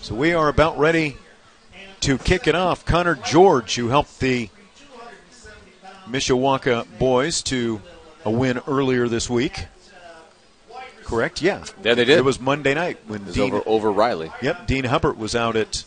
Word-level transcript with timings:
So 0.00 0.14
we 0.14 0.32
are 0.32 0.48
about 0.48 0.78
ready 0.78 1.16
to 2.00 2.18
kick 2.18 2.46
it 2.46 2.54
off. 2.54 2.84
Connor 2.84 3.14
George, 3.14 3.74
who 3.76 3.88
helped 3.88 4.20
the 4.20 4.48
Mishawaka 6.08 6.86
boys 6.98 7.42
to 7.42 7.80
a 8.24 8.30
win 8.30 8.60
earlier 8.66 9.08
this 9.08 9.28
week. 9.30 9.66
Correct? 11.04 11.42
Yeah. 11.42 11.64
Yeah, 11.82 11.94
they 11.94 12.04
did. 12.04 12.18
It 12.18 12.24
was 12.24 12.40
Monday 12.40 12.74
night 12.74 12.98
when 13.06 13.24
Dean 13.24 13.52
over, 13.52 13.62
over 13.66 13.92
Riley. 13.92 14.30
Yep, 14.42 14.66
Dean 14.66 14.84
Hubbard 14.84 15.18
was 15.18 15.34
out 15.34 15.56
at 15.56 15.84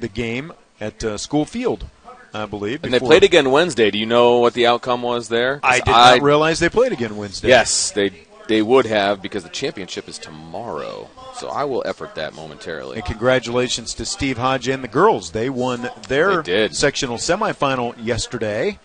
the 0.00 0.08
game 0.08 0.52
at 0.80 1.02
uh, 1.02 1.16
School 1.16 1.44
Field, 1.44 1.86
I 2.34 2.46
believe. 2.46 2.84
And 2.84 2.92
they 2.92 2.98
played 2.98 3.24
again 3.24 3.50
Wednesday. 3.50 3.90
Do 3.90 3.98
you 3.98 4.06
know 4.06 4.38
what 4.38 4.52
the 4.54 4.66
outcome 4.66 5.02
was 5.02 5.28
there? 5.28 5.60
I 5.62 5.78
did 5.78 5.86
not 5.86 6.22
realize 6.22 6.60
they 6.60 6.68
played 6.68 6.92
again 6.92 7.16
Wednesday. 7.16 7.48
Yes, 7.48 7.90
they 7.92 8.10
they 8.52 8.60
would 8.60 8.84
have 8.84 9.22
because 9.22 9.44
the 9.44 9.48
championship 9.48 10.08
is 10.08 10.18
tomorrow. 10.18 11.08
So 11.36 11.48
I 11.48 11.64
will 11.64 11.82
effort 11.86 12.14
that 12.16 12.34
momentarily. 12.34 12.96
And 12.96 13.04
congratulations 13.06 13.94
to 13.94 14.04
Steve 14.04 14.36
Hodge 14.36 14.68
and 14.68 14.84
the 14.84 14.88
girls. 14.88 15.30
They 15.30 15.48
won 15.48 15.88
their 16.06 16.42
They 16.42 16.68
sectional 16.68 17.16
semifinal 17.16 17.94
yesterday 17.98 18.78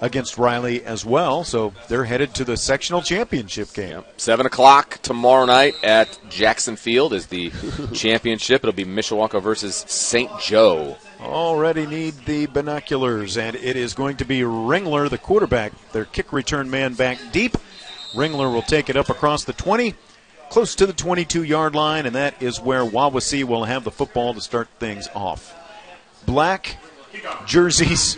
against 0.00 0.38
Riley 0.38 0.82
as 0.84 1.04
well. 1.04 1.44
So 1.44 1.74
they're 1.88 2.06
headed 2.06 2.34
to 2.36 2.44
the 2.44 2.56
sectional 2.56 3.02
championship 3.02 3.74
game. 3.74 3.90
Yep. 3.90 4.14
Seven 4.16 4.46
o'clock 4.46 4.98
tomorrow 5.02 5.44
night 5.44 5.74
at 5.84 6.18
Jackson 6.30 6.76
Field 6.76 7.12
is 7.12 7.26
the 7.26 7.52
championship. 7.92 8.62
It'll 8.64 8.72
be 8.72 8.86
Mishawaka 8.86 9.42
versus 9.42 9.84
St. 9.86 10.30
Joe. 10.40 10.96
Already 11.20 11.86
need 11.86 12.14
the 12.24 12.46
binoculars, 12.46 13.36
and 13.36 13.54
it 13.56 13.76
is 13.76 13.92
going 13.92 14.16
to 14.16 14.24
be 14.24 14.40
Ringler, 14.40 15.10
the 15.10 15.18
quarterback, 15.18 15.72
their 15.92 16.06
kick 16.06 16.32
return 16.32 16.70
man 16.70 16.94
back 16.94 17.18
deep. 17.32 17.58
Ringler 18.12 18.52
will 18.52 18.62
take 18.62 18.88
it 18.90 18.96
up 18.96 19.08
across 19.08 19.44
the 19.44 19.52
20, 19.52 19.94
close 20.48 20.74
to 20.76 20.86
the 20.86 20.92
22 20.92 21.42
yard 21.42 21.74
line, 21.74 22.06
and 22.06 22.14
that 22.14 22.42
is 22.42 22.60
where 22.60 22.84
Wawasee 22.84 23.44
will 23.44 23.64
have 23.64 23.84
the 23.84 23.90
football 23.90 24.34
to 24.34 24.40
start 24.40 24.68
things 24.78 25.08
off. 25.14 25.54
Black 26.26 26.76
jerseys 27.46 28.16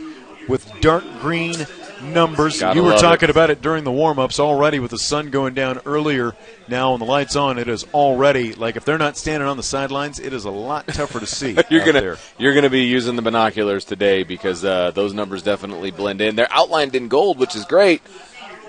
with 0.49 0.71
dark 0.81 1.05
green 1.21 1.55
numbers. 2.03 2.61
Gotta 2.61 2.79
you 2.79 2.85
were 2.85 2.97
talking 2.97 3.29
it. 3.29 3.31
about 3.31 3.51
it 3.51 3.63
during 3.63 3.85
the 3.85 3.93
warm 3.93 4.19
ups 4.19 4.41
already 4.41 4.79
with 4.79 4.91
the 4.91 4.99
sun 4.99 5.31
going 5.31 5.55
down 5.55 5.81
earlier. 5.87 6.35
Now, 6.69 6.93
when 6.93 7.01
the 7.01 7.07
lights 7.07 7.37
on, 7.37 7.59
it 7.59 7.69
is 7.69 7.85
already 7.95 8.55
like 8.55 8.77
if 8.77 8.85
they're 8.85 8.99
not 8.99 9.17
standing 9.17 9.49
on 9.49 9.57
the 9.57 9.63
sidelines, 9.63 10.19
it 10.19 10.33
is 10.33 10.45
a 10.45 10.51
lot 10.51 10.89
tougher 10.89 11.21
to 11.21 11.27
see. 11.27 11.57
You're 11.71 11.85
gonna 11.85 12.01
there. 12.01 12.19
you're 12.39 12.55
gonna 12.55 12.71
be 12.71 12.85
using 12.85 13.17
the 13.17 13.23
binoculars 13.23 13.85
today 13.85 14.23
because 14.25 14.65
uh, 14.65 14.91
those 14.91 15.15
numbers 15.15 15.43
definitely 15.43 15.91
blend 15.91 16.21
in. 16.21 16.37
They're 16.37 16.53
outlined 16.53 16.95
in 16.95 17.09
gold, 17.09 17.39
which 17.39 17.55
is 17.55 17.65
great, 17.65 18.03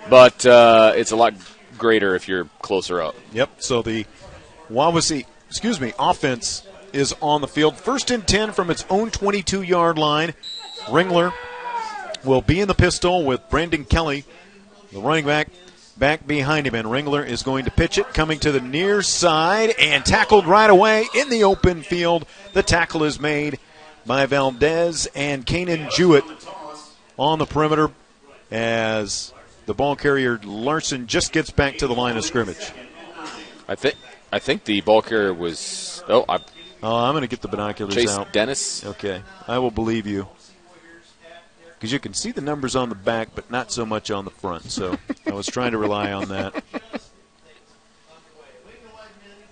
but 0.09 0.45
uh, 0.45 0.93
it's 0.95 1.11
a 1.11 1.15
lot 1.15 1.33
greater 1.77 2.15
if 2.15 2.27
you're 2.27 2.45
closer 2.61 3.01
up. 3.01 3.15
Yep. 3.33 3.61
So 3.61 3.81
the 3.81 4.05
Wawasee, 4.69 5.25
excuse 5.49 5.79
me, 5.79 5.93
offense 5.99 6.65
is 6.93 7.15
on 7.21 7.41
the 7.41 7.47
field. 7.47 7.75
First 7.75 8.11
and 8.11 8.25
10 8.25 8.51
from 8.51 8.69
its 8.69 8.85
own 8.89 9.11
22 9.11 9.61
yard 9.61 9.97
line. 9.97 10.33
Ringler 10.85 11.33
will 12.23 12.41
be 12.41 12.61
in 12.61 12.67
the 12.67 12.73
pistol 12.73 13.25
with 13.25 13.49
Brandon 13.49 13.85
Kelly, 13.85 14.25
the 14.91 14.99
running 14.99 15.25
back, 15.25 15.49
back 15.97 16.25
behind 16.25 16.67
him. 16.67 16.75
And 16.75 16.87
Ringler 16.87 17.25
is 17.25 17.43
going 17.43 17.65
to 17.65 17.71
pitch 17.71 17.97
it, 17.97 18.13
coming 18.13 18.39
to 18.39 18.51
the 18.51 18.61
near 18.61 19.01
side 19.01 19.73
and 19.79 20.05
tackled 20.05 20.45
right 20.45 20.69
away 20.69 21.05
in 21.15 21.29
the 21.29 21.43
open 21.43 21.81
field. 21.81 22.25
The 22.53 22.63
tackle 22.63 23.03
is 23.03 23.19
made 23.19 23.59
by 24.05 24.25
Valdez 24.25 25.07
and 25.15 25.45
Kanan 25.45 25.89
Jewett 25.91 26.25
on 27.17 27.39
the 27.39 27.45
perimeter 27.45 27.91
as 28.51 29.33
the 29.65 29.73
ball 29.73 29.95
carrier 29.95 30.39
Larson 30.43 31.07
just 31.07 31.31
gets 31.31 31.49
back 31.49 31.77
to 31.77 31.87
the 31.87 31.93
line 31.93 32.17
of 32.17 32.25
scrimmage. 32.25 32.71
I 33.67 33.75
think 33.75 33.95
I 34.31 34.39
think 34.39 34.65
the 34.65 34.81
ball 34.81 35.01
carrier 35.01 35.33
was 35.33 36.03
oh 36.07 36.25
I, 36.27 36.39
Oh, 36.83 36.97
I'm 36.97 37.13
going 37.13 37.21
to 37.21 37.29
get 37.29 37.41
the 37.41 37.47
binoculars 37.47 37.95
Chase 37.95 38.09
out. 38.09 38.33
Dennis. 38.33 38.85
Okay, 38.85 39.23
I 39.47 39.57
will 39.59 39.71
believe 39.71 40.05
you. 40.05 40.27
Because 41.75 41.93
you 41.93 41.99
can 41.99 42.13
see 42.13 42.31
the 42.31 42.41
numbers 42.41 42.75
on 42.75 42.89
the 42.89 42.95
back, 42.95 43.29
but 43.33 43.49
not 43.49 43.71
so 43.71 43.85
much 43.85 44.11
on 44.11 44.25
the 44.25 44.31
front. 44.31 44.69
So 44.69 44.97
I 45.25 45.31
was 45.31 45.47
trying 45.47 45.71
to 45.71 45.77
rely 45.77 46.11
on 46.11 46.27
that. 46.29 46.61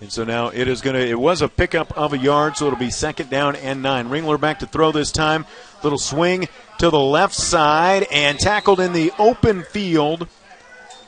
And 0.02 0.10
so 0.10 0.24
now 0.24 0.48
it 0.48 0.66
is 0.66 0.80
going 0.80 0.96
to. 0.96 1.08
It 1.08 1.20
was 1.20 1.42
a 1.42 1.48
pickup 1.48 1.96
of 1.96 2.12
a 2.12 2.18
yard, 2.18 2.56
so 2.56 2.66
it'll 2.66 2.76
be 2.76 2.90
second 2.90 3.30
down 3.30 3.54
and 3.54 3.82
nine. 3.82 4.08
Ringler 4.08 4.38
back 4.38 4.58
to 4.58 4.66
throw 4.66 4.90
this 4.90 5.12
time. 5.12 5.46
Little 5.84 5.96
swing 5.96 6.48
to 6.78 6.90
the 6.90 6.98
left 6.98 7.34
side 7.34 8.08
and 8.10 8.36
tackled 8.36 8.80
in 8.80 8.94
the 8.94 9.12
open 9.16 9.62
field. 9.62 10.26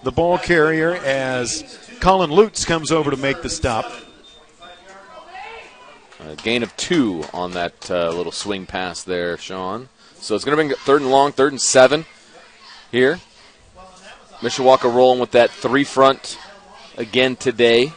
The 0.04 0.12
ball 0.12 0.38
carrier 0.38 0.94
as 0.94 1.90
Colin 1.98 2.30
Lutz 2.30 2.64
comes 2.64 2.92
over 2.92 3.10
to 3.10 3.16
make 3.16 3.42
the 3.42 3.50
stop. 3.50 3.90
A 6.20 6.36
gain 6.36 6.62
of 6.62 6.74
two 6.76 7.24
on 7.34 7.50
that 7.50 7.90
uh, 7.90 8.10
little 8.10 8.30
swing 8.30 8.64
pass 8.64 9.02
there, 9.02 9.36
Sean. 9.38 9.88
So 10.20 10.36
it's 10.36 10.44
going 10.44 10.56
to 10.56 10.64
bring 10.64 10.78
third 10.84 11.02
and 11.02 11.10
long, 11.10 11.32
third 11.32 11.50
and 11.52 11.60
seven 11.60 12.06
here. 12.92 13.18
Mishawaka 14.38 14.84
rolling 14.84 15.18
with 15.18 15.32
that 15.32 15.50
three 15.50 15.82
front 15.82 16.38
again 16.96 17.34
today. 17.34 17.92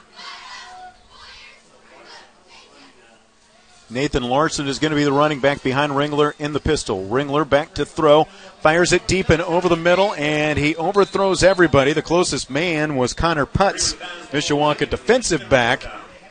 Nathan 3.89 4.23
Larson 4.23 4.67
is 4.67 4.79
going 4.79 4.91
to 4.91 4.97
be 4.97 5.05
the 5.05 5.13
running 5.13 5.39
back 5.39 5.63
behind 5.63 5.93
Ringler 5.93 6.33
in 6.39 6.51
the 6.51 6.59
pistol. 6.59 7.07
Ringler 7.07 7.49
back 7.49 7.75
to 7.75 7.85
throw, 7.85 8.25
fires 8.59 8.91
it 8.91 9.07
deep 9.07 9.29
and 9.29 9.41
over 9.41 9.69
the 9.69 9.77
middle, 9.77 10.13
and 10.15 10.59
he 10.59 10.75
overthrows 10.75 11.41
everybody. 11.41 11.93
The 11.93 12.01
closest 12.01 12.49
man 12.49 12.97
was 12.97 13.13
Connor 13.13 13.45
Putz, 13.45 13.93
Mishawaka 14.31 14.89
defensive 14.89 15.49
back. 15.49 15.85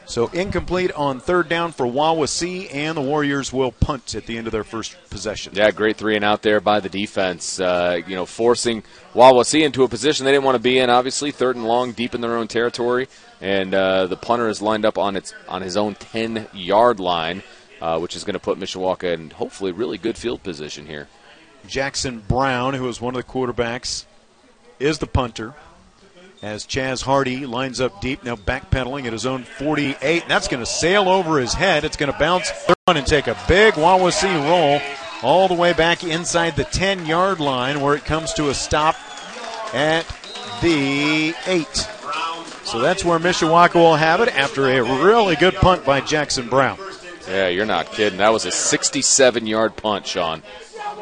So 0.09 0.29
incomplete 0.29 0.93
on 0.93 1.19
third 1.19 1.49
down 1.49 1.73
for 1.73 1.85
Wawasee, 1.85 2.73
and 2.73 2.97
the 2.97 3.01
Warriors 3.01 3.53
will 3.53 3.73
punt 3.73 4.15
at 4.15 4.27
the 4.27 4.39
end 4.39 4.47
of 4.47 4.53
their 4.53 4.63
first 4.63 4.97
possession. 5.11 5.55
Yeah, 5.57 5.73
great 5.73 5.97
three 5.97 6.15
and 6.15 6.25
out 6.25 6.43
there 6.43 6.61
by 6.61 6.79
the 6.79 6.89
defense. 6.89 7.59
Uh, 7.59 8.01
you 8.07 8.15
know, 8.15 8.25
forcing 8.25 8.85
Wawasee 9.15 9.65
into 9.65 9.83
a 9.83 9.89
position 9.89 10.25
they 10.25 10.31
didn't 10.31 10.45
want 10.45 10.55
to 10.55 10.63
be 10.63 10.79
in. 10.79 10.91
Obviously, 10.91 11.33
third 11.33 11.57
and 11.57 11.67
long, 11.67 11.91
deep 11.91 12.15
in 12.15 12.21
their 12.21 12.37
own 12.37 12.47
territory, 12.47 13.09
and 13.41 13.75
uh, 13.75 14.07
the 14.07 14.17
punter 14.17 14.49
is 14.49 14.63
lined 14.63 14.85
up 14.85 14.99
on 14.99 15.17
its 15.17 15.35
on 15.49 15.63
his 15.63 15.77
own 15.77 15.95
ten 15.95 16.49
yard 16.53 17.01
line, 17.01 17.43
uh, 17.81 17.99
which 17.99 18.17
is 18.17 18.25
going 18.25 18.35
to 18.35 18.41
put 18.41 18.59
Mishawaka 18.59 19.13
in 19.15 19.31
hopefully 19.31 19.73
really 19.73 19.99
good 19.99 20.17
field 20.17 20.43
position 20.43 20.87
here. 20.87 21.09
Jackson 21.67 22.21
Brown, 22.27 22.75
who 22.75 22.89
is 22.89 23.01
one 23.01 23.17
of 23.17 23.25
the 23.25 23.33
quarterbacks, 23.33 24.05
is 24.79 24.99
the 24.99 25.07
punter. 25.07 25.55
As 26.43 26.67
Chaz 26.67 27.03
Hardy 27.03 27.47
lines 27.47 27.81
up 27.81 28.01
deep, 28.01 28.23
now 28.23 28.37
backpedaling 28.37 29.07
at 29.07 29.13
his 29.13 29.25
own 29.25 29.45
48. 29.45 30.23
And 30.23 30.31
that's 30.31 30.49
going 30.49 30.61
to 30.61 30.71
sail 30.71 31.09
over 31.09 31.41
his 31.41 31.55
head. 31.55 31.83
It's 31.83 31.97
going 31.97 32.13
to 32.13 32.19
bounce 32.19 32.53
and 32.87 33.07
take 33.07 33.27
a 33.27 33.37
big 33.49 33.75
Wawasee 33.75 34.49
roll 34.49 34.81
all 35.23 35.49
the 35.49 35.55
way 35.55 35.73
back 35.73 36.05
inside 36.05 36.55
the 36.55 36.65
10 36.65 37.07
yard 37.07 37.41
line 37.41 37.81
where 37.81 37.97
it 37.97 38.05
comes 38.05 38.33
to 38.35 38.51
a 38.51 38.55
stop 38.55 38.97
at 39.75 40.07
the 40.63 41.35
8. 41.47 41.96
So 42.67 42.81
that's 42.81 43.05
where 43.05 43.19
Mishawaka 43.19 43.75
will 43.77 43.95
have 43.97 44.21
it 44.21 44.29
after 44.37 44.67
a 44.69 44.83
really 44.83 45.37
good 45.37 45.55
punt 45.55 45.85
by 45.85 46.01
Jackson 46.01 46.49
Brown. 46.49 46.79
Yeah, 47.29 47.49
you're 47.49 47.65
not 47.67 47.93
kidding. 47.93 48.19
That 48.19 48.33
was 48.33 48.45
a 48.45 48.51
67 48.51 49.47
yard 49.47 49.77
punt, 49.77 50.07
Sean. 50.07 50.43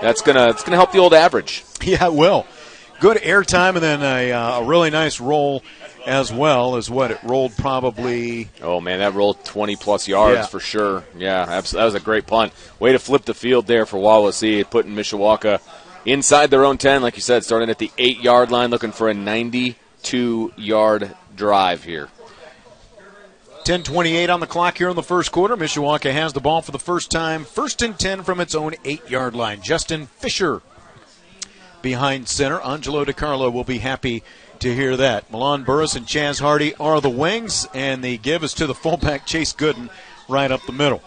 That's 0.00 0.22
gonna 0.22 0.48
it's 0.50 0.62
gonna 0.62 0.76
help 0.76 0.92
the 0.92 0.98
old 0.98 1.14
average. 1.14 1.64
Yeah, 1.82 2.06
it 2.06 2.14
will. 2.14 2.46
Good 3.00 3.18
air 3.22 3.42
time 3.42 3.76
and 3.76 3.82
then 3.84 4.02
a, 4.02 4.32
uh, 4.32 4.60
a 4.60 4.64
really 4.64 4.88
nice 4.88 5.20
roll 5.20 5.62
as 6.06 6.32
well 6.32 6.76
as 6.76 6.88
what 6.88 7.10
it 7.10 7.18
rolled 7.22 7.54
probably. 7.58 8.48
Oh 8.62 8.80
man, 8.80 9.00
that 9.00 9.12
rolled 9.12 9.44
20 9.44 9.76
plus 9.76 10.08
yards 10.08 10.34
Yeah. 10.36 10.46
for 10.46 10.60
sure. 10.60 11.04
Yeah, 11.16 11.44
that 11.44 11.74
was 11.74 11.94
a 11.94 12.00
great 12.00 12.26
punt. 12.26 12.52
Way 12.78 12.92
to 12.92 12.98
flip 12.98 13.24
the 13.26 13.34
field 13.34 13.66
there 13.66 13.84
for 13.84 13.98
Wallace 13.98 14.40
Wawasee, 14.40 14.70
putting 14.70 14.94
Mishawaka 14.94 15.60
inside 16.06 16.50
their 16.50 16.64
own 16.64 16.78
10, 16.78 17.02
like 17.02 17.16
you 17.16 17.22
said, 17.22 17.44
starting 17.44 17.68
at 17.68 17.78
the 17.78 17.90
eight 17.98 18.20
yard 18.20 18.50
line, 18.50 18.70
looking 18.70 18.92
for 18.92 19.08
a 19.10 19.14
92 19.14 20.52
yard 20.56 21.14
drive 21.36 21.84
here. 21.84 22.08
10:28 23.64 24.28
on 24.28 24.40
the 24.40 24.46
clock 24.46 24.76
here 24.76 24.90
in 24.90 24.96
the 24.96 25.02
first 25.02 25.32
quarter. 25.32 25.56
Mishawaka 25.56 26.12
has 26.12 26.34
the 26.34 26.40
ball 26.40 26.60
for 26.60 26.72
the 26.72 26.78
first 26.78 27.10
time, 27.10 27.44
first 27.44 27.80
and 27.80 27.98
10 27.98 28.22
from 28.22 28.38
its 28.38 28.54
own 28.54 28.74
eight-yard 28.84 29.34
line. 29.34 29.62
Justin 29.62 30.06
Fisher 30.06 30.60
behind 31.80 32.28
center. 32.28 32.60
Angelo 32.60 33.04
DiCarlo 33.04 33.52
will 33.52 33.64
be 33.64 33.78
happy 33.78 34.22
to 34.58 34.74
hear 34.74 34.96
that. 34.96 35.30
Milan 35.30 35.64
Burris 35.64 35.96
and 35.96 36.06
Chaz 36.06 36.40
Hardy 36.40 36.74
are 36.76 37.00
the 37.00 37.10
wings, 37.10 37.66
and 37.72 38.02
the 38.02 38.18
give 38.18 38.44
is 38.44 38.54
to 38.54 38.66
the 38.66 38.74
fullback 38.74 39.26
Chase 39.26 39.52
Gooden 39.52 39.88
right 40.28 40.50
up 40.50 40.64
the 40.66 40.72
middle. 40.72 41.02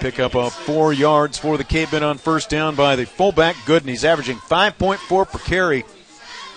Pick 0.00 0.18
up 0.18 0.34
a 0.34 0.50
four 0.50 0.92
yards 0.92 1.38
for 1.38 1.56
the 1.56 1.64
Cavemen 1.64 2.02
on 2.02 2.18
first 2.18 2.50
down 2.50 2.74
by 2.74 2.96
the 2.96 3.06
fullback 3.06 3.54
Gooden. 3.66 3.88
He's 3.88 4.04
averaging 4.04 4.38
5.4 4.38 5.30
per 5.30 5.38
carry 5.38 5.84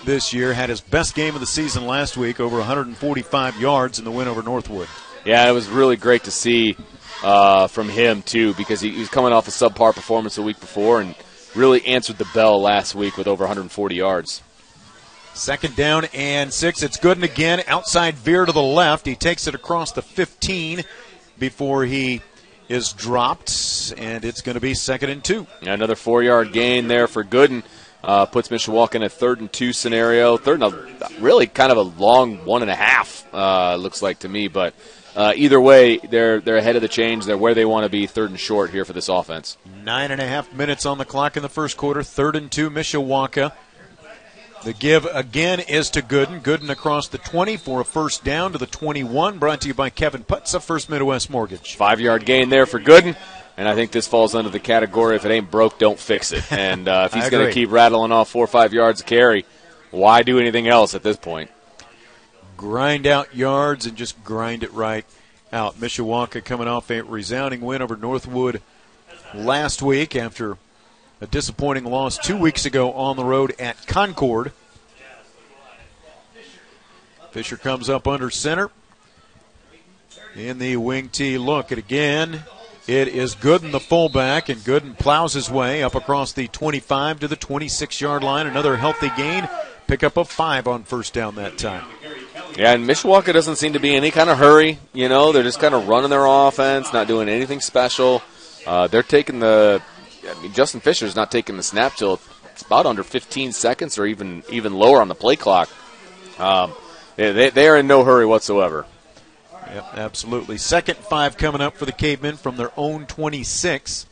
this 0.06 0.32
year. 0.32 0.54
Had 0.54 0.70
his 0.70 0.80
best 0.80 1.14
game 1.14 1.34
of 1.34 1.40
the 1.40 1.46
season 1.46 1.86
last 1.86 2.16
week, 2.16 2.40
over 2.40 2.56
145 2.56 3.60
yards 3.60 3.98
in 3.98 4.06
the 4.06 4.10
win 4.10 4.28
over 4.28 4.42
Northwood. 4.42 4.88
Yeah, 5.26 5.46
it 5.46 5.52
was 5.52 5.68
really 5.68 5.96
great 5.96 6.24
to 6.24 6.30
see 6.30 6.76
uh, 7.22 7.66
from 7.66 7.90
him 7.90 8.22
too, 8.22 8.54
because 8.54 8.80
he, 8.80 8.90
he 8.90 9.00
was 9.00 9.10
coming 9.10 9.32
off 9.32 9.48
a 9.48 9.50
subpar 9.50 9.94
performance 9.94 10.36
the 10.36 10.42
week 10.42 10.60
before 10.60 11.02
and 11.02 11.14
really 11.54 11.84
answered 11.86 12.16
the 12.16 12.28
bell 12.32 12.60
last 12.60 12.94
week 12.94 13.16
with 13.18 13.26
over 13.26 13.44
140 13.44 13.94
yards. 13.94 14.42
Second 15.34 15.76
down 15.76 16.06
and 16.14 16.50
six. 16.50 16.82
It's 16.82 16.96
Gooden 16.96 17.22
again. 17.22 17.62
Outside 17.66 18.14
veer 18.14 18.46
to 18.46 18.52
the 18.52 18.62
left. 18.62 19.04
He 19.04 19.14
takes 19.14 19.46
it 19.46 19.54
across 19.54 19.92
the 19.92 20.00
15 20.00 20.82
before 21.38 21.84
he 21.84 22.22
is 22.68 22.92
dropped, 22.92 23.92
and 23.98 24.24
it's 24.24 24.40
going 24.40 24.54
to 24.54 24.60
be 24.60 24.74
second 24.74 25.10
and 25.10 25.22
two. 25.22 25.46
Another 25.62 25.94
four 25.94 26.22
yard 26.22 26.52
gain 26.52 26.88
there 26.88 27.06
for 27.06 27.22
Gooden. 27.22 27.62
Uh, 28.06 28.24
puts 28.24 28.48
Mishawaka 28.50 28.94
in 28.94 29.02
a 29.02 29.08
third 29.08 29.40
and 29.40 29.52
two 29.52 29.72
scenario. 29.72 30.36
Third 30.36 30.62
and 30.62 30.72
a, 30.72 31.20
really 31.20 31.48
kind 31.48 31.72
of 31.72 31.76
a 31.76 31.82
long 31.82 32.44
one 32.44 32.62
and 32.62 32.70
a 32.70 32.76
half, 32.76 33.26
uh, 33.34 33.74
looks 33.74 34.00
like 34.00 34.20
to 34.20 34.28
me. 34.28 34.46
But 34.46 34.74
uh, 35.16 35.32
either 35.34 35.60
way, 35.60 35.96
they're 35.98 36.40
they're 36.40 36.56
ahead 36.56 36.76
of 36.76 36.82
the 36.82 36.88
change. 36.88 37.24
They're 37.24 37.36
where 37.36 37.54
they 37.54 37.64
want 37.64 37.82
to 37.82 37.88
be, 37.88 38.06
third 38.06 38.30
and 38.30 38.38
short 38.38 38.70
here 38.70 38.84
for 38.84 38.92
this 38.92 39.08
offense. 39.08 39.58
Nine 39.82 40.12
and 40.12 40.20
a 40.20 40.26
half 40.26 40.52
minutes 40.52 40.86
on 40.86 40.98
the 40.98 41.04
clock 41.04 41.36
in 41.36 41.42
the 41.42 41.48
first 41.48 41.76
quarter. 41.76 42.04
Third 42.04 42.36
and 42.36 42.48
two, 42.48 42.70
Mishawaka. 42.70 43.52
The 44.62 44.72
give 44.72 45.04
again 45.06 45.60
is 45.60 45.90
to 45.90 46.02
Gooden. 46.02 46.42
Gooden 46.42 46.70
across 46.70 47.08
the 47.08 47.18
20 47.18 47.56
for 47.56 47.80
a 47.80 47.84
first 47.84 48.24
down 48.24 48.52
to 48.52 48.58
the 48.58 48.66
21. 48.66 49.38
Brought 49.38 49.60
to 49.62 49.68
you 49.68 49.74
by 49.74 49.90
Kevin 49.90 50.24
Putz 50.24 50.54
of 50.54 50.64
First 50.64 50.88
Midwest 50.88 51.28
Mortgage. 51.30 51.76
Five 51.76 52.00
yard 52.00 52.24
gain 52.24 52.48
there 52.50 52.66
for 52.66 52.80
Gooden. 52.80 53.16
And 53.56 53.66
I 53.66 53.74
think 53.74 53.90
this 53.90 54.06
falls 54.06 54.34
under 54.34 54.50
the 54.50 54.60
category 54.60 55.16
if 55.16 55.24
it 55.24 55.30
ain't 55.30 55.50
broke, 55.50 55.78
don't 55.78 55.98
fix 55.98 56.32
it. 56.32 56.44
And 56.52 56.88
uh, 56.88 57.08
if 57.10 57.14
he's 57.14 57.30
going 57.30 57.46
to 57.46 57.52
keep 57.52 57.70
rattling 57.70 58.12
off 58.12 58.28
four 58.30 58.44
or 58.44 58.48
five 58.48 58.72
yards 58.72 59.00
of 59.00 59.06
carry, 59.06 59.44
why 59.90 60.22
do 60.22 60.38
anything 60.38 60.68
else 60.68 60.94
at 60.94 61.02
this 61.02 61.16
point? 61.16 61.50
Grind 62.56 63.06
out 63.06 63.34
yards 63.34 63.86
and 63.86 63.96
just 63.96 64.22
grind 64.24 64.62
it 64.62 64.72
right 64.72 65.04
out. 65.52 65.76
Mishawaka 65.76 66.44
coming 66.44 66.68
off 66.68 66.90
a 66.90 67.02
resounding 67.02 67.60
win 67.60 67.82
over 67.82 67.96
Northwood 67.96 68.60
last 69.34 69.82
week 69.82 70.16
after 70.16 70.56
a 71.20 71.26
disappointing 71.26 71.84
loss 71.84 72.18
two 72.18 72.36
weeks 72.36 72.66
ago 72.66 72.92
on 72.92 73.16
the 73.16 73.24
road 73.24 73.54
at 73.58 73.86
Concord. 73.86 74.52
Fisher 77.30 77.56
comes 77.56 77.90
up 77.90 78.06
under 78.08 78.30
center. 78.30 78.70
In 80.34 80.58
the 80.58 80.76
wing 80.76 81.08
T 81.08 81.38
look 81.38 81.72
at 81.72 81.78
again. 81.78 82.42
It 82.86 83.08
is 83.08 83.34
Gooden, 83.34 83.72
the 83.72 83.80
fullback, 83.80 84.48
and 84.48 84.60
Gooden 84.60 84.96
plows 84.96 85.32
his 85.32 85.50
way 85.50 85.82
up 85.82 85.96
across 85.96 86.32
the 86.32 86.46
25 86.46 87.20
to 87.20 87.28
the 87.28 87.34
26 87.34 88.00
yard 88.00 88.22
line. 88.22 88.46
Another 88.46 88.76
healthy 88.76 89.10
gain. 89.16 89.48
Pick 89.88 90.04
up 90.04 90.16
a 90.16 90.24
five 90.24 90.68
on 90.68 90.84
first 90.84 91.12
down 91.12 91.34
that 91.36 91.58
time. 91.58 91.84
Yeah, 92.56 92.72
and 92.72 92.88
Mishawaka 92.88 93.32
doesn't 93.32 93.56
seem 93.56 93.72
to 93.72 93.80
be 93.80 93.90
in 93.90 93.96
any 93.96 94.10
kind 94.10 94.30
of 94.30 94.38
hurry. 94.38 94.78
You 94.92 95.08
know, 95.08 95.32
they're 95.32 95.42
just 95.42 95.60
kind 95.60 95.74
of 95.74 95.88
running 95.88 96.10
their 96.10 96.24
offense, 96.26 96.92
not 96.92 97.08
doing 97.08 97.28
anything 97.28 97.60
special. 97.60 98.22
Uh, 98.66 98.86
they're 98.86 99.02
taking 99.02 99.40
the 99.40 99.82
I 100.28 100.42
mean, 100.42 100.52
Justin 100.52 100.80
Fisher's 100.80 101.16
not 101.16 101.30
taking 101.30 101.56
the 101.56 101.62
snap 101.62 101.94
till 101.96 102.20
it's 102.52 102.62
about 102.62 102.86
under 102.86 103.02
15 103.02 103.52
seconds 103.52 103.98
or 103.98 104.06
even 104.06 104.42
even 104.50 104.74
lower 104.74 105.00
on 105.00 105.08
the 105.08 105.14
play 105.14 105.36
clock. 105.36 105.68
Um, 106.38 106.72
they, 107.16 107.50
they 107.50 107.68
are 107.68 107.76
in 107.76 107.86
no 107.86 108.04
hurry 108.04 108.26
whatsoever. 108.26 108.86
Yep, 109.72 109.84
absolutely. 109.94 110.58
Second 110.58 110.96
five 110.96 111.36
coming 111.36 111.60
up 111.60 111.76
for 111.76 111.86
the 111.86 111.92
Cavemen 111.92 112.36
from 112.36 112.56
their 112.56 112.72
own 112.76 113.06
26. 113.06 114.06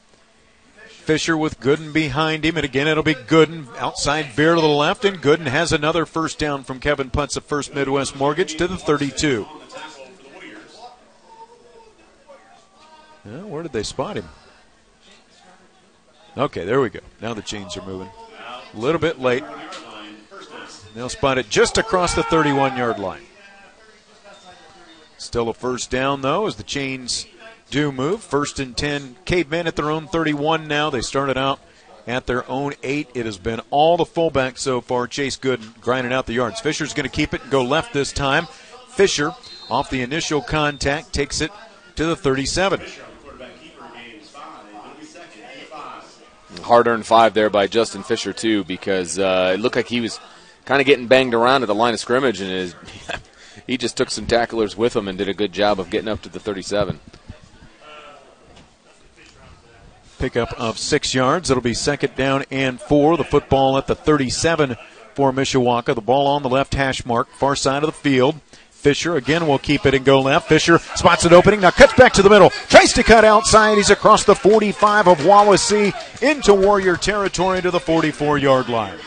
Fisher 0.88 1.36
with 1.36 1.60
Gooden 1.60 1.92
behind 1.92 2.44
him, 2.44 2.56
and 2.56 2.64
again 2.64 2.88
it'll 2.88 3.02
be 3.02 3.14
Gooden 3.14 3.66
outside 3.76 4.26
veer 4.32 4.54
to 4.54 4.60
the 4.60 4.66
left, 4.66 5.04
and 5.04 5.20
Gooden 5.20 5.46
has 5.46 5.70
another 5.70 6.06
first 6.06 6.38
down 6.38 6.64
from 6.64 6.80
Kevin 6.80 7.10
Putz 7.10 7.36
of 7.36 7.44
First 7.44 7.74
Midwest 7.74 8.16
Mortgage 8.16 8.56
to 8.56 8.66
the 8.66 8.78
32. 8.78 9.46
Well, 13.24 13.48
where 13.48 13.62
did 13.62 13.72
they 13.72 13.82
spot 13.82 14.16
him? 14.16 14.28
Okay, 16.36 16.64
there 16.64 16.80
we 16.80 16.90
go. 16.90 17.00
Now 17.20 17.34
the 17.34 17.42
chains 17.42 17.76
are 17.76 17.84
moving. 17.86 18.08
A 18.74 18.78
little 18.78 19.00
bit 19.00 19.20
late. 19.20 19.44
They'll 20.94 21.08
spot 21.08 21.38
it 21.38 21.48
just 21.48 21.78
across 21.78 22.14
the 22.14 22.22
31 22.24 22.76
yard 22.76 22.98
line. 22.98 23.22
Still 25.18 25.48
a 25.48 25.54
first 25.54 25.90
down, 25.90 26.22
though, 26.22 26.46
as 26.46 26.56
the 26.56 26.62
chains 26.62 27.26
do 27.70 27.90
move. 27.92 28.22
First 28.22 28.58
and 28.60 28.76
10, 28.76 29.16
Cavemen 29.24 29.66
at 29.66 29.76
their 29.76 29.90
own 29.90 30.06
31 30.06 30.68
now. 30.68 30.90
They 30.90 31.00
started 31.00 31.38
out 31.38 31.60
at 32.06 32.26
their 32.26 32.48
own 32.48 32.74
eight. 32.82 33.08
It 33.14 33.26
has 33.26 33.38
been 33.38 33.60
all 33.70 33.96
the 33.96 34.04
fullback 34.04 34.58
so 34.58 34.80
far. 34.80 35.06
Chase 35.06 35.36
Good 35.36 35.80
grinding 35.80 36.12
out 36.12 36.26
the 36.26 36.34
yards. 36.34 36.60
Fisher's 36.60 36.94
going 36.94 37.08
to 37.08 37.14
keep 37.14 37.34
it 37.34 37.42
and 37.42 37.50
go 37.50 37.62
left 37.62 37.92
this 37.92 38.12
time. 38.12 38.46
Fisher, 38.88 39.32
off 39.70 39.90
the 39.90 40.02
initial 40.02 40.40
contact, 40.40 41.12
takes 41.12 41.40
it 41.40 41.50
to 41.96 42.06
the 42.06 42.16
37. 42.16 42.80
hard 46.64 46.86
earned 46.86 47.06
five 47.06 47.34
there 47.34 47.50
by 47.50 47.66
Justin 47.66 48.02
Fisher 48.02 48.32
too, 48.32 48.64
because 48.64 49.18
uh, 49.18 49.52
it 49.54 49.60
looked 49.60 49.76
like 49.76 49.88
he 49.88 50.00
was 50.00 50.18
kind 50.64 50.80
of 50.80 50.86
getting 50.86 51.06
banged 51.06 51.34
around 51.34 51.62
at 51.62 51.66
the 51.66 51.74
line 51.74 51.94
of 51.94 52.00
scrimmage, 52.00 52.40
and 52.40 52.50
his, 52.50 52.74
he 53.66 53.76
just 53.76 53.96
took 53.96 54.10
some 54.10 54.26
tacklers 54.26 54.76
with 54.76 54.94
him 54.94 55.08
and 55.08 55.18
did 55.18 55.28
a 55.28 55.34
good 55.34 55.52
job 55.52 55.80
of 55.80 55.90
getting 55.90 56.08
up 56.08 56.22
to 56.22 56.28
the 56.28 56.40
37. 56.40 57.00
Pickup 60.18 60.52
of 60.58 60.78
six 60.78 61.14
yards. 61.14 61.50
It'll 61.50 61.62
be 61.62 61.74
second 61.74 62.14
down 62.14 62.44
and 62.50 62.80
four. 62.80 63.16
The 63.16 63.24
football 63.24 63.76
at 63.76 63.86
the 63.86 63.94
37 63.94 64.76
for 65.14 65.32
Mishawaka. 65.32 65.94
The 65.94 66.00
ball 66.00 66.26
on 66.26 66.42
the 66.42 66.48
left 66.48 66.74
hash 66.74 67.04
mark, 67.04 67.28
far 67.30 67.56
side 67.56 67.82
of 67.82 67.88
the 67.88 67.92
field. 67.92 68.36
Fisher 68.70 69.16
again 69.16 69.46
will 69.46 69.58
keep 69.58 69.86
it 69.86 69.94
and 69.94 70.04
go 70.04 70.20
left. 70.20 70.46
Fisher 70.46 70.78
spots 70.78 71.24
an 71.24 71.32
opening, 71.32 71.60
now 71.60 71.70
cuts 71.70 71.94
back 71.94 72.12
to 72.12 72.22
the 72.22 72.28
middle, 72.28 72.50
tries 72.50 72.92
to 72.92 73.02
cut 73.02 73.24
outside. 73.24 73.76
He's 73.76 73.88
across 73.88 74.24
the 74.24 74.34
45 74.34 75.08
of 75.08 75.18
Wawasee 75.20 75.94
into 76.22 76.52
Warrior 76.52 76.96
territory 76.96 77.62
to 77.62 77.70
the 77.70 77.80
44 77.80 78.36
yard 78.36 78.68
line. 78.68 78.98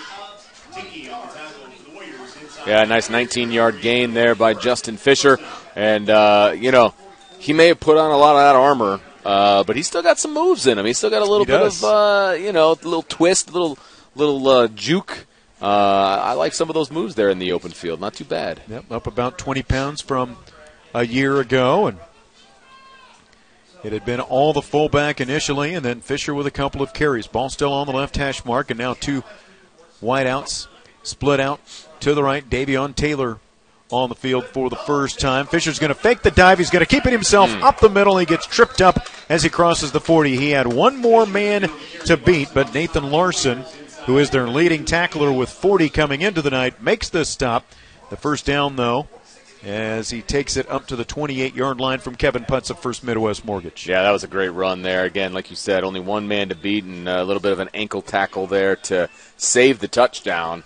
Yeah, 2.65 2.83
nice 2.83 3.09
19 3.09 3.51
yard 3.51 3.81
gain 3.81 4.13
there 4.13 4.35
by 4.35 4.53
Justin 4.53 4.97
Fisher. 4.97 5.39
And, 5.75 6.09
uh, 6.09 6.53
you 6.57 6.71
know, 6.71 6.93
he 7.39 7.53
may 7.53 7.67
have 7.67 7.79
put 7.79 7.97
on 7.97 8.11
a 8.11 8.17
lot 8.17 8.35
of 8.35 8.41
that 8.41 8.55
armor, 8.55 8.99
uh, 9.25 9.63
but 9.63 9.75
he's 9.75 9.87
still 9.87 10.01
got 10.01 10.19
some 10.19 10.33
moves 10.33 10.67
in 10.67 10.77
him. 10.77 10.85
He's 10.85 10.97
still 10.97 11.09
got 11.09 11.21
a 11.21 11.29
little 11.29 11.45
bit 11.45 11.61
of, 11.61 11.83
uh, 11.83 12.35
you 12.37 12.51
know, 12.51 12.71
a 12.71 12.73
little 12.73 13.03
twist, 13.03 13.49
a 13.49 13.53
little, 13.53 13.77
little 14.15 14.47
uh, 14.47 14.67
juke 14.67 15.27
uh, 15.61 16.21
I 16.23 16.33
like 16.33 16.53
some 16.53 16.69
of 16.69 16.75
those 16.75 16.91
moves 16.91 17.15
there 17.15 17.29
in 17.29 17.39
the 17.39 17.51
open 17.51 17.71
field. 17.71 17.99
Not 17.99 18.13
too 18.13 18.25
bad. 18.25 18.61
Yep, 18.67 18.91
up 18.91 19.07
about 19.07 19.37
20 19.37 19.63
pounds 19.63 20.01
from 20.01 20.37
a 20.93 21.05
year 21.05 21.39
ago, 21.39 21.87
and 21.87 21.97
it 23.83 23.91
had 23.91 24.05
been 24.05 24.19
all 24.19 24.53
the 24.53 24.61
fullback 24.61 25.19
initially, 25.19 25.73
and 25.73 25.83
then 25.83 26.01
Fisher 26.01 26.33
with 26.33 26.45
a 26.45 26.51
couple 26.51 26.83
of 26.83 26.93
carries. 26.93 27.25
Ball 27.25 27.49
still 27.49 27.73
on 27.73 27.87
the 27.87 27.93
left 27.93 28.17
hash 28.17 28.45
mark, 28.45 28.69
and 28.69 28.77
now 28.77 28.93
two 28.93 29.23
wideouts 30.01 30.67
split 31.03 31.39
out 31.39 31.59
to 32.01 32.13
the 32.13 32.23
right. 32.23 32.47
Davion 32.47 32.95
Taylor 32.95 33.39
on 33.89 34.09
the 34.09 34.15
field 34.15 34.45
for 34.45 34.69
the 34.69 34.75
first 34.75 35.19
time. 35.19 35.47
Fisher's 35.47 35.79
going 35.79 35.89
to 35.89 35.95
fake 35.95 36.21
the 36.21 36.31
dive. 36.31 36.57
He's 36.57 36.69
going 36.69 36.83
to 36.83 36.89
keep 36.89 37.05
it 37.05 37.13
himself 37.13 37.49
mm. 37.49 37.61
up 37.61 37.79
the 37.79 37.89
middle. 37.89 38.17
He 38.17 38.25
gets 38.25 38.45
tripped 38.45 38.81
up 38.81 39.07
as 39.29 39.43
he 39.43 39.49
crosses 39.49 39.93
the 39.93 40.01
40. 40.01 40.35
He 40.35 40.51
had 40.51 40.67
one 40.67 40.97
more 40.97 41.25
man 41.25 41.69
to 42.05 42.17
beat, 42.17 42.49
but 42.53 42.73
Nathan 42.73 43.11
Larson 43.11 43.63
who 44.07 44.17
is 44.17 44.29
their 44.29 44.47
leading 44.47 44.85
tackler 44.85 45.33
with 45.33 45.49
40 45.49 45.89
coming 45.89 46.21
into 46.21 46.41
the 46.41 46.49
night, 46.49 46.81
makes 46.81 47.09
the 47.09 47.25
stop. 47.25 47.65
The 48.09 48.15
first 48.15 48.45
down, 48.45 48.77
though, 48.77 49.09
as 49.63 50.09
he 50.09 50.21
takes 50.21 50.57
it 50.57 50.69
up 50.69 50.87
to 50.87 50.95
the 50.95 51.05
28 51.05 51.55
yard 51.55 51.79
line 51.79 51.99
from 51.99 52.15
Kevin 52.15 52.43
Putz 52.43 52.69
of 52.69 52.79
First 52.79 53.03
Midwest 53.03 53.45
Mortgage. 53.45 53.87
Yeah, 53.87 54.03
that 54.03 54.11
was 54.11 54.23
a 54.23 54.27
great 54.27 54.49
run 54.49 54.81
there. 54.81 55.05
Again, 55.05 55.33
like 55.33 55.49
you 55.49 55.55
said, 55.55 55.83
only 55.83 55.99
one 55.99 56.27
man 56.27 56.49
to 56.49 56.55
beat 56.55 56.83
and 56.83 57.07
a 57.07 57.23
little 57.23 57.41
bit 57.41 57.51
of 57.51 57.59
an 57.59 57.69
ankle 57.73 58.01
tackle 58.01 58.47
there 58.47 58.75
to 58.75 59.09
save 59.37 59.79
the 59.79 59.87
touchdown. 59.87 60.63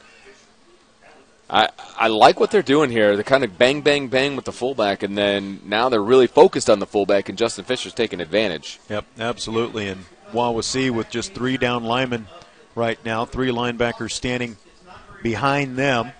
I, 1.49 1.69
I 1.97 2.07
like 2.07 2.39
what 2.39 2.49
they're 2.51 2.61
doing 2.61 2.89
here. 2.89 3.15
They're 3.15 3.23
kind 3.23 3.43
of 3.43 3.57
bang, 3.57 3.81
bang, 3.81 4.07
bang 4.07 4.37
with 4.37 4.45
the 4.45 4.53
fullback, 4.53 5.03
and 5.03 5.17
then 5.17 5.59
now 5.65 5.89
they're 5.89 6.01
really 6.01 6.27
focused 6.27 6.69
on 6.69 6.79
the 6.79 6.85
fullback, 6.85 7.27
and 7.27 7.37
Justin 7.37 7.65
Fisher's 7.65 7.93
taking 7.93 8.21
advantage. 8.21 8.79
Yep, 8.89 9.05
absolutely. 9.19 9.89
And 9.89 10.05
Wawasee 10.31 10.91
with 10.91 11.09
just 11.09 11.33
three 11.33 11.57
down 11.57 11.83
linemen 11.83 12.27
right 12.73 13.03
now. 13.03 13.25
Three 13.25 13.49
linebackers 13.49 14.11
standing 14.11 14.57
behind 15.21 15.77
them. 15.77 16.13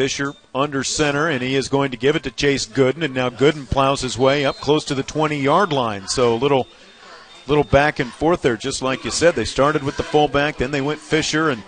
Fisher 0.00 0.32
under 0.54 0.82
center, 0.82 1.28
and 1.28 1.42
he 1.42 1.54
is 1.54 1.68
going 1.68 1.90
to 1.90 1.96
give 1.98 2.16
it 2.16 2.22
to 2.22 2.30
Chase 2.30 2.64
Gooden, 2.64 3.04
and 3.04 3.12
now 3.12 3.28
Gooden 3.28 3.68
plows 3.68 4.00
his 4.00 4.16
way 4.16 4.46
up 4.46 4.56
close 4.56 4.82
to 4.86 4.94
the 4.94 5.02
20-yard 5.02 5.74
line. 5.74 6.08
So 6.08 6.32
a 6.32 6.36
little, 6.36 6.66
little 7.46 7.64
back 7.64 7.98
and 7.98 8.10
forth 8.10 8.40
there, 8.40 8.56
just 8.56 8.80
like 8.80 9.04
you 9.04 9.10
said. 9.10 9.34
They 9.34 9.44
started 9.44 9.82
with 9.82 9.98
the 9.98 10.02
fullback, 10.02 10.56
then 10.56 10.70
they 10.70 10.80
went 10.80 11.00
Fisher, 11.00 11.50
and 11.50 11.62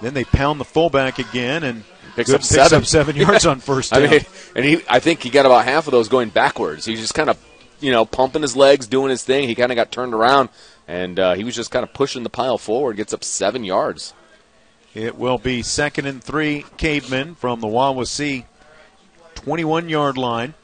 then 0.00 0.14
they 0.14 0.24
pound 0.24 0.58
the 0.58 0.64
fullback 0.64 1.18
again, 1.18 1.62
and 1.62 1.84
picks, 2.14 2.30
Gooden 2.30 2.36
up, 2.36 2.42
seven. 2.42 2.78
up 2.78 2.86
seven 2.86 3.16
yards 3.16 3.44
on 3.44 3.60
first 3.60 3.92
down. 3.92 4.04
I 4.04 4.08
mean, 4.08 4.20
and 4.54 4.64
he, 4.64 4.80
I 4.88 4.98
think 4.98 5.22
he 5.22 5.28
got 5.28 5.44
about 5.44 5.66
half 5.66 5.86
of 5.86 5.90
those 5.90 6.08
going 6.08 6.30
backwards. 6.30 6.86
He's 6.86 7.00
just 7.00 7.12
kind 7.12 7.28
of, 7.28 7.38
you 7.80 7.92
know, 7.92 8.06
pumping 8.06 8.40
his 8.40 8.56
legs, 8.56 8.86
doing 8.86 9.10
his 9.10 9.22
thing. 9.22 9.46
He 9.46 9.54
kind 9.54 9.70
of 9.70 9.76
got 9.76 9.92
turned 9.92 10.14
around 10.14 10.48
and 10.88 11.18
uh, 11.18 11.34
he 11.34 11.44
was 11.44 11.54
just 11.54 11.70
kind 11.70 11.82
of 11.82 11.92
pushing 11.92 12.22
the 12.22 12.30
pile 12.30 12.56
forward. 12.56 12.96
Gets 12.96 13.12
up 13.12 13.22
seven 13.22 13.62
yards. 13.62 14.14
It 14.96 15.18
will 15.18 15.36
be 15.36 15.60
second 15.60 16.06
and 16.06 16.24
three, 16.24 16.64
Cavemen 16.78 17.34
from 17.34 17.60
the 17.60 17.66
Wawasee 17.66 18.46
21 19.34 19.90
yard 19.90 20.16
line. 20.16 20.54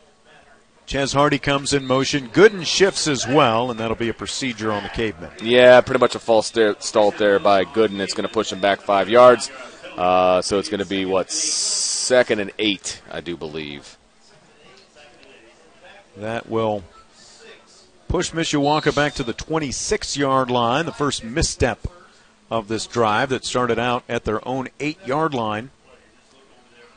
Chaz 0.86 1.12
Hardy 1.12 1.38
comes 1.38 1.74
in 1.74 1.86
motion. 1.86 2.30
Gooden 2.30 2.64
shifts 2.64 3.06
as 3.06 3.26
well, 3.28 3.70
and 3.70 3.78
that'll 3.78 3.94
be 3.94 4.08
a 4.08 4.14
procedure 4.14 4.72
on 4.72 4.84
the 4.84 4.88
Cavemen. 4.88 5.28
Yeah, 5.42 5.82
pretty 5.82 6.00
much 6.00 6.14
a 6.14 6.18
false 6.18 6.46
start 6.46 7.18
there 7.18 7.38
by 7.40 7.66
Gooden. 7.66 8.00
It's 8.00 8.14
going 8.14 8.26
to 8.26 8.32
push 8.32 8.50
him 8.50 8.62
back 8.62 8.80
five 8.80 9.10
yards. 9.10 9.50
Uh, 9.98 10.40
so 10.40 10.58
it's 10.58 10.70
going 10.70 10.80
to 10.80 10.86
be 10.86 11.04
what 11.04 11.30
second 11.30 12.40
and 12.40 12.52
eight, 12.58 13.02
I 13.10 13.20
do 13.20 13.36
believe. 13.36 13.98
That 16.16 16.48
will 16.48 16.84
push 18.08 18.30
Mishawaka 18.30 18.96
back 18.96 19.12
to 19.16 19.24
the 19.24 19.34
26 19.34 20.16
yard 20.16 20.50
line. 20.50 20.86
The 20.86 20.92
first 20.92 21.22
misstep 21.22 21.86
of 22.52 22.68
this 22.68 22.86
drive 22.86 23.30
that 23.30 23.46
started 23.46 23.78
out 23.78 24.04
at 24.10 24.24
their 24.24 24.46
own 24.46 24.68
eight 24.78 24.98
yard 25.06 25.32
line 25.32 25.70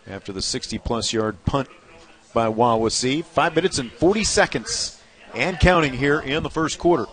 after 0.06 0.34
the 0.34 0.42
60 0.42 0.78
plus 0.80 1.14
yard 1.14 1.38
punt 1.46 1.70
by 2.34 2.48
Wawasee. 2.48 3.24
Five 3.24 3.56
minutes 3.56 3.80
and 3.80 3.90
40 3.90 4.26
seconds 4.26 5.02
and 5.34 5.58
counting 5.58 5.94
here 5.94 6.20
in 6.20 6.44
the 6.44 6.50
first 6.50 6.78
quarter. 6.78 7.06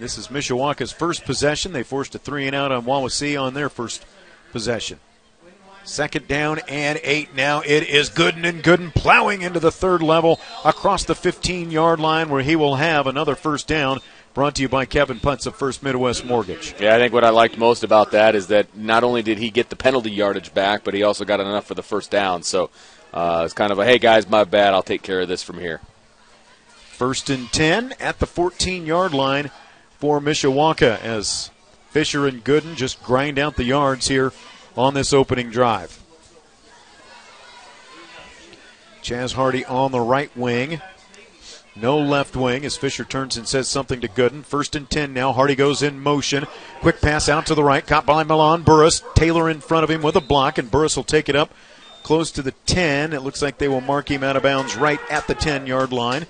This 0.00 0.18
is 0.18 0.26
Mishawaka's 0.26 0.90
first 0.90 1.24
possession. 1.24 1.72
They 1.72 1.84
forced 1.84 2.16
a 2.16 2.18
three 2.18 2.48
and 2.48 2.56
out 2.56 2.72
on 2.72 2.84
Wawasee 2.84 3.40
on 3.40 3.54
their 3.54 3.68
first 3.68 4.04
possession. 4.50 4.98
Second 5.84 6.28
down 6.28 6.60
and 6.68 7.00
eight. 7.02 7.34
Now 7.34 7.60
it 7.60 7.88
is 7.88 8.10
Gooden 8.10 8.44
and 8.46 8.62
Gooden 8.62 8.94
plowing 8.94 9.42
into 9.42 9.60
the 9.60 9.72
third 9.72 10.02
level 10.02 10.40
across 10.64 11.04
the 11.04 11.14
15 11.14 11.70
yard 11.70 12.00
line 12.00 12.28
where 12.28 12.42
he 12.42 12.56
will 12.56 12.76
have 12.76 13.06
another 13.06 13.34
first 13.34 13.66
down. 13.66 14.00
Brought 14.32 14.54
to 14.56 14.62
you 14.62 14.68
by 14.68 14.84
Kevin 14.84 15.18
Putz 15.18 15.46
of 15.46 15.56
First 15.56 15.82
Midwest 15.82 16.24
Mortgage. 16.24 16.76
Yeah, 16.78 16.94
I 16.94 16.98
think 16.98 17.12
what 17.12 17.24
I 17.24 17.30
liked 17.30 17.58
most 17.58 17.82
about 17.82 18.12
that 18.12 18.36
is 18.36 18.46
that 18.46 18.76
not 18.76 19.02
only 19.02 19.22
did 19.22 19.38
he 19.38 19.50
get 19.50 19.70
the 19.70 19.76
penalty 19.76 20.12
yardage 20.12 20.54
back, 20.54 20.84
but 20.84 20.94
he 20.94 21.02
also 21.02 21.24
got 21.24 21.40
enough 21.40 21.66
for 21.66 21.74
the 21.74 21.82
first 21.82 22.12
down. 22.12 22.44
So 22.44 22.70
uh, 23.12 23.42
it's 23.44 23.54
kind 23.54 23.72
of 23.72 23.80
a 23.80 23.84
hey 23.84 23.98
guys, 23.98 24.28
my 24.28 24.44
bad. 24.44 24.72
I'll 24.72 24.84
take 24.84 25.02
care 25.02 25.20
of 25.20 25.28
this 25.28 25.42
from 25.42 25.58
here. 25.58 25.80
First 26.68 27.28
and 27.28 27.50
10 27.50 27.94
at 27.98 28.20
the 28.20 28.26
14 28.26 28.86
yard 28.86 29.14
line 29.14 29.50
for 29.98 30.20
Mishawaka 30.20 31.00
as 31.02 31.50
Fisher 31.90 32.28
and 32.28 32.44
Gooden 32.44 32.76
just 32.76 33.02
grind 33.02 33.36
out 33.36 33.56
the 33.56 33.64
yards 33.64 34.06
here 34.06 34.32
on 34.80 34.94
this 34.94 35.12
opening 35.12 35.50
drive. 35.50 36.00
Chaz 39.02 39.34
Hardy 39.34 39.64
on 39.64 39.92
the 39.92 40.00
right 40.00 40.34
wing. 40.36 40.80
No 41.76 41.98
left 41.98 42.34
wing 42.34 42.64
as 42.64 42.76
Fisher 42.76 43.04
turns 43.04 43.36
and 43.36 43.46
says 43.46 43.68
something 43.68 44.00
to 44.00 44.08
Gooden. 44.08 44.44
First 44.44 44.74
and 44.74 44.90
10 44.90 45.14
now. 45.14 45.32
Hardy 45.32 45.54
goes 45.54 45.82
in 45.82 46.00
motion. 46.00 46.46
Quick 46.80 47.00
pass 47.00 47.28
out 47.28 47.46
to 47.46 47.54
the 47.54 47.64
right. 47.64 47.86
Caught 47.86 48.06
by 48.06 48.24
Milan 48.24 48.62
Burris. 48.62 49.02
Taylor 49.14 49.48
in 49.48 49.60
front 49.60 49.84
of 49.84 49.90
him 49.90 50.02
with 50.02 50.16
a 50.16 50.20
block, 50.20 50.58
and 50.58 50.70
Burris 50.70 50.96
will 50.96 51.04
take 51.04 51.28
it 51.28 51.36
up 51.36 51.52
close 52.02 52.30
to 52.32 52.42
the 52.42 52.52
10. 52.66 53.12
It 53.12 53.22
looks 53.22 53.42
like 53.42 53.58
they 53.58 53.68
will 53.68 53.80
mark 53.80 54.10
him 54.10 54.24
out 54.24 54.36
of 54.36 54.42
bounds 54.42 54.76
right 54.76 55.00
at 55.10 55.26
the 55.26 55.34
10 55.34 55.66
yard 55.66 55.92
line. 55.92 56.26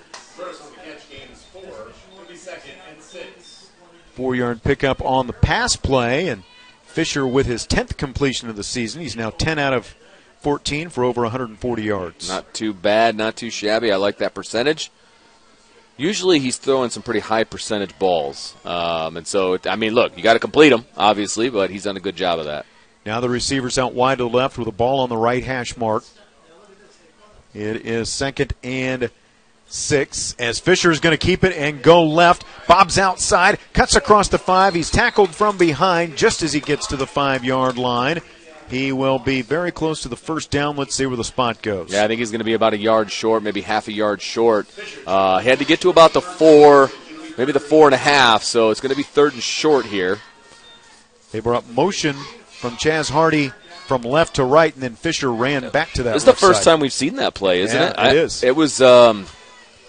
Four 4.13 4.35
yard 4.35 4.61
pickup 4.61 5.01
on 5.03 5.27
the 5.27 5.33
pass 5.33 5.75
play, 5.75 6.27
and 6.27 6.43
Fisher 6.91 7.25
with 7.25 7.45
his 7.45 7.65
10th 7.65 7.95
completion 7.95 8.49
of 8.49 8.57
the 8.57 8.63
season. 8.63 9.01
He's 9.01 9.15
now 9.15 9.29
10 9.29 9.57
out 9.57 9.73
of 9.73 9.95
14 10.41 10.89
for 10.89 11.03
over 11.03 11.21
140 11.21 11.83
yards. 11.83 12.27
Not 12.27 12.53
too 12.53 12.73
bad, 12.73 13.15
not 13.15 13.37
too 13.37 13.49
shabby. 13.49 13.91
I 13.91 13.95
like 13.95 14.17
that 14.17 14.33
percentage. 14.33 14.91
Usually 15.95 16.39
he's 16.39 16.57
throwing 16.57 16.89
some 16.89 17.03
pretty 17.03 17.21
high 17.21 17.45
percentage 17.45 17.97
balls. 17.97 18.55
Um, 18.65 19.17
and 19.17 19.25
so, 19.25 19.57
I 19.65 19.77
mean, 19.77 19.93
look, 19.93 20.17
you 20.17 20.23
got 20.23 20.33
to 20.33 20.39
complete 20.39 20.69
them, 20.69 20.85
obviously, 20.97 21.49
but 21.49 21.69
he's 21.69 21.83
done 21.83 21.95
a 21.95 22.01
good 22.01 22.15
job 22.15 22.39
of 22.39 22.45
that. 22.45 22.65
Now 23.05 23.19
the 23.19 23.29
receiver's 23.29 23.77
out 23.77 23.93
wide 23.93 24.17
to 24.17 24.25
the 24.25 24.29
left 24.29 24.57
with 24.57 24.67
a 24.67 24.73
ball 24.73 24.99
on 24.99 25.09
the 25.09 25.17
right 25.17 25.43
hash 25.43 25.77
mark. 25.77 26.03
It 27.53 27.85
is 27.85 28.09
second 28.09 28.53
and 28.63 29.11
six 29.71 30.35
as 30.37 30.59
Fisher 30.59 30.91
is 30.91 30.99
going 30.99 31.17
to 31.17 31.25
keep 31.25 31.43
it 31.43 31.55
and 31.55 31.81
go 31.81 32.03
left. 32.03 32.43
Bob's 32.67 32.97
outside, 32.97 33.57
cuts 33.73 33.95
across 33.95 34.27
the 34.27 34.37
five. 34.37 34.73
He's 34.73 34.89
tackled 34.91 35.33
from 35.33 35.57
behind 35.57 36.17
just 36.17 36.41
as 36.43 36.53
he 36.53 36.59
gets 36.59 36.87
to 36.87 36.97
the 36.97 37.07
five 37.07 37.43
yard 37.43 37.77
line. 37.77 38.19
He 38.69 38.93
will 38.93 39.19
be 39.19 39.41
very 39.41 39.71
close 39.71 40.03
to 40.03 40.07
the 40.09 40.15
first 40.15 40.49
down. 40.49 40.77
Let's 40.77 40.95
see 40.95 41.05
where 41.05 41.17
the 41.17 41.25
spot 41.25 41.61
goes. 41.61 41.91
Yeah, 41.91 42.05
I 42.05 42.07
think 42.07 42.19
he's 42.19 42.31
going 42.31 42.39
to 42.39 42.45
be 42.45 42.53
about 42.53 42.73
a 42.73 42.77
yard 42.77 43.11
short, 43.11 43.43
maybe 43.43 43.59
half 43.61 43.89
a 43.89 43.91
yard 43.91 44.21
short. 44.21 44.67
Uh, 45.05 45.39
he 45.39 45.49
had 45.49 45.59
to 45.59 45.65
get 45.65 45.81
to 45.81 45.89
about 45.89 46.13
the 46.13 46.21
four, 46.21 46.89
maybe 47.37 47.51
the 47.51 47.59
four 47.59 47.87
and 47.87 47.93
a 47.93 47.97
half, 47.97 48.43
so 48.43 48.69
it's 48.69 48.79
going 48.79 48.91
to 48.91 48.95
be 48.95 49.03
third 49.03 49.33
and 49.33 49.43
short 49.43 49.85
here. 49.85 50.19
They 51.33 51.41
brought 51.41 51.69
motion 51.69 52.15
from 52.47 52.71
Chaz 52.77 53.09
Hardy 53.11 53.51
from 53.87 54.03
left 54.03 54.35
to 54.35 54.45
right, 54.45 54.73
and 54.73 54.81
then 54.81 54.95
Fisher 54.95 55.31
ran 55.33 55.67
back 55.69 55.91
to 55.93 56.03
that. 56.03 56.13
This 56.13 56.21
is 56.21 56.25
the 56.25 56.33
first 56.33 56.63
side. 56.63 56.71
time 56.71 56.79
we've 56.79 56.93
seen 56.93 57.17
that 57.17 57.33
play, 57.33 57.61
isn't 57.61 57.77
Yeah, 57.77 57.89
it? 57.89 57.93
it 57.93 57.99
I, 57.99 58.11
is. 58.15 58.41
It 58.43 58.55
was. 58.55 58.81
Um, 58.81 59.25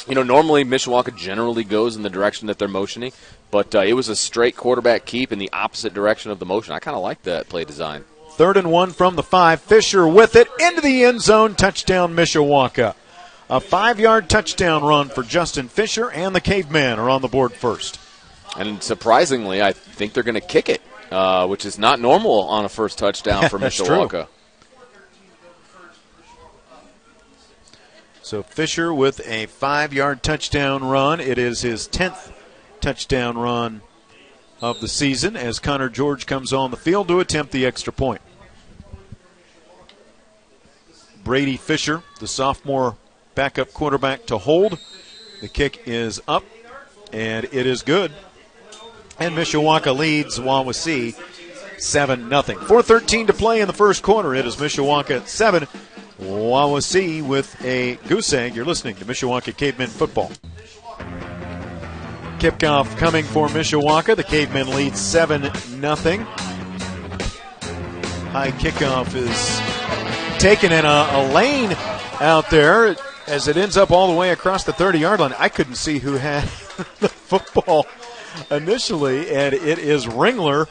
you 0.09 0.15
know, 0.15 0.23
normally 0.23 0.65
Mishawaka 0.65 1.17
generally 1.17 1.65
goes 1.65 1.97
in 1.97 2.03
the 2.03 2.11
direction 2.11 2.47
that 2.49 2.59
they're 2.59 2.69
motioning, 2.69 3.13
but 3.51 3.75
uh, 3.75 3.81
it 3.81 3.93
was 3.95 4.09
a 4.09 4.17
straight 4.17 4.57
quarterback 4.57 5.05
keep 5.05 5.33
in 5.33 5.39
the 5.39 5.51
opposite 5.53 5.95
direction 5.95 6.31
of 6.31 6.39
the 6.39 6.47
motion. 6.47 6.75
I 6.75 6.79
kind 6.79 6.97
of 6.97 7.03
like 7.03 7.23
that 7.23 7.49
play 7.49 7.65
design. 7.65 8.05
Third 8.31 8.57
and 8.57 8.71
one 8.71 8.93
from 8.93 9.17
the 9.17 9.23
five. 9.23 9.61
Fisher 9.61 10.09
with 10.09 10.37
it 10.37 10.49
into 10.59 10.81
the 10.81 11.05
end 11.05 11.21
zone. 11.21 11.55
Touchdown, 11.55 12.15
Mishawaka. 12.15 12.95
A 13.51 13.61
five 13.61 14.01
yard 14.01 14.31
touchdown 14.31 14.83
run 14.83 15.11
for 15.11 15.23
Justin 15.23 15.69
Fisher, 15.69 16.11
and 16.11 16.35
the 16.35 16.41
Cavemen 16.41 16.99
are 16.99 17.11
on 17.11 17.21
the 17.21 17.29
board 17.29 17.53
first. 17.53 18.01
And 18.57 18.83
surprisingly, 18.83 19.63
I 19.63 19.73
think 19.73 20.15
they're 20.15 20.23
going 20.23 20.35
to 20.35 20.41
kick 20.41 20.69
it, 20.71 20.81
uh, 21.11 21.47
which 21.47 21.67
is 21.67 21.79
not 21.79 22.01
normal 22.01 22.49
on 22.49 22.65
a 22.65 22.69
first 22.71 22.99
touchdown 22.99 23.49
for 23.51 23.59
That's 23.59 23.77
true. 23.77 24.27
So 28.33 28.43
Fisher 28.43 28.95
with 28.95 29.21
a 29.29 29.45
five 29.45 29.93
yard 29.93 30.23
touchdown 30.23 30.83
run. 30.83 31.21
It 31.21 31.37
is 31.37 31.61
his 31.61 31.87
10th 31.87 32.33
touchdown 32.81 33.37
run 33.37 33.83
of 34.63 34.81
the 34.81 34.89
season 34.89 35.37
as 35.37 35.59
Connor 35.59 35.91
George 35.91 36.25
comes 36.25 36.51
on 36.51 36.71
the 36.71 36.79
field 36.79 37.09
to 37.09 37.21
attempt 37.21 37.53
the 37.53 37.67
extra 37.67 37.93
point. 37.93 38.23
Brady 41.23 41.59
Fisher, 41.59 42.03
the 42.21 42.27
sophomore 42.27 42.97
backup 43.35 43.75
quarterback, 43.75 44.25
to 44.29 44.39
hold. 44.39 44.79
The 45.43 45.49
kick 45.49 45.83
is 45.85 46.19
up, 46.27 46.45
and 47.13 47.45
it 47.53 47.67
is 47.67 47.83
good. 47.83 48.13
And 49.19 49.37
Mishawaka 49.37 49.95
leads 49.95 50.39
Wawasee 50.39 51.15
7 51.79 52.31
0. 52.31 52.43
4.13 52.43 53.27
to 53.27 53.35
play 53.35 53.61
in 53.61 53.67
the 53.67 53.75
first 53.75 54.03
quarter. 54.03 54.35
It 54.35 54.47
is 54.47 54.57
Mishawaka 54.57 55.19
at 55.19 55.29
7. 55.29 55.69
Wawasee 56.23 57.23
with 57.23 57.63
a 57.65 57.97
goose 58.09 58.33
egg. 58.33 58.55
You're 58.55 58.65
listening 58.65 58.95
to 58.97 59.05
Mishawaka 59.05 59.57
Cavemen 59.57 59.89
Football. 59.89 60.31
Kickoff 62.39 62.97
coming 62.97 63.25
for 63.25 63.49
Mishawaka. 63.49 64.17
The 64.17 64.25
Cavemen 64.25 64.71
lead 64.71 64.97
7 64.97 65.43
0. 65.43 65.55
High 68.31 68.53
kickoff 68.53 69.15
is 69.15 70.41
taken 70.41 70.73
in 70.73 70.85
a, 70.85 71.09
a 71.13 71.33
lane 71.33 71.77
out 72.21 72.49
there 72.51 72.97
as 73.27 73.49
it 73.49 73.57
ends 73.57 73.77
up 73.77 73.91
all 73.91 74.09
the 74.09 74.17
way 74.17 74.31
across 74.31 74.65
the 74.65 74.73
30 74.73 75.01
yard 75.01 75.21
line. 75.21 75.35
I 75.39 75.49
couldn't 75.49 75.75
see 75.75 75.99
who 75.99 76.15
had 76.15 76.43
the 77.01 77.09
football 77.09 77.87
initially, 78.51 79.31
and 79.31 79.55
it 79.55 79.79
is 79.79 80.07
Ringler 80.07 80.67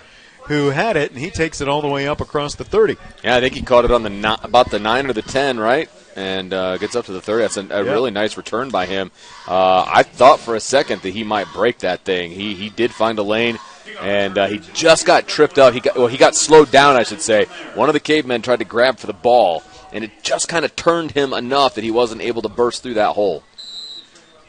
who 0.52 0.70
had 0.70 0.98
it, 0.98 1.12
and 1.12 1.20
he 1.20 1.30
takes 1.30 1.62
it 1.62 1.70
all 1.70 1.82
the 1.82 1.88
way 1.88 2.08
up 2.08 2.20
across 2.20 2.56
the 2.56 2.64
30. 2.66 2.98
Yeah, 3.24 3.38
I 3.38 3.40
think 3.40 3.54
he 3.54 3.62
caught 3.62 3.86
it 3.86 3.92
on 3.92 4.04
the 4.04 4.40
about 4.44 4.70
the 4.70 4.80
nine 4.80 5.08
or 5.10 5.14
the 5.14 5.22
ten, 5.22 5.60
right? 5.60 5.90
And 6.16 6.54
uh, 6.54 6.78
gets 6.78 6.96
up 6.98 7.06
to 7.06 7.14
the 7.14 7.22
thirty. 7.22 7.44
That's 7.44 7.56
a, 7.56 7.62
a 7.62 7.86
Yeah. 7.86 7.92
really 7.94 8.12
nice 8.12 8.36
return 8.36 8.70
by 8.70 8.86
him. 8.86 9.12
Uh, 9.48 9.86
I 9.88 10.04
thought 10.04 10.42
for 10.42 10.56
a 10.56 10.60
second 10.60 11.02
that 11.04 11.12
he 11.14 11.24
might 11.24 11.48
break 11.54 11.80
that 11.80 12.02
thing. 12.02 12.32
He 12.32 12.54
he 12.54 12.70
did 12.70 12.92
find 12.92 13.18
a 13.18 13.24
lane, 13.24 13.58
and 14.02 14.38
uh, 14.38 14.48
he 14.48 14.60
just 14.74 15.06
got 15.06 15.26
tripped 15.28 15.58
up. 15.58 15.74
He 15.74 15.80
got 15.80 15.96
well, 15.96 16.08
he 16.08 16.18
got 16.18 16.36
slowed 16.36 16.70
down, 16.70 16.98
I 16.98 17.04
should 17.04 17.22
say. 17.22 17.46
One 17.76 17.88
of 17.88 17.94
the 17.94 18.02
cavemen 18.02 18.42
tried 18.42 18.60
to 18.60 18.66
grab 18.66 19.00
for 19.00 19.08
the 19.08 19.14
ball, 19.14 19.64
and 19.94 20.04
it 20.04 20.12
just 20.22 20.50
kind 20.50 20.66
of 20.66 20.76
turned 20.76 21.12
him 21.12 21.32
enough 21.32 21.76
that 21.76 21.84
he 21.86 21.92
wasn't 21.92 22.22
able 22.22 22.42
to 22.42 22.50
burst 22.50 22.84
through 22.84 22.96
that 22.96 23.12
hole. 23.14 23.42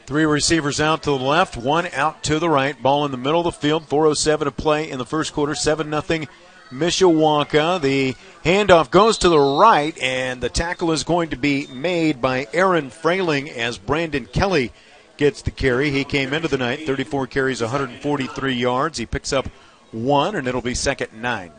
Three 0.05 0.25
receivers 0.25 0.81
out 0.81 1.03
to 1.03 1.11
the 1.11 1.17
left, 1.17 1.55
one 1.55 1.87
out 1.93 2.23
to 2.23 2.37
the 2.37 2.49
right. 2.49 2.81
Ball 2.81 3.05
in 3.05 3.11
the 3.11 3.17
middle 3.17 3.39
of 3.39 3.45
the 3.45 3.51
field. 3.53 3.87
4.07 3.87 4.43
to 4.43 4.51
play 4.51 4.89
in 4.89 4.97
the 4.97 5.05
first 5.05 5.33
quarter. 5.33 5.55
7 5.55 5.89
0 5.89 6.25
Mishawaka. 6.71 7.81
The 7.81 8.15
handoff 8.43 8.91
goes 8.91 9.17
to 9.19 9.29
the 9.29 9.39
right, 9.39 9.97
and 10.01 10.41
the 10.41 10.49
tackle 10.49 10.91
is 10.91 11.03
going 11.03 11.29
to 11.29 11.37
be 11.37 11.67
made 11.67 12.21
by 12.21 12.47
Aaron 12.53 12.89
Frailing 12.89 13.49
as 13.49 13.77
Brandon 13.77 14.25
Kelly 14.25 14.73
gets 15.15 15.41
the 15.41 15.51
carry. 15.51 15.89
He 15.89 16.03
came 16.03 16.33
into 16.33 16.49
the 16.49 16.57
night, 16.57 16.85
34 16.85 17.27
carries, 17.27 17.61
143 17.61 18.53
yards. 18.53 18.97
He 18.97 19.05
picks 19.05 19.31
up 19.31 19.47
one, 19.91 20.35
and 20.35 20.47
it'll 20.47 20.61
be 20.61 20.75
second 20.75 21.13
nine. 21.13 21.51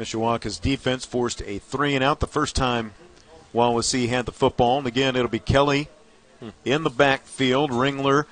Mishawaka's 0.00 0.58
defense 0.58 1.04
forced 1.04 1.42
a 1.42 1.58
three 1.58 1.94
and 1.94 2.02
out 2.02 2.20
the 2.20 2.26
first 2.26 2.56
time 2.56 2.94
Wawasee 3.54 4.08
had 4.08 4.24
the 4.24 4.32
football. 4.32 4.78
And 4.78 4.86
again, 4.86 5.14
it'll 5.14 5.28
be 5.28 5.38
Kelly 5.38 5.88
in 6.64 6.84
the 6.84 6.90
backfield. 6.90 7.70
Ringler 7.70 8.24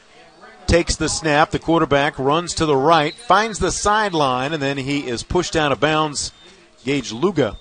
takes 0.67 0.97
the 0.97 1.11
snap. 1.11 1.51
The 1.51 1.59
quarterback 1.59 2.19
runs 2.19 2.55
to 2.55 2.65
the 2.65 2.77
right, 2.77 3.15
finds 3.15 3.59
the 3.59 3.71
sideline, 3.71 4.55
and 4.55 4.63
then 4.63 4.79
he 4.79 5.07
is 5.07 5.23
pushed 5.23 5.57
out 5.57 5.71
of 5.71 5.79
bounds. 5.79 6.33
Gage 6.85 7.13
Luga, 7.13 7.59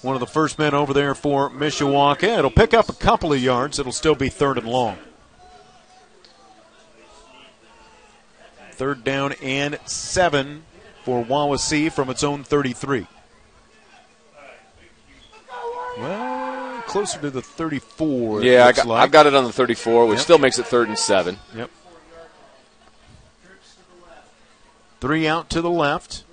one 0.00 0.16
of 0.16 0.20
the 0.20 0.26
first 0.26 0.58
men 0.58 0.72
over 0.72 0.94
there 0.94 1.14
for 1.14 1.50
Mishawaka. 1.50 2.38
It'll 2.38 2.50
pick 2.50 2.72
up 2.72 2.88
a 2.88 2.94
couple 2.94 3.34
of 3.34 3.42
yards. 3.42 3.78
It'll 3.78 3.92
still 3.92 4.14
be 4.14 4.30
third 4.30 4.56
and 4.56 4.66
long. 4.66 4.96
Third 8.72 9.04
down 9.04 9.32
and 9.42 9.78
seven 9.84 10.62
for 11.04 11.24
Wawasee 11.24 11.90
from 11.92 12.10
its 12.10 12.22
own 12.24 12.44
33. 12.44 13.06
Well, 15.98 16.82
closer 16.82 17.20
to 17.20 17.30
the 17.30 17.42
34. 17.42 18.42
Yeah, 18.42 18.66
I 18.66 18.72
got, 18.72 18.86
like. 18.86 19.02
I've 19.02 19.10
got 19.10 19.26
it 19.26 19.34
on 19.34 19.44
the 19.44 19.52
34, 19.52 20.06
which 20.06 20.16
Yep. 20.18 20.22
still 20.24 20.38
makes 20.38 20.58
it 20.58 20.66
third 20.66 20.88
and 20.88 20.98
seven. 20.98 21.38
Yep. 21.54 21.70
Three 25.00 25.26
out 25.26 25.48
to 25.50 25.60
the 25.62 25.70
left. 25.70 26.24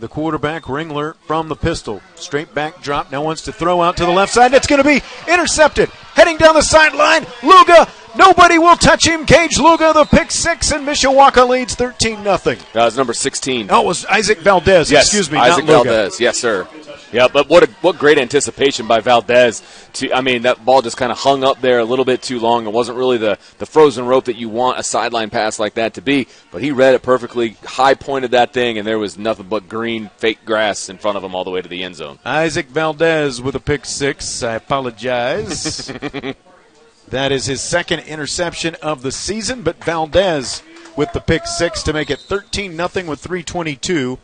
The 0.00 0.08
quarterback, 0.08 0.64
Ringler, 0.64 1.16
from 1.26 1.48
the 1.48 1.56
pistol. 1.56 2.00
Straight 2.14 2.54
back 2.54 2.80
drop. 2.82 3.10
Now 3.10 3.22
wants 3.22 3.42
to 3.42 3.52
throw 3.52 3.82
out 3.82 3.96
to 3.96 4.04
the 4.06 4.12
left 4.12 4.32
side. 4.32 4.54
It's 4.54 4.66
going 4.68 4.80
to 4.80 4.88
be 4.88 5.02
intercepted. 5.32 5.90
Heading 6.18 6.36
down 6.36 6.56
the 6.56 6.62
sideline. 6.62 7.24
Luga. 7.44 7.88
Nobody 8.16 8.58
will 8.58 8.74
touch 8.74 9.06
him. 9.06 9.24
Gage 9.24 9.58
Luga, 9.58 9.92
the 9.92 10.04
pick 10.04 10.32
six, 10.32 10.72
and 10.72 10.84
Mishawaka 10.84 11.48
leads 11.48 11.76
13 11.76 12.24
0. 12.24 12.36
That 12.36 12.58
was 12.74 12.96
number 12.96 13.12
16. 13.12 13.68
Oh, 13.70 13.82
it 13.82 13.86
was 13.86 14.04
Isaac 14.06 14.38
Valdez. 14.38 14.90
Yes, 14.90 15.04
Excuse 15.04 15.30
me, 15.30 15.38
Isaac 15.38 15.64
not 15.64 15.78
Luga. 15.78 15.90
Valdez. 15.90 16.18
Yes, 16.18 16.36
sir. 16.36 16.66
Yeah, 17.12 17.28
but 17.28 17.48
what 17.48 17.62
a, 17.62 17.70
what 17.80 17.98
great 17.98 18.18
anticipation 18.18 18.86
by 18.86 19.00
Valdez. 19.00 19.62
To 19.94 20.12
I 20.12 20.20
mean, 20.20 20.42
that 20.42 20.64
ball 20.64 20.82
just 20.82 20.96
kind 20.96 21.10
of 21.10 21.18
hung 21.18 21.42
up 21.42 21.60
there 21.60 21.78
a 21.78 21.84
little 21.84 22.04
bit 22.04 22.20
too 22.20 22.38
long. 22.38 22.66
It 22.66 22.72
wasn't 22.72 22.98
really 22.98 23.16
the 23.16 23.38
the 23.58 23.66
frozen 23.66 24.04
rope 24.06 24.26
that 24.26 24.36
you 24.36 24.48
want 24.48 24.78
a 24.78 24.82
sideline 24.82 25.30
pass 25.30 25.58
like 25.58 25.74
that 25.74 25.94
to 25.94 26.02
be. 26.02 26.26
But 26.50 26.62
he 26.62 26.70
read 26.70 26.94
it 26.94 27.02
perfectly, 27.02 27.56
high 27.64 27.94
pointed 27.94 28.32
that 28.32 28.52
thing, 28.52 28.76
and 28.78 28.86
there 28.86 28.98
was 28.98 29.16
nothing 29.16 29.46
but 29.48 29.68
green 29.68 30.10
fake 30.18 30.44
grass 30.44 30.88
in 30.88 30.98
front 30.98 31.16
of 31.16 31.24
him 31.24 31.34
all 31.34 31.44
the 31.44 31.50
way 31.50 31.62
to 31.62 31.68
the 31.68 31.82
end 31.82 31.96
zone. 31.96 32.18
Isaac 32.24 32.66
Valdez 32.66 33.40
with 33.40 33.54
a 33.54 33.60
pick 33.60 33.86
six. 33.86 34.42
I 34.42 34.54
apologize. 34.56 35.90
that 37.08 37.32
is 37.32 37.46
his 37.46 37.60
second 37.60 38.00
interception 38.00 38.76
of 38.76 39.02
the 39.02 39.12
season, 39.12 39.62
but 39.62 39.82
Valdez 39.84 40.62
with 40.96 41.12
the 41.12 41.20
pick 41.20 41.46
six 41.46 41.82
to 41.84 41.92
make 41.92 42.10
it 42.10 42.18
13 42.18 42.72
0 42.76 43.08
with 43.08 43.20
322 43.20 44.18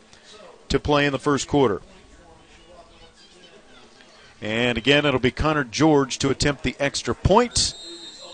to 0.68 0.80
play 0.80 1.06
in 1.06 1.12
the 1.12 1.18
first 1.18 1.46
quarter. 1.46 1.80
And 4.42 4.76
again, 4.76 5.06
it'll 5.06 5.20
be 5.20 5.30
Connor 5.30 5.64
George 5.64 6.18
to 6.18 6.30
attempt 6.30 6.64
the 6.64 6.76
extra 6.78 7.14
point. 7.14 7.74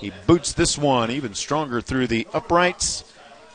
He 0.00 0.10
boots 0.26 0.52
this 0.54 0.78
one 0.78 1.10
even 1.10 1.34
stronger 1.34 1.80
through 1.80 2.08
the 2.08 2.26
uprights. 2.32 3.04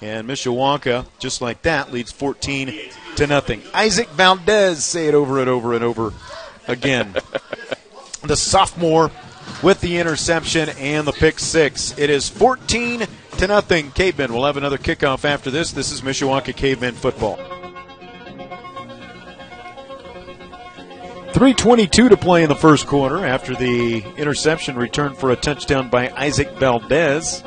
And 0.01 0.27
Mishawaka, 0.27 1.07
just 1.19 1.41
like 1.41 1.63
that, 1.63 1.91
leads 1.91 2.11
14 2.11 2.73
to 3.15 3.27
nothing. 3.27 3.61
Isaac 3.73 4.07
Valdez, 4.09 4.85
say 4.85 5.07
it 5.07 5.15
over 5.15 5.39
and 5.39 5.49
over 5.49 5.73
and 5.73 5.83
over 5.83 6.13
again. 6.67 7.15
the 8.23 8.37
sophomore 8.37 9.09
with 9.61 9.81
the 9.81 9.97
interception 9.97 10.69
and 10.77 11.07
the 11.07 11.11
pick 11.11 11.39
six. 11.39 11.97
It 11.97 12.09
is 12.09 12.29
14 12.29 13.05
to 13.37 13.47
nothing. 13.47 13.91
Cavemen 13.91 14.33
will 14.33 14.45
have 14.45 14.57
another 14.57 14.77
kickoff 14.77 15.25
after 15.25 15.51
this. 15.51 15.71
This 15.71 15.91
is 15.91 16.01
Mishawaka 16.01 16.55
Cavemen 16.55 16.95
football. 16.95 17.37
322 21.35 22.07
to 22.07 22.15
play 22.15 22.43
in 22.43 22.49
the 22.49 22.55
first 22.55 22.87
quarter 22.87 23.25
after 23.25 23.53
the 23.55 24.01
interception 24.15 24.77
return 24.77 25.13
for 25.13 25.31
a 25.31 25.35
touchdown 25.35 25.89
by 25.89 26.09
Isaac 26.11 26.49
Valdez. 26.51 27.43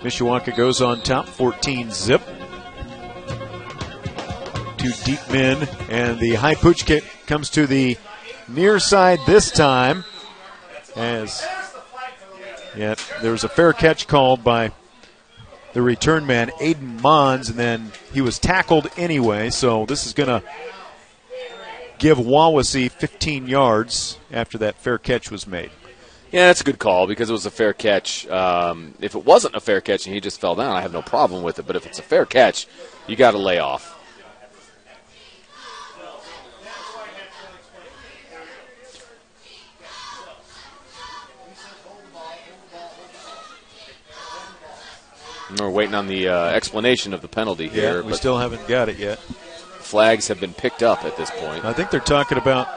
Mishawaka 0.00 0.56
goes 0.56 0.80
on 0.80 1.02
top 1.02 1.26
14 1.26 1.90
zip. 1.90 2.22
Two 4.78 4.92
deep 5.04 5.20
men, 5.30 5.68
and 5.90 6.18
the 6.18 6.36
high 6.36 6.54
pooch 6.54 6.86
kick 6.86 7.04
comes 7.26 7.50
to 7.50 7.66
the 7.66 7.98
near 8.48 8.78
side 8.78 9.18
this 9.26 9.50
time. 9.50 10.04
As 10.98 11.46
yeah, 12.76 12.96
there 13.22 13.32
was 13.32 13.44
a 13.44 13.48
fair 13.48 13.72
catch 13.72 14.06
called 14.06 14.42
by 14.42 14.72
the 15.72 15.82
return 15.82 16.26
man, 16.26 16.50
Aiden 16.60 17.00
Mons, 17.00 17.48
and 17.48 17.58
then 17.58 17.92
he 18.12 18.20
was 18.20 18.38
tackled 18.38 18.88
anyway. 18.96 19.50
So 19.50 19.86
this 19.86 20.06
is 20.06 20.12
going 20.12 20.28
to 20.28 20.42
give 21.98 22.18
Wawasee 22.18 22.90
15 22.90 23.46
yards 23.46 24.18
after 24.32 24.58
that 24.58 24.76
fair 24.76 24.98
catch 24.98 25.30
was 25.30 25.46
made. 25.46 25.70
Yeah, 26.32 26.48
that's 26.48 26.60
a 26.60 26.64
good 26.64 26.78
call 26.78 27.06
because 27.06 27.30
it 27.30 27.32
was 27.32 27.46
a 27.46 27.50
fair 27.50 27.72
catch. 27.72 28.28
Um, 28.28 28.94
if 29.00 29.14
it 29.14 29.24
wasn't 29.24 29.54
a 29.54 29.60
fair 29.60 29.80
catch 29.80 30.06
and 30.06 30.14
he 30.14 30.20
just 30.20 30.40
fell 30.40 30.54
down, 30.54 30.74
I 30.74 30.82
have 30.82 30.92
no 30.92 31.00
problem 31.00 31.42
with 31.42 31.58
it. 31.58 31.66
But 31.66 31.76
if 31.76 31.86
it's 31.86 31.98
a 31.98 32.02
fair 32.02 32.26
catch, 32.26 32.66
you 33.06 33.16
got 33.16 33.30
to 33.30 33.38
lay 33.38 33.58
off. 33.58 33.97
We're 45.56 45.70
waiting 45.70 45.94
on 45.94 46.06
the 46.06 46.28
uh, 46.28 46.44
explanation 46.50 47.14
of 47.14 47.22
the 47.22 47.28
penalty 47.28 47.68
here, 47.68 48.00
Yeah, 48.00 48.06
we 48.06 48.12
still 48.14 48.38
haven't 48.38 48.66
got 48.68 48.88
it 48.88 48.98
yet. 48.98 49.18
flags 49.18 50.28
have 50.28 50.40
been 50.40 50.52
picked 50.52 50.82
up 50.82 51.04
at 51.04 51.16
this 51.16 51.30
point. 51.30 51.64
I 51.64 51.72
think 51.72 51.90
they're 51.90 52.00
talking 52.00 52.36
about. 52.38 52.68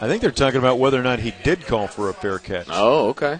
I 0.00 0.08
think 0.08 0.20
they're 0.20 0.30
talking 0.30 0.58
about 0.58 0.78
whether 0.78 1.00
or 1.00 1.02
not 1.02 1.20
he 1.20 1.32
did 1.42 1.66
call 1.66 1.86
for 1.86 2.10
a 2.10 2.14
fair 2.14 2.38
catch. 2.38 2.66
Oh, 2.70 3.08
okay. 3.08 3.38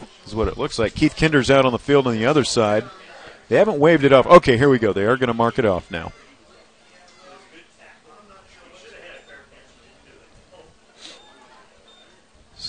This 0.00 0.28
is 0.32 0.34
what 0.34 0.48
it 0.48 0.58
looks 0.58 0.78
like. 0.78 0.94
Keith 0.94 1.14
Kinder's 1.14 1.50
out 1.50 1.64
on 1.64 1.72
the 1.72 1.78
field 1.78 2.06
on 2.08 2.14
the 2.14 2.26
other 2.26 2.44
side. 2.44 2.84
They 3.48 3.56
haven't 3.56 3.78
waved 3.78 4.04
it 4.04 4.12
off. 4.12 4.26
Okay, 4.26 4.56
here 4.56 4.68
we 4.68 4.78
go. 4.78 4.92
They 4.92 5.04
are 5.04 5.16
going 5.16 5.28
to 5.28 5.34
mark 5.34 5.58
it 5.58 5.64
off 5.64 5.90
now. 5.90 6.12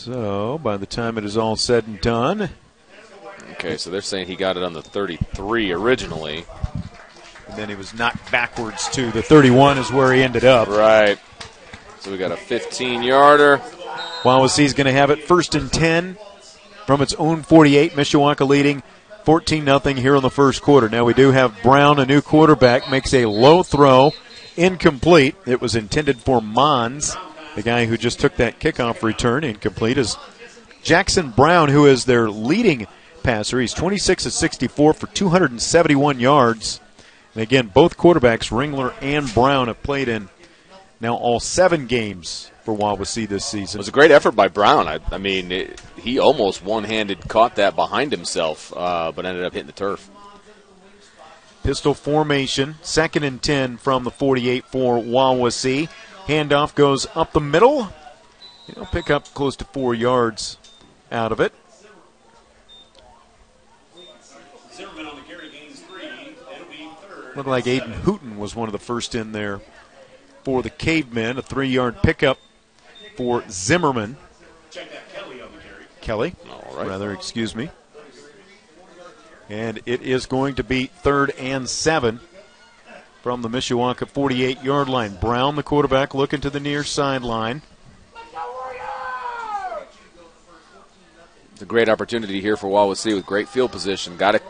So, 0.06 0.60
by 0.60 0.78
the 0.78 0.86
time 0.86 1.18
it 1.18 1.26
is 1.26 1.36
all 1.36 1.56
said 1.56 1.88
and 1.88 2.00
done, 2.00 2.52
Okay, 3.54 3.76
so 3.76 3.90
they're 3.90 4.02
saying 4.02 4.28
he 4.28 4.36
got 4.36 4.56
it 4.56 4.62
on 4.62 4.74
the 4.74 4.82
33 4.84 5.72
originally. 5.72 6.46
and 7.48 7.58
then 7.58 7.70
he 7.70 7.76
was 7.76 7.92
knocked 7.92 8.32
backwards 8.32 8.88
to 8.90 9.10
the 9.10 9.24
31 9.24 9.80
is 9.80 9.92
where 9.92 10.14
he 10.14 10.22
ended 10.22 10.46
up. 10.46 10.68
Right. 10.68 11.18
So 12.02 12.12
we 12.12 12.20
got 12.20 12.32
a 12.32 12.38
15 12.38 13.02
yarder. 13.02 13.58
Wawasee's 14.22 14.76
going 14.76 14.86
to 14.86 14.94
have 14.94 15.10
it 15.10 15.24
first 15.24 15.56
and 15.56 15.74
10 15.74 16.20
from 16.86 17.02
its 17.02 17.16
own 17.16 17.42
48. 17.42 17.94
Mishawaka 17.94 18.48
leading 18.48 18.84
14 19.24 19.66
0 19.66 19.80
here 19.80 20.16
in 20.16 20.22
the 20.22 20.30
first 20.30 20.62
quarter. 20.62 20.88
Now 20.88 21.04
we 21.04 21.16
do 21.16 21.32
have 21.32 21.60
Brown, 21.64 21.98
a 21.98 22.06
new 22.06 22.22
quarterback, 22.22 22.92
makes 22.92 23.12
a 23.12 23.26
low 23.26 23.64
throw, 23.64 24.12
incomplete. 24.56 25.34
It 25.48 25.62
was 25.62 25.76
intended 25.76 26.20
for 26.20 26.44
Mons, 26.44 27.18
the 27.56 27.64
guy 27.64 27.86
who 27.86 27.98
just 27.98 28.20
took 28.20 28.36
that 28.36 28.60
kickoff 28.60 29.02
return. 29.02 29.44
Incomplete 29.44 29.98
is 29.98 30.18
Jackson 30.84 31.32
Brown, 31.32 31.70
who 31.70 31.86
is 31.86 32.06
their 32.06 32.30
leading 32.30 32.88
passer. 33.24 33.60
He's 33.60 33.74
26 33.74 34.28
of 34.28 34.34
64 34.34 34.94
for 34.94 35.08
271 35.08 36.20
yards. 36.20 36.80
And 37.34 37.42
again, 37.42 37.72
both 37.74 37.98
quarterbacks, 37.98 38.52
Ringler 38.52 38.94
and 39.02 39.34
Brown, 39.34 39.68
have 39.68 39.82
played 39.84 40.08
in 40.08 40.30
now 41.02 41.16
all 41.16 41.40
seven 41.40 41.88
games 41.88 42.52
for 42.64 42.76
Wawasee 42.76 43.28
this 43.28 43.46
season. 43.46 43.78
It 43.78 43.82
was 43.82 43.88
a 43.88 43.92
great 43.92 44.12
effort 44.12 44.32
by 44.32 44.48
Brown. 44.48 44.88
I, 44.88 45.00
I 45.12 45.18
mean, 45.18 45.52
it, 45.52 45.82
he 45.98 46.20
almost 46.20 46.64
one-handed 46.64 47.28
caught 47.28 47.56
that 47.56 47.76
behind 47.76 48.12
himself, 48.12 48.74
uh, 48.76 49.12
but 49.12 49.26
ended 49.26 49.44
up 49.44 49.54
hitting 49.54 49.68
the 49.68 49.74
turf. 49.74 50.10
Pistol 51.64 51.94
formation, 51.94 52.76
second 52.82 53.24
and 53.24 53.42
10 53.42 53.78
from 53.78 54.04
the 54.04 54.12
48 54.12 54.66
for 54.66 54.98
Wawasee. 54.98 55.90
Handoff 56.28 56.74
goes 56.74 57.08
up 57.16 57.34
the 57.34 57.40
middle. 57.40 57.90
He'll 58.74 58.86
pick 58.88 59.12
up 59.12 59.26
close 59.34 59.56
to 59.58 59.66
four 59.66 59.94
yards 59.94 60.58
out 61.12 61.32
of 61.32 61.40
it. 61.40 61.54
Zimmerman 64.74 65.06
on 65.06 65.16
the 65.18 65.22
carry 65.22 65.50
gains 65.52 65.80
three. 65.82 66.04
It'll 66.06 66.66
be 66.70 66.90
third. 67.08 67.38
Looked 67.38 67.50
like 67.50 67.66
Aiden 67.66 67.94
Hooten 68.02 68.38
was 68.38 68.56
one 68.56 68.68
of 68.68 68.74
the 68.74 68.80
first 68.80 69.14
in 69.14 69.32
there 69.34 69.62
for 70.44 70.64
the 70.64 70.70
Cavemen. 70.72 71.38
A 71.38 71.42
three 71.44 71.70
yard 71.70 72.02
pickup 72.02 72.40
for 73.16 73.44
Zimmerman. 73.50 74.18
Kelly 74.72 75.42
on. 75.42 75.50
Kelly, 76.02 76.36
All 76.50 76.76
right. 76.76 76.88
rather, 76.88 77.12
excuse 77.12 77.56
me. 77.56 77.70
And 79.48 79.80
it 79.86 80.02
is 80.02 80.26
going 80.26 80.56
to 80.56 80.64
be 80.64 80.88
third 80.88 81.30
and 81.38 81.70
seven 81.70 82.20
from 83.26 83.42
the 83.42 83.50
Mishawaka 83.50 84.08
48 84.08 84.62
yard 84.62 84.88
line. 84.88 85.16
Brown, 85.16 85.56
the 85.56 85.64
quarterback, 85.64 86.14
looking 86.14 86.42
to 86.42 86.52
the 86.52 86.60
near 86.60 86.84
sideline. 86.84 87.64
It's 91.52 91.62
a 91.64 91.66
great 91.66 91.90
opportunity 91.90 92.40
here 92.40 92.56
for 92.56 92.68
Wawasee 92.68 93.16
with 93.16 93.26
great 93.26 93.50
field 93.50 93.72
position. 93.72 94.16
Got 94.18 94.34
to 94.34 94.42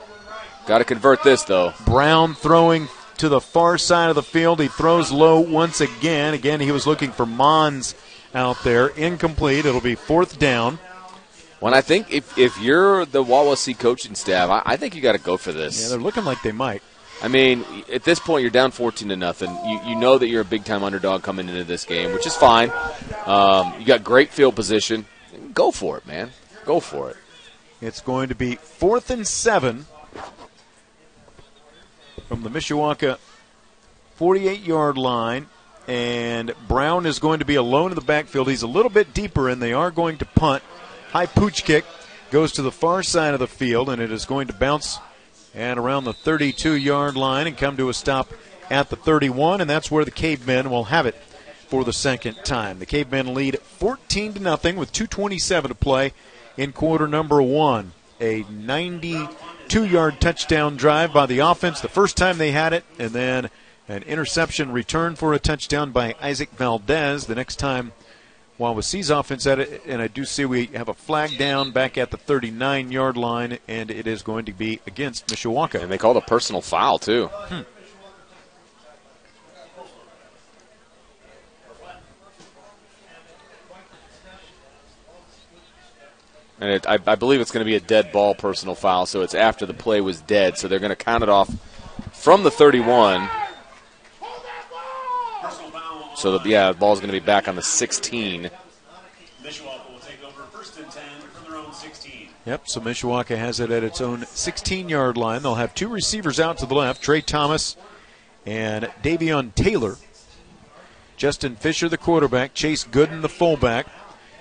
got 0.68 0.80
to 0.80 0.84
convert 0.84 1.24
this 1.24 1.44
though. 1.44 1.74
Brown 1.86 2.34
throwing 2.34 2.90
to 3.20 3.30
the 3.30 3.40
far 3.40 3.78
side 3.78 4.10
of 4.10 4.16
the 4.16 4.22
field. 4.22 4.60
He 4.60 4.68
throws 4.68 5.10
low 5.10 5.40
once 5.40 5.80
again. 5.80 6.34
Again, 6.34 6.60
he 6.60 6.74
was 6.74 6.86
looking 6.86 7.14
for 7.14 7.26
Mons 7.26 7.96
out 8.34 8.62
there. 8.66 8.88
Incomplete. 8.88 9.66
It'll 9.66 9.80
be 9.80 9.96
fourth 9.96 10.38
down. 10.38 10.80
When 11.62 11.74
I 11.74 11.80
think 11.80 12.12
if, 12.12 12.38
if 12.38 12.60
you're 12.60 13.06
the 13.06 13.24
Wawasee 13.24 13.80
coaching 13.80 14.16
staff, 14.16 14.50
I, 14.50 14.74
I 14.74 14.76
think 14.76 14.96
you 14.96 15.02
got 15.02 15.14
to 15.14 15.18
go 15.18 15.38
for 15.38 15.54
this. 15.54 15.82
Yeah, 15.82 15.88
they're 15.88 15.98
looking 15.98 16.26
like 16.26 16.42
they 16.42 16.52
might. 16.52 16.84
I 17.22 17.28
mean, 17.28 17.66
at 17.92 18.04
this 18.04 18.20
point, 18.20 18.42
you're 18.42 18.52
down 18.52 18.72
14 18.72 19.10
to 19.10 19.16
nothing. 19.16 19.50
You, 19.66 19.80
you 19.88 19.96
know 19.96 20.18
that 20.18 20.28
you're 20.28 20.42
a 20.42 20.46
big 20.46 20.66
time 20.66 20.84
underdog 20.84 21.24
coming 21.24 21.48
into 21.48 21.64
this 21.64 21.86
game, 21.86 22.14
which 22.14 22.28
is 22.28 22.36
fine. 22.36 22.72
Um, 23.26 23.74
you 23.80 23.86
got 23.86 24.04
great 24.04 24.30
field 24.30 24.56
position. 24.56 25.06
Go 25.54 25.72
for 25.72 25.98
it, 25.98 26.06
man. 26.06 26.32
Go 26.66 26.80
for 26.80 27.10
it. 27.10 27.18
It's 27.82 28.02
going 28.02 28.30
to 28.30 28.36
be 28.36 28.56
fourth 28.56 29.10
and 29.10 29.26
seven 29.26 29.86
from 32.28 32.44
the 32.44 32.50
Mishawaka 32.50 33.18
48 34.16 34.62
yard 34.62 34.98
line. 34.98 35.48
And 35.88 36.54
Brown 36.68 37.06
is 37.06 37.20
going 37.20 37.40
to 37.40 37.46
be 37.46 37.56
alone 37.56 37.92
in 37.92 37.96
the 37.96 38.02
backfield. 38.02 38.50
He's 38.50 38.64
a 38.64 38.68
little 38.68 38.90
bit 38.90 39.14
deeper, 39.14 39.50
and 39.50 39.62
they 39.62 39.72
are 39.72 39.92
going 39.92 40.18
to 40.18 40.26
punt. 40.26 40.64
High 41.12 41.28
pooch 41.28 41.64
kick 41.64 41.86
goes 42.32 42.52
to 42.54 42.64
the 42.64 42.72
far 42.72 43.04
side 43.04 43.36
of 43.36 43.40
the 43.40 43.48
field, 43.48 43.90
and 43.90 44.02
it 44.02 44.12
is 44.12 44.26
going 44.26 44.48
to 44.48 44.54
bounce 44.54 44.98
and 45.56 45.80
around 45.80 46.04
the 46.04 46.14
32 46.14 46.74
yard 46.74 47.16
line 47.16 47.48
and 47.48 47.58
come 47.58 47.78
to 47.78 47.90
a 47.90 47.94
stop 47.94 48.32
at 48.70 48.90
the 48.90 48.96
31, 48.96 49.62
and 49.62 49.70
that's 49.70 49.90
where 49.90 50.06
the 50.06 50.12
Cavemen 50.12 50.70
will 50.70 50.86
have 50.86 51.06
it 51.06 51.16
for 51.68 51.84
the 51.84 51.94
second 51.94 52.36
time. 52.44 52.80
The 52.80 52.86
Cavemen 52.86 53.34
lead 53.34 53.60
14 53.60 54.34
to 54.34 54.40
nothing 54.40 54.76
with 54.76 54.92
2:27 54.92 55.70
to 55.70 55.76
play 55.76 56.14
in 56.58 56.72
quarter 56.72 57.08
number 57.08 57.42
one. 57.42 57.94
A 58.20 58.46
92 58.50 59.86
yard 59.86 60.20
touchdown 60.22 60.78
drive 60.78 61.14
by 61.14 61.26
the 61.26 61.40
offense 61.40 61.82
the 61.82 61.88
first 61.88 62.18
time 62.18 62.38
they 62.38 62.52
had 62.52 62.74
it, 62.74 62.84
and 63.00 63.12
then 63.12 63.50
an 63.88 64.04
interception 64.04 64.72
return 64.72 65.16
for 65.16 65.34
a 65.34 65.40
touchdown 65.40 65.92
by 65.92 66.16
Isaac 66.22 66.50
Valdez 66.52 67.26
the 67.26 67.36
next 67.36 67.58
time 67.58 67.94
Wawasee's 68.60 69.10
offense 69.10 69.44
had 69.44 69.60
it. 69.60 69.82
And 69.86 70.02
I 70.02 70.08
do 70.08 70.26
see 70.26 70.46
we 70.46 70.68
have 70.68 70.88
a 70.88 70.94
flag 70.94 71.38
down 71.38 71.72
back 71.72 71.98
at 71.98 72.12
the 72.12 72.18
39 72.18 72.92
yard 72.92 73.18
line, 73.18 73.60
and 73.68 73.92
it 73.92 74.08
is 74.08 74.24
going 74.24 74.46
to 74.46 74.54
be 74.54 74.80
against 74.88 75.28
Mishawaka. 75.28 75.82
And 75.82 75.92
they 75.92 75.98
called 75.98 76.18
a 76.18 76.22
personal 76.22 76.62
foul, 76.62 77.00
too. 77.00 77.28
Hmm. 77.28 77.62
And 86.58 86.70
it, 86.72 86.88
I, 86.88 86.98
I 87.06 87.16
believe 87.16 87.42
it's 87.42 87.52
going 87.52 87.66
to 87.66 87.70
be 87.70 87.76
a 87.76 87.82
dead 87.82 88.14
ball 88.14 88.34
personal 88.34 88.76
foul, 88.76 89.06
so 89.06 89.22
it's 89.22 89.36
after 89.36 89.66
the 89.66 89.74
play 89.74 90.00
was 90.00 90.22
dead. 90.22 90.58
So 90.58 90.70
they're 90.70 90.80
going 90.80 90.90
to 90.90 90.96
count 90.96 91.22
it 91.22 91.30
off 91.30 91.54
from 92.14 92.44
the 92.44 92.52
31. 92.52 93.30
Personal 96.16 96.40
foul 96.40 96.40
on 96.40 96.44
So, 96.44 96.44
the, 96.44 96.50
yeah, 96.50 96.72
the 96.72 96.78
ball's 96.78 97.00
going 97.00 97.12
to 97.12 97.20
be 97.20 97.26
back 97.26 97.48
on 97.48 97.56
the 97.56 97.62
16. 97.62 98.50
Mishawaka 99.44 99.92
will 99.92 100.00
take 100.00 100.24
over 100.26 100.44
first 100.52 100.78
and 100.78 100.90
10 100.90 101.04
from 101.34 101.52
their 101.52 101.60
own 101.60 101.74
16. 101.74 102.30
Yep, 102.46 102.68
so 102.68 102.82
Mishawaka 102.82 103.38
has 103.38 103.60
it 103.60 103.72
at 103.72 103.84
its 103.84 104.02
own 104.02 104.26
16 104.26 104.90
yard 104.90 105.18
line. 105.18 105.42
They'll 105.42 105.56
have 105.56 105.76
two 105.76 105.88
receivers 105.88 106.40
out 106.40 106.58
to 106.60 106.66
the 106.66 106.76
left 106.76 107.02
Trey 107.02 107.22
Thomas 107.22 107.76
and 108.46 108.86
Davion 109.04 109.54
Taylor. 109.56 109.98
Justin 111.18 111.56
Fisher, 111.56 111.90
the 111.90 111.98
quarterback. 111.98 112.54
Chase 112.54 112.84
Gooden, 112.84 113.22
the 113.22 113.30
fullback. 113.30 113.88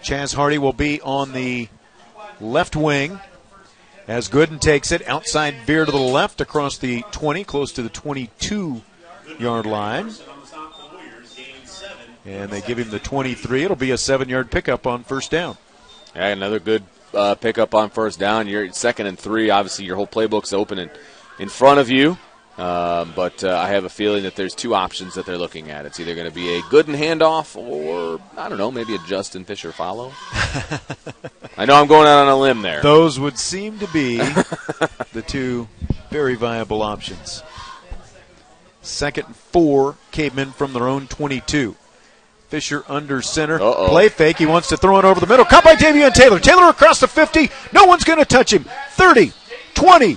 Chaz 0.03 0.35
Hardy 0.35 0.59
will 0.59 0.73
be 0.73 1.01
on 1.01 1.33
the 1.33 1.69
left 2.41 2.77
wing 2.77 3.21
as 4.07 4.29
Gooden 4.29 4.61
takes 4.61 4.93
it. 4.93 5.07
Outside 5.09 5.55
veer 5.67 5.85
to 5.85 5.93
the 5.93 5.99
left 5.99 6.41
across 6.41 6.77
the 6.77 7.03
20, 7.13 7.45
close 7.45 7.73
to 7.73 7.83
the 7.83 7.89
22 7.89 8.83
yard 9.39 9.67
line. 9.67 10.09
And 10.09 10.21
on 10.29 10.41
the 10.41 10.47
stop 10.47 10.75
for 10.75 10.91
the 10.91 10.97
Warriors, 10.97 11.35
gain 11.35 11.65
seven. 11.65 12.14
And 12.25 12.51
they 12.51 12.61
give 12.63 12.79
him 12.79 12.91
the 12.91 12.99
23. 12.99 13.65
It'll 13.65 13.77
be 13.77 13.91
a 13.91 13.99
seven 13.99 14.29
yard 14.29 14.51
pickup 14.51 14.87
on 14.87 15.05
first 15.05 15.31
down. 15.31 15.57
Yeah, 16.15 16.29
another 16.29 16.59
good 16.59 16.85
uh, 17.13 17.35
pickup 17.35 17.75
on 17.75 17.91
first 17.91 18.19
down. 18.19 18.47
You're 18.47 18.73
second 18.73 19.07
and 19.07 19.19
three. 19.19 19.51
Obviously, 19.51 19.85
your 19.85 19.97
whole 19.97 20.07
playbook's 20.07 20.53
open 20.53 20.79
in, 20.79 20.91
in 21.39 21.49
front 21.49 21.81
of 21.81 21.91
you. 21.91 22.17
Um, 22.57 23.13
but 23.17 23.43
uh, 23.43 23.57
I 23.57 23.71
have 23.71 23.85
a 23.85 23.89
feeling 23.89 24.23
that 24.23 24.37
there's 24.37 24.55
two 24.55 24.77
options 24.77 25.15
that 25.15 25.27
they're 25.27 25.39
looking 25.39 25.71
at. 25.71 25.87
It's 25.87 25.99
either 25.99 26.15
going 26.15 26.29
to 26.29 26.35
be 26.35 26.55
a 26.55 26.61
Gooden 26.63 26.97
handoff 26.97 27.57
or, 27.57 28.21
I 28.37 28.49
don't 28.49 28.59
know, 28.59 28.71
maybe 28.71 28.95
a 28.95 28.99
Justin 29.09 29.45
Fisher 29.45 29.73
follow. 29.73 30.13
I 31.57 31.65
know 31.65 31.75
I'm 31.75 31.89
going 31.89 32.07
out 32.07 32.27
on 32.27 32.29
a 32.29 32.37
limb 32.37 32.63
there. 32.63 32.81
Those 32.81 33.19
would 33.19 33.39
seem 33.39 33.81
to 33.81 33.89
be 33.89 34.19
the 35.13 35.25
two 35.27 35.69
very 36.11 36.37
viable 36.37 36.83
options. 36.83 37.43
Second 38.83 39.27
and 39.27 39.37
four, 39.37 39.97
Cavemen 40.13 40.53
from 40.53 40.75
their 40.75 40.87
own 40.87 41.09
22. 41.09 41.75
Fisher 42.55 42.85
under 42.87 43.21
center. 43.21 43.61
Uh-oh. 43.61 43.89
Play 43.89 44.09
fake. 44.09 44.39
He 44.39 44.47
wants 44.47 44.69
to 44.69 44.77
throw 44.77 45.01
it 45.01 45.05
over 45.05 45.19
the 45.19 45.27
middle. 45.27 45.45
Caught 45.45 45.65
by 45.65 45.75
Davion 45.75 46.15
Taylor. 46.15 46.39
Taylor 46.39 46.69
across 46.69 47.01
the 47.01 47.09
50. 47.09 47.51
No 47.73 47.85
one's 47.87 48.05
going 48.05 48.21
to 48.21 48.25
touch 48.25 48.53
him. 48.53 48.65
30, 48.91 49.33
20, 49.75 50.17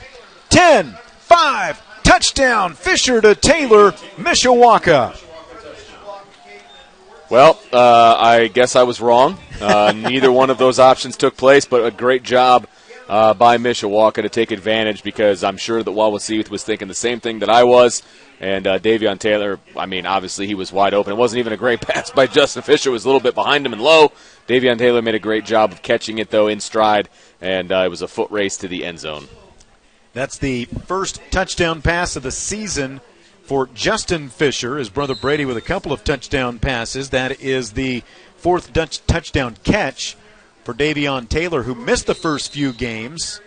10, 0.50 0.98
5. 1.18 2.04
Touchdown. 2.04 2.76
Fisher 2.76 3.22
to 3.22 3.34
Taylor. 3.34 3.94
Mishawaka. 4.18 5.20
Well, 7.32 7.60
uh, 7.74 8.16
I 8.20 8.50
guess 8.50 8.76
I 8.76 8.84
was 8.84 9.02
wrong. 9.02 9.40
Uh, 9.60 9.94
neither 9.98 10.32
one 10.32 10.52
of 10.52 10.60
those 10.60 10.78
options 10.78 11.18
took 11.18 11.38
place, 11.38 11.66
but 11.66 11.84
a 11.84 11.90
great 11.90 12.22
job 12.22 12.68
uh, 13.10 13.34
by 13.34 13.58
Mishawaka 13.58 14.22
to 14.22 14.30
take 14.30 14.52
advantage 14.52 15.02
because 15.02 15.44
I'm 15.44 15.58
sure 15.58 15.82
that 15.82 15.90
Wawasee 15.90 16.48
was 16.50 16.64
thinking 16.64 16.88
the 16.88 16.94
same 16.94 17.20
thing 17.20 17.40
that 17.40 17.50
I 17.50 17.64
was. 17.64 18.04
And 18.40 18.68
uh, 18.68 18.80
Davion 18.80 19.18
Taylor, 19.18 19.60
I 19.76 19.88
mean, 19.88 20.06
obviously 20.06 20.46
he 20.46 20.54
was 20.54 20.72
wide 20.72 20.94
open. 20.94 21.14
It 21.14 21.18
wasn't 21.18 21.40
even 21.40 21.54
a 21.54 21.58
great 21.58 21.82
pass 21.88 22.12
by 22.12 22.28
Justin 22.28 22.62
Fisher. 22.62 22.90
It 22.90 22.94
was 22.94 23.06
a 23.06 23.08
little 23.08 23.22
bit 23.22 23.36
behind 23.36 23.66
him 23.66 23.74
and 23.74 23.82
low. 23.82 24.12
Davion 24.48 24.78
Taylor 24.78 25.02
made 25.02 25.16
a 25.16 25.20
great 25.20 25.46
job 25.46 25.72
of 25.72 25.82
catching 25.82 26.20
it, 26.20 26.30
though, 26.30 26.48
in 26.48 26.60
stride, 26.60 27.10
and 27.42 27.72
uh, 27.72 27.84
it 27.86 27.90
was 27.90 28.02
a 28.02 28.08
foot 28.08 28.30
race 28.32 28.58
to 28.58 28.68
the 28.68 28.86
end 28.86 29.00
zone. 29.00 29.28
That's 30.14 30.38
the 30.38 30.66
first 30.66 31.20
touchdown 31.32 31.82
pass 31.82 32.16
of 32.16 32.24
the 32.24 32.32
season 32.32 33.02
for 33.44 33.68
Justin 33.68 34.30
Fisher. 34.30 34.78
His 34.78 34.90
brother 34.90 35.16
Brady 35.16 35.46
with 35.46 35.58
a 35.58 35.62
couple 35.62 35.92
of 35.92 36.04
touchdown 36.04 36.60
passes. 36.60 37.10
That 37.12 37.40
is 37.40 37.74
the 37.74 38.04
fourth 38.36 38.74
touchdown 38.74 39.58
catch 39.64 40.16
for 40.64 40.74
Davion 40.74 41.30
Taylor, 41.30 41.64
who 41.64 41.74
missed 41.74 42.08
the 42.08 42.16
first 42.16 42.52
few 42.52 42.74
games. 42.74 43.42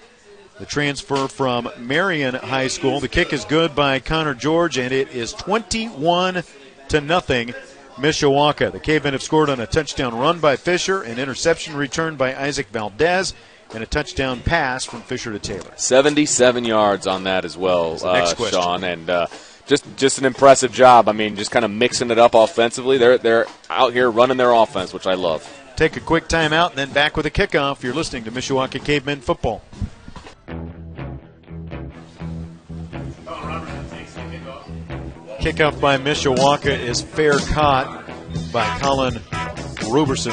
The 0.61 0.67
transfer 0.67 1.27
from 1.27 1.71
Marion 1.79 2.35
High 2.35 2.67
School. 2.69 3.01
The 3.01 3.09
kick 3.09 3.33
is 3.33 3.47
good 3.47 3.75
by 3.75 3.99
Connor 3.99 4.35
George, 4.35 4.77
and 4.77 4.93
it 4.93 5.09
is 5.09 5.33
21 5.33 6.43
to 6.91 7.01
nothing. 7.01 7.55
Mishawaka. 7.97 8.71
The 8.71 8.79
Cavemen 8.79 9.15
have 9.15 9.23
scored 9.23 9.49
on 9.49 9.59
a 9.59 9.67
touchdown 9.67 10.15
run 10.15 10.39
by 10.39 10.57
Fisher, 10.57 11.01
an 11.01 11.19
interception 11.19 11.75
return 11.77 12.17
by 12.17 12.37
Isaac 12.37 12.69
Valdez, 12.69 13.33
and 13.73 13.83
a 13.83 13.87
touchdown 13.87 14.41
pass 14.41 14.85
from 14.85 15.01
Fisher 15.01 15.33
to 15.33 15.39
Taylor. 15.39 15.73
77 15.77 16.67
yards 16.67 17.07
on 17.07 17.25
that 17.25 17.47
as 17.47 17.57
well, 17.57 17.99
uh. 18.05 18.27
Sean, 18.35 18.85
and 18.85 19.09
uh, 19.09 19.29
just 19.67 19.85
just 19.97 20.19
an 20.19 20.27
impressive 20.27 20.73
job. 20.73 21.09
I 21.09 21.13
mean, 21.13 21.37
just 21.37 21.51
kind 21.51 21.65
of 21.65 21.71
mixing 21.71 22.11
it 22.11 22.19
up 22.19 22.35
offensively. 22.35 22.99
They're 22.99 23.17
they're 23.17 23.47
out 23.71 23.95
here 23.95 24.11
running 24.11 24.37
their 24.37 24.53
offense, 24.53 24.93
which 24.93 25.07
I 25.07 25.15
love. 25.15 25.43
Take 25.77 25.97
a 25.97 26.01
quick 26.01 26.29
timeout 26.29 26.71
and 26.71 26.79
then 26.79 26.93
back 26.93 27.17
with 27.17 27.25
a 27.25 27.31
kickoff. 27.31 27.83
You're 27.83 27.95
listening 27.95 28.25
to 28.25 28.31
Mishawaka 28.31 28.85
Cavemen 28.85 29.23
Football. 29.23 29.63
Kickoff 35.41 35.81
by 35.81 35.97
Mishawaka 35.97 36.79
is 36.79 37.01
fair 37.01 37.39
caught 37.39 38.07
by 38.53 38.79
Colin 38.79 39.19
Roberson. 39.89 40.33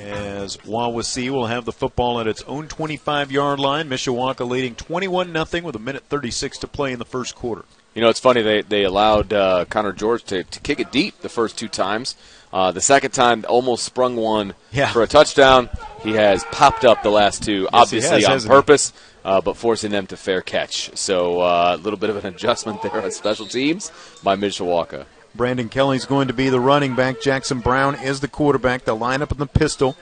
As 0.00 0.56
Wawasee 0.56 1.28
will 1.28 1.44
have 1.44 1.66
the 1.66 1.72
football 1.72 2.20
at 2.20 2.26
its 2.26 2.42
own 2.44 2.68
25 2.68 3.30
yard 3.30 3.60
line. 3.60 3.90
Mishawaka 3.90 4.48
leading 4.48 4.74
21 4.74 5.30
0 5.44 5.62
with 5.62 5.76
a 5.76 5.78
minute 5.78 6.04
36 6.04 6.56
to 6.56 6.66
play 6.66 6.94
in 6.94 6.98
the 6.98 7.04
first 7.04 7.34
quarter. 7.34 7.66
You 7.94 8.00
know, 8.02 8.08
it's 8.08 8.20
funny 8.20 8.42
they 8.42 8.62
they 8.62 8.84
allowed 8.84 9.32
uh, 9.32 9.64
Connor 9.66 9.92
George 9.92 10.24
to, 10.24 10.44
to 10.44 10.60
kick 10.60 10.80
it 10.80 10.90
deep 10.90 11.20
the 11.20 11.28
first 11.28 11.58
two 11.58 11.68
times. 11.68 12.16
Uh, 12.52 12.70
the 12.70 12.80
second 12.82 13.12
time, 13.12 13.44
almost 13.48 13.82
sprung 13.82 14.14
one 14.16 14.52
Yeah. 14.72 14.92
for 14.92 15.02
a 15.02 15.06
touchdown. 15.06 15.70
He 16.02 16.12
has 16.12 16.44
popped 16.52 16.84
up 16.84 17.02
the 17.02 17.10
last 17.10 17.42
two, 17.42 17.62
he 17.62 17.68
obviously 17.72 18.22
has, 18.24 18.44
on 18.44 18.50
purpose, 18.50 18.92
uh, 19.24 19.40
but 19.40 19.56
forcing 19.56 19.90
them 19.90 20.06
to 20.08 20.18
fair 20.18 20.42
catch. 20.42 20.94
So 20.96 21.40
uh, 21.40 21.76
a 21.78 21.82
little 21.82 21.98
bit 21.98 22.10
of 22.10 22.16
an 22.22 22.26
adjustment 22.34 22.82
there 22.82 23.00
on 23.02 23.10
special 23.10 23.46
teams 23.46 23.90
by 24.22 24.36
Mishawaka. 24.36 25.06
Brandon 25.34 25.70
Kelly's 25.70 26.04
going 26.04 26.28
to 26.28 26.34
be 26.34 26.50
the 26.50 26.60
running 26.60 26.94
back. 26.94 27.22
Jackson 27.22 27.60
Brown 27.60 27.94
is 27.94 28.20
the 28.20 28.28
quarterback. 28.28 28.84
They'll 28.84 28.98
line 28.98 29.22
up 29.22 29.32
in 29.32 29.38
the 29.38 29.46
pistol. 29.46 29.96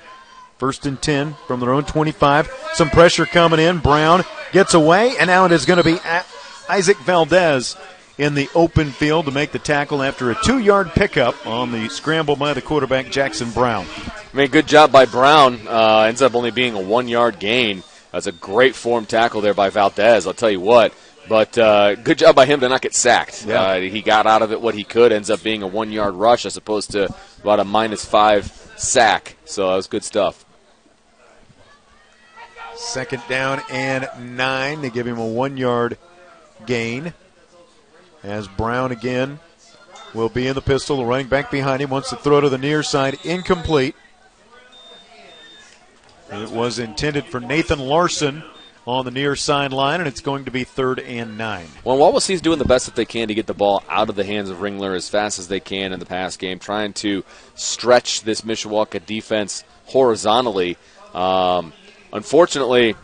First 0.59 0.85
and 0.87 1.01
10 1.01 1.35
from 1.47 1.61
their 1.61 1.73
own 1.73 1.85
25. 1.85 2.51
Some 2.75 2.91
pressure 2.91 3.27
coming 3.27 3.61
in. 3.61 3.79
Brown 3.79 4.25
gets 4.51 4.75
away, 4.75 5.17
and 5.19 5.29
now 5.29 5.45
it 5.47 5.53
is 5.53 5.65
going 5.67 5.77
to 5.79 5.85
be 5.85 5.99
A- 6.05 6.25
Isaac 6.71 6.99
Valdez 6.99 7.77
in 8.17 8.35
the 8.35 8.49
open 8.55 8.91
field 8.91 9.25
to 9.25 9.33
make 9.33 9.51
the 9.51 9.59
tackle 9.59 10.05
after 10.05 10.31
a 10.31 10.37
two 10.45 10.61
yard 10.61 10.93
pickup 10.93 11.45
on 11.45 11.73
the 11.73 11.89
scramble 11.89 12.37
by 12.37 12.55
the 12.55 12.63
quarterback, 12.63 13.11
Jackson 13.11 13.51
Brown. 13.51 13.87
I 14.33 14.37
mean, 14.37 14.51
good 14.51 14.69
job 14.69 14.93
by 14.93 15.05
Brown. 15.05 15.67
Uh, 15.67 16.03
ends 16.03 16.23
up 16.23 16.37
only 16.37 16.53
being 16.53 16.75
a 16.75 16.81
one 16.81 17.09
yard 17.09 17.41
gain. 17.41 17.83
That's 18.13 18.29
a 18.29 18.33
great 18.33 18.77
form 18.77 19.05
tackle 19.05 19.41
there 19.41 19.53
by 19.53 19.71
Valdez. 19.71 20.29
I'll 20.29 20.33
tell 20.33 20.51
you 20.51 20.61
what. 20.61 20.95
But 21.29 21.59
uh, 21.59 21.97
good 21.97 22.19
job 22.19 22.37
by 22.37 22.47
him 22.47 22.61
to 22.61 22.69
not 22.69 22.83
get 22.83 22.95
sacked. 22.95 23.47
Yeah. 23.47 23.63
Uh, 23.63 23.81
he 23.81 24.01
got 24.01 24.29
out 24.29 24.43
of 24.43 24.53
it 24.53 24.61
what 24.61 24.77
he 24.77 24.85
could. 24.85 25.11
Ends 25.11 25.29
up 25.29 25.43
being 25.43 25.65
a 25.65 25.67
one 25.67 25.91
yard 25.91 26.15
rush 26.15 26.47
as 26.47 26.57
opposed 26.57 26.93
to 26.93 27.13
about 27.41 27.59
a 27.59 27.65
minus 27.65 28.05
five 28.05 28.47
sack. 28.77 29.37
So 29.45 29.71
that 29.71 29.75
was 29.75 29.89
good 29.89 30.05
stuff. 30.05 30.47
Second 32.77 33.25
down 33.29 33.61
and 33.73 34.09
nine. 34.21 34.83
They 34.83 34.91
give 34.91 35.09
him 35.09 35.19
a 35.19 35.27
one 35.27 35.57
yard 35.57 35.99
gain. 36.67 37.15
As 38.23 38.49
Brown 38.49 38.93
again 38.93 39.39
will 40.15 40.29
be 40.29 40.47
in 40.47 40.55
the 40.55 40.63
pistol. 40.63 40.99
The 40.99 41.05
running 41.05 41.29
back 41.29 41.51
behind 41.51 41.83
him 41.83 41.91
wants 41.91 42.11
to 42.11 42.17
throw 42.17 42.41
to 42.41 42.49
the 42.49 42.59
near 42.59 42.83
side. 42.83 43.19
Incomplete. 43.25 43.95
It 46.31 46.51
was 46.51 46.79
intended 46.79 47.25
for 47.25 47.41
Nathan 47.41 47.81
Larson 47.81 48.45
on 48.87 49.05
the 49.05 49.11
near 49.11 49.37
sideline, 49.37 50.01
and 50.01 50.09
it's 50.09 50.21
going 50.21 50.45
to 50.45 50.51
be 50.51 50.65
third 50.65 51.01
and 51.01 51.37
nine. 51.37 51.67
Well, 51.85 51.99
Wawasee's 51.99 52.41
doing 52.41 52.59
the 52.59 52.65
best 52.65 52.87
that 52.87 52.95
they 52.95 53.05
can 53.05 53.29
to 53.29 53.35
get 53.35 53.47
the 53.47 53.55
ball 53.55 53.83
out 53.89 54.09
of 54.09 54.17
the 54.17 54.25
hands 54.25 54.49
of 54.49 54.59
Ringler 54.59 54.97
as 54.97 55.09
fast 55.09 55.39
as 55.39 55.49
they 55.49 55.61
can 55.61 55.93
in 55.93 56.01
the 56.01 56.07
pass 56.07 56.37
game, 56.37 56.59
trying 56.59 56.93
to 56.95 57.25
stretch 57.55 58.23
this 58.23 58.43
Mishawaka 58.43 59.05
defense 59.05 59.65
horizontally. 59.87 60.77
Um, 61.15 61.73
unfortunately, 62.13 62.95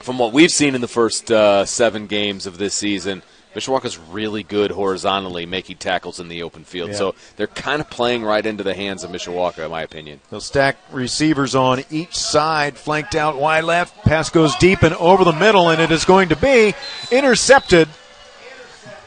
from 0.00 0.18
what 0.18 0.32
we've 0.32 0.50
seen 0.50 0.74
in 0.74 0.80
the 0.80 0.88
first 0.88 1.30
uh, 1.30 1.64
seven 1.64 2.06
games 2.06 2.46
of 2.46 2.58
this 2.58 2.74
season, 2.74 3.22
Mishawaka's 3.54 3.98
really 3.98 4.42
good 4.42 4.70
horizontally 4.70 5.44
making 5.44 5.76
tackles 5.76 6.20
in 6.20 6.28
the 6.28 6.42
open 6.42 6.64
field. 6.64 6.90
Yeah. 6.90 6.96
So 6.96 7.14
they're 7.36 7.48
kind 7.48 7.80
of 7.80 7.90
playing 7.90 8.22
right 8.22 8.44
into 8.44 8.62
the 8.62 8.74
hands 8.74 9.02
of 9.02 9.10
Mishawaka, 9.10 9.64
in 9.64 9.70
my 9.70 9.82
opinion. 9.82 10.20
They'll 10.30 10.40
stack 10.40 10.76
receivers 10.92 11.54
on 11.54 11.84
each 11.90 12.16
side, 12.16 12.76
flanked 12.76 13.14
out 13.14 13.36
wide 13.36 13.64
left. 13.64 14.04
Pass 14.04 14.30
goes 14.30 14.54
deep 14.56 14.82
and 14.82 14.94
over 14.94 15.24
the 15.24 15.32
middle, 15.32 15.68
and 15.68 15.80
it 15.80 15.90
is 15.90 16.04
going 16.04 16.28
to 16.28 16.36
be 16.36 16.74
intercepted 17.10 17.88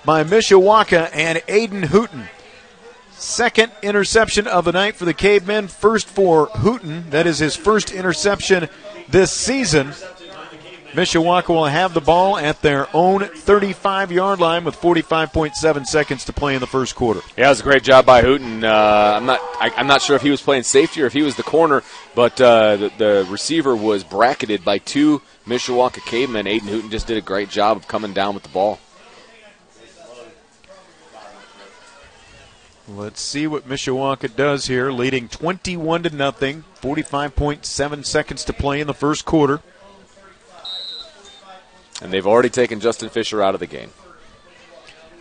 by 0.04 0.24
Mishawaka 0.26 1.10
and 1.14 1.40
Aiden 1.48 1.86
Hooten. 1.86 2.28
Second 3.14 3.72
interception 3.82 4.48
of 4.48 4.66
the 4.66 4.74
night 4.74 4.98
for 4.98 5.06
the 5.06 5.14
Cavemen. 5.14 5.70
First 5.70 6.08
for 6.08 6.48
Hooten. 6.48 7.10
That 7.12 7.26
is 7.26 7.40
his 7.40 7.56
first 7.56 7.94
interception 7.94 8.68
this 9.08 9.32
season. 9.32 9.94
Mishawaka 10.94 11.50
will 11.50 11.66
have 11.66 11.96
the 11.96 12.02
ball 12.02 12.38
at 12.38 12.62
their 12.62 12.88
own 12.96 13.24
35 13.24 14.12
yard 14.12 14.40
line 14.40 14.64
with 14.64 14.80
45.7 14.80 15.88
seconds 15.88 16.26
to 16.26 16.34
play 16.34 16.54
in 16.54 16.62
the 16.62 16.68
first 16.68 16.94
quarter. 16.94 17.22
Yeah, 17.36 17.48
it 17.48 17.50
was 17.50 17.62
a 17.62 17.64
great 17.64 17.82
job 17.82 18.06
by 18.06 18.22
Hooten. 18.22 18.64
Uh, 18.64 19.18
I'm 19.18 19.26
not. 19.26 19.40
I, 19.60 19.72
I'm 19.76 19.88
not 19.88 20.04
sure 20.04 20.16
if 20.16 20.22
he 20.22 20.30
was 20.30 20.42
playing 20.42 20.64
safety 20.64 21.02
or 21.02 21.08
if 21.08 21.14
he 21.14 21.24
was 21.24 21.36
the 21.36 21.44
corner, 21.44 21.82
but 22.14 22.40
uh, 22.40 22.76
the, 22.76 22.92
the 23.00 23.28
receiver 23.28 23.76
was 23.76 24.04
bracketed 24.04 24.64
by 24.64 24.78
two 24.78 25.24
Mishawaka 25.48 26.06
cavemen. 26.06 26.46
Aiden 26.46 26.70
Hooten 26.70 26.92
just 26.92 27.08
did 27.08 27.18
a 27.18 27.22
great 27.22 27.50
job 27.50 27.78
of 27.78 27.88
coming 27.88 28.14
down 28.14 28.36
with 28.36 28.44
the 28.44 28.50
ball. 28.50 28.80
Let's 32.88 33.22
see 33.22 33.48
what 33.48 33.68
Mishawaka 33.68 34.36
does 34.36 34.68
here, 34.68 34.92
leading 34.92 35.28
21 35.28 36.04
to 36.04 36.16
nothing. 36.16 36.66
45.7 36.82 38.06
seconds 38.06 38.44
to 38.44 38.54
play 38.54 38.80
in 38.80 38.86
the 38.86 38.94
first 38.94 39.26
quarter. 39.26 39.62
And 42.04 42.12
they've 42.12 42.28
already 42.28 42.50
taken 42.50 42.80
Justin 42.82 43.10
Fisher 43.10 43.42
out 43.42 43.54
of 43.54 43.62
the 43.62 43.68
game, 43.68 43.90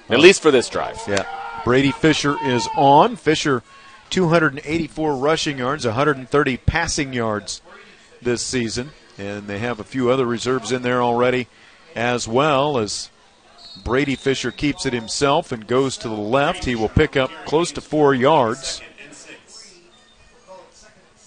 at 0.09 0.19
least 0.19 0.43
for 0.43 0.51
this 0.51 0.69
drive. 0.69 1.01
Yeah. 1.07 1.25
Brady 1.65 1.93
Fisher 1.93 2.37
is 2.45 2.69
on. 2.77 3.15
Fisher, 3.15 3.63
284 4.11 5.17
rushing 5.17 5.59
yards, 5.59 5.87
130 5.87 6.57
passing 6.59 7.13
yards 7.13 7.63
this 8.21 8.43
season. 8.43 8.91
And 9.17 9.47
they 9.47 9.61
have 9.61 9.79
a 9.79 9.85
few 9.85 10.11
other 10.11 10.27
reserves 10.27 10.73
in 10.73 10.83
there 10.83 11.03
already, 11.03 11.47
as 11.95 12.27
well 12.27 12.79
as 12.79 13.11
Brady 13.85 14.17
Fisher 14.17 14.51
keeps 14.51 14.85
it 14.85 14.93
himself 14.93 15.53
and 15.53 15.67
goes 15.67 15.97
to 15.99 16.09
the 16.09 16.15
left. 16.15 16.65
He 16.65 16.75
will 16.75 16.89
pick 16.89 17.17
up 17.17 17.31
close 17.47 17.71
to 17.73 17.81
four 17.81 18.15
yards. 18.15 18.83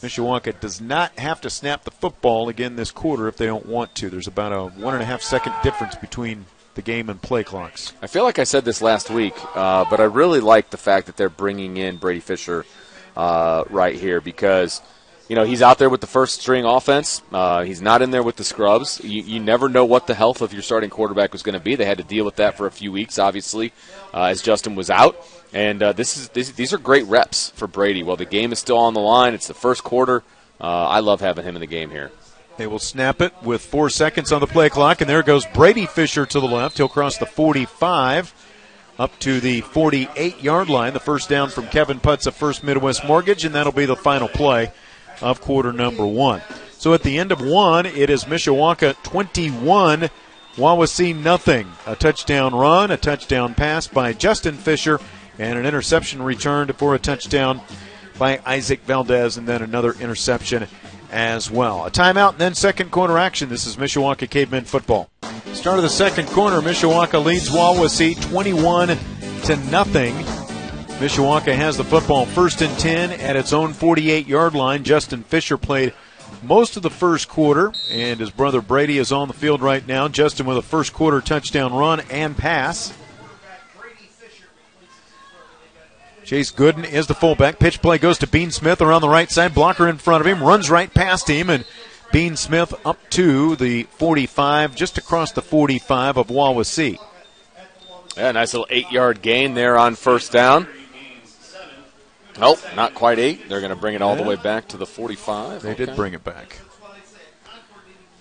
Mishawaka 0.05 0.59
does 0.59 0.79
not 0.79 1.17
have 1.17 1.41
to 1.41 1.49
snap 1.49 1.83
the 1.83 1.89
football 1.89 2.47
again 2.47 2.75
this 2.75 2.91
quarter 2.91 3.27
if 3.27 3.37
they 3.37 3.47
don't 3.47 3.65
want 3.65 3.95
to. 3.95 4.09
There's 4.09 4.27
about 4.27 4.51
a 4.51 4.65
one 4.79 4.93
and 4.93 5.01
a 5.01 5.05
half 5.05 5.23
second 5.23 5.53
difference 5.63 5.95
between 5.95 6.45
the 6.75 6.83
game 6.83 7.09
and 7.09 7.19
play 7.19 7.43
clocks. 7.43 7.91
I 8.03 8.07
feel 8.07 8.23
like 8.23 8.37
I 8.37 8.43
said 8.43 8.65
this 8.65 8.83
last 8.83 9.09
week, 9.09 9.33
uh, 9.55 9.85
but 9.89 9.99
I 9.99 10.03
really 10.03 10.41
like 10.41 10.69
the 10.69 10.77
fact 10.77 11.07
that 11.07 11.17
they're 11.17 11.29
bringing 11.29 11.77
in 11.77 11.97
Brady 11.97 12.19
Fisher 12.19 12.65
uh, 13.17 13.63
right 13.71 13.95
here 13.95 14.21
because, 14.21 14.81
you 15.27 15.35
know, 15.35 15.43
he's 15.43 15.61
out 15.61 15.79
there 15.79 15.89
with 15.89 16.01
the 16.01 16.07
first 16.07 16.41
string 16.41 16.65
offense. 16.65 17.23
Uh, 17.31 17.63
he's 17.63 17.81
not 17.81 18.01
in 18.01 18.11
there 18.11 18.21
with 18.21 18.35
the 18.35 18.43
scrubs. 18.43 19.01
You, 19.03 19.23
you 19.23 19.39
never 19.39 19.67
know 19.69 19.83
what 19.83 20.05
the 20.05 20.13
health 20.13 20.41
of 20.41 20.53
your 20.53 20.61
starting 20.61 20.89
quarterback 20.89 21.31
was 21.31 21.41
going 21.41 21.53
to 21.53 21.59
be. 21.59 21.75
They 21.75 21.85
had 21.85 21.97
to 21.97 22.03
deal 22.03 22.25
with 22.25 22.35
that 22.35 22.57
for 22.57 22.67
a 22.67 22.71
few 22.71 22.91
weeks, 22.91 23.17
obviously, 23.17 23.73
uh, 24.13 24.25
as 24.25 24.41
Justin 24.41 24.75
was 24.75 24.89
out. 24.89 25.17
And 25.51 25.81
uh, 25.81 25.93
this 25.93 26.17
is 26.17 26.29
this, 26.29 26.51
these 26.51 26.73
are 26.73 26.77
great 26.77 27.05
reps 27.05 27.49
for 27.51 27.65
Brady. 27.65 28.03
While 28.03 28.17
the 28.17 28.25
game 28.25 28.51
is 28.51 28.59
still 28.59 28.77
on 28.77 28.93
the 28.93 28.99
line, 28.99 29.33
it's 29.33 29.47
the 29.47 29.53
first 29.55 29.83
quarter. 29.83 30.23
Uh, 30.61 30.87
I 30.87 30.99
love 30.99 31.21
having 31.21 31.43
him 31.43 31.55
in 31.55 31.61
the 31.61 31.67
game 31.67 31.89
here. 31.89 32.11
They 32.57 32.67
will 32.67 32.79
snap 32.79 33.19
it 33.19 33.33
with 33.41 33.61
four 33.61 33.89
seconds 33.89 34.31
on 34.31 34.39
the 34.41 34.47
play 34.47 34.69
clock, 34.69 35.01
and 35.01 35.09
there 35.09 35.23
goes 35.23 35.45
Brady 35.47 35.85
Fisher 35.85 36.25
to 36.25 36.39
the 36.39 36.47
left. 36.47 36.77
He'll 36.77 36.87
cross 36.87 37.17
the 37.17 37.25
45 37.25 38.33
up 38.97 39.17
to 39.19 39.39
the 39.39 39.61
48 39.61 40.41
yard 40.41 40.69
line. 40.69 40.93
The 40.93 40.99
first 40.99 41.29
down 41.29 41.49
from 41.49 41.67
Kevin 41.67 41.99
Putz 41.99 42.27
of 42.27 42.35
First 42.35 42.63
Midwest 42.63 43.03
Mortgage, 43.03 43.43
and 43.43 43.55
that'll 43.55 43.73
be 43.73 43.85
the 43.85 43.95
final 43.95 44.29
play 44.29 44.71
of 45.21 45.41
quarter 45.41 45.73
number 45.73 46.05
one. 46.05 46.41
So 46.71 46.93
at 46.93 47.03
the 47.03 47.17
end 47.17 47.31
of 47.31 47.41
one, 47.41 47.85
it 47.85 48.09
is 48.09 48.25
Mishawaka 48.25 49.01
21, 49.03 50.09
Wawasee 50.55 51.15
nothing. 51.15 51.67
A 51.85 51.95
touchdown 51.95 52.53
run, 52.53 52.91
a 52.91 52.97
touchdown 52.97 53.55
pass 53.55 53.87
by 53.87 54.13
Justin 54.13 54.55
Fisher, 54.55 54.99
and 55.39 55.57
an 55.57 55.65
interception 55.65 56.21
returned 56.21 56.75
for 56.75 56.95
a 56.95 56.99
touchdown 56.99 57.61
by 58.17 58.39
Isaac 58.45 58.81
Valdez, 58.81 59.37
and 59.37 59.47
then 59.47 59.61
another 59.61 59.93
interception 59.93 60.67
as 61.11 61.49
well. 61.49 61.85
A 61.85 61.91
timeout 61.91 62.31
and 62.31 62.39
then 62.39 62.53
second 62.53 62.91
quarter 62.91 63.17
action. 63.17 63.49
This 63.49 63.65
is 63.65 63.77
Mishawaka 63.77 64.29
Cavemen 64.29 64.65
football. 64.65 65.09
Start 65.53 65.77
of 65.77 65.83
the 65.83 65.89
second 65.89 66.27
quarter, 66.27 66.59
Mishawaka 66.61 67.23
leads 67.23 67.49
Wawasee 67.49 68.21
21 68.29 68.97
to 69.43 69.55
nothing. 69.71 70.44
Mishawaka 70.99 71.53
has 71.53 71.75
the 71.75 71.83
football 71.83 72.25
first 72.25 72.61
and 72.61 72.77
10 72.79 73.11
at 73.19 73.35
its 73.35 73.51
own 73.51 73.73
48 73.73 74.27
yard 74.27 74.55
line. 74.55 74.83
Justin 74.85 75.23
Fisher 75.23 75.57
played 75.57 75.93
most 76.41 76.77
of 76.77 76.83
the 76.83 76.89
first 76.89 77.27
quarter, 77.27 77.73
and 77.91 78.19
his 78.19 78.31
brother 78.31 78.61
Brady 78.61 78.97
is 78.97 79.11
on 79.11 79.27
the 79.27 79.33
field 79.33 79.61
right 79.61 79.85
now. 79.85 80.07
Justin 80.07 80.45
with 80.45 80.57
a 80.57 80.61
first 80.61 80.93
quarter 80.93 81.19
touchdown 81.19 81.73
run 81.73 81.99
and 82.09 82.37
pass. 82.37 82.93
Chase 86.23 86.51
Gooden 86.51 86.89
is 86.89 87.07
the 87.07 87.13
fullback. 87.13 87.59
Pitch 87.59 87.81
play 87.81 87.97
goes 87.97 88.17
to 88.19 88.27
Bean 88.27 88.49
Smith 88.49 88.81
around 88.81 89.01
the 89.01 89.09
right 89.09 89.29
side. 89.29 89.53
Blocker 89.53 89.87
in 89.87 89.97
front 89.97 90.21
of 90.21 90.27
him. 90.27 90.41
Runs 90.41 90.71
right 90.71 90.91
past 90.91 91.29
him. 91.29 91.49
And 91.49 91.65
Bean 92.13 92.37
Smith 92.37 92.73
up 92.85 92.97
to 93.11 93.57
the 93.57 93.83
45, 93.83 94.75
just 94.75 94.97
across 94.97 95.33
the 95.33 95.41
45 95.41 96.17
of 96.17 96.27
Wawasee. 96.27 96.97
Yeah, 98.17 98.31
nice 98.31 98.53
little 98.53 98.67
eight 98.69 98.91
yard 98.91 99.21
gain 99.21 99.55
there 99.55 99.77
on 99.77 99.95
first 99.95 100.31
down. 100.31 100.67
Nope, 102.39 102.59
not 102.75 102.93
quite 102.95 103.17
eight. 103.19 103.47
They're 103.47 103.61
going 103.61 103.69
to 103.69 103.75
bring 103.75 103.95
it 103.95 104.01
all 104.01 104.15
the 104.15 104.23
way 104.23 104.35
back 104.35 104.67
to 104.69 104.77
the 104.77 104.85
45. 104.85 105.61
They 105.61 105.71
Okay. 105.71 105.85
did 105.85 105.95
bring 105.95 106.13
it 106.13 106.23
back. 106.23 106.59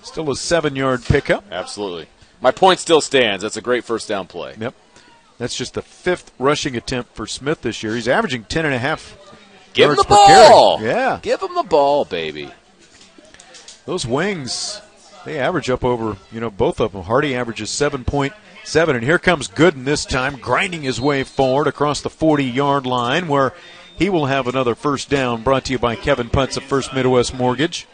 Still 0.02 0.30
a 0.30 0.36
seven 0.36 0.76
yard 0.76 1.04
pickup. 1.04 1.44
Absolutely. 1.50 2.06
My 2.40 2.50
point 2.50 2.78
still 2.78 3.00
stands. 3.00 3.42
That's 3.42 3.56
a 3.56 3.62
great 3.62 3.84
first 3.84 4.08
down 4.08 4.26
play. 4.26 4.54
Yep. 4.60 4.74
That's 5.38 5.56
just 5.56 5.74
the 5.74 5.82
fifth 5.82 6.30
rushing 6.38 6.76
attempt 6.76 7.16
for 7.16 7.26
Smith 7.26 7.62
this 7.62 7.82
year. 7.82 7.94
He's 7.94 8.06
averaging 8.06 8.44
10 8.44 8.66
and 8.66 8.74
a 8.74 8.78
half 8.78 9.16
Give 9.72 9.90
him 9.90 9.96
yards 9.96 10.02
the 10.02 10.08
per 10.08 10.14
ball. 10.14 10.80
Yeah. 10.82 11.18
Give 11.22 11.40
him 11.40 11.54
the 11.54 11.62
ball, 11.64 12.04
baby. 12.04 12.50
Those 13.86 14.06
wings, 14.06 14.80
they 15.24 15.38
average 15.38 15.68
up 15.70 15.84
over, 15.84 16.16
you 16.30 16.38
know, 16.40 16.50
both 16.50 16.80
of 16.80 16.92
them. 16.92 17.02
Hardy 17.02 17.34
averages 17.34 17.70
7.7, 17.70 18.94
and 18.94 19.02
here 19.04 19.18
comes 19.18 19.48
Gooden 19.48 19.84
this 19.84 20.04
time, 20.04 20.36
grinding 20.36 20.82
his 20.82 21.00
way 21.00 21.24
forward 21.24 21.66
across 21.66 22.00
the 22.00 22.10
40 22.10 22.44
yard 22.44 22.86
line 22.86 23.26
where 23.26 23.52
he 23.96 24.10
will 24.10 24.26
have 24.26 24.46
another 24.46 24.74
first 24.74 25.08
down 25.08 25.42
brought 25.42 25.64
to 25.66 25.72
you 25.72 25.78
by 25.78 25.96
Kevin 25.96 26.28
Putz 26.28 26.56
of 26.56 26.64
First 26.64 26.94
Midwest 26.94 27.34
Mortgage. 27.34 27.86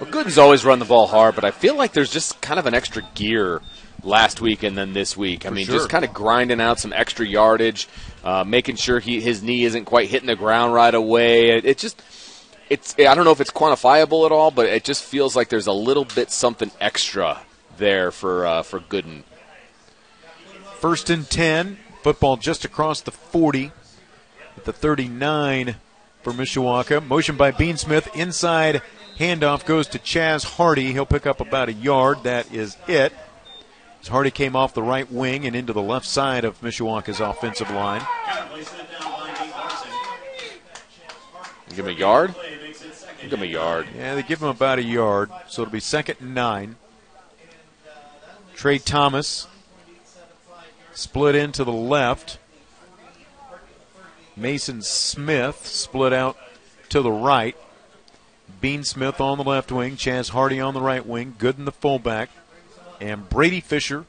Well, 0.00 0.10
Gooden's 0.10 0.38
always 0.38 0.64
run 0.64 0.78
the 0.78 0.84
ball 0.84 1.06
hard, 1.06 1.34
but 1.34 1.44
I 1.44 1.50
feel 1.50 1.76
like 1.76 1.92
there's 1.92 2.10
just 2.10 2.40
kind 2.40 2.58
of 2.58 2.66
an 2.66 2.74
extra 2.74 3.02
gear 3.14 3.62
last 4.02 4.40
week 4.40 4.62
and 4.62 4.76
then 4.76 4.92
this 4.92 5.16
week. 5.16 5.46
I 5.46 5.50
mean, 5.50 5.66
sure. 5.66 5.76
just 5.76 5.88
kind 5.88 6.04
of 6.04 6.12
grinding 6.12 6.60
out 6.60 6.78
some 6.78 6.92
extra 6.92 7.26
yardage, 7.26 7.88
uh, 8.24 8.44
making 8.44 8.76
sure 8.76 8.98
he 8.98 9.20
his 9.20 9.42
knee 9.42 9.64
isn't 9.64 9.84
quite 9.84 10.08
hitting 10.08 10.26
the 10.26 10.36
ground 10.36 10.74
right 10.74 10.94
away. 10.94 11.50
It, 11.50 11.64
it 11.64 11.78
just 11.78 12.02
it's 12.68 12.94
I 12.98 13.14
don't 13.14 13.24
know 13.24 13.32
if 13.32 13.40
it's 13.40 13.50
quantifiable 13.50 14.26
at 14.26 14.32
all, 14.32 14.50
but 14.50 14.66
it 14.66 14.84
just 14.84 15.04
feels 15.04 15.36
like 15.36 15.48
there's 15.48 15.66
a 15.66 15.72
little 15.72 16.04
bit 16.04 16.30
something 16.30 16.70
extra 16.80 17.40
there 17.76 18.10
for 18.10 18.46
uh, 18.46 18.62
for 18.62 18.80
Gooden. 18.80 19.22
First 20.80 21.10
and 21.10 21.30
10, 21.30 21.78
football 22.02 22.36
just 22.36 22.64
across 22.64 23.00
the 23.02 23.12
40 23.12 23.70
at 24.56 24.64
the 24.64 24.72
39 24.72 25.76
for 26.22 26.32
Mishawaka. 26.32 27.04
Motion 27.06 27.36
by 27.36 27.50
Bean 27.50 27.76
Smith. 27.76 28.08
Inside 28.14 28.82
handoff 29.18 29.64
goes 29.64 29.86
to 29.88 29.98
Chaz 29.98 30.44
Hardy. 30.44 30.92
He'll 30.92 31.06
pick 31.06 31.26
up 31.26 31.40
about 31.40 31.68
a 31.68 31.72
yard. 31.72 32.24
That 32.24 32.52
is 32.52 32.76
it. 32.86 33.12
As 34.00 34.08
Hardy 34.08 34.30
came 34.30 34.56
off 34.56 34.74
the 34.74 34.82
right 34.82 35.10
wing 35.10 35.46
and 35.46 35.54
into 35.54 35.72
the 35.72 35.82
left 35.82 36.06
side 36.06 36.44
of 36.44 36.60
Mishawaka's 36.60 37.20
offensive 37.20 37.70
line. 37.70 38.02
Placing 38.50 38.80
it 38.80 38.90
down 38.90 39.12
by 39.12 39.28
Nate 39.28 39.52
Larson. 39.52 39.90
Give 41.68 41.78
him 41.78 41.88
a 41.88 41.98
yard. 41.98 42.34
Play 42.34 42.58
makes 42.62 42.82
it 42.82 42.94
second. 42.94 43.30
Give 43.30 43.38
him 43.38 43.42
a 43.42 43.52
yard. 43.52 43.86
Yeah, 43.96 44.14
they 44.16 44.22
give 44.22 44.42
him 44.42 44.48
about 44.48 44.78
a 44.78 44.82
yard, 44.82 45.30
so 45.48 45.62
it'll 45.62 45.72
be 45.72 45.80
second 45.80 46.16
and 46.20 46.34
nine. 46.34 46.76
Trey 48.54 48.78
Thomas 48.78 49.46
split 50.92 51.34
into 51.34 51.64
the 51.64 51.72
left. 51.72 52.38
Mason 54.36 54.82
Smith 54.82 55.66
split 55.66 56.12
out 56.12 56.36
to 56.88 57.02
the 57.02 57.12
right. 57.12 57.56
Bean 58.60 58.84
Smith 58.84 59.20
on 59.20 59.38
the 59.38 59.44
left 59.44 59.72
wing, 59.72 59.96
Chaz 59.96 60.30
Hardy 60.30 60.60
on 60.60 60.74
the 60.74 60.80
right 60.80 61.04
wing, 61.04 61.34
Gooden 61.38 61.64
the 61.64 61.72
fullback, 61.72 62.30
and 63.00 63.28
Brady 63.28 63.60
Fisher 63.60 64.04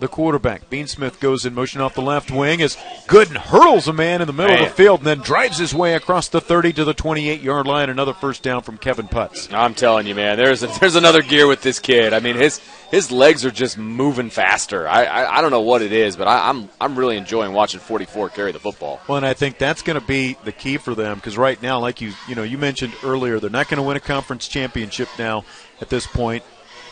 the 0.00 0.08
quarterback. 0.08 0.68
Bean 0.70 0.86
Smith 0.86 1.20
goes 1.20 1.44
in 1.44 1.54
motion 1.54 1.80
off 1.80 1.94
the 1.94 2.02
left 2.02 2.30
wing 2.30 2.60
as 2.60 2.76
Gooden 3.06 3.36
hurls 3.36 3.86
a 3.86 3.92
man 3.92 4.20
in 4.20 4.26
the 4.26 4.32
middle 4.32 4.54
Man. 4.54 4.64
of 4.64 4.70
the 4.70 4.74
field 4.74 5.00
and 5.00 5.06
then 5.06 5.18
drives 5.20 5.58
his 5.58 5.74
way 5.74 5.94
across 5.94 6.28
the 6.28 6.40
30 6.40 6.72
to 6.74 6.84
the 6.84 6.94
28 6.94 7.40
yard 7.40 7.66
line. 7.66 7.90
Another 7.90 8.14
first 8.14 8.42
down 8.42 8.62
from 8.62 8.78
Kevin 8.78 9.06
Putz. 9.08 9.52
I'm 9.52 9.74
telling 9.74 10.06
you, 10.06 10.14
man. 10.14 10.36
There's 10.36 10.62
a, 10.62 10.66
there's 10.80 10.96
another 10.96 11.22
gear 11.22 11.46
with 11.46 11.62
this 11.62 11.78
kid. 11.78 12.12
I 12.12 12.20
mean, 12.20 12.36
his 12.36 12.60
his 12.90 13.12
legs 13.12 13.44
are 13.44 13.50
just 13.50 13.78
moving 13.78 14.30
faster. 14.30 14.88
I 14.88 15.04
I, 15.04 15.38
I 15.38 15.40
don't 15.40 15.50
know 15.50 15.60
what 15.60 15.82
it 15.82 15.92
is, 15.92 16.16
but 16.16 16.26
I, 16.26 16.48
I'm 16.48 16.68
I'm 16.80 16.98
really 16.98 17.16
enjoying 17.16 17.52
watching 17.52 17.80
44 17.80 18.30
carry 18.30 18.52
the 18.52 18.58
football. 18.58 19.00
Well, 19.06 19.18
and 19.18 19.26
I 19.26 19.34
think 19.34 19.58
that's 19.58 19.82
going 19.82 20.00
to 20.00 20.06
be 20.06 20.36
the 20.44 20.52
key 20.52 20.78
for 20.78 20.94
them 20.94 21.16
because 21.16 21.36
right 21.36 21.60
now, 21.62 21.78
like 21.78 22.00
you 22.00 22.12
you 22.26 22.34
know 22.34 22.42
you 22.42 22.58
mentioned 22.58 22.94
earlier, 23.04 23.38
they're 23.38 23.50
not 23.50 23.68
going 23.68 23.76
to 23.76 23.86
win 23.86 23.96
a 23.96 24.00
conference 24.00 24.48
championship 24.48 25.08
now 25.18 25.44
at 25.80 25.90
this 25.90 26.06
point. 26.06 26.42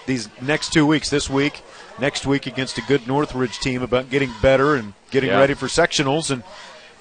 These 0.07 0.29
next 0.40 0.73
two 0.73 0.87
weeks, 0.87 1.11
this 1.11 1.29
week, 1.29 1.62
next 2.01 2.27
week 2.27 2.47
against 2.47 2.79
a 2.79 2.83
good 2.83 3.07
Northridge 3.07 3.59
team, 3.61 3.83
about 3.83 4.11
getting 4.11 4.31
better 4.43 4.75
and 4.75 4.95
getting 5.11 5.31
Yeah. 5.31 5.39
ready 5.39 5.55
for 5.55 5.67
sectionals 5.67 6.31
and 6.31 6.43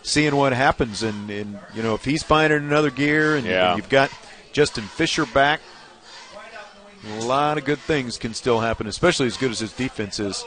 seeing 0.04 0.36
what 0.36 0.54
happens. 0.54 1.04
And, 1.04 1.30
and 1.30 1.60
you 1.74 1.84
know 1.84 1.94
if 1.94 2.06
he's 2.06 2.24
finding 2.24 2.60
another 2.60 2.90
gear, 2.90 3.36
and, 3.36 3.46
Yeah. 3.46 3.70
and 3.70 3.78
you've 3.78 3.90
got 3.90 4.10
Justin 4.54 4.84
Fisher 4.86 5.26
back, 5.26 5.60
a 7.20 7.22
lot 7.26 7.58
of 7.58 7.66
good 7.66 7.80
things 7.80 8.18
can 8.18 8.34
still 8.34 8.60
happen, 8.60 8.88
especially 8.88 9.28
as 9.28 9.38
good 9.38 9.52
as 9.52 9.60
his 9.60 9.72
defense 9.72 10.20
is 10.20 10.44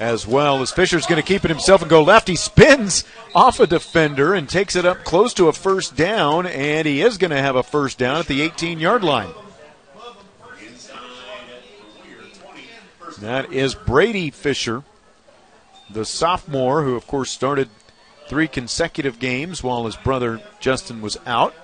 as 0.00 0.26
well. 0.26 0.62
As 0.62 0.72
Fisher's 0.72 1.04
going 1.06 1.20
to 1.20 1.26
keep 1.26 1.44
it 1.44 1.50
himself 1.50 1.82
and 1.82 1.90
go 1.90 2.02
left, 2.02 2.26
he 2.26 2.34
spins 2.36 3.04
off 3.34 3.60
a 3.60 3.66
defender 3.66 4.32
and 4.32 4.48
takes 4.48 4.74
it 4.74 4.86
up 4.86 5.04
close 5.04 5.34
to 5.34 5.48
a 5.48 5.52
first 5.52 5.94
down, 5.94 6.46
and 6.46 6.86
he 6.86 7.02
is 7.02 7.18
going 7.18 7.30
to 7.32 7.40
have 7.40 7.54
a 7.54 7.62
first 7.62 7.98
down 7.98 8.16
at 8.16 8.26
the 8.26 8.40
18 8.40 8.80
yard 8.80 9.04
line. 9.04 9.28
That 13.20 13.52
is 13.52 13.74
Brady 13.74 14.30
Fisher, 14.30 14.82
the 15.90 16.06
sophomore, 16.06 16.84
who, 16.84 16.96
of 16.96 17.06
course, 17.06 17.30
started 17.30 17.68
three 18.28 18.48
consecutive 18.48 19.18
games 19.18 19.62
while 19.62 19.84
his 19.84 19.96
brother 19.96 20.40
Justin 20.58 21.02
was 21.02 21.18
out. 21.26 21.54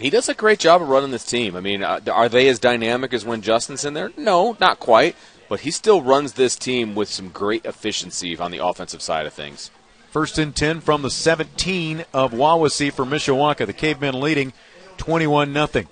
He 0.00 0.08
does 0.08 0.28
a 0.28 0.34
great 0.34 0.60
job 0.60 0.82
of 0.82 0.88
running 0.88 1.10
this 1.10 1.24
team. 1.24 1.56
I 1.56 1.60
mean, 1.60 1.82
uh, 1.82 2.00
are 2.12 2.28
they 2.28 2.48
as 2.48 2.60
dynamic 2.60 3.12
as 3.12 3.24
when 3.24 3.42
Justin's 3.42 3.84
in 3.84 3.94
there? 3.94 4.12
No, 4.16 4.56
not 4.60 4.78
quite. 4.78 5.16
But 5.48 5.60
he 5.60 5.72
still 5.72 6.00
runs 6.00 6.34
this 6.34 6.54
team 6.54 6.94
with 6.94 7.08
some 7.08 7.28
great 7.28 7.64
efficiency 7.64 8.36
on 8.36 8.52
the 8.52 8.64
offensive 8.64 9.02
side 9.02 9.26
of 9.26 9.32
things. 9.32 9.70
First 10.10 10.38
and 10.38 10.54
10 10.54 10.80
from 10.80 11.02
the 11.02 11.10
17 11.10 12.04
of 12.12 12.32
Wawasee 12.32 12.92
for 12.92 13.04
Mishawaka. 13.04 13.66
The 13.66 13.72
Cavemen 13.72 14.20
leading 14.20 14.52
21 14.96 15.52
0. 15.52 15.84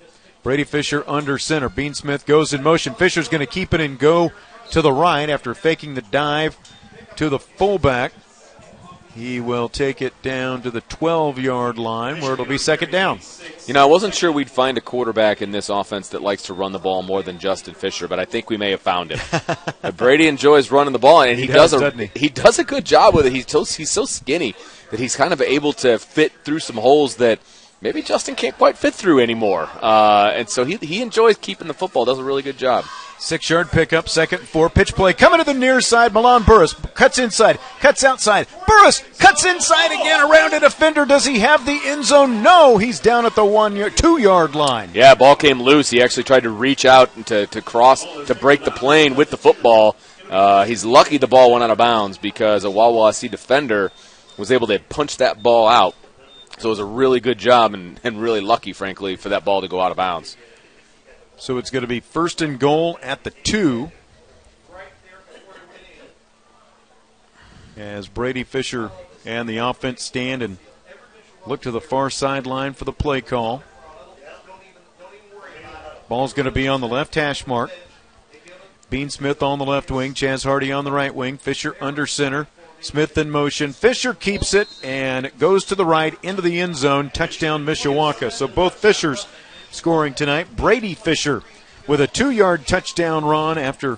Brady 0.45 0.63
Fisher 0.63 1.03
under 1.07 1.39
center. 1.39 1.69
Bean 1.69 1.95
Smith 1.95 2.27
goes 2.27 2.53
in 2.53 2.61
motion. 2.61 2.93
Fisher's 2.93 3.27
going 3.27 3.39
to 3.39 3.51
keep 3.51 3.73
it 3.73 3.81
and 3.81 3.97
go 3.97 4.31
to 4.69 4.79
the 4.83 4.91
right 4.91 5.27
after 5.27 5.55
faking 5.55 5.95
the 5.95 6.03
dive 6.03 6.55
to 7.15 7.29
the 7.29 7.39
fullback. 7.39 8.13
He 9.15 9.39
will 9.39 9.69
take 9.69 10.03
it 10.03 10.13
down 10.21 10.61
to 10.61 10.69
the 10.69 10.81
12 10.81 11.39
yard 11.39 11.79
line 11.79 12.21
where 12.21 12.33
it'll 12.33 12.45
be 12.45 12.59
second 12.59 12.91
down. 12.91 13.21
You 13.65 13.73
know, 13.73 13.81
I 13.81 13.85
wasn't 13.85 14.13
sure 14.13 14.31
we'd 14.31 14.51
find 14.51 14.77
a 14.77 14.81
quarterback 14.81 15.41
in 15.41 15.49
this 15.49 15.69
offense 15.69 16.09
that 16.09 16.21
likes 16.21 16.43
to 16.43 16.53
run 16.53 16.73
the 16.73 16.79
ball 16.79 17.01
more 17.01 17.23
than 17.23 17.39
Justin 17.39 17.73
Fisher, 17.73 18.07
but 18.07 18.19
I 18.19 18.25
think 18.25 18.51
we 18.51 18.57
may 18.57 18.69
have 18.69 18.81
found 18.81 19.13
him. 19.13 19.41
Brady 19.97 20.27
enjoys 20.27 20.69
running 20.69 20.93
the 20.93 20.99
ball, 20.99 21.23
and 21.23 21.39
he, 21.39 21.47
He 21.47 21.53
does, 21.53 21.73
a 21.73 21.79
doesn't 21.79 22.15
he? 22.15 22.29
does 22.29 22.59
a 22.59 22.63
good 22.63 22.85
job 22.85 23.15
with 23.15 23.25
it. 23.25 23.33
He's 23.33 23.49
so, 23.49 23.63
he's 23.63 23.89
so 23.89 24.05
skinny 24.05 24.53
that 24.91 24.99
he's 24.99 25.15
kind 25.15 25.33
of 25.33 25.41
able 25.41 25.73
to 25.73 25.97
fit 25.97 26.33
through 26.43 26.59
some 26.59 26.75
holes 26.77 27.15
that 27.15 27.39
maybe 27.85 28.01
Justin 28.01 28.33
can't 28.33 28.57
quite 28.57 28.77
fit 28.79 28.95
through 28.95 29.19
anymore. 29.19 29.69
Uh, 29.79 30.31
and 30.33 30.49
so 30.49 30.65
he 30.65 30.77
he 30.77 31.03
enjoys 31.03 31.37
keeping 31.37 31.67
the 31.67 31.73
football. 31.73 32.03
Does 32.03 32.17
a 32.17 32.23
really 32.23 32.41
good 32.41 32.57
job. 32.57 32.83
Six 33.19 33.47
yard 33.49 33.69
pickup, 33.69 34.09
second 34.09 34.39
and 34.39 34.47
four. 34.47 34.69
Pitch 34.69 34.95
play 34.95 35.13
coming 35.13 35.39
to 35.39 35.45
the 35.45 35.53
near 35.53 35.79
side. 35.81 36.11
Milan 36.11 36.43
Burris 36.43 36.73
cuts 36.73 37.19
inside, 37.19 37.59
cuts 37.79 38.03
outside. 38.03 38.47
Burris 38.67 39.03
cuts 39.19 39.45
inside 39.45 39.91
again 39.91 40.19
around 40.19 40.53
a 40.53 40.59
defender. 40.59 41.05
Does 41.05 41.25
he 41.25 41.39
have 41.39 41.65
the 41.65 41.79
end 41.85 42.03
zone? 42.03 42.41
No, 42.41 42.77
he's 42.77 42.99
down 42.99 43.25
at 43.25 43.35
the 43.35 43.45
one 43.45 43.75
yard, 43.75 43.95
two 43.95 44.19
yard 44.19 44.55
line. 44.55 44.89
Yeah, 44.93 45.13
ball 45.13 45.35
came 45.35 45.61
loose. 45.61 45.91
He 45.91 46.01
actually 46.01 46.23
tried 46.23 46.43
to 46.43 46.49
reach 46.49 46.85
out 46.85 47.15
and 47.15 47.25
to, 47.27 47.45
to 47.47 47.61
cross 47.61 48.03
to 48.25 48.33
break 48.33 48.65
the 48.65 48.71
plane 48.71 49.15
with 49.15 49.29
the 49.29 49.37
football. 49.37 49.95
Uh, 50.27 50.65
he's 50.65 50.83
lucky 50.83 51.17
the 51.17 51.27
ball 51.27 51.51
went 51.51 51.63
out 51.63 51.69
of 51.69 51.77
bounds 51.77 52.17
because 52.17 52.65
a 52.65 52.69
Wawasee 52.69 53.29
defender 53.29 53.91
was 54.37 54.51
able 54.51 54.65
to 54.67 54.79
punch 54.79 55.17
that 55.17 55.43
ball 55.43 55.67
out. 55.67 55.95
So 56.57 56.69
it 56.69 56.71
was 56.71 56.79
a 56.79 56.85
really 56.85 57.19
good 57.19 57.37
job 57.37 57.73
and, 57.73 57.99
and 58.03 58.21
really 58.21 58.41
lucky, 58.41 58.71
frankly, 58.71 59.17
for 59.17 59.29
that 59.29 59.43
ball 59.43 59.61
to 59.61 59.67
go 59.67 59.81
out 59.81 59.91
of 59.91 59.97
bounds. 59.97 60.37
So 61.37 61.57
it's 61.57 61.69
going 61.69 61.81
to 61.81 61.87
be 61.87 61.99
first 61.99 62.41
and 62.41 62.59
goal 62.59 62.97
at 63.01 63.23
the 63.23 63.31
two. 63.31 63.91
As 67.75 68.07
Brady 68.07 68.45
Fisher 68.45 68.89
and 69.25 69.49
the 69.49 69.57
offense 69.57 70.01
stand 70.01 70.41
and 70.41 70.57
look 71.45 71.61
to 71.61 71.71
the 71.71 71.81
far 71.81 72.09
sideline 72.09 72.73
for 72.73 72.85
the 72.85 72.93
play 72.93 73.19
call. 73.19 73.63
Ball's 76.07 76.33
going 76.33 76.45
to 76.45 76.51
be 76.51 76.67
on 76.67 76.81
the 76.81 76.87
left 76.87 77.15
hash 77.15 77.45
mark. 77.45 77.71
Bean 78.89 79.09
Smith 79.09 79.43
on 79.43 79.59
the 79.59 79.65
left 79.65 79.91
wing, 79.91 80.13
Chaz 80.13 80.45
Hardy 80.45 80.71
on 80.71 80.85
the 80.85 80.91
right 80.91 81.13
wing, 81.13 81.37
Fisher 81.37 81.75
under 81.81 82.05
center. 82.05 82.47
Smith 82.85 83.17
in 83.17 83.31
motion. 83.31 83.73
Fisher 83.73 84.13
keeps 84.13 84.53
it 84.53 84.67
and 84.83 85.31
goes 85.39 85.65
to 85.65 85.73
the 85.73 85.83
right 85.83 86.15
into 86.23 86.43
the 86.43 86.59
end 86.59 86.75
zone. 86.75 87.09
Touchdown, 87.09 87.65
Mishawaka. 87.65 88.31
So 88.31 88.47
both 88.47 88.75
Fishers 88.75 89.27
scoring 89.71 90.13
tonight. 90.13 90.55
Brady 90.55 90.93
Fisher 90.93 91.41
with 91.87 91.99
a 91.99 92.05
two 92.05 92.29
yard 92.29 92.67
touchdown 92.67 93.25
run 93.25 93.57
after 93.57 93.97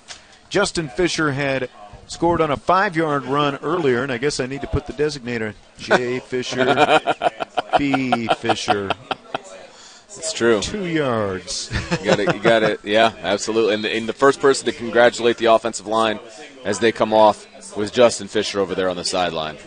Justin 0.49 0.87
Fisher 0.87 1.33
had 1.33 1.69
scored 2.07 2.39
on 2.39 2.49
a 2.49 2.55
five 2.55 2.95
yard 2.95 3.25
run 3.25 3.57
earlier. 3.57 4.03
And 4.03 4.11
I 4.11 4.19
guess 4.19 4.39
I 4.39 4.45
need 4.45 4.61
to 4.61 4.67
put 4.67 4.87
the 4.87 4.93
designator 4.93 5.53
J. 5.77 6.19
Fisher, 6.19 7.01
B. 7.77 8.27
Fisher. 8.37 8.91
It's 10.17 10.31
true. 10.31 10.61
Two 10.61 10.85
yards. 10.85 11.69
You 11.91 12.05
got 12.05 12.19
it. 12.19 12.33
You 12.33 12.41
got 12.41 12.63
it. 12.63 12.79
Yeah, 12.83 13.11
absolutely. 13.21 13.75
And 13.75 13.83
the, 13.83 13.95
and 13.95 14.09
the 14.09 14.13
first 14.13 14.39
person 14.39 14.65
to 14.65 14.71
congratulate 14.71 15.37
the 15.37 15.47
offensive 15.47 15.85
line 15.87 16.19
as 16.67 16.79
they 16.79 16.91
come 16.91 17.13
off 17.13 17.47
with 17.77 17.93
Justin 17.93 18.27
Fisher 18.27 18.59
over 18.59 18.75
there 18.75 18.89
on 18.89 18.97
the 18.97 19.05
sideline. 19.05 19.57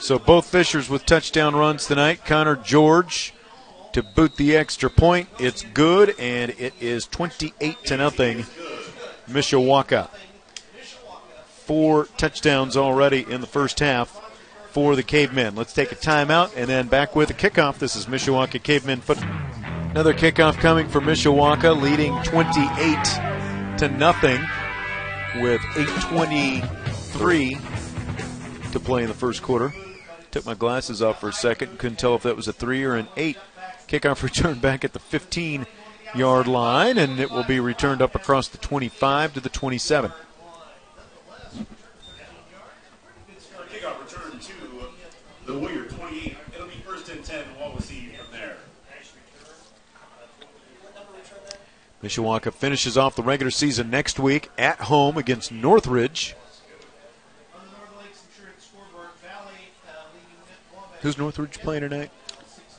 So 0.00 0.18
both 0.18 0.44
Fishers 0.44 0.90
with 0.90 1.06
touchdown 1.06 1.56
runs 1.56 1.86
tonight. 1.86 2.26
Connor 2.26 2.56
George 2.56 3.32
to 3.94 4.02
boot 4.02 4.36
the 4.36 4.54
extra 4.54 4.90
point. 4.90 5.30
It's 5.38 5.62
good, 5.62 6.14
and 6.18 6.50
it 6.58 6.74
is 6.78 7.06
28 7.06 7.84
to 7.86 7.96
nothing. 7.96 8.44
Mishawaka. 9.30 10.10
Four 11.46 12.04
touchdowns 12.18 12.76
already 12.76 13.24
in 13.26 13.40
the 13.40 13.46
first 13.46 13.80
half 13.80 14.10
for 14.72 14.94
the 14.94 15.02
Cavemen. 15.02 15.54
Let's 15.54 15.72
take 15.72 15.90
a 15.90 15.96
timeout 15.96 16.54
and 16.54 16.68
then 16.68 16.88
back 16.88 17.16
with 17.16 17.30
a 17.30 17.34
kickoff. 17.34 17.78
This 17.78 17.96
is 17.96 18.04
Mishawaka 18.06 18.62
Cavemen 18.62 19.00
football. 19.00 19.30
Another 19.90 20.12
kickoff 20.12 20.58
coming 20.58 20.86
for 20.88 21.00
Mishawaka, 21.00 21.80
leading 21.80 22.14
28 22.24 23.78
to 23.78 23.88
nothing 23.88 24.38
with 25.40 25.60
8:23 25.74 27.58
to 28.72 28.80
play 28.80 29.02
in 29.02 29.08
the 29.08 29.14
first 29.14 29.42
quarter. 29.42 29.72
Took 30.30 30.46
my 30.46 30.54
glasses 30.54 31.02
off 31.02 31.20
for 31.20 31.28
a 31.28 31.32
second. 31.32 31.78
Couldn't 31.78 31.98
tell 31.98 32.14
if 32.14 32.22
that 32.22 32.36
was 32.36 32.48
a 32.48 32.52
three 32.52 32.84
or 32.84 32.94
an 32.96 33.08
eight. 33.16 33.36
Kickoff 33.86 34.22
return 34.28 34.58
back 34.58 34.84
at 34.84 34.92
the 34.92 34.98
15 34.98 35.66
yard 36.14 36.46
line, 36.46 36.98
and 36.98 37.20
it 37.20 37.30
will 37.30 37.44
be 37.44 37.60
returned 37.60 38.02
up 38.02 38.14
across 38.14 38.48
the 38.48 38.58
25 38.58 39.34
to 39.34 39.40
the 39.40 39.48
27. 39.48 40.10
Kickoff 43.70 44.00
return 44.00 44.38
to 44.38 44.52
the 45.46 45.58
Warrior 45.58 45.84
28. 45.84 46.36
It'll 46.54 46.66
be 46.66 46.74
first 46.86 47.08
and 47.08 47.24
10. 47.24 47.44
Wawasee 47.60 48.14
from 48.16 48.32
there. 48.32 48.56
Mishawaka 52.02 52.52
finishes 52.52 52.98
off 52.98 53.14
the 53.14 53.22
regular 53.22 53.50
season 53.50 53.88
next 53.88 54.18
week 54.18 54.50
at 54.58 54.80
home 54.80 55.16
against 55.16 55.52
Northridge. 55.52 56.34
Who's 61.02 61.18
Northridge 61.18 61.58
playing 61.60 61.82
tonight? 61.82 62.10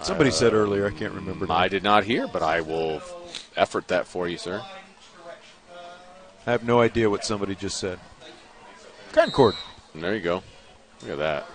Somebody 0.02 0.32
said 0.32 0.54
uh, 0.54 0.58
earlier. 0.58 0.86
I 0.86 0.92
can't 0.92 1.14
remember. 1.14 1.46
I 1.50 1.68
did 1.68 1.84
not 1.84 2.04
hear, 2.04 2.28
but 2.28 2.42
I 2.42 2.62
will 2.62 3.02
effort 3.56 3.88
that 3.88 4.08
for 4.08 4.28
you, 4.28 4.38
sir. 4.38 4.62
I 6.46 6.52
have 6.52 6.64
no 6.64 6.82
idea 6.82 7.10
what 7.10 7.24
somebody 7.24 7.56
just 7.56 7.78
said. 7.78 8.00
Concord. 9.14 9.56
There 9.96 10.14
you 10.14 10.22
go. 10.22 10.44
Look 11.02 11.12
at 11.12 11.18
that. 11.20 11.46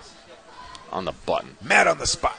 On 0.90 1.04
the 1.04 1.12
button. 1.26 1.56
Matt 1.62 1.86
on 1.86 1.98
the 1.98 2.06
spot. 2.06 2.38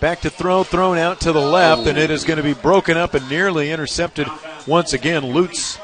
Back 0.00 0.20
to 0.20 0.30
throw, 0.30 0.64
thrown 0.64 0.98
out 0.98 1.20
to 1.22 1.32
the 1.32 1.40
left, 1.40 1.86
and 1.86 1.96
it 1.96 2.10
is 2.10 2.24
going 2.24 2.36
to 2.36 2.42
be 2.42 2.52
broken 2.52 2.96
up 2.96 3.14
and 3.14 3.28
nearly 3.28 3.70
intercepted 3.70 4.28
once 4.66 4.92
again. 4.92 5.32
Lutz 5.32 5.78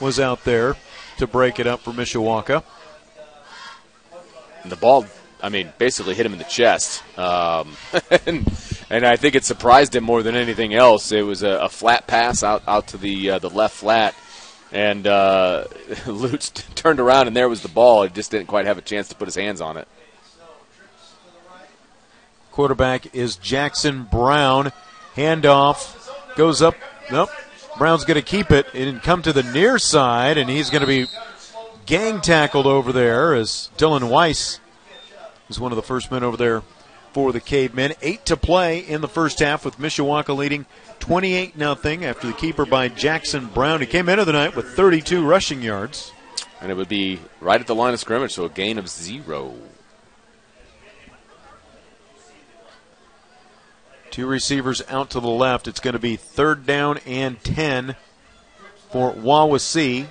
was 0.00 0.20
out 0.20 0.44
there 0.44 0.76
to 1.18 1.26
break 1.26 1.58
it 1.58 1.66
up 1.66 1.80
for 1.80 1.92
Mishawaka. 1.92 2.62
And 4.62 4.72
the 4.72 4.76
ball, 4.76 5.06
I 5.42 5.48
mean, 5.48 5.72
basically 5.78 6.14
hit 6.14 6.26
him 6.26 6.32
in 6.32 6.38
the 6.38 6.44
chest. 6.44 7.02
Um, 7.18 7.76
and, 8.26 8.48
and 8.90 9.04
I 9.04 9.16
think 9.16 9.34
it 9.34 9.44
surprised 9.44 9.94
him 9.94 10.04
more 10.04 10.22
than 10.22 10.36
anything 10.36 10.74
else. 10.74 11.10
It 11.10 11.22
was 11.22 11.42
a, 11.42 11.50
a 11.50 11.68
flat 11.68 12.06
pass 12.06 12.42
out 12.42 12.62
out 12.68 12.88
to 12.88 12.96
the 12.96 13.30
uh, 13.30 13.38
the 13.38 13.50
left 13.50 13.74
flat, 13.76 14.14
and 14.72 15.06
uh, 15.06 15.64
Lutz 16.06 16.50
turned 16.74 17.00
around 17.00 17.26
and 17.26 17.36
there 17.36 17.48
was 17.48 17.62
the 17.62 17.68
ball. 17.68 18.02
He 18.02 18.10
just 18.10 18.30
didn't 18.30 18.46
quite 18.46 18.66
have 18.66 18.78
a 18.78 18.82
chance 18.82 19.08
to 19.08 19.14
put 19.14 19.26
his 19.26 19.36
hands 19.36 19.60
on 19.60 19.76
it. 19.76 19.88
Quarterback 22.58 23.14
is 23.14 23.36
Jackson 23.36 24.02
Brown. 24.02 24.72
Handoff 25.14 26.10
goes 26.34 26.60
up. 26.60 26.74
Nope. 27.08 27.30
Brown's 27.78 28.04
going 28.04 28.16
to 28.16 28.20
keep 28.20 28.50
it 28.50 28.66
and 28.74 29.00
come 29.00 29.22
to 29.22 29.32
the 29.32 29.44
near 29.44 29.78
side, 29.78 30.36
and 30.36 30.50
he's 30.50 30.68
going 30.68 30.80
to 30.80 30.86
be 30.88 31.06
gang 31.86 32.20
tackled 32.20 32.66
over 32.66 32.92
there 32.92 33.32
as 33.32 33.70
Dylan 33.76 34.10
Weiss 34.10 34.58
is 35.48 35.60
one 35.60 35.70
of 35.70 35.76
the 35.76 35.84
first 35.84 36.10
men 36.10 36.24
over 36.24 36.36
there 36.36 36.64
for 37.12 37.30
the 37.30 37.38
Cavemen. 37.38 37.94
Eight 38.02 38.26
to 38.26 38.36
play 38.36 38.80
in 38.80 39.02
the 39.02 39.08
first 39.08 39.38
half 39.38 39.64
with 39.64 39.78
Mishawaka 39.78 40.36
leading 40.36 40.66
28 40.98 41.56
0 41.56 41.70
after 41.70 42.26
the 42.26 42.32
keeper 42.32 42.66
by 42.66 42.88
Jackson 42.88 43.46
Brown. 43.46 43.82
He 43.82 43.86
came 43.86 44.08
into 44.08 44.24
the 44.24 44.32
night 44.32 44.56
with 44.56 44.66
32 44.70 45.24
rushing 45.24 45.62
yards. 45.62 46.10
And 46.60 46.72
it 46.72 46.74
would 46.74 46.88
be 46.88 47.20
right 47.40 47.60
at 47.60 47.68
the 47.68 47.76
line 47.76 47.94
of 47.94 48.00
scrimmage, 48.00 48.32
so 48.32 48.46
a 48.46 48.48
gain 48.48 48.78
of 48.78 48.88
zero. 48.88 49.54
Two 54.18 54.26
receivers 54.26 54.82
out 54.88 55.10
to 55.10 55.20
the 55.20 55.28
left. 55.28 55.68
It's 55.68 55.78
going 55.78 55.92
to 55.92 56.00
be 56.00 56.16
third 56.16 56.66
down 56.66 56.98
and 57.06 57.40
10 57.44 57.94
for 58.90 59.12
Wawasee. 59.12 60.08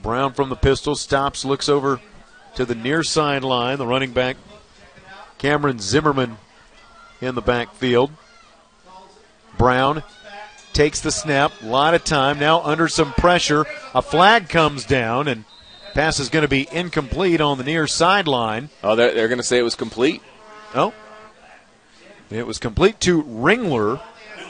Brown 0.00 0.32
from 0.32 0.48
the 0.48 0.56
pistol 0.56 0.96
stops, 0.96 1.44
looks 1.44 1.68
over 1.68 2.00
to 2.54 2.64
the 2.64 2.74
near 2.74 3.02
sideline. 3.02 3.76
The 3.76 3.86
running 3.86 4.12
back, 4.12 4.38
Cameron 5.36 5.78
Zimmerman, 5.78 6.38
in 7.20 7.34
the 7.34 7.42
backfield. 7.42 8.10
Brown 9.58 10.02
takes 10.72 11.02
the 11.02 11.10
snap. 11.10 11.52
A 11.60 11.66
lot 11.66 11.92
of 11.92 12.02
time 12.02 12.38
now 12.38 12.62
under 12.62 12.88
some 12.88 13.12
pressure. 13.12 13.66
A 13.94 14.00
flag 14.00 14.48
comes 14.48 14.86
down, 14.86 15.28
and 15.28 15.44
pass 15.92 16.18
is 16.18 16.30
going 16.30 16.44
to 16.44 16.48
be 16.48 16.66
incomplete 16.72 17.42
on 17.42 17.58
the 17.58 17.64
near 17.64 17.86
sideline. 17.86 18.70
Oh, 18.82 18.96
they're, 18.96 19.12
they're 19.12 19.28
going 19.28 19.36
to 19.36 19.44
say 19.44 19.58
it 19.58 19.64
was 19.64 19.74
complete. 19.74 20.22
Oh, 20.74 20.94
it 22.30 22.46
was 22.46 22.58
complete 22.58 22.98
to 23.00 23.22
Ringler, 23.22 24.00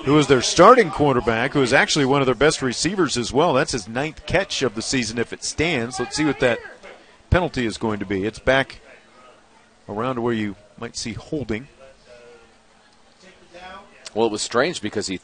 who 0.05 0.17
is 0.19 0.29
their 0.29 0.43
starting 0.43 0.91
quarterback, 0.91 1.53
who 1.53 1.63
is 1.63 1.73
actually 1.73 2.05
one 2.05 2.23
of 2.23 2.27
their 2.27 2.35
best 2.35 2.63
receivers 2.63 3.17
as 3.17 3.33
well. 3.33 3.55
That's 3.55 3.73
his 3.73 3.89
ninth 3.89 4.25
catch 4.27 4.63
of 4.63 4.75
the 4.75 4.83
season 4.83 5.19
if 5.19 5.33
it 5.33 5.43
stands. 5.43 5.99
Let's 5.99 6.17
see 6.17 6.25
what 6.25 6.41
that 6.41 6.61
penalty 7.31 7.67
is 7.67 7.79
going 7.79 7.99
to 7.99 8.07
be. 8.07 8.25
It's 8.25 8.39
back 8.39 8.81
around 9.89 10.23
where 10.23 10.33
you 10.33 10.55
might 10.79 10.97
see 10.97 11.15
holding. 11.15 11.67
Well, 14.15 14.27
it 14.27 14.33
was 14.33 14.43
strange 14.43 14.81
because 14.81 15.07
he 15.07 15.21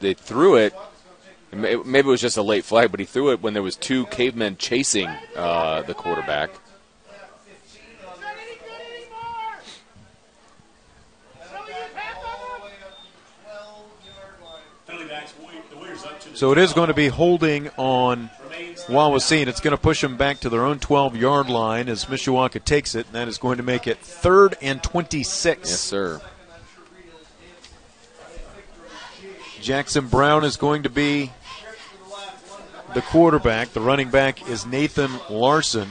they 0.00 0.14
threw 0.14 0.56
it. 0.56 0.74
Maybe 1.52 1.98
it 1.98 2.04
was 2.04 2.20
just 2.20 2.36
a 2.36 2.42
late 2.42 2.64
flag, 2.64 2.90
but 2.90 3.00
he 3.00 3.06
threw 3.06 3.30
it 3.32 3.42
when 3.42 3.54
there 3.54 3.62
was 3.62 3.76
two 3.76 4.06
cavemen 4.06 4.56
chasing 4.56 5.08
uh, 5.36 5.82
the 5.82 5.94
quarterback. 5.94 6.50
So 16.38 16.52
it 16.52 16.58
is 16.58 16.72
going 16.72 16.86
to 16.86 16.94
be 16.94 17.08
holding 17.08 17.68
on 17.76 18.30
Wawasee, 18.86 19.40
and 19.40 19.48
it's 19.48 19.58
going 19.58 19.72
to 19.72 19.82
push 19.82 20.02
them 20.02 20.16
back 20.16 20.38
to 20.38 20.48
their 20.48 20.64
own 20.64 20.78
12 20.78 21.16
yard 21.16 21.50
line 21.50 21.88
as 21.88 22.04
Mishawaka 22.04 22.62
takes 22.62 22.94
it, 22.94 23.06
and 23.06 23.16
that 23.16 23.26
is 23.26 23.38
going 23.38 23.56
to 23.56 23.64
make 23.64 23.88
it 23.88 23.98
third 23.98 24.56
and 24.62 24.80
26. 24.80 25.68
Yes, 25.68 25.80
sir. 25.80 26.20
Jackson 29.60 30.06
Brown 30.06 30.44
is 30.44 30.56
going 30.56 30.84
to 30.84 30.88
be 30.88 31.32
the 32.94 33.02
quarterback. 33.02 33.72
The 33.72 33.80
running 33.80 34.10
back 34.10 34.48
is 34.48 34.64
Nathan 34.64 35.10
Larson. 35.28 35.88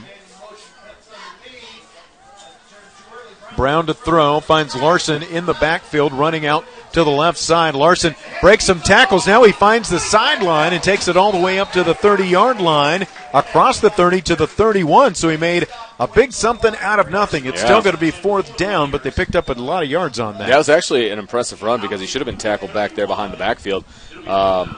Brown 3.54 3.84
to 3.84 3.92
throw, 3.92 4.40
finds 4.40 4.74
Larson 4.74 5.22
in 5.24 5.44
the 5.44 5.52
backfield, 5.52 6.14
running 6.14 6.46
out 6.46 6.64
to 6.92 7.04
the 7.04 7.10
left 7.10 7.38
side. 7.38 7.74
Larson 7.74 8.14
breaks 8.40 8.64
some 8.64 8.80
tackles. 8.80 9.26
Now 9.26 9.42
he 9.44 9.52
finds 9.52 9.88
the 9.90 9.98
sideline 9.98 10.72
and 10.72 10.82
takes 10.82 11.08
it 11.08 11.16
all 11.16 11.32
the 11.32 11.40
way 11.40 11.58
up 11.58 11.72
to 11.72 11.84
the 11.84 11.94
30 11.94 12.26
yard 12.26 12.60
line, 12.60 13.06
across 13.34 13.80
the 13.80 13.90
30 13.90 14.20
to 14.22 14.36
the 14.36 14.46
31. 14.46 15.14
So 15.14 15.28
he 15.28 15.36
made 15.36 15.66
a 16.00 16.08
big 16.08 16.32
something 16.32 16.74
out 16.80 16.98
of 16.98 17.10
nothing. 17.10 17.44
It's 17.46 17.60
Yeah. 17.60 17.66
still 17.66 17.82
going 17.82 17.94
to 17.94 18.00
be 18.00 18.10
fourth 18.10 18.56
down, 18.56 18.90
but 18.90 19.02
they 19.02 19.10
picked 19.10 19.36
up 19.36 19.48
a 19.48 19.52
lot 19.52 19.82
of 19.82 19.90
yards 19.90 20.18
on 20.18 20.38
that. 20.38 20.48
That 20.48 20.56
was 20.58 20.68
actually 20.68 21.10
an 21.10 21.18
impressive 21.18 21.62
run 21.62 21.80
because 21.80 22.00
he 22.00 22.06
should 22.06 22.20
have 22.20 22.26
been 22.26 22.38
tackled 22.38 22.72
back 22.72 22.94
there 22.94 23.06
behind 23.06 23.32
the 23.32 23.36
backfield. 23.36 23.84
Um, 24.26 24.76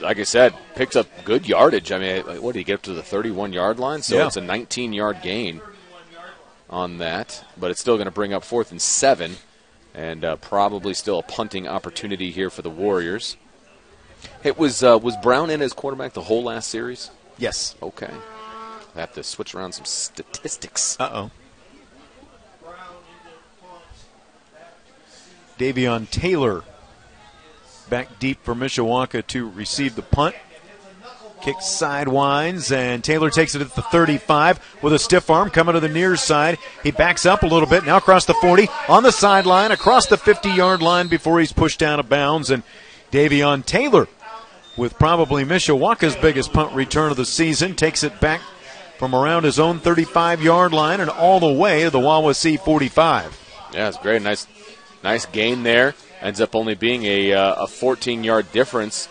like 0.00 0.18
I 0.18 0.24
said, 0.24 0.52
picked 0.74 0.96
up 0.96 1.06
good 1.24 1.48
yardage. 1.48 1.92
I 1.92 1.98
mean, 1.98 2.22
what 2.42 2.52
did 2.52 2.58
he 2.60 2.64
get 2.64 2.74
up 2.74 2.82
to 2.82 2.92
the 2.92 3.02
31 3.02 3.52
yard 3.52 3.78
line? 3.78 4.02
So 4.02 4.16
Yeah. 4.16 4.26
it's 4.26 4.36
a 4.36 4.40
19 4.40 4.92
yard 4.92 5.18
gain 5.22 5.60
on 6.68 6.98
that, 6.98 7.44
but 7.56 7.70
it's 7.70 7.80
still 7.80 7.96
going 7.96 8.06
to 8.06 8.10
bring 8.12 8.32
up 8.32 8.42
fourth 8.44 8.70
and 8.72 8.80
seven, 8.82 9.36
and 9.94 10.24
uh, 10.24 10.36
probably 10.36 10.94
still 10.94 11.18
a 11.18 11.22
punting 11.22 11.66
opportunity 11.68 12.30
here 12.30 12.50
for 12.50 12.62
the 12.62 12.70
Warriors. 12.70 13.36
It 14.44 14.58
was 14.58 14.82
uh, 14.82 14.98
was 15.02 15.16
Brown 15.16 15.50
in 15.50 15.62
as 15.62 15.72
quarterback 15.72 16.12
the 16.12 16.22
whole 16.22 16.44
last 16.44 16.68
series? 16.68 17.10
Yes. 17.38 17.74
Okay, 17.82 18.10
I 18.94 19.00
have 19.00 19.12
to 19.14 19.22
switch 19.22 19.54
around 19.54 19.72
some 19.72 19.84
statistics. 19.84 20.96
Uh 21.00 21.10
oh. 21.12 21.30
Davion 25.58 26.10
Taylor 26.10 26.64
back 27.88 28.18
deep 28.18 28.42
for 28.42 28.54
Mishawaka 28.54 29.26
to 29.28 29.48
receive 29.48 29.94
the 29.96 30.02
punt. 30.02 30.34
Kick 31.42 31.56
sidewinds, 31.56 32.74
and 32.74 33.02
Taylor 33.02 33.28
takes 33.28 33.56
it 33.56 33.62
at 33.62 33.74
the 33.74 33.82
35 33.82 34.78
with 34.80 34.92
a 34.92 34.98
stiff 34.98 35.28
arm 35.28 35.50
coming 35.50 35.74
to 35.74 35.80
the 35.80 35.88
near 35.88 36.14
side. 36.14 36.56
He 36.84 36.92
backs 36.92 37.26
up 37.26 37.42
a 37.42 37.46
little 37.46 37.68
bit, 37.68 37.84
now 37.84 37.96
across 37.96 38.26
the 38.26 38.34
40, 38.34 38.68
on 38.88 39.02
the 39.02 39.10
sideline, 39.10 39.72
across 39.72 40.06
the 40.06 40.16
50 40.16 40.50
yard 40.50 40.82
line 40.82 41.08
before 41.08 41.40
he's 41.40 41.52
pushed 41.52 41.82
out 41.82 41.98
of 41.98 42.08
bounds. 42.08 42.50
And 42.50 42.62
Davion 43.10 43.66
Taylor, 43.66 44.06
with 44.76 44.96
probably 45.00 45.44
Mishawaka's 45.44 46.14
biggest 46.14 46.52
punt 46.52 46.72
return 46.76 47.10
of 47.10 47.16
the 47.16 47.26
season, 47.26 47.74
takes 47.74 48.04
it 48.04 48.20
back 48.20 48.40
from 48.98 49.12
around 49.12 49.42
his 49.42 49.58
own 49.58 49.80
35 49.80 50.42
yard 50.42 50.72
line 50.72 51.00
and 51.00 51.10
all 51.10 51.40
the 51.40 51.52
way 51.52 51.82
to 51.82 51.90
the 51.90 51.98
Wawasee 51.98 52.60
45. 52.60 53.68
Yeah, 53.74 53.88
it's 53.88 53.98
great. 53.98 54.22
Nice, 54.22 54.46
nice 55.02 55.26
gain 55.26 55.64
there. 55.64 55.96
Ends 56.20 56.40
up 56.40 56.54
only 56.54 56.76
being 56.76 57.02
a 57.02 57.32
uh, 57.32 57.64
a 57.64 57.66
14 57.66 58.22
yard 58.22 58.52
difference 58.52 59.08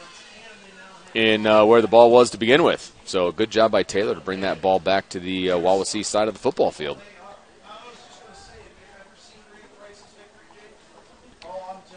in 1.13 1.45
uh, 1.45 1.65
where 1.65 1.81
the 1.81 1.87
ball 1.87 2.11
was 2.11 2.31
to 2.31 2.37
begin 2.37 2.63
with. 2.63 2.93
So 3.05 3.31
good 3.31 3.51
job 3.51 3.71
by 3.71 3.83
Taylor 3.83 4.15
to 4.15 4.21
bring 4.21 4.41
that 4.41 4.61
ball 4.61 4.79
back 4.79 5.09
to 5.09 5.19
the 5.19 5.51
uh, 5.51 5.57
Wawasee 5.57 6.05
side 6.05 6.27
of 6.27 6.33
the 6.33 6.39
football 6.39 6.71
field. 6.71 6.97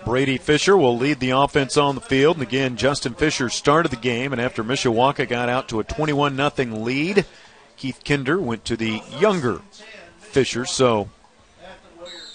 Brady 0.05 0.37
Fisher 0.37 0.77
will 0.77 0.99
lead 0.99 1.21
the 1.21 1.31
offense 1.31 1.79
on 1.79 1.95
the 1.95 2.01
field. 2.01 2.37
And 2.37 2.43
again, 2.47 2.77
Justin 2.77 3.15
Fisher 3.15 3.49
started 3.49 3.91
the 3.91 3.97
game, 3.97 4.33
and 4.33 4.41
after 4.41 4.63
Mishawaka 4.63 5.27
got 5.27 5.49
out 5.49 5.69
to 5.69 5.81
a 5.81 5.85
21 5.85 6.37
0 6.37 6.77
lead, 6.77 7.25
Keith 7.79 8.03
Kinder 8.05 8.39
went 8.39 8.67
to 8.67 8.77
the 8.77 9.01
younger 9.19 9.63
Fisher. 10.19 10.67
So 10.67 11.09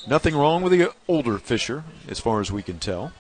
nothing 0.08 0.36
wrong 0.36 0.64
with 0.64 0.72
the 0.72 0.92
older 1.08 1.38
Fisher, 1.38 1.84
as 2.08 2.20
far 2.20 2.42
as 2.42 2.52
we 2.52 2.64
can 2.64 2.80
tell. 2.80 3.14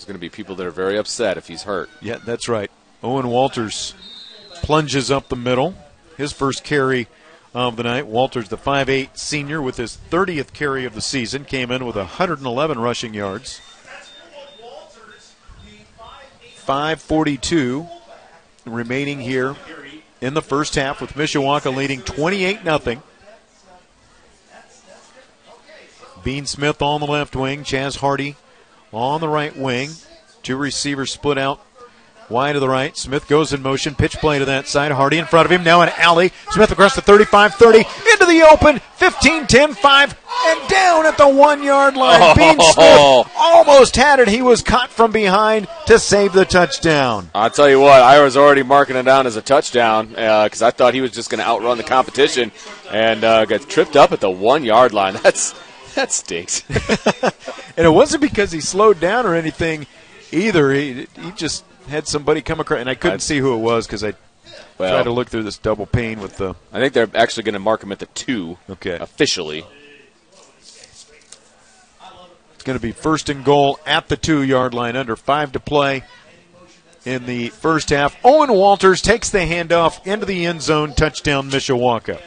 There's 0.00 0.06
going 0.06 0.14
to 0.14 0.18
be 0.18 0.30
people 0.30 0.56
that 0.56 0.66
are 0.66 0.70
very 0.70 0.96
upset 0.96 1.36
if 1.36 1.46
he's 1.46 1.64
hurt. 1.64 1.90
Yeah, 2.00 2.16
that's 2.24 2.48
right. 2.48 2.70
Owen 3.02 3.28
Walters 3.28 3.92
plunges 4.62 5.10
up 5.10 5.28
the 5.28 5.36
middle. 5.36 5.74
His 6.16 6.32
first 6.32 6.64
carry 6.64 7.06
of 7.52 7.76
the 7.76 7.82
night. 7.82 8.06
Walters, 8.06 8.48
the 8.48 8.56
5'8 8.56 9.18
senior, 9.18 9.60
with 9.60 9.76
his 9.76 9.98
30th 10.08 10.54
carry 10.54 10.86
of 10.86 10.94
the 10.94 11.02
season, 11.02 11.44
came 11.44 11.70
in 11.70 11.84
with 11.84 11.96
111 11.96 12.78
rushing 12.78 13.12
yards. 13.12 13.60
542 16.64 17.86
remaining 18.64 19.20
here 19.20 19.54
in 20.22 20.32
the 20.32 20.40
first 20.40 20.76
half 20.76 21.02
with 21.02 21.12
Mishawaka 21.12 21.76
leading 21.76 22.00
28 22.00 22.62
0. 22.62 23.02
Bean 26.24 26.46
Smith 26.46 26.80
on 26.80 27.02
the 27.02 27.06
left 27.06 27.36
wing, 27.36 27.64
Chaz 27.64 27.98
Hardy 27.98 28.36
on 28.92 29.20
the 29.20 29.28
right 29.28 29.56
wing. 29.56 29.90
Two 30.42 30.56
receivers 30.56 31.10
split 31.10 31.38
out 31.38 31.60
Wide 32.30 32.52
to 32.52 32.60
the 32.60 32.68
right. 32.68 32.96
Smith 32.96 33.26
goes 33.26 33.52
in 33.52 33.60
motion. 33.60 33.96
Pitch 33.96 34.16
play 34.18 34.38
to 34.38 34.44
that 34.44 34.68
side. 34.68 34.92
Hardy 34.92 35.18
in 35.18 35.24
front 35.24 35.46
of 35.46 35.50
him. 35.50 35.64
Now 35.64 35.82
an 35.82 35.90
alley. 35.96 36.32
Smith 36.50 36.70
across 36.70 36.94
the 36.94 37.02
35 37.02 37.54
30. 37.56 37.78
Into 37.78 38.24
the 38.24 38.46
open. 38.48 38.78
15 38.78 39.48
10 39.48 39.74
5. 39.74 40.18
And 40.46 40.68
down 40.68 41.06
at 41.06 41.18
the 41.18 41.28
one 41.28 41.60
yard 41.64 41.96
line. 41.96 42.20
Oh. 42.22 42.34
Bean 42.36 42.60
Smith 42.60 43.34
almost 43.36 43.96
had 43.96 44.20
it. 44.20 44.28
He 44.28 44.42
was 44.42 44.62
caught 44.62 44.90
from 44.90 45.10
behind 45.10 45.66
to 45.86 45.98
save 45.98 46.32
the 46.32 46.44
touchdown. 46.44 47.30
I'll 47.34 47.50
tell 47.50 47.68
you 47.68 47.80
what, 47.80 48.00
I 48.00 48.22
was 48.22 48.36
already 48.36 48.62
marking 48.62 48.94
it 48.94 49.02
down 49.02 49.26
as 49.26 49.34
a 49.34 49.42
touchdown 49.42 50.10
because 50.10 50.62
I 50.62 50.70
thought 50.70 50.94
he 50.94 51.00
was 51.00 51.10
just 51.10 51.30
going 51.30 51.40
to 51.40 51.46
outrun 51.46 51.78
the 51.78 51.84
competition 51.84 52.52
and 52.92 53.24
uh, 53.24 53.44
got 53.44 53.68
tripped 53.68 53.96
up 53.96 54.12
at 54.12 54.20
the 54.20 54.30
one 54.30 54.62
yard 54.62 54.92
line. 54.92 55.14
That's 55.22 55.52
that 55.94 56.12
stinks. 56.12 56.64
And 57.76 57.86
it 57.86 57.90
wasn't 57.90 58.20
because 58.20 58.52
he 58.52 58.60
slowed 58.60 59.00
down 59.00 59.24
or 59.24 59.34
anything 59.34 59.86
either. 60.32 60.70
He, 60.70 61.06
he 61.18 61.30
just 61.32 61.64
had 61.88 62.06
somebody 62.06 62.42
come 62.42 62.60
across. 62.60 62.80
And 62.80 62.90
I 62.90 62.94
couldn't 62.94 63.20
I- 63.22 63.24
see 63.24 63.38
who 63.38 63.54
it 63.54 63.58
was 63.58 63.86
because 63.86 64.04
I 64.04 64.12
well, 64.76 64.92
tried 64.92 65.04
to 65.04 65.12
look 65.12 65.28
through 65.28 65.44
this 65.44 65.56
double 65.56 65.86
pane 65.86 66.20
with 66.20 66.36
the. 66.36 66.54
I 66.74 66.80
think 66.80 66.92
they're 66.92 67.08
actually 67.14 67.44
going 67.44 67.54
to 67.54 67.58
mark 67.58 67.82
him 67.82 67.90
at 67.92 67.98
the 67.98 68.06
two. 68.06 68.58
Okay. 68.68 68.98
Officially. 69.00 69.64
It's 72.54 72.64
going 72.64 72.78
to 72.78 72.82
be 72.82 72.92
first 72.92 73.30
and 73.30 73.42
goal 73.46 73.80
at 73.86 74.08
the 74.08 74.16
two 74.18 74.42
yard 74.42 74.74
line, 74.74 74.94
under 74.94 75.16
five 75.16 75.52
to 75.52 75.60
play 75.60 76.04
in 77.06 77.24
the 77.24 77.48
first 77.48 77.88
half. 77.88 78.14
Owen 78.22 78.52
Walters 78.52 79.00
takes 79.00 79.30
the 79.30 79.38
handoff 79.38 80.06
into 80.06 80.26
the 80.26 80.44
end 80.44 80.60
zone, 80.60 80.92
touchdown, 80.92 81.50
Mishawaka. 81.50 82.20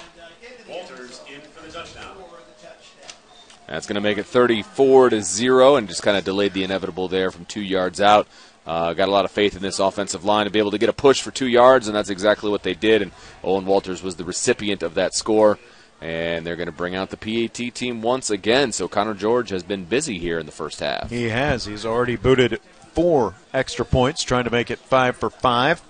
That's 3.74 3.88
going 3.88 3.96
to 3.96 4.02
make 4.02 4.20
it 4.20 4.28
34 4.28 5.10
to 5.10 5.24
zero, 5.24 5.78
and 5.78 5.88
just 5.88 6.04
kind 6.04 6.16
of 6.16 6.24
delayed 6.24 6.54
the 6.54 6.64
inevitable 6.64 7.08
there 7.08 7.32
from 7.32 7.46
two 7.46 7.62
yards 7.62 8.00
out. 8.00 8.28
Uh, 8.68 8.94
got 8.94 9.08
a 9.08 9.12
lot 9.12 9.26
of 9.26 9.32
faith 9.32 9.56
in 9.56 9.64
this 9.64 9.80
offensive 9.80 10.24
line 10.24 10.46
to 10.46 10.52
be 10.52 10.60
able 10.60 10.70
to 10.70 10.78
get 10.78 10.90
a 10.90 10.94
push 10.94 11.24
for 11.24 11.32
two 11.32 11.48
yards, 11.48 11.88
and 11.88 11.96
that's 11.98 12.12
exactly 12.12 12.52
what 12.52 12.62
they 12.62 12.76
did. 12.76 13.02
And 13.02 13.12
Owen 13.44 13.66
Walters 13.66 14.04
was 14.04 14.16
the 14.16 14.26
recipient 14.26 14.84
of 14.84 14.94
that 14.94 15.16
score. 15.16 15.58
And 16.02 16.46
they're 16.46 16.56
going 16.56 16.68
to 16.68 16.72
bring 16.72 16.94
out 16.94 17.10
the 17.10 17.18
PAT 17.18 17.74
team 17.74 18.04
once 18.04 18.30
again. 18.30 18.74
So 18.74 18.88
Connor 18.88 19.16
George 19.16 19.50
has 19.50 19.64
been 19.64 19.86
busy 19.86 20.20
here 20.20 20.38
in 20.38 20.46
the 20.46 20.52
first 20.52 20.80
half. 20.80 21.10
He 21.10 21.30
has. 21.30 21.66
He's 21.66 21.86
already 21.86 22.16
booted 22.16 22.60
four 22.94 23.34
extra 23.54 23.86
points, 23.86 24.22
trying 24.22 24.44
to 24.44 24.52
make 24.52 24.70
it 24.70 24.78
five 24.78 25.16
for 25.16 25.32
five. 25.32 25.82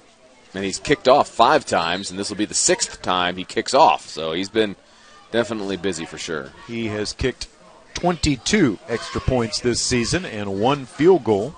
And 0.54 0.64
he's 0.64 0.80
kicked 0.80 1.10
off 1.10 1.28
five 1.28 1.66
times, 1.66 2.12
and 2.12 2.18
this 2.18 2.30
will 2.30 2.38
be 2.38 2.46
the 2.46 2.54
sixth 2.54 3.02
time 3.02 3.36
he 3.36 3.44
kicks 3.44 3.74
off. 3.74 4.08
So 4.08 4.32
he's 4.32 4.50
been 4.50 4.78
definitely 5.32 5.78
busy 5.78 6.06
for 6.06 6.20
sure. 6.20 6.52
He 6.68 6.88
has 6.88 7.12
kicked 7.12 7.48
22 7.94 8.80
extra 8.90 9.22
points 9.22 9.60
this 9.60 9.80
season 9.82 10.26
and 10.26 10.60
one 10.60 10.86
field 10.86 11.24
goal, 11.24 11.56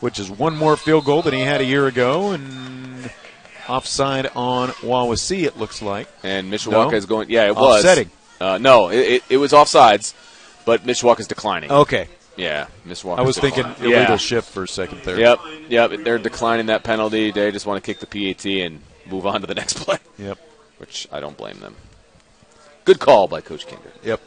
which 0.00 0.18
is 0.18 0.30
one 0.30 0.56
more 0.56 0.76
field 0.76 1.04
goal 1.04 1.22
than 1.22 1.34
he 1.34 1.40
had 1.40 1.60
a 1.60 1.64
year 1.64 1.86
ago. 1.86 2.30
And 2.32 3.10
offside 3.68 4.26
on 4.34 4.68
Wawasee, 4.80 5.44
it 5.44 5.56
looks 5.58 5.82
like. 5.82 6.08
And 6.22 6.52
Mishawaka 6.52 6.90
No? 6.92 6.96
is 6.96 7.06
going. 7.06 7.30
Yeah, 7.30 7.46
it 7.46 7.56
was. 7.56 7.78
Offsetting. 7.84 8.10
Uh, 8.40 8.58
no, 8.58 8.88
it, 8.90 8.98
it, 8.98 9.22
it 9.30 9.36
was 9.36 9.52
offsides, 9.52 10.14
but 10.64 10.84
Mishawaka's 10.84 11.28
declining. 11.28 11.70
Okay. 11.70 12.08
Yeah, 12.36 12.66
Mishawaka. 12.86 13.18
I 13.18 13.22
was 13.22 13.38
thinking 13.38 13.64
illegal 13.78 13.90
Yeah. 13.90 14.16
shift 14.16 14.48
for 14.50 14.64
a 14.64 14.68
second 14.68 15.02
there. 15.02 15.18
Yep, 15.20 15.40
yep. 15.68 15.90
They're 16.02 16.18
declining 16.18 16.66
that 16.66 16.82
penalty. 16.82 17.30
They 17.30 17.52
just 17.52 17.66
want 17.66 17.82
to 17.82 17.86
kick 17.94 18.00
the 18.00 18.06
PAT 18.06 18.44
and 18.46 18.80
move 19.06 19.26
on 19.26 19.42
to 19.42 19.46
the 19.46 19.54
next 19.62 19.74
play, 19.76 19.98
Yep. 20.18 20.38
which 20.78 21.06
I 21.12 21.20
don't 21.20 21.36
blame 21.36 21.60
them. 21.60 21.76
Good 22.84 22.98
call 22.98 23.28
by 23.28 23.42
Coach 23.42 23.66
Kinder. 23.68 23.92
Yep. 24.02 24.20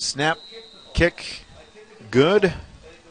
Snap, 0.00 0.38
kick, 0.94 1.44
good. 2.10 2.40
PAT 2.42 2.56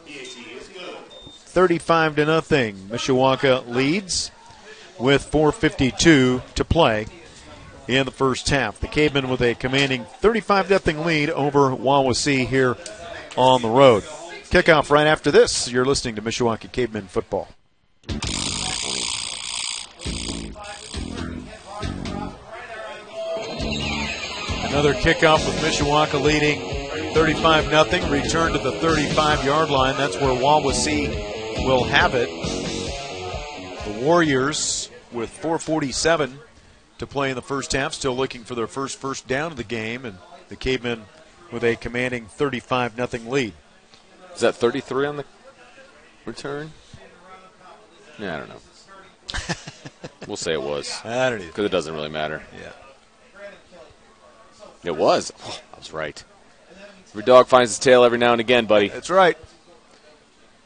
is 0.08 0.34
good. 0.74 0.96
35 1.30 2.16
to 2.16 2.26
nothing. 2.26 2.74
Mishawaka 2.88 3.64
leads 3.68 4.32
with 4.98 5.30
4:52 5.30 6.42
to 6.56 6.64
play 6.64 7.06
in 7.86 8.06
the 8.06 8.10
first 8.10 8.50
half. 8.50 8.80
The 8.80 8.88
Cavemen 8.88 9.28
with 9.28 9.40
a 9.40 9.54
commanding 9.54 10.04
35 10.18 10.66
0 10.66 11.04
lead 11.04 11.30
over 11.30 11.70
Wawasee 11.70 12.48
here 12.48 12.76
on 13.36 13.62
the 13.62 13.68
road. 13.68 14.02
Kickoff 14.50 14.90
right 14.90 15.06
after 15.06 15.30
this. 15.30 15.70
You're 15.70 15.84
listening 15.84 16.16
to 16.16 16.22
Mishawaka 16.22 16.72
Cavemen 16.72 17.06
football. 17.06 17.46
Another 24.70 24.94
kickoff 24.94 25.46
with 25.46 25.56
Mishawaka 25.62 26.20
leading 26.20 26.69
35 27.14 27.90
0. 27.90 28.10
Return 28.10 28.52
to 28.52 28.58
the 28.58 28.72
35 28.72 29.44
yard 29.44 29.70
line. 29.70 29.96
That's 29.96 30.16
where 30.16 30.34
Wawasee 30.34 31.64
will 31.64 31.84
have 31.84 32.14
it. 32.14 32.28
The 33.84 34.04
Warriors 34.04 34.90
with 35.12 35.30
447 35.30 36.38
to 36.98 37.06
play 37.06 37.30
in 37.30 37.36
the 37.36 37.42
first 37.42 37.72
half, 37.72 37.94
still 37.94 38.14
looking 38.14 38.44
for 38.44 38.54
their 38.54 38.66
first 38.66 38.98
first 38.98 39.26
down 39.26 39.50
of 39.50 39.56
the 39.56 39.64
game, 39.64 40.04
and 40.04 40.18
the 40.48 40.56
Cavemen 40.56 41.04
with 41.50 41.64
a 41.64 41.76
commanding 41.76 42.26
35 42.26 42.94
0 42.94 43.30
lead. 43.30 43.54
Is 44.34 44.40
that 44.40 44.54
33 44.54 45.06
on 45.06 45.16
the 45.16 45.24
return? 46.24 46.72
Yeah, 48.18 48.36
I 48.36 48.38
don't 48.38 48.48
know. 48.48 49.54
we'll 50.26 50.36
say 50.36 50.52
it 50.52 50.62
was 50.62 51.00
I 51.04 51.30
don't 51.30 51.40
know. 51.40 51.46
because 51.46 51.64
it 51.64 51.72
doesn't 51.72 51.94
really 51.94 52.08
matter. 52.08 52.42
Yeah. 52.60 52.72
It 54.82 54.96
was. 54.96 55.32
Oh, 55.44 55.60
I 55.74 55.78
was 55.78 55.92
right. 55.92 56.22
Every 57.10 57.24
dog 57.24 57.48
finds 57.48 57.72
his 57.72 57.78
tail 57.80 58.04
every 58.04 58.18
now 58.18 58.32
and 58.32 58.40
again, 58.40 58.66
buddy. 58.66 58.88
That's 58.88 59.10
right. 59.10 59.36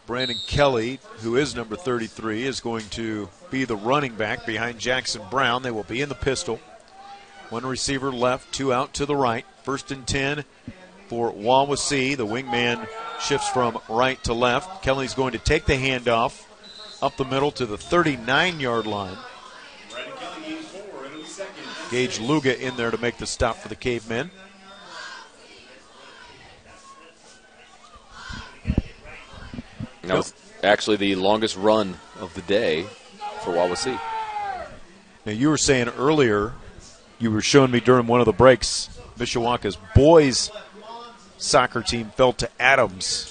Brandon 0.06 0.36
Kelly, 0.46 1.00
who 1.20 1.36
is 1.36 1.54
number 1.54 1.76
33, 1.76 2.44
is 2.44 2.60
going 2.60 2.86
to 2.90 3.30
be 3.50 3.64
the 3.64 3.76
running 3.76 4.14
back 4.14 4.44
behind 4.44 4.78
Jackson 4.78 5.22
Brown. 5.30 5.62
They 5.62 5.70
will 5.70 5.84
be 5.84 6.02
in 6.02 6.10
the 6.10 6.14
pistol. 6.14 6.60
One 7.48 7.64
receiver 7.64 8.12
left, 8.12 8.52
two 8.52 8.72
out 8.74 8.92
to 8.94 9.06
the 9.06 9.16
right. 9.16 9.46
First 9.62 9.90
and 9.90 10.06
10 10.06 10.44
for 11.08 11.32
Wawasee. 11.32 12.14
The 12.14 12.26
wingman 12.26 12.86
shifts 13.18 13.48
from 13.48 13.78
right 13.88 14.22
to 14.24 14.34
left. 14.34 14.82
Kelly's 14.82 15.14
going 15.14 15.32
to 15.32 15.38
take 15.38 15.64
the 15.64 15.74
handoff 15.74 16.44
up 17.00 17.16
the 17.16 17.24
middle 17.24 17.50
to 17.52 17.64
the 17.64 17.78
39 17.78 18.60
yard 18.60 18.86
line. 18.86 19.16
Gage 21.90 22.20
Luga 22.20 22.60
in 22.60 22.76
there 22.76 22.90
to 22.90 22.98
make 22.98 23.16
the 23.16 23.26
stop 23.26 23.56
for 23.56 23.68
the 23.68 23.76
Cavemen. 23.76 24.30
That 30.08 30.16
was 30.16 30.34
actually 30.62 30.96
the 30.96 31.14
longest 31.16 31.56
run 31.56 31.98
of 32.20 32.34
the 32.34 32.42
day 32.42 32.84
for 33.42 33.52
Wawasee. 33.52 33.98
Now, 35.26 35.32
you 35.32 35.48
were 35.48 35.56
saying 35.58 35.88
earlier, 35.98 36.52
you 37.18 37.30
were 37.30 37.40
showing 37.42 37.70
me 37.70 37.80
during 37.80 38.06
one 38.06 38.20
of 38.20 38.26
the 38.26 38.32
breaks, 38.32 38.88
Mishawaka's 39.18 39.76
boys 39.94 40.50
soccer 41.38 41.82
team 41.82 42.10
fell 42.16 42.32
to 42.34 42.48
Adams 42.60 43.30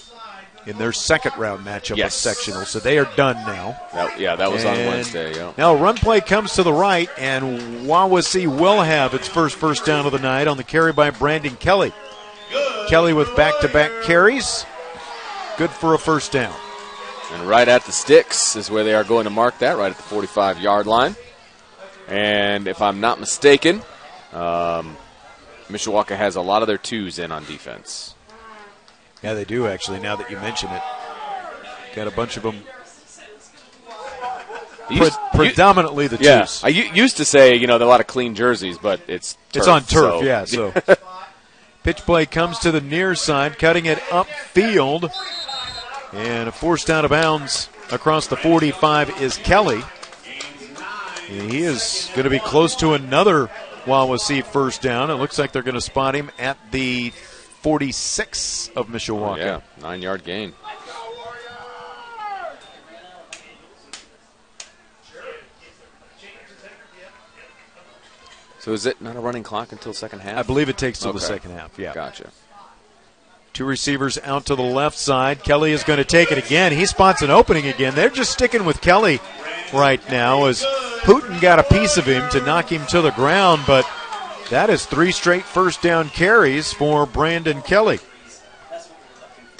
in 0.66 0.78
their 0.78 0.94
second 0.94 1.34
round 1.38 1.66
matchup 1.66 1.98
Yes. 1.98 2.14
of 2.16 2.36
sectional, 2.36 2.66
so 2.66 2.80
they 2.80 2.98
are 2.98 3.10
done 3.18 3.36
now. 3.46 3.78
That, 3.94 4.20
yeah, 4.20 4.36
that 4.36 4.52
was 4.52 4.64
on 4.64 4.78
Wednesday. 4.78 5.36
Yeah. 5.36 5.52
Now, 5.58 5.76
run 5.76 5.96
play 5.96 6.22
comes 6.22 6.54
to 6.54 6.64
the 6.64 6.72
right, 6.74 7.10
and 7.18 7.86
Wawasee 7.86 8.48
will 8.48 8.82
have 8.82 9.14
its 9.14 9.28
first 9.28 9.56
first 9.58 9.86
down 9.86 10.06
of 10.06 10.12
the 10.14 10.20
night 10.20 10.48
on 10.48 10.58
the 10.58 10.64
carry 10.64 10.94
by 10.94 11.10
Brandon 11.12 11.56
Kelly. 11.58 11.92
Kelly 12.88 13.14
with 13.14 13.36
back 13.36 13.60
to 13.62 13.68
back 13.68 13.92
carries. 14.04 14.66
Good 15.58 15.70
for 15.70 15.94
a 15.94 16.00
first 16.00 16.32
down. 16.32 16.54
And 17.32 17.48
right 17.48 17.68
at 17.68 17.86
the 17.86 17.92
sticks 17.92 18.56
is 18.56 18.70
where 18.70 18.84
they 18.84 18.94
are 18.94 19.04
going 19.04 19.24
to 19.24 19.30
mark 19.30 19.60
that, 19.60 19.78
right 19.78 19.90
at 19.92 19.98
the 19.98 20.04
45 20.04 20.60
yard 20.60 20.86
line. 20.88 21.16
And 22.08 22.68
if 22.68 22.82
I'm 22.82 23.00
not 23.00 23.20
mistaken, 23.20 23.82
um, 24.34 24.98
Mishawaka 25.70 26.16
has 26.16 26.36
a 26.36 26.42
lot 26.42 26.62
of 26.62 26.68
their 26.68 26.78
twos 26.78 27.18
in 27.18 27.32
on 27.32 27.46
defense. 27.46 28.14
Yeah, 29.24 29.34
they 29.34 29.46
do 29.46 29.68
actually. 29.68 30.00
Now 30.00 30.18
that 30.18 30.30
you 30.30 30.38
mention 30.38 30.70
it, 30.70 30.82
got 31.96 32.08
a 32.08 32.12
bunch 32.12 32.36
of 32.38 32.44
them. 32.44 32.62
Pre- 34.88 35.10
predominantly 35.34 36.08
the 36.08 36.18
yeah, 36.20 36.42
twos. 36.42 36.64
I 36.64 36.68
used 36.68 37.18
to 37.18 37.26
say 37.26 37.56
you 37.56 37.68
know 37.68 37.78
there 37.78 37.86
are 37.86 37.90
a 37.90 37.92
lot 37.92 38.02
of 38.02 38.08
clean 38.08 38.36
jerseys, 38.36 38.78
but 38.78 39.00
it's 39.08 39.38
turf, 39.54 39.62
It's 39.62 39.68
on 39.68 39.82
turf, 39.84 40.20
so- 40.20 40.24
yeah. 40.24 40.44
So 40.46 40.74
pitch 41.84 42.00
play 42.00 42.26
comes 42.26 42.60
to 42.60 42.72
the 42.72 42.82
near 42.82 43.16
side, 43.16 43.58
cutting 43.58 43.86
it 43.86 43.98
upfield, 44.10 45.10
and 46.14 46.50
a 46.50 46.52
forced 46.52 46.90
out 46.90 47.06
of 47.06 47.12
bounds 47.12 47.70
across 47.92 48.28
the 48.28 48.38
45 48.38 49.22
is 49.22 49.38
Kelly. 49.38 49.82
And 51.30 51.52
he 51.52 51.64
is 51.64 52.10
going 52.14 52.26
to 52.26 52.30
be 52.30 52.40
close 52.40 52.76
to 52.78 52.94
another 52.94 53.50
Wawasee 53.86 54.44
first 54.44 54.82
down. 54.82 55.10
It 55.10 55.16
looks 55.16 55.40
like 55.40 55.52
they're 55.52 55.64
going 55.64 55.74
to 55.76 55.82
spot 55.82 56.16
him 56.16 56.32
at 56.38 56.58
the 56.72 57.10
46 57.10 58.70
of 58.76 58.88
Mishawaka. 58.88 59.38
yeah, 59.38 59.62
nine 59.82 60.02
yard 60.02 60.24
gain. 60.24 60.54
So 68.60 68.72
is 68.72 68.86
it 68.86 69.02
not 69.02 69.18
a 69.18 69.20
running 69.20 69.44
clock 69.44 69.74
until 69.74 69.94
second 69.94 70.20
half? 70.20 70.38
I 70.38 70.44
believe 70.44 70.70
it 70.70 70.78
takes 70.78 71.00
till 71.00 71.12
the 71.12 71.20
second 71.20 71.52
half. 71.52 71.78
Yeah. 71.78 71.94
Gotcha. 71.94 72.32
Two 73.54 73.66
receivers 73.66 74.18
out 74.24 74.46
to 74.48 74.56
the 74.56 74.64
left 74.64 74.98
side. 74.98 75.44
Kelly 75.44 75.74
is 75.74 75.84
going 75.84 75.98
to 75.98 76.04
take 76.04 76.32
it 76.32 76.40
again. 76.40 76.72
He 76.72 76.88
spots 76.88 77.22
an 77.22 77.30
opening 77.30 77.68
again. 77.68 77.94
They're 77.94 78.10
just 78.10 78.32
sticking 78.32 78.66
with 78.66 78.82
Kelly 78.82 79.20
right 79.72 80.02
now 80.10 80.46
as 80.46 80.64
Putin 81.02 81.40
got 81.40 81.60
a 81.60 81.64
piece 81.64 81.98
of 81.98 82.06
him 82.06 82.28
to 82.32 82.42
knock 82.42 82.72
him 82.72 82.84
to 82.88 83.02
the 83.02 83.12
ground, 83.12 83.62
but 83.68 83.88
that 84.50 84.72
is 84.72 84.86
three 84.88 85.12
straight 85.12 85.44
first 85.44 85.84
down 85.84 86.10
carries 86.10 86.74
for 86.74 87.06
Brandon 87.06 87.62
Kelly. 87.62 88.00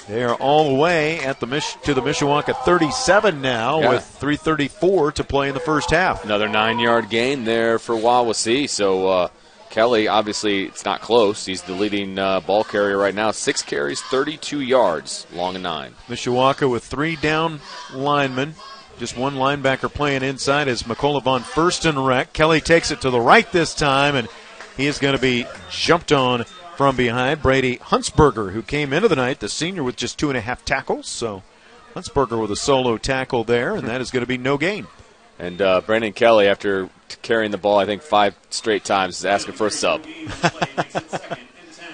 They 0.08 0.22
are 0.24 0.34
all 0.34 0.68
the 0.70 0.74
way 0.74 1.20
at 1.20 1.38
the 1.40 1.46
Mich- 1.46 1.76
to 1.84 1.94
the 1.94 2.02
Mishawaka 2.02 2.54
37 2.64 3.40
now 3.40 3.80
Yeah. 3.80 3.88
with 3.90 4.16
3:34 4.20 5.12
to 5.12 5.24
play 5.24 5.48
in 5.48 5.54
the 5.54 5.60
first 5.60 5.90
half. 5.92 6.24
Another 6.24 6.48
nine 6.48 6.78
yard 6.78 7.08
gain 7.08 7.44
there 7.44 7.78
for 7.78 7.94
Wawasee. 7.94 8.68
So 8.68 9.08
uh, 9.08 9.28
Kelly, 9.74 10.06
obviously, 10.06 10.66
it's 10.66 10.84
not 10.84 11.00
close. 11.00 11.44
He's 11.44 11.62
the 11.62 11.72
leading 11.72 12.16
uh, 12.16 12.38
ball 12.38 12.62
carrier 12.62 12.96
right 12.96 13.12
now. 13.12 13.32
Six 13.32 13.60
carries, 13.60 14.00
32 14.02 14.60
yards, 14.60 15.26
long 15.32 15.56
and 15.56 15.64
nine. 15.64 15.96
Mishawaka 16.06 16.70
with 16.70 16.84
three 16.84 17.16
down 17.16 17.58
linemen. 17.92 18.54
Just 19.00 19.16
one 19.16 19.34
linebacker 19.34 19.92
playing 19.92 20.22
inside 20.22 20.68
is 20.68 20.84
McCullough 20.84 21.26
on 21.26 21.42
first 21.42 21.84
and 21.86 21.98
Furstenreck. 21.98 22.32
Kelly 22.32 22.60
takes 22.60 22.92
it 22.92 23.00
to 23.00 23.10
the 23.10 23.20
right 23.20 23.50
this 23.50 23.74
time, 23.74 24.14
and 24.14 24.28
he 24.76 24.86
is 24.86 25.00
going 25.00 25.16
to 25.16 25.20
be 25.20 25.44
jumped 25.70 26.12
on 26.12 26.44
from 26.76 26.94
behind. 26.94 27.42
Brady 27.42 27.78
Huntsberger, 27.78 28.52
who 28.52 28.62
came 28.62 28.92
into 28.92 29.08
the 29.08 29.16
night, 29.16 29.40
the 29.40 29.48
senior, 29.48 29.82
with 29.82 29.96
just 29.96 30.20
two 30.20 30.30
and 30.30 30.38
a 30.38 30.40
half 30.40 30.64
tackles. 30.64 31.08
So 31.08 31.42
Huntsberger 31.96 32.40
with 32.40 32.52
a 32.52 32.56
solo 32.56 32.96
tackle 32.96 33.42
there, 33.42 33.74
and 33.74 33.88
that 33.88 34.00
is 34.00 34.12
going 34.12 34.22
to 34.22 34.28
be 34.28 34.38
no 34.38 34.56
gain. 34.56 34.86
And 35.36 35.60
uh, 35.60 35.80
Brandon 35.80 36.12
Kelly, 36.12 36.46
after 36.46 36.88
carrying 37.22 37.50
the 37.50 37.58
ball, 37.58 37.78
I 37.78 37.86
think 37.86 38.02
five 38.02 38.36
straight 38.50 38.84
times, 38.84 39.18
is 39.18 39.24
asking 39.24 39.54
for 39.54 39.66
a 39.66 39.70
sub. 39.70 40.04
Game 40.04 40.28
play 40.28 40.68
makes 40.76 40.94
it 40.94 41.10
second 41.10 41.38
and 41.38 41.72
10. 41.76 41.86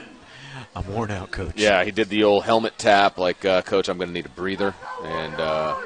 I'm 0.77 0.93
worn 0.93 1.11
out, 1.11 1.31
coach. 1.31 1.53
Yeah, 1.57 1.85
he 1.85 1.91
did 1.91 2.09
the 2.09 2.25
old 2.25 2.45
helmet 2.45 2.79
tap, 2.79 3.19
like, 3.19 3.45
uh, 3.45 3.63
Coach, 3.63 3.89
I'm 3.89 3.99
going 3.99 4.09
to 4.09 4.15
need 4.15 4.27
a 4.27 4.31
breather. 4.31 4.75
And 5.03 5.35
uh, 5.35 5.77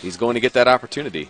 he's 0.00 0.16
going 0.16 0.34
to 0.34 0.40
get 0.40 0.54
that 0.54 0.68
opportunity. 0.68 1.28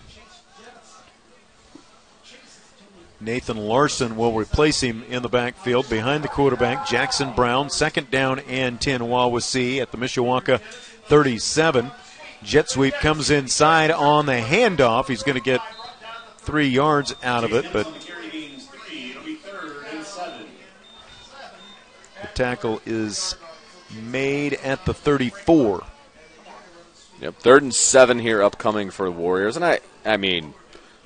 Nathan 3.20 3.56
Larson 3.56 4.16
will 4.16 4.34
replace 4.34 4.82
him 4.82 5.02
in 5.08 5.22
the 5.22 5.28
backfield 5.28 5.88
behind 5.88 6.22
the 6.22 6.28
quarterback, 6.28 6.86
Jackson 6.86 7.32
Brown. 7.34 7.70
Second 7.70 8.10
down 8.10 8.40
and 8.40 8.80
10 8.80 9.00
Wawasee 9.00 9.80
at 9.80 9.90
the 9.90 9.96
Mishawaka 9.96 10.60
37. 10.60 11.90
Jet 12.42 12.68
sweep 12.68 12.94
comes 12.94 13.30
inside 13.30 13.90
on 13.90 14.26
the 14.26 14.34
handoff. 14.34 15.08
He's 15.08 15.22
going 15.22 15.38
to 15.38 15.42
get 15.42 15.60
three 16.46 16.68
yards 16.68 17.14
out 17.22 17.44
of 17.44 17.52
it, 17.52 17.66
but 17.72 17.84
the 17.92 18.06
carry 18.06 18.30
gains 18.30 18.66
three, 18.66 19.10
it'll 19.10 19.22
be 19.24 19.34
third 19.34 19.84
and 19.92 20.04
seven. 20.04 20.46
the 22.22 22.28
tackle 22.28 22.80
is 22.86 23.36
made 24.02 24.54
at 24.54 24.84
the 24.86 24.94
34. 24.94 25.84
Yep, 27.20 27.34
third 27.38 27.62
and 27.62 27.74
seven 27.74 28.18
here 28.18 28.42
upcoming 28.42 28.90
for 28.90 29.06
the 29.06 29.12
Warriors. 29.12 29.56
And 29.56 29.64
I, 29.64 29.80
I 30.04 30.16
mean, 30.16 30.54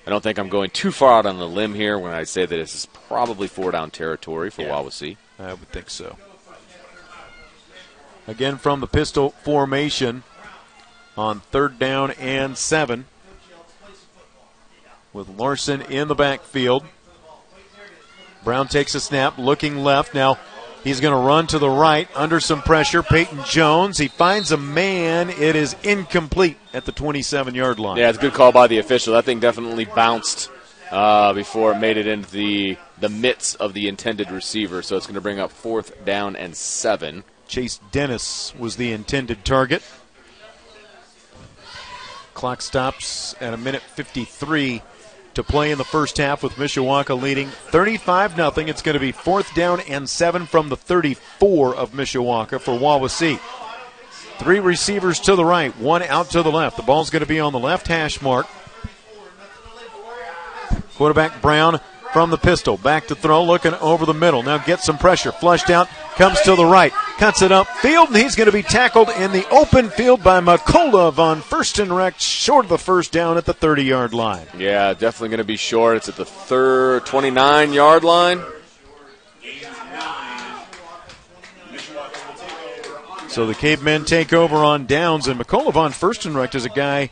I 0.06 0.10
don't 0.10 0.22
think 0.22 0.38
I'm 0.38 0.48
going 0.48 0.70
too 0.70 0.90
far 0.90 1.18
out 1.18 1.26
on 1.26 1.38
the 1.38 1.46
limb 1.48 1.74
here 1.74 1.98
when 1.98 2.12
I 2.12 2.24
say 2.24 2.46
that 2.46 2.54
this 2.56 2.74
is 2.74 2.86
probably 2.86 3.46
four 3.48 3.70
down 3.70 3.90
territory 3.90 4.50
for 4.50 4.62
Yeah. 4.62 4.70
Wawasee. 4.70 5.16
I 5.38 5.54
would 5.54 5.68
think 5.70 5.88
so. 5.90 6.16
Again 8.26 8.58
from 8.58 8.80
the 8.80 8.86
pistol 8.86 9.30
formation 9.42 10.22
on 11.16 11.40
third 11.40 11.78
down 11.78 12.10
and 12.12 12.56
seven. 12.58 13.06
With 15.12 15.28
Larson 15.28 15.82
in 15.82 16.08
the 16.08 16.14
backfield. 16.14 16.84
Brown 18.44 18.68
takes 18.68 18.94
a 18.94 19.00
snap, 19.00 19.38
looking 19.38 19.78
left. 19.78 20.14
Now 20.14 20.38
he's 20.84 21.00
going 21.00 21.12
to 21.12 21.26
run 21.26 21.46
to 21.48 21.58
the 21.58 21.68
right 21.68 22.08
under 22.14 22.40
some 22.40 22.62
pressure. 22.62 23.02
Peyton 23.02 23.40
Jones. 23.44 23.98
He 23.98 24.08
finds 24.08 24.52
a 24.52 24.56
man. 24.56 25.30
It 25.30 25.56
is 25.56 25.76
incomplete 25.82 26.56
at 26.72 26.84
the 26.84 26.92
27 26.92 27.54
yard 27.54 27.78
line. 27.78 27.98
Yeah, 27.98 28.08
it's 28.08 28.18
a 28.18 28.20
good 28.20 28.34
call 28.34 28.52
by 28.52 28.66
the 28.66 28.78
official. 28.78 29.14
That 29.14 29.24
thing 29.24 29.40
definitely 29.40 29.84
bounced 29.84 30.50
uh, 30.90 31.32
before 31.32 31.72
it 31.72 31.78
made 31.78 31.96
it 31.96 32.06
into 32.06 32.30
the 32.30 32.76
the 32.98 33.08
mitts 33.08 33.54
of 33.54 33.72
the 33.72 33.88
intended 33.88 34.30
receiver. 34.30 34.82
So 34.82 34.96
it's 34.96 35.06
going 35.06 35.14
to 35.14 35.20
bring 35.20 35.38
up 35.38 35.50
fourth 35.50 36.04
down 36.04 36.36
and 36.36 36.56
seven. 36.56 37.24
Chase 37.48 37.80
Dennis 37.90 38.54
was 38.56 38.76
the 38.76 38.92
intended 38.92 39.44
target. 39.44 39.82
Clock 42.34 42.62
stops 42.62 43.34
at 43.40 43.52
a 43.52 43.56
minute 43.56 43.82
53 43.82 44.82
to 45.34 45.42
play 45.42 45.70
in 45.70 45.78
the 45.78 45.84
first 45.84 46.18
half 46.18 46.42
with 46.42 46.54
Mishawaka 46.54 47.20
leading 47.20 47.48
35 47.48 48.36
0. 48.36 48.52
It's 48.56 48.82
going 48.82 48.94
to 48.94 49.00
be 49.00 49.12
fourth 49.12 49.54
down 49.54 49.80
and 49.80 50.08
seven 50.08 50.46
from 50.46 50.68
the 50.68 50.76
34 50.76 51.74
of 51.76 51.92
Mishawaka 51.92 52.60
for 52.60 52.78
Wawasee. 52.78 53.38
Three 54.38 54.60
receivers 54.60 55.20
to 55.20 55.36
the 55.36 55.44
right, 55.44 55.76
one 55.78 56.02
out 56.02 56.30
to 56.30 56.42
the 56.42 56.50
left. 56.50 56.76
The 56.76 56.82
ball's 56.82 57.10
going 57.10 57.20
to 57.20 57.26
be 57.26 57.40
on 57.40 57.52
the 57.52 57.58
left 57.58 57.88
hash 57.88 58.22
mark. 58.22 58.46
Quarterback 60.96 61.40
Brown 61.42 61.80
from 62.12 62.30
the 62.30 62.36
pistol. 62.36 62.76
Back 62.76 63.06
to 63.08 63.14
throw, 63.14 63.44
looking 63.44 63.74
over 63.74 64.06
the 64.06 64.14
middle. 64.14 64.42
Now 64.42 64.58
gets 64.58 64.84
some 64.84 64.98
pressure. 64.98 65.32
Flushed 65.32 65.70
out, 65.70 65.88
comes 66.16 66.40
to 66.42 66.54
the 66.54 66.64
right, 66.64 66.92
cuts 67.18 67.42
it 67.42 67.52
up 67.52 67.68
field, 67.68 68.08
and 68.08 68.16
he's 68.16 68.36
going 68.36 68.46
to 68.46 68.52
be 68.52 68.62
tackled 68.62 69.08
in 69.10 69.32
the 69.32 69.48
open 69.50 69.90
field 69.90 70.22
by 70.22 70.40
McCullough 70.40 71.18
on 71.18 71.40
first 71.40 71.78
and 71.78 71.94
rec, 71.94 72.18
short 72.18 72.66
of 72.66 72.68
the 72.68 72.78
first 72.78 73.12
down 73.12 73.36
at 73.36 73.44
the 73.44 73.54
30 73.54 73.84
yard 73.84 74.14
line. 74.14 74.46
Yeah, 74.56 74.92
definitely 74.92 75.30
going 75.30 75.38
to 75.38 75.44
be 75.44 75.56
short. 75.56 75.96
It's 75.96 76.08
at 76.08 76.16
the 76.16 76.24
third 76.24 77.06
29 77.06 77.72
yard 77.72 78.04
line. 78.04 78.42
Gains 79.42 79.62
nine. 79.92 80.64
Mishawaka 81.72 82.28
will 82.28 82.34
take 82.34 82.88
over 82.88 83.12
on 83.22 83.28
So 83.30 83.46
the 83.46 83.54
Cavemen 83.54 84.04
take 84.04 84.32
over 84.32 84.56
on 84.56 84.86
downs, 84.86 85.28
and 85.28 85.40
McCullough 85.40 85.76
on 85.76 85.92
first 85.92 86.26
and 86.26 86.34
rec 86.34 86.54
is 86.54 86.64
a 86.64 86.70
guy 86.70 87.10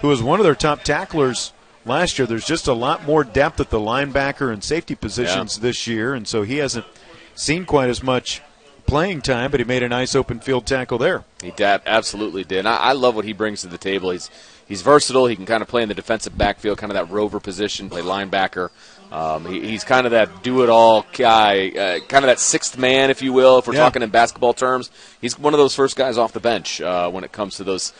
who 0.00 0.08
was 0.08 0.22
one 0.22 0.40
of 0.40 0.44
their 0.44 0.56
top 0.56 0.82
tacklers 0.82 1.52
last 1.84 2.18
year. 2.18 2.26
There's 2.26 2.46
just 2.46 2.66
a 2.68 2.72
lot 2.72 3.04
more 3.04 3.24
depth 3.24 3.60
at 3.60 3.70
the 3.70 3.78
linebacker 3.78 4.52
and 4.52 4.62
safety 4.62 4.94
positions 4.94 5.58
this 5.60 5.86
year, 5.86 6.14
and 6.14 6.26
so 6.26 6.42
he 6.42 6.58
hasn't 6.58 6.86
seen 7.34 7.64
quite 7.64 7.88
as 7.90 8.02
much 8.02 8.42
playing 8.86 9.22
time, 9.22 9.50
but 9.50 9.60
he 9.60 9.64
made 9.64 9.82
a 9.82 9.88
nice 9.88 10.14
open 10.14 10.40
field 10.40 10.66
tackle 10.66 10.98
there. 10.98 11.24
He 11.42 11.50
dab- 11.52 11.82
absolutely 11.86 12.44
did. 12.44 12.66
I, 12.66 12.76
I 12.76 12.92
love 12.92 13.14
what 13.14 13.24
he 13.24 13.32
brings 13.32 13.62
to 13.62 13.68
the 13.68 13.78
table. 13.78 14.10
He's 14.10 14.28
he's 14.66 14.82
versatile. 14.82 15.26
He 15.26 15.36
can 15.36 15.46
kind 15.46 15.62
of 15.62 15.68
play 15.68 15.82
in 15.82 15.88
the 15.88 15.94
defensive 15.94 16.36
backfield, 16.36 16.78
kind 16.78 16.90
of 16.90 16.94
that 16.94 17.12
rover 17.12 17.40
position, 17.40 17.88
play 17.88 18.02
linebacker. 18.02 18.70
Um, 19.10 19.44
he, 19.44 19.60
he's 19.60 19.84
kind 19.84 20.06
of 20.06 20.12
that 20.12 20.42
do-it-all 20.42 21.04
guy, 21.12 21.68
uh, 21.68 22.00
kind 22.08 22.24
of 22.24 22.28
that 22.28 22.40
sixth 22.40 22.78
man, 22.78 23.10
if 23.10 23.20
you 23.20 23.34
will. 23.34 23.58
If 23.58 23.66
we're 23.66 23.74
Yeah. 23.74 23.80
talking 23.80 24.00
in 24.02 24.08
basketball 24.08 24.54
terms, 24.54 24.90
he's 25.20 25.38
one 25.38 25.52
of 25.52 25.58
those 25.58 25.74
first 25.74 25.96
guys 25.96 26.16
off 26.16 26.32
the 26.32 26.40
bench 26.40 26.80
uh, 26.80 27.10
when 27.10 27.22
it 27.22 27.30
comes 27.30 27.56
to 27.56 27.64
those 27.64 27.92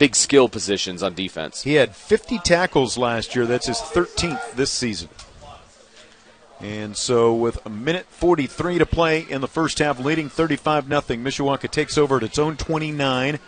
big 0.00 0.16
skill 0.16 0.48
positions 0.48 1.02
on 1.02 1.12
defense. 1.12 1.62
He 1.62 1.74
had 1.74 1.94
50 1.94 2.38
tackles 2.38 2.96
last 2.96 3.36
year. 3.36 3.44
That's 3.44 3.66
his 3.66 3.76
13th 3.76 4.54
this 4.54 4.72
season. 4.72 5.10
And 6.58 6.96
so, 6.96 7.34
with 7.34 7.64
a 7.64 7.70
minute 7.70 8.06
43 8.06 8.78
to 8.78 8.86
play 8.86 9.20
in 9.20 9.42
the 9.42 9.48
first 9.48 9.78
half, 9.78 10.00
leading 10.00 10.28
35 10.28 10.88
0, 10.88 11.00
Mishawaka 11.00 11.70
takes 11.70 11.96
over 11.96 12.16
at 12.16 12.22
its 12.22 12.38
own 12.38 12.56
29. 12.56 13.38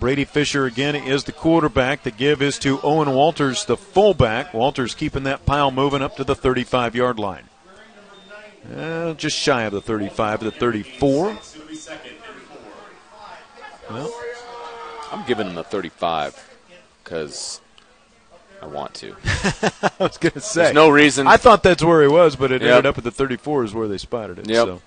Brady 0.00 0.24
Fisher 0.24 0.66
again 0.66 0.94
is 0.94 1.24
the 1.24 1.32
quarterback. 1.32 2.02
The 2.02 2.10
give 2.10 2.42
is 2.42 2.58
to 2.60 2.80
Owen 2.82 3.14
Walters, 3.14 3.64
the 3.64 3.76
fullback. 3.76 4.52
Walters 4.52 4.94
keeping 4.94 5.22
that 5.22 5.46
pile 5.46 5.70
moving 5.70 6.02
up 6.02 6.16
to 6.16 6.24
the 6.24 6.34
35 6.34 6.94
yard 6.94 7.18
line. 7.18 7.44
Uh, 8.74 9.14
just 9.14 9.36
shy 9.36 9.62
of 9.62 9.72
the 9.72 9.80
35, 9.80 10.40
the 10.40 10.50
34. 10.50 11.30
It'll 11.30 11.68
be 11.68 11.74
second 11.74 12.12
and 12.12 12.42
four. 12.42 13.96
Well, 13.96 14.12
I'm 15.12 15.24
giving 15.26 15.46
him 15.48 15.58
a 15.58 15.62
35 15.64 16.56
because 17.04 17.60
I 18.62 18.66
want 18.66 18.94
to. 18.94 19.14
I 19.24 19.90
was 20.00 20.18
going 20.18 20.32
to 20.32 20.40
say. 20.40 20.62
There's 20.64 20.74
no 20.74 20.88
reason. 20.88 21.26
I 21.26 21.36
thought 21.36 21.62
that's 21.62 21.82
where 21.84 22.02
he 22.02 22.08
was, 22.08 22.36
but 22.36 22.50
it 22.52 22.62
Yep. 22.62 22.70
ended 22.70 22.86
up 22.86 22.98
at 22.98 23.04
the 23.04 23.10
34 23.10 23.64
is 23.64 23.74
where 23.74 23.88
they 23.88 23.98
spotted 23.98 24.38
it. 24.38 24.48
Yep. 24.48 24.66
So. 24.66 24.82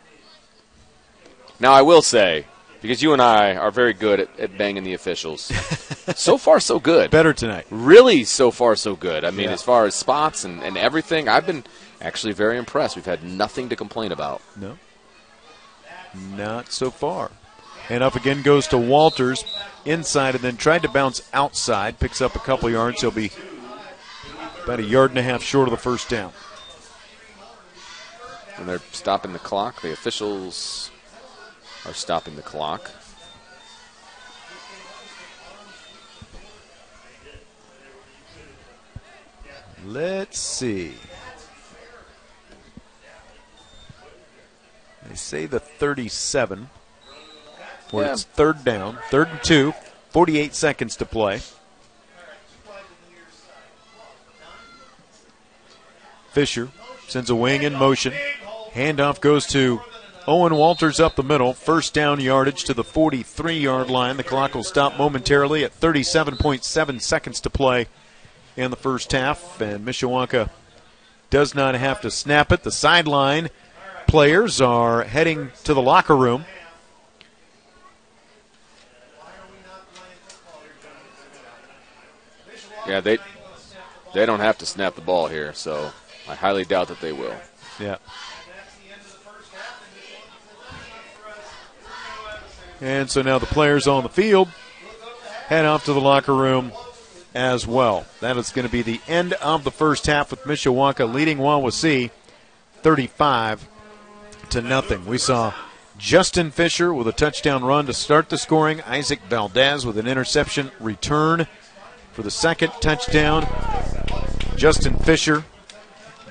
Now, 1.60 1.74
I 1.74 1.82
will 1.82 2.02
say, 2.02 2.46
because 2.82 3.02
you 3.04 3.14
and 3.14 3.22
I 3.22 3.56
are 3.56 3.72
very 3.72 3.94
good 3.94 4.20
at, 4.22 4.40
at 4.40 4.58
banging 4.58 4.84
the 4.84 4.94
officials, 4.94 5.42
so 6.16 6.38
far, 6.38 6.60
so 6.60 6.80
good. 6.80 7.12
Better 7.12 7.34
tonight. 7.34 7.66
Really, 7.70 8.24
so 8.24 8.52
far, 8.52 8.76
so 8.76 8.96
good. 8.96 9.24
I 9.26 9.32
mean, 9.32 9.48
Yeah. 9.48 9.54
as 9.54 9.62
far 9.62 9.86
as 9.86 9.96
spots 9.96 10.44
and, 10.46 10.64
and 10.64 10.78
everything, 10.78 11.28
I've 11.28 11.46
been 11.46 11.64
actually 12.02 12.34
very 12.34 12.58
impressed. 12.58 12.96
We've 12.96 13.06
had 13.06 13.24
nothing 13.24 13.70
to 13.70 13.76
complain 13.76 14.12
about. 14.12 14.42
No. 14.56 14.78
Not 16.36 16.72
so 16.72 16.90
far. 16.90 17.32
And 17.90 18.04
up 18.04 18.16
again 18.16 18.44
goes 18.44 18.68
to 18.68 18.78
Walters 18.78 19.44
inside 19.84 20.36
and 20.36 20.44
then 20.44 20.58
tried 20.58 20.84
to 20.84 20.90
bounce 20.90 21.28
outside. 21.34 22.00
Picks 22.00 22.22
up 22.22 22.36
a 22.36 22.40
couple 22.40 22.70
yards. 22.70 23.02
He'll 23.02 23.10
be 23.10 23.32
about 24.64 24.80
a 24.80 24.84
yard 24.84 25.10
and 25.10 25.20
a 25.20 25.24
half 25.24 25.42
short 25.42 25.68
of 25.68 25.72
the 25.72 25.78
first 25.78 26.08
down. 26.08 26.32
And 28.58 28.70
they're 28.70 28.82
stopping 28.92 29.34
the 29.34 29.40
clock. 29.40 29.82
The 29.82 29.92
officials 29.92 30.92
are 31.86 31.94
stopping 31.94 32.36
the 32.36 32.44
clock. 32.44 32.92
Let's 39.86 40.38
see. 40.38 40.94
They 45.08 45.16
say 45.16 45.48
the 45.48 45.60
37. 45.60 46.70
Where 47.92 48.06
Yeah. 48.06 48.14
it's 48.14 48.24
third 48.24 48.64
down, 48.64 49.00
third 49.10 49.30
and 49.30 49.44
two, 49.44 49.74
48 50.12 50.56
seconds 50.56 50.96
to 50.98 51.06
play. 51.06 51.42
Fisher 56.32 56.70
sends 57.08 57.30
a 57.30 57.36
wing 57.36 57.64
in 57.64 57.74
motion. 57.74 58.14
Handoff 58.74 59.20
goes 59.20 59.48
to 59.48 59.82
Owen 60.28 60.54
Walters 60.56 61.00
up 61.00 61.16
the 61.16 61.24
middle. 61.24 61.54
First 61.54 61.94
down 61.94 62.20
yardage 62.20 62.64
to 62.66 62.74
the 62.74 62.84
43 62.84 63.58
yard 63.58 63.90
line. 63.90 64.18
The 64.18 64.24
clock 64.24 64.54
will 64.54 64.64
stop 64.64 64.98
momentarily 64.98 65.64
at 65.64 65.78
37.7 65.80 67.02
seconds 67.02 67.42
to 67.42 67.50
play 67.50 67.88
in 68.56 68.70
the 68.70 68.78
first 68.78 69.12
half. 69.12 69.60
And 69.60 69.86
Mishawaka 69.86 70.50
does 71.32 71.56
not 71.56 71.74
have 71.76 72.00
to 72.02 72.12
snap 72.12 72.52
it. 72.52 72.62
The 72.64 72.72
sideline 72.72 73.50
players 74.08 74.62
are 74.62 75.04
heading 75.04 75.52
to 75.64 75.74
the 75.74 75.82
locker 75.82 76.16
room. 76.16 76.46
Yeah, 82.88 83.02
they 83.02 83.18
they 84.14 84.26
don't 84.26 84.40
have 84.40 84.58
to 84.60 84.66
snap 84.66 84.96
the 84.96 85.02
ball 85.02 85.28
here, 85.28 85.54
so 85.54 85.92
I 86.28 86.36
highly 86.36 86.66
doubt 86.66 86.88
that 86.88 87.02
they 87.02 87.12
will. 87.12 87.36
Yeah. 87.80 87.98
And 92.82 93.10
so 93.10 93.22
now 93.22 93.40
the 93.40 93.46
players 93.46 93.88
on 93.88 94.04
the 94.04 94.10
field 94.10 94.48
head 95.48 95.66
off 95.66 95.86
to 95.86 95.94
the 95.94 96.00
locker 96.00 96.34
room 96.34 96.72
as 97.34 97.68
well. 97.68 98.06
That 98.22 98.38
is 98.38 98.52
going 98.52 98.66
to 98.66 98.72
be 98.72 98.82
the 98.82 99.02
end 99.08 99.34
of 99.34 99.64
the 99.64 99.72
first 99.72 100.06
half 100.06 100.32
with 100.32 100.44
Mishawaka 100.44 101.12
leading 101.12 101.40
Wawasee 101.40 102.12
35 102.82 103.68
to 104.52 104.62
nothing. 104.62 105.06
We 105.06 105.18
saw 105.18 105.54
Justin 105.98 106.52
Fisher 106.52 106.94
with 106.94 107.08
a 107.08 107.12
touchdown 107.12 107.64
run 107.66 107.86
to 107.88 107.94
start 107.94 108.30
the 108.30 108.38
scoring. 108.38 108.82
Isaac 108.84 109.20
Valdez 109.28 109.86
with 109.86 109.98
an 109.98 110.08
interception 110.08 110.72
return 110.80 111.48
for 112.20 112.24
the 112.24 112.30
second 112.30 112.70
touchdown. 112.82 113.48
Justin 114.58 114.94
Fisher 114.98 115.46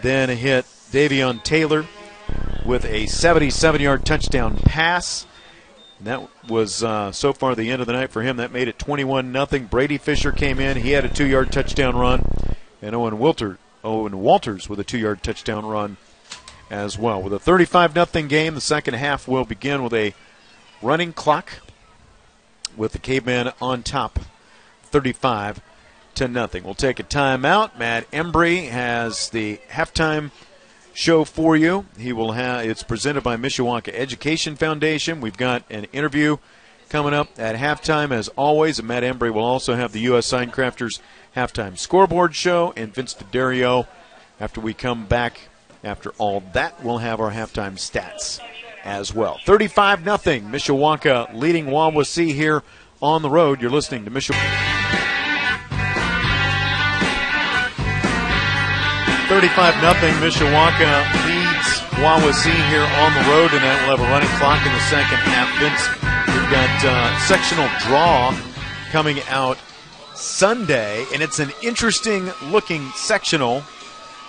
then 0.03 0.29
hit 0.29 0.67
Davion 0.93 1.43
Taylor 1.43 1.87
with 2.67 2.85
a 2.85 3.07
77 3.07 3.81
yard 3.81 4.05
touchdown 4.05 4.59
pass. 4.59 5.27
And 5.97 6.07
that 6.07 6.29
was 6.47 6.85
uh, 6.85 7.11
so 7.13 7.33
far 7.33 7.55
the 7.55 7.71
end 7.71 7.81
of 7.81 7.87
the 7.87 7.95
night 7.95 8.11
for 8.11 8.21
him. 8.21 8.37
That 8.37 8.53
made 8.53 8.69
it 8.69 8.79
21 8.79 9.33
0. 9.33 9.47
Brady 9.71 9.97
Fisher 9.97 10.31
came 10.31 10.61
in. 10.61 10.77
He 10.77 10.91
had 10.91 11.07
a 11.07 11.09
two 11.09 11.25
yard 11.25 11.51
touchdown 11.53 11.97
run. 11.97 12.23
And 12.83 12.95
Owen, 12.95 13.15
Wilter, 13.15 13.57
Owen 13.83 14.21
Walters 14.21 14.69
with 14.69 14.79
a 14.79 14.85
two 14.85 14.99
yard 14.99 15.23
touchdown 15.23 15.65
run 15.65 15.97
as 16.71 16.99
well. 16.99 17.23
With 17.23 17.33
a 17.33 17.39
35 17.39 17.95
0 17.95 18.29
game, 18.29 18.55
the 18.55 18.61
second 18.61 18.93
half 18.93 19.27
will 19.27 19.47
begin 19.47 19.83
with 19.83 19.95
a 19.95 20.13
running 20.83 21.15
clock 21.15 21.63
with 22.77 22.93
the 22.93 22.99
caveman 22.99 23.53
on 23.59 23.83
top 23.83 24.19
35 24.83 25.63
to 26.19 26.27
nothing. 26.27 26.65
We'll 26.65 26.75
take 26.75 26.99
a 26.99 27.05
timeout. 27.05 27.79
Matt 27.79 28.11
Embry 28.11 28.69
has 28.69 29.31
the 29.31 29.61
halftime 29.71 30.33
show 30.93 31.23
for 31.23 31.57
you. 31.57 31.87
He 31.97 32.13
will 32.13 32.33
have 32.33 32.67
it's 32.67 32.83
presented 32.83 33.23
by 33.23 33.37
Mishawaka 33.37 33.93
Education 33.95 34.57
Foundation. 34.57 35.21
We've 35.21 35.37
got 35.37 35.63
an 35.71 35.85
interview 35.93 36.39
coming 36.89 37.15
up 37.15 37.29
at 37.39 37.55
halftime 37.55 38.11
as 38.11 38.27
always. 38.31 38.81
And 38.81 38.89
Matt 38.89 39.05
Embry 39.05 39.33
will 39.33 39.45
also 39.45 39.77
have 39.77 39.93
the 39.93 40.01
U.S. 40.01 40.27
Sign 40.27 40.51
Crafters 40.51 40.99
halftime 41.37 41.79
scoreboard 41.79 42.35
show 42.35 42.73
and 42.77 42.93
Vince 42.93 43.15
D'Addario. 43.15 43.87
After 44.41 44.61
we 44.61 44.75
come 44.75 45.07
back, 45.07 45.43
after 45.85 46.11
all 46.19 46.43
that, 46.53 46.83
we'll 46.85 46.99
have 46.99 47.21
our 47.21 47.31
halftime 47.31 47.75
stats 47.75 48.41
as 48.85 49.15
well. 49.15 49.39
35 49.45 50.05
nothing. 50.05 50.47
Mishawaka 50.47 51.33
leading 51.33 51.67
Wawasee 51.67 52.35
here 52.35 52.65
on 53.01 53.23
the 53.23 53.31
road. 53.31 53.63
You're 53.63 53.71
listening 53.71 54.05
to 54.05 54.11
Mishawaka. 54.11 54.78
35 59.29 59.83
nothing. 59.83 60.15
Mishawaka 60.25 61.05
leads 61.27 61.69
Wawasee 62.01 62.69
here 62.71 62.87
on 63.05 63.13
the 63.15 63.25
road, 63.29 63.53
and 63.53 63.63
that 63.63 63.77
will 63.87 63.97
have 63.97 64.01
a 64.01 64.11
running 64.11 64.29
clock 64.41 64.65
in 64.65 64.73
the 64.73 64.81
second 64.89 65.19
half. 65.29 65.49
Vince, 65.61 65.85
we've 66.33 66.51
got 66.51 66.85
uh, 66.85 67.19
sectional 67.27 67.69
draw 67.87 68.35
coming 68.91 69.21
out 69.29 69.59
Sunday, 70.15 71.05
and 71.13 71.23
it's 71.23 71.39
an 71.39 71.51
interesting 71.63 72.31
looking 72.51 72.89
sectional 72.97 73.63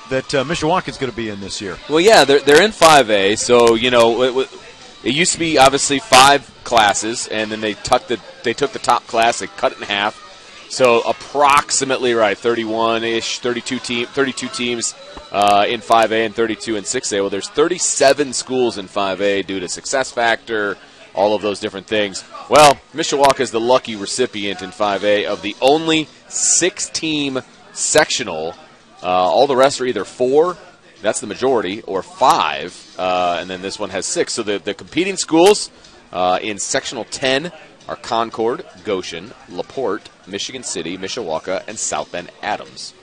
that 0.09 0.33
uh, 0.35 0.43
is 0.49 0.61
going 0.97 1.09
to 1.11 1.15
be 1.15 1.29
in 1.29 1.39
this 1.39 1.61
year. 1.61 1.77
Well, 1.89 1.99
yeah, 2.01 2.25
they're 2.25 2.39
they're 2.39 2.61
in 2.63 2.71
5A, 2.71 3.37
so 3.37 3.75
you 3.75 3.91
know 3.91 4.23
it, 4.23 4.35
it- 4.37 4.59
it 5.01 5.15
used 5.15 5.31
to 5.31 5.39
be 5.39 5.57
obviously 5.57 5.99
five 5.99 6.51
classes, 6.65 7.29
and 7.29 7.49
then 7.49 7.61
they 7.61 7.73
took 7.73 8.07
the 8.07 8.19
they 8.43 8.51
took 8.51 8.73
the 8.73 8.79
top 8.79 9.07
class, 9.07 9.39
they 9.39 9.47
cut 9.47 9.71
it 9.71 9.77
in 9.77 9.85
half. 9.85 10.25
So 10.69 11.01
approximately 11.01 12.13
right, 12.13 12.37
31 12.37 13.03
ish, 13.03 13.39
32 13.39 13.79
team, 13.79 14.05
32 14.05 14.47
teams 14.49 14.93
uh, 15.31 15.65
in 15.67 15.81
5A 15.81 16.27
and 16.27 16.35
32 16.35 16.75
in 16.75 16.83
6A. 16.83 17.21
Well, 17.21 17.31
there's 17.31 17.49
37 17.49 18.33
schools 18.33 18.77
in 18.77 18.87
5A 18.87 19.47
due 19.47 19.59
to 19.59 19.67
success 19.67 20.11
factor, 20.11 20.77
all 21.15 21.33
of 21.33 21.41
those 21.41 21.59
different 21.59 21.87
things. 21.87 22.23
Well, 22.49 22.75
Mishawaka 22.93 23.39
is 23.39 23.49
the 23.49 23.59
lucky 23.59 23.95
recipient 23.95 24.61
in 24.61 24.69
5A 24.69 25.25
of 25.25 25.41
the 25.41 25.55
only 25.59 26.07
six-team 26.27 27.39
sectional. 27.73 28.53
Uh, 29.01 29.07
all 29.07 29.47
the 29.47 29.55
rest 29.55 29.81
are 29.81 29.85
either 29.85 30.05
four, 30.05 30.55
that's 31.01 31.19
the 31.19 31.27
majority, 31.27 31.81
or 31.81 32.03
five, 32.03 32.95
uh, 32.99 33.37
and 33.41 33.49
then 33.49 33.63
this 33.63 33.79
one 33.79 33.89
has 33.89 34.05
six. 34.05 34.33
So 34.33 34.43
the, 34.43 34.59
the 34.59 34.75
competing 34.75 35.17
schools 35.17 35.71
uh, 36.13 36.37
in 36.41 36.59
sectional 36.59 37.05
10 37.05 37.51
are 37.87 37.95
Concord, 37.95 38.65
Goshen, 38.83 39.33
LaPorte, 39.49 40.09
Michigan 40.29 40.63
City, 40.63 40.97
Mishawaka, 40.97 41.63
and 41.67 41.77
South 41.77 42.11
Bend 42.11 42.31
Adams. 42.41 42.93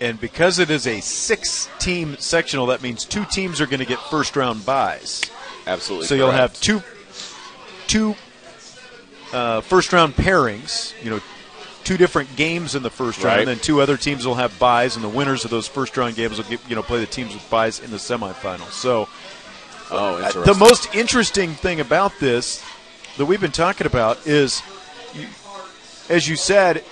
And 0.00 0.20
because 0.20 0.58
it 0.58 0.70
is 0.70 0.86
a 0.86 1.00
six 1.00 1.68
team 1.78 2.16
sectional, 2.18 2.66
that 2.66 2.82
means 2.82 3.04
two 3.04 3.24
teams 3.26 3.60
are 3.60 3.66
going 3.66 3.80
to 3.80 3.86
get 3.86 3.98
first 4.00 4.34
round 4.36 4.66
buys. 4.66 5.22
Absolutely. 5.66 6.06
So 6.08 6.14
you'll 6.16 6.32
have 6.32 6.52
two 6.60 6.82
two 7.86 8.16
uh, 9.32 9.60
first 9.60 9.92
round 9.92 10.14
pairings. 10.14 10.92
You 11.04 11.10
know, 11.10 11.20
two 11.84 11.96
different 11.96 12.34
games 12.36 12.74
in 12.74 12.82
the 12.82 12.90
first 12.90 13.18
round, 13.18 13.26
Right. 13.26 13.38
and 13.40 13.48
then 13.48 13.58
two 13.58 13.80
other 13.80 13.96
teams 13.96 14.26
will 14.26 14.34
have 14.36 14.56
buys, 14.58 14.96
and 14.96 15.04
the 15.04 15.08
winners 15.08 15.44
of 15.44 15.50
those 15.50 15.66
first 15.68 15.96
round 15.96 16.16
games 16.16 16.38
will 16.38 16.44
get, 16.44 16.60
you 16.68 16.74
know 16.76 16.82
play 16.82 17.00
the 17.00 17.06
teams 17.06 17.32
with 17.34 17.48
buys 17.50 17.80
in 17.80 17.90
the 17.90 17.96
semifinals. 17.96 18.72
So 18.72 19.08
Oh, 19.90 20.14
uh, 20.14 20.26
interesting. 20.26 20.42
the 20.44 20.54
most 20.58 20.94
interesting 20.94 21.50
thing 21.54 21.78
about 21.80 22.18
this 22.18 22.62
that 23.18 23.26
we've 23.26 23.40
been 23.40 23.52
talking 23.52 23.86
about 23.86 24.26
is, 24.26 24.62
you, 25.14 25.26
as 26.08 26.28
you 26.28 26.36
said, 26.36 26.84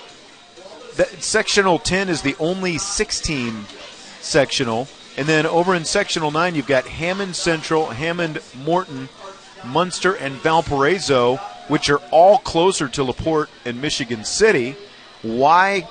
that 0.97 1.23
sectional 1.23 1.79
10 1.79 2.09
is 2.09 2.23
the 2.23 2.37
only 2.39 2.79
six 2.79 3.21
team 3.21 3.67
sectional. 4.21 4.89
And 5.17 5.27
then 5.27 5.47
over 5.47 5.75
in 5.75 5.85
sectional 5.85 6.31
9, 6.31 6.55
you've 6.55 6.67
got 6.67 6.87
Hammond 6.87 7.37
Central, 7.37 7.89
Hammond 7.91 8.41
Morton, 8.65 9.09
Munster, 9.65 10.15
and 10.15 10.35
Valparaiso, 10.35 11.37
which 11.69 11.91
are 11.91 12.01
all 12.11 12.39
closer 12.39 12.89
to 12.89 13.05
LaPorte 13.05 13.51
and 13.65 13.81
Michigan 13.81 14.25
City. 14.25 14.77
Why 15.23 15.87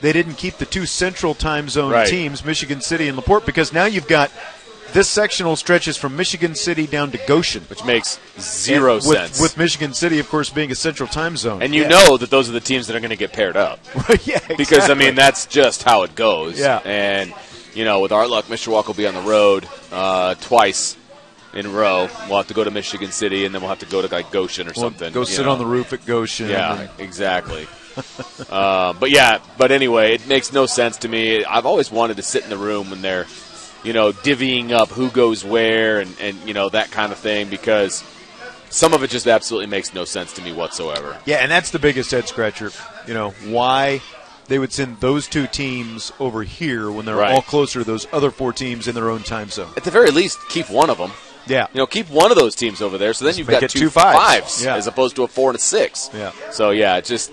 they 0.00 0.12
didn't 0.12 0.34
keep 0.34 0.58
the 0.58 0.66
two 0.66 0.86
central 0.86 1.34
time 1.34 1.68
zone 1.68 1.92
Right. 1.92 2.06
teams, 2.06 2.44
Michigan 2.44 2.80
City 2.80 3.08
and 3.08 3.16
LaPorte, 3.16 3.46
because 3.46 3.72
now 3.72 3.86
you've 3.86 4.08
got 4.08 4.30
this 4.94 5.08
sectional 5.10 5.56
stretches 5.56 5.96
from 5.98 6.16
Michigan 6.16 6.54
City 6.54 6.86
down 6.86 7.10
to 7.10 7.18
Goshen. 7.26 7.62
which 7.64 7.84
makes 7.84 8.18
zero 8.40 8.94
with, 8.94 9.04
sense. 9.04 9.40
With 9.40 9.58
Michigan 9.58 9.92
City, 9.92 10.18
of 10.20 10.28
course, 10.30 10.48
being 10.48 10.70
a 10.72 10.74
central 10.74 11.08
time 11.08 11.36
zone. 11.36 11.60
and 11.62 11.74
you 11.74 11.82
Yeah. 11.82 11.88
know 11.88 12.16
that 12.16 12.30
those 12.30 12.48
are 12.48 12.52
the 12.52 12.60
teams 12.60 12.86
that 12.86 12.96
are 12.96 13.00
going 13.00 13.10
to 13.10 13.16
get 13.16 13.32
paired 13.32 13.56
up. 13.56 13.80
yeah, 14.24 14.36
exactly. 14.36 14.56
because 14.56 14.88
I 14.88 14.94
mean 14.94 15.14
that's 15.14 15.44
just 15.46 15.82
how 15.82 16.04
it 16.04 16.14
goes. 16.14 16.58
Yeah. 16.58 16.80
And 16.84 17.34
you 17.74 17.84
know, 17.84 18.00
with 18.00 18.12
our 18.12 18.26
luck, 18.26 18.46
Mishawaka 18.46 18.86
will 18.86 18.94
be 18.94 19.06
on 19.06 19.14
the 19.14 19.20
road 19.20 19.66
uh, 19.92 20.36
twice 20.36 20.96
in 21.52 21.66
a 21.66 21.68
row. 21.68 22.08
We'll 22.28 22.38
have 22.38 22.46
to 22.48 22.54
go 22.54 22.62
to 22.64 22.70
Michigan 22.70 23.10
City, 23.10 23.44
and 23.44 23.54
then 23.54 23.60
we'll 23.62 23.68
have 23.70 23.80
to 23.80 23.86
go 23.86 24.00
to 24.00 24.08
like 24.14 24.30
Goshen 24.30 24.68
or 24.68 24.72
Well, 24.76 24.84
something. 24.86 25.12
Go 25.12 25.24
sit 25.24 25.44
know. 25.44 25.52
on 25.52 25.58
the 25.58 25.66
roof 25.66 25.92
at 25.92 26.06
Goshen. 26.06 26.48
Yeah, 26.48 26.86
exactly. 26.98 27.66
uh, 28.50 28.92
but 28.94 29.10
yeah, 29.10 29.38
but 29.58 29.70
anyway, 29.72 30.14
it 30.14 30.26
makes 30.28 30.52
no 30.52 30.66
sense 30.66 30.98
to 30.98 31.08
me. 31.08 31.44
I've 31.44 31.66
always 31.66 31.90
wanted 31.90 32.16
to 32.16 32.22
sit 32.22 32.44
in 32.44 32.50
the 32.50 32.56
room 32.56 32.90
when 32.90 33.02
they're, 33.02 33.26
you 33.84 33.92
know, 33.92 34.12
divvying 34.12 34.70
up 34.72 34.88
who 34.88 35.10
goes 35.10 35.44
where 35.44 36.00
and, 36.00 36.14
and 36.20 36.36
you 36.46 36.54
know 36.54 36.68
that 36.70 36.90
kind 36.90 37.12
of 37.12 37.18
thing 37.18 37.48
because 37.48 38.02
some 38.70 38.92
of 38.92 39.02
it 39.04 39.10
just 39.10 39.26
absolutely 39.28 39.66
makes 39.68 39.94
no 39.94 40.04
sense 40.04 40.32
to 40.34 40.42
me 40.42 40.52
whatsoever. 40.52 41.16
Yeah, 41.26 41.36
and 41.36 41.50
that's 41.50 41.70
the 41.70 41.78
biggest 41.78 42.10
head 42.10 42.26
scratcher. 42.26 42.70
You 43.06 43.14
know, 43.14 43.30
why 43.46 44.00
they 44.48 44.58
would 44.58 44.72
send 44.72 45.00
those 45.00 45.26
two 45.28 45.46
teams 45.46 46.12
over 46.18 46.42
here 46.42 46.90
when 46.90 47.04
they're 47.06 47.16
Right. 47.16 47.32
all 47.32 47.42
closer 47.42 47.78
to 47.80 47.84
those 47.84 48.06
other 48.12 48.30
four 48.30 48.52
teams 48.52 48.88
in 48.88 48.94
their 48.94 49.10
own 49.10 49.22
time 49.22 49.48
zone. 49.50 49.70
At 49.76 49.84
the 49.84 49.90
very 49.90 50.10
least, 50.10 50.38
keep 50.48 50.68
one 50.68 50.90
of 50.90 50.98
them. 50.98 51.12
Yeah. 51.46 51.66
You 51.72 51.78
know, 51.78 51.86
keep 51.86 52.08
one 52.10 52.30
of 52.30 52.36
those 52.38 52.54
teams 52.54 52.80
over 52.82 52.96
there, 52.98 53.12
so 53.14 53.24
then 53.26 53.36
you've 53.36 53.46
got 53.46 53.60
two, 53.60 53.78
two 53.78 53.90
fives. 53.90 54.64
Yeah. 54.64 54.76
as 54.76 54.86
opposed 54.86 55.14
to 55.16 55.22
a 55.22 55.28
four 55.28 55.50
and 55.50 55.58
a 55.58 55.60
six. 55.62 56.10
Yeah. 56.14 56.32
So 56.50 56.70
yeah, 56.70 56.96
it's 56.96 57.08
just 57.08 57.30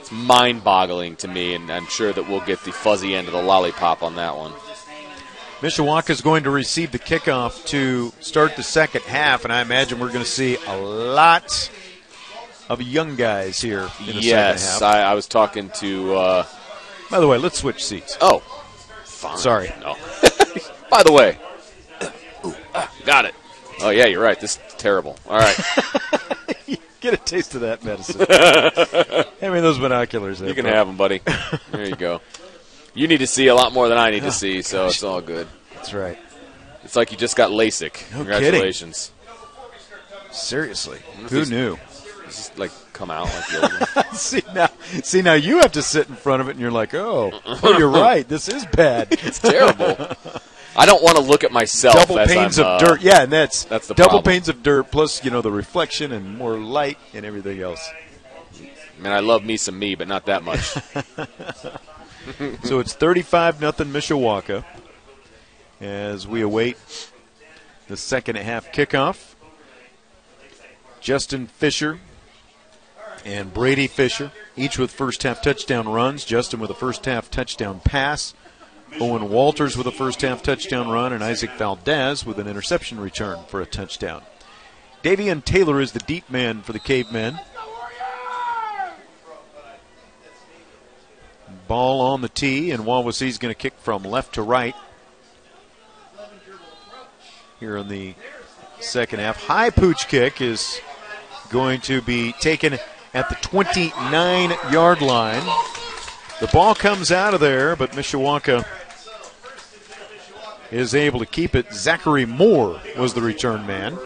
it's 0.00 0.12
mind-boggling 0.12 1.16
to 1.16 1.28
me, 1.28 1.54
and 1.54 1.70
I'm 1.70 1.86
sure 1.86 2.12
that 2.12 2.28
we'll 2.28 2.40
get 2.44 2.62
the 2.64 2.72
fuzzy 2.72 3.14
end 3.14 3.26
of 3.26 3.32
the 3.32 3.42
lollipop 3.42 4.02
on 4.02 4.16
that 4.16 4.36
one. 4.36 4.52
Mishawaka 5.64 6.10
is 6.10 6.20
going 6.20 6.44
to 6.44 6.50
receive 6.50 6.92
the 6.92 6.98
kickoff 6.98 7.64
to 7.68 8.12
start 8.20 8.54
the 8.54 8.62
second 8.62 9.00
half, 9.04 9.44
and 9.44 9.52
I 9.52 9.62
imagine 9.62 9.98
we're 9.98 10.08
going 10.12 10.22
to 10.22 10.30
see 10.30 10.58
a 10.66 10.76
lot 10.76 11.70
of 12.68 12.82
young 12.82 13.16
guys 13.16 13.62
here 13.62 13.88
in 14.00 14.16
the 14.16 14.20
yes, 14.20 14.62
second 14.62 14.86
half. 14.86 14.94
I, 14.94 15.02
I 15.04 15.14
was 15.14 15.26
talking 15.26 15.70
to. 15.76 16.16
Uh, 16.16 16.46
By 17.10 17.18
the 17.18 17.26
way, 17.26 17.38
let's 17.38 17.56
switch 17.56 17.82
seats. 17.82 18.18
oh, 18.20 18.40
fine. 19.04 19.38
Sorry. 19.38 19.72
No. 19.80 19.94
By 20.90 21.02
the 21.02 21.12
way, 21.12 21.38
Ooh, 22.44 22.54
ah, 22.74 22.92
got 23.06 23.24
it. 23.24 23.34
Oh 23.80 23.88
yeah, 23.88 24.04
you're 24.04 24.22
right. 24.22 24.38
This 24.38 24.58
is 24.58 24.74
terrible. 24.74 25.16
All 25.26 25.38
right, 25.38 25.58
Get 27.00 27.14
a 27.14 27.16
taste 27.16 27.54
of 27.54 27.62
that 27.62 27.82
medicine. 27.82 28.26
Hand 29.40 29.54
me 29.54 29.60
those 29.60 29.78
binoculars. 29.78 30.40
There, 30.40 30.48
you 30.50 30.54
can 30.54 30.64
bro. 30.64 30.74
have 30.74 30.86
them, 30.86 30.98
buddy. 30.98 31.22
There 31.70 31.88
you 31.88 31.96
go. 31.96 32.20
You 32.94 33.08
need 33.08 33.18
to 33.18 33.26
see 33.26 33.48
a 33.48 33.54
lot 33.54 33.72
more 33.72 33.88
than 33.88 33.98
I 33.98 34.10
need 34.10 34.22
to 34.22 34.32
see, 34.32 34.62
so 34.62 34.86
it's 34.86 35.02
all 35.02 35.20
good. 35.20 35.48
That's 35.74 35.92
right. 35.92 36.18
It's 36.84 36.94
like 36.94 37.10
you 37.10 37.18
just 37.18 37.34
got 37.34 37.50
LASIK. 37.50 38.12
No 38.12 38.18
Congratulations. 38.18 39.10
Seriously, 40.30 41.00
who 41.28 41.44
knew? 41.44 41.76
Just 42.26 42.58
like 42.58 42.70
come 42.92 43.10
out 43.10 43.28
like 43.60 44.06
see 44.14 44.42
now, 44.54 44.68
see 45.02 45.22
now, 45.22 45.34
you 45.34 45.58
have 45.58 45.72
to 45.72 45.82
sit 45.82 46.08
in 46.08 46.14
front 46.14 46.40
of 46.40 46.48
it, 46.48 46.52
and 46.52 46.60
you're 46.60 46.70
like, 46.70 46.94
oh, 46.94 47.32
oh 47.44 47.78
you're 47.78 47.88
right. 47.90 48.26
This 48.26 48.48
is 48.48 48.64
bad. 48.66 49.08
It's 49.24 49.38
terrible. 49.38 49.96
I 50.76 50.86
don't 50.86 51.02
want 51.02 51.16
to 51.16 51.22
look 51.22 51.44
at 51.44 51.52
myself. 51.52 51.94
double 51.94 52.16
panes 52.26 52.58
I'm, 52.58 52.66
of 52.66 52.70
uh, 52.70 52.78
dirt. 52.78 53.00
Yeah, 53.00 53.22
and 53.22 53.32
that's 53.32 53.64
that's 53.64 53.88
the 53.88 53.94
double 53.94 54.20
problem. 54.20 54.32
panes 54.32 54.48
of 54.48 54.62
dirt 54.62 54.90
plus 54.90 55.24
you 55.24 55.30
know 55.30 55.40
the 55.40 55.52
reflection 55.52 56.12
and 56.12 56.36
more 56.36 56.58
light 56.58 56.98
and 57.12 57.24
everything 57.24 57.60
else. 57.60 57.88
I 58.60 59.02
mean, 59.02 59.12
I 59.12 59.20
love 59.20 59.44
me 59.44 59.56
some 59.56 59.78
me, 59.78 59.94
but 59.94 60.08
not 60.08 60.26
that 60.26 60.42
much. 60.44 60.76
so 62.64 62.78
it's 62.78 62.94
35 62.94 63.60
nothing 63.60 63.88
Mishawaka 63.88 64.64
as 65.80 66.26
we 66.26 66.40
await 66.40 66.76
the 67.88 67.96
second 67.96 68.36
half 68.36 68.72
kickoff. 68.72 69.34
Justin 71.00 71.46
Fisher 71.46 71.98
and 73.24 73.52
Brady 73.52 73.86
Fisher, 73.86 74.32
each 74.56 74.78
with 74.78 74.90
first 74.90 75.22
half 75.22 75.42
touchdown 75.42 75.88
runs. 75.88 76.24
Justin 76.24 76.60
with 76.60 76.70
a 76.70 76.74
first 76.74 77.04
half 77.04 77.30
touchdown 77.30 77.80
pass. 77.84 78.34
Owen 79.00 79.28
Walters 79.28 79.76
with 79.76 79.86
a 79.86 79.92
first 79.92 80.22
half 80.22 80.42
touchdown 80.42 80.88
run, 80.88 81.12
and 81.12 81.22
Isaac 81.22 81.50
Valdez 81.52 82.24
with 82.24 82.38
an 82.38 82.46
interception 82.46 83.00
return 83.00 83.40
for 83.48 83.60
a 83.60 83.66
touchdown. 83.66 84.22
Davion 85.02 85.44
Taylor 85.44 85.80
is 85.80 85.92
the 85.92 85.98
deep 86.00 86.30
man 86.30 86.62
for 86.62 86.72
the 86.72 86.78
Cavemen. 86.78 87.40
Ball 91.66 92.00
on 92.00 92.20
the 92.20 92.28
tee, 92.28 92.70
and 92.70 92.84
Wawasee's 92.84 93.38
going 93.38 93.54
to 93.54 93.58
kick 93.58 93.74
from 93.78 94.02
left 94.02 94.34
to 94.34 94.42
right 94.42 94.74
here 97.60 97.76
in 97.76 97.88
the 97.88 98.14
second 98.80 99.20
half. 99.20 99.42
High 99.44 99.70
pooch 99.70 100.08
kick 100.08 100.40
is 100.40 100.80
going 101.48 101.80
to 101.82 102.02
be 102.02 102.32
taken 102.32 102.78
at 103.14 103.28
the 103.28 103.36
29 103.36 104.52
yard 104.70 105.00
line. 105.00 105.42
The 106.40 106.48
ball 106.52 106.74
comes 106.74 107.10
out 107.10 107.32
of 107.32 107.40
there, 107.40 107.76
but 107.76 107.92
Mishawaka 107.92 108.66
is 110.70 110.94
able 110.94 111.20
to 111.20 111.26
keep 111.26 111.54
it. 111.54 111.72
Zachary 111.72 112.26
Moore 112.26 112.80
was 112.98 113.14
the 113.14 113.22
return 113.22 113.66
man. 113.66 113.96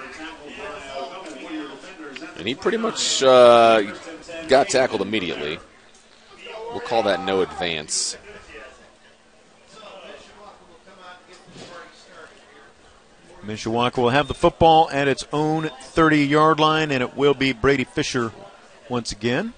and 2.37 2.47
he 2.47 2.55
pretty 2.55 2.77
much 2.77 3.23
uh, 3.23 3.83
got 4.49 4.69
tackled 4.69 5.01
immediately. 5.01 5.59
We'll 6.79 6.87
call 6.87 7.03
that 7.03 7.25
no 7.25 7.41
advance. 7.41 8.17
Mishawaka 13.45 13.97
will 13.97 14.11
have 14.11 14.29
the 14.29 14.35
football 14.35 14.89
at 14.93 15.09
its 15.09 15.27
own 15.33 15.71
30 15.81 16.25
yard 16.25 16.61
line, 16.61 16.93
and 16.93 17.03
it 17.03 17.17
will 17.17 17.35
be 17.35 17.53
Brady 17.53 17.83
Fisher 17.83 18.31
once 18.89 19.11
again. 19.11 19.55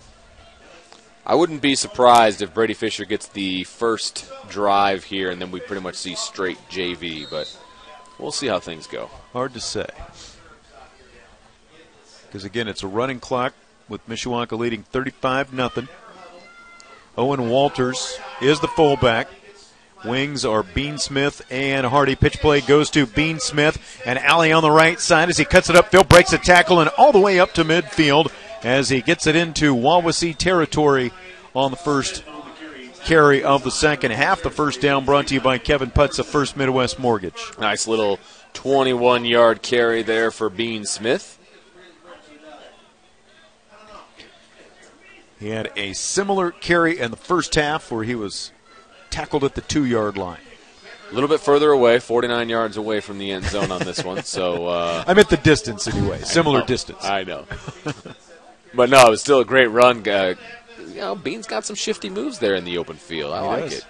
I 1.27 1.35
wouldn't 1.35 1.61
be 1.61 1.75
surprised 1.75 2.41
if 2.41 2.55
Brady 2.55 2.73
Fisher 2.73 3.05
gets 3.05 3.29
the 3.29 3.65
first 3.65 4.33
drive 4.49 5.05
here, 5.05 5.29
and 5.31 5.43
then 5.43 5.51
we 5.51 5.61
pretty 5.61 5.83
much 5.83 5.97
see 5.97 6.15
straight 6.15 6.57
JV. 6.71 7.27
But 7.31 7.55
we'll 8.19 8.33
see 8.33 8.47
how 8.47 8.61
things 8.61 8.87
go. 8.87 9.11
Hard 9.35 9.53
to 9.53 9.61
say. 9.61 9.89
Because 12.27 12.45
again, 12.45 12.67
it's 12.67 12.83
a 12.83 12.89
running 12.89 13.21
clock 13.21 13.53
with 13.91 14.09
Mishawaka 14.09 14.59
leading 14.59 14.85
35 14.85 15.53
nothing. 15.53 15.89
Owen 17.21 17.51
Walters 17.51 18.19
is 18.41 18.61
the 18.61 18.69
fullback. 18.69 19.29
Wings 20.07 20.47
are 20.47 20.63
Bean 20.63 20.97
Smith 20.97 21.43
and 21.51 21.85
Hardy. 21.85 22.17
Pitch 22.17 22.41
play 22.41 22.63
goes 22.63 22.89
to 22.93 23.05
Bean 23.05 23.39
Smith 23.39 24.01
and 24.07 24.19
Alley 24.19 24.53
on 24.53 24.63
the 24.63 24.71
right 24.71 24.99
side 24.99 25.29
as 25.29 25.37
he 25.37 25.45
cuts 25.45 25.69
it 25.69 25.77
upfield, 25.77 26.09
breaks 26.09 26.33
a 26.33 26.39
tackle, 26.39 26.81
and 26.81 26.89
all 26.97 27.13
the 27.13 27.21
way 27.21 27.39
up 27.39 27.53
to 27.53 27.63
midfield 27.63 28.33
as 28.63 28.89
he 28.89 29.03
gets 29.03 29.27
it 29.27 29.37
into 29.37 29.77
Wawasee 29.77 30.35
territory 30.35 31.13
on 31.55 31.71
the 31.71 31.77
first 31.77 32.25
carry 33.05 33.45
of 33.45 33.65
the 33.65 33.71
second 33.71 34.13
half. 34.13 34.43
The 34.43 34.49
first 34.49 34.81
down 34.81 35.05
brought 35.05 35.27
to 35.27 35.35
you 35.35 35.43
by 35.43 35.59
Kevin 35.59 35.91
Putz 35.91 36.19
of 36.19 36.27
First 36.27 36.57
Midwest 36.57 36.99
Mortgage. 36.99 37.53
Nice 37.59 37.87
little 37.87 38.19
21 38.55 39.27
yard 39.27 39.61
carry 39.61 40.01
there 40.01 40.31
for 40.31 40.49
Bean 40.49 40.87
Smith. 40.87 41.39
He 45.41 45.49
had 45.49 45.73
a 45.75 45.95
similar 45.95 46.51
carry 46.51 46.99
in 47.01 47.11
the 47.11 47.17
first 47.17 47.55
half 47.55 47.91
where 47.91 48.05
he 48.05 48.15
was 48.15 48.53
tackled 49.09 49.43
at 49.43 49.55
the 49.55 49.63
two 49.63 49.87
yard 49.87 50.19
line. 50.19 50.39
A 51.11 51.15
little 51.15 51.29
bit 51.31 51.41
further 51.41 51.71
away, 51.71 51.99
49 51.99 52.49
yards 52.51 52.77
away 52.77 53.01
from 53.01 53.19
the 53.19 53.33
end 53.33 53.45
zone 53.47 53.73
on 53.73 53.81
this 53.81 54.05
one. 54.05 54.23
So 54.23 54.67
uh, 54.67 55.03
I 55.09 55.15
meant 55.15 55.31
the 55.31 55.39
distance 55.39 55.89
anyway, 55.89 56.21
similar 56.21 56.61
know. 56.61 56.67
distance. 56.67 57.03
I 57.05 57.25
know. 57.25 57.47
but 58.75 58.91
no, 58.91 59.07
it 59.07 59.11
was 59.11 59.23
still 59.23 59.41
a 59.41 59.45
great 59.45 59.69
run. 59.69 60.07
Uh, 60.07 60.35
you 60.87 60.97
know, 60.97 61.17
Bean's 61.17 61.47
got 61.47 61.65
some 61.65 61.75
shifty 61.75 62.11
moves 62.11 62.39
there 62.39 62.55
in 62.55 62.65
the 62.65 62.77
open 62.79 62.97
field. 62.97 63.33
I 63.33 63.41
He 63.43 63.47
like 63.49 63.63
does. 63.65 63.79
it. 63.79 63.85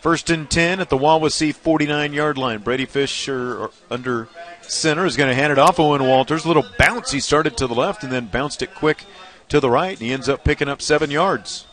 First 0.00 0.30
and 0.30 0.48
10 0.48 0.78
at 0.78 0.88
the 0.88 0.96
Wawasee 0.96 1.52
49 1.52 2.12
yard 2.12 2.38
line. 2.38 2.60
Brady 2.60 2.86
Fisher 2.86 3.68
under 3.90 4.28
center 4.62 5.04
is 5.04 5.16
going 5.16 5.28
to 5.28 5.34
hand 5.34 5.52
it 5.52 5.58
off. 5.58 5.80
Owen 5.80 6.04
Walters. 6.06 6.44
A 6.44 6.48
little 6.48 6.64
bounce. 6.78 7.10
He 7.10 7.18
started 7.18 7.56
to 7.56 7.66
the 7.66 7.74
left 7.74 8.04
and 8.04 8.12
then 8.12 8.26
bounced 8.26 8.62
it 8.62 8.72
quick 8.74 9.04
to 9.48 9.60
the 9.60 9.70
right, 9.70 9.92
and 9.92 10.00
he 10.00 10.12
ends 10.12 10.28
up 10.28 10.44
picking 10.44 10.68
up 10.68 10.82
seven 10.82 11.10
yards. 11.10 11.66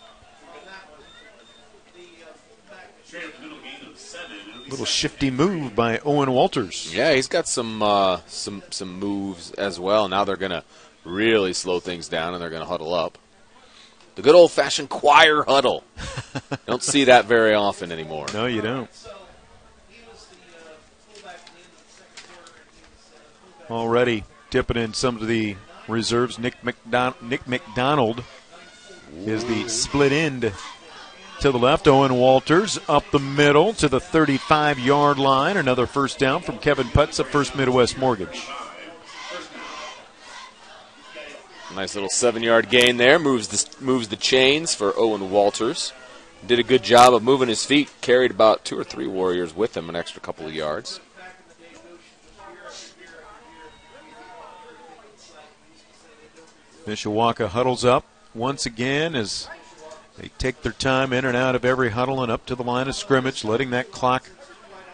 Straight 3.05 3.25
up 3.25 3.35
the 3.35 3.41
middle 3.43 3.57
gain 3.59 3.89
of 3.91 3.97
seven. 3.97 4.37
It'll 4.49 4.63
be 4.63 4.69
Little 4.71 4.85
shifty 4.85 5.31
move 5.31 5.75
by 5.75 5.99
Owen 5.99 6.31
Walters. 6.31 6.93
Yeah, 6.93 7.13
he's 7.13 7.27
got 7.27 7.47
some 7.47 7.81
uh, 7.81 8.21
some 8.27 8.63
some 8.69 8.99
moves 8.99 9.51
as 9.51 9.79
well. 9.79 10.07
Now 10.07 10.23
they're 10.23 10.35
gonna 10.35 10.63
really 11.03 11.53
slow 11.53 11.79
things 11.79 12.07
down 12.07 12.33
and 12.33 12.41
they're 12.41 12.49
gonna 12.49 12.65
huddle 12.65 12.93
up. 12.93 13.17
The 14.15 14.21
good 14.21 14.35
old 14.35 14.51
fashioned 14.51 14.89
choir 14.89 15.43
huddle. 15.43 15.83
Don't 16.67 16.83
see 16.83 17.05
that 17.05 17.25
very 17.25 17.55
often 17.55 17.91
anymore. 17.91 18.27
No, 18.33 18.45
you 18.45 18.61
don't. 18.61 18.89
Already 23.71 24.23
dipping 24.51 24.77
in 24.77 24.93
some 24.93 25.15
of 25.15 25.27
the 25.27 25.55
reserves. 25.87 26.39
Nick, 26.39 26.61
McDon- 26.61 27.21
Nick 27.21 27.47
McDonald 27.47 28.23
is 29.25 29.45
the 29.45 29.67
split 29.67 30.11
end 30.11 30.51
to 31.41 31.51
the 31.51 31.59
left. 31.59 31.87
Owen 31.87 32.15
Walters 32.15 32.79
up 32.87 33.03
the 33.11 33.19
middle 33.19 33.73
to 33.73 33.87
the 33.87 33.99
35 33.99 34.79
yard 34.79 35.19
line. 35.19 35.57
Another 35.57 35.85
first 35.85 36.19
down 36.19 36.41
from 36.41 36.57
Kevin 36.57 36.87
Putz 36.87 37.19
of 37.19 37.27
First 37.27 37.55
Midwest 37.55 37.97
Mortgage. 37.97 38.47
Nice 41.75 41.95
little 41.95 42.09
seven 42.09 42.43
yard 42.43 42.69
gain 42.69 42.97
there. 42.97 43.17
Moves 43.17 43.47
the 43.47 43.83
moves 43.83 44.09
the 44.09 44.15
chains 44.15 44.75
for 44.75 44.93
Owen 44.97 45.31
Walters. 45.31 45.91
Did 46.45 46.59
a 46.59 46.63
good 46.63 46.83
job 46.83 47.13
of 47.13 47.23
moving 47.23 47.47
his 47.49 47.65
feet. 47.65 47.89
Carried 48.01 48.31
about 48.31 48.63
two 48.63 48.77
or 48.77 48.83
three 48.83 49.07
Warriors 49.07 49.55
with 49.55 49.75
him, 49.75 49.89
an 49.89 49.95
extra 49.95 50.21
couple 50.21 50.45
of 50.45 50.53
yards. 50.53 50.99
Mishawaka 56.85 57.47
huddles 57.47 57.85
up 57.85 58.05
once 58.35 58.65
again 58.65 59.15
as 59.15 59.47
they 60.17 60.29
take 60.37 60.61
their 60.61 60.71
time 60.71 61.13
in 61.13 61.25
and 61.25 61.35
out 61.35 61.55
of 61.55 61.65
every 61.65 61.91
huddle 61.91 62.21
and 62.21 62.31
up 62.31 62.45
to 62.47 62.55
the 62.55 62.63
line 62.63 62.87
of 62.87 62.95
scrimmage, 62.95 63.43
letting 63.43 63.71
that 63.71 63.91
clock 63.91 64.29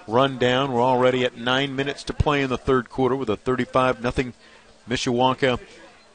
run 0.08 0.38
down. 0.38 0.72
We're 0.72 0.82
already 0.82 1.26
at 1.26 1.38
nine 1.38 1.76
minutes 1.76 2.04
to 2.06 2.14
play 2.14 2.42
in 2.42 2.50
the 2.50 2.58
third 2.58 2.90
quarter 2.90 3.16
with 3.16 3.30
a 3.30 3.38
35 3.38 4.02
nothing 4.02 4.34
Mishawaka 4.90 5.60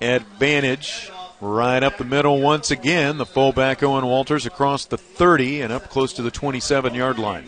advantage. 0.01 1.11
Right 1.41 1.83
up 1.83 1.99
the 1.99 2.05
middle 2.05 2.41
once 2.41 2.71
again. 2.71 3.19
The 3.19 3.27
fullback 3.27 3.83
Owen 3.83 4.07
Walters 4.07 4.47
across 4.47 4.87
the 4.87 4.97
30 4.97 5.61
and 5.61 5.73
up 5.73 5.91
close 5.91 6.13
to 6.15 6.23
the 6.23 6.31
27 6.31 6.95
yard 6.95 7.19
line. 7.19 7.47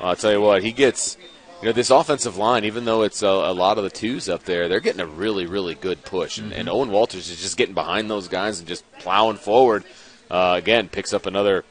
I'll 0.00 0.16
tell 0.16 0.32
you 0.32 0.40
what, 0.40 0.62
he 0.62 0.72
gets. 0.72 1.16
You 1.60 1.66
know, 1.66 1.72
this 1.72 1.90
offensive 1.90 2.36
line, 2.36 2.64
even 2.64 2.84
though 2.84 3.02
it's 3.02 3.22
a, 3.22 3.26
a 3.26 3.52
lot 3.52 3.78
of 3.78 3.84
the 3.84 3.90
twos 3.90 4.28
up 4.28 4.44
there, 4.44 4.68
they're 4.68 4.78
getting 4.78 5.00
a 5.00 5.06
really, 5.06 5.44
really 5.46 5.74
good 5.74 6.04
push. 6.04 6.38
And, 6.38 6.52
and 6.52 6.68
Owen 6.68 6.90
Walters 6.90 7.30
is 7.30 7.40
just 7.40 7.56
getting 7.56 7.74
behind 7.74 8.08
those 8.08 8.28
guys 8.28 8.60
and 8.60 8.68
just 8.68 8.84
plowing 9.00 9.38
forward. 9.38 9.82
Uh, 10.30 10.54
again, 10.56 10.88
picks 10.88 11.12
up 11.12 11.26
another. 11.26 11.64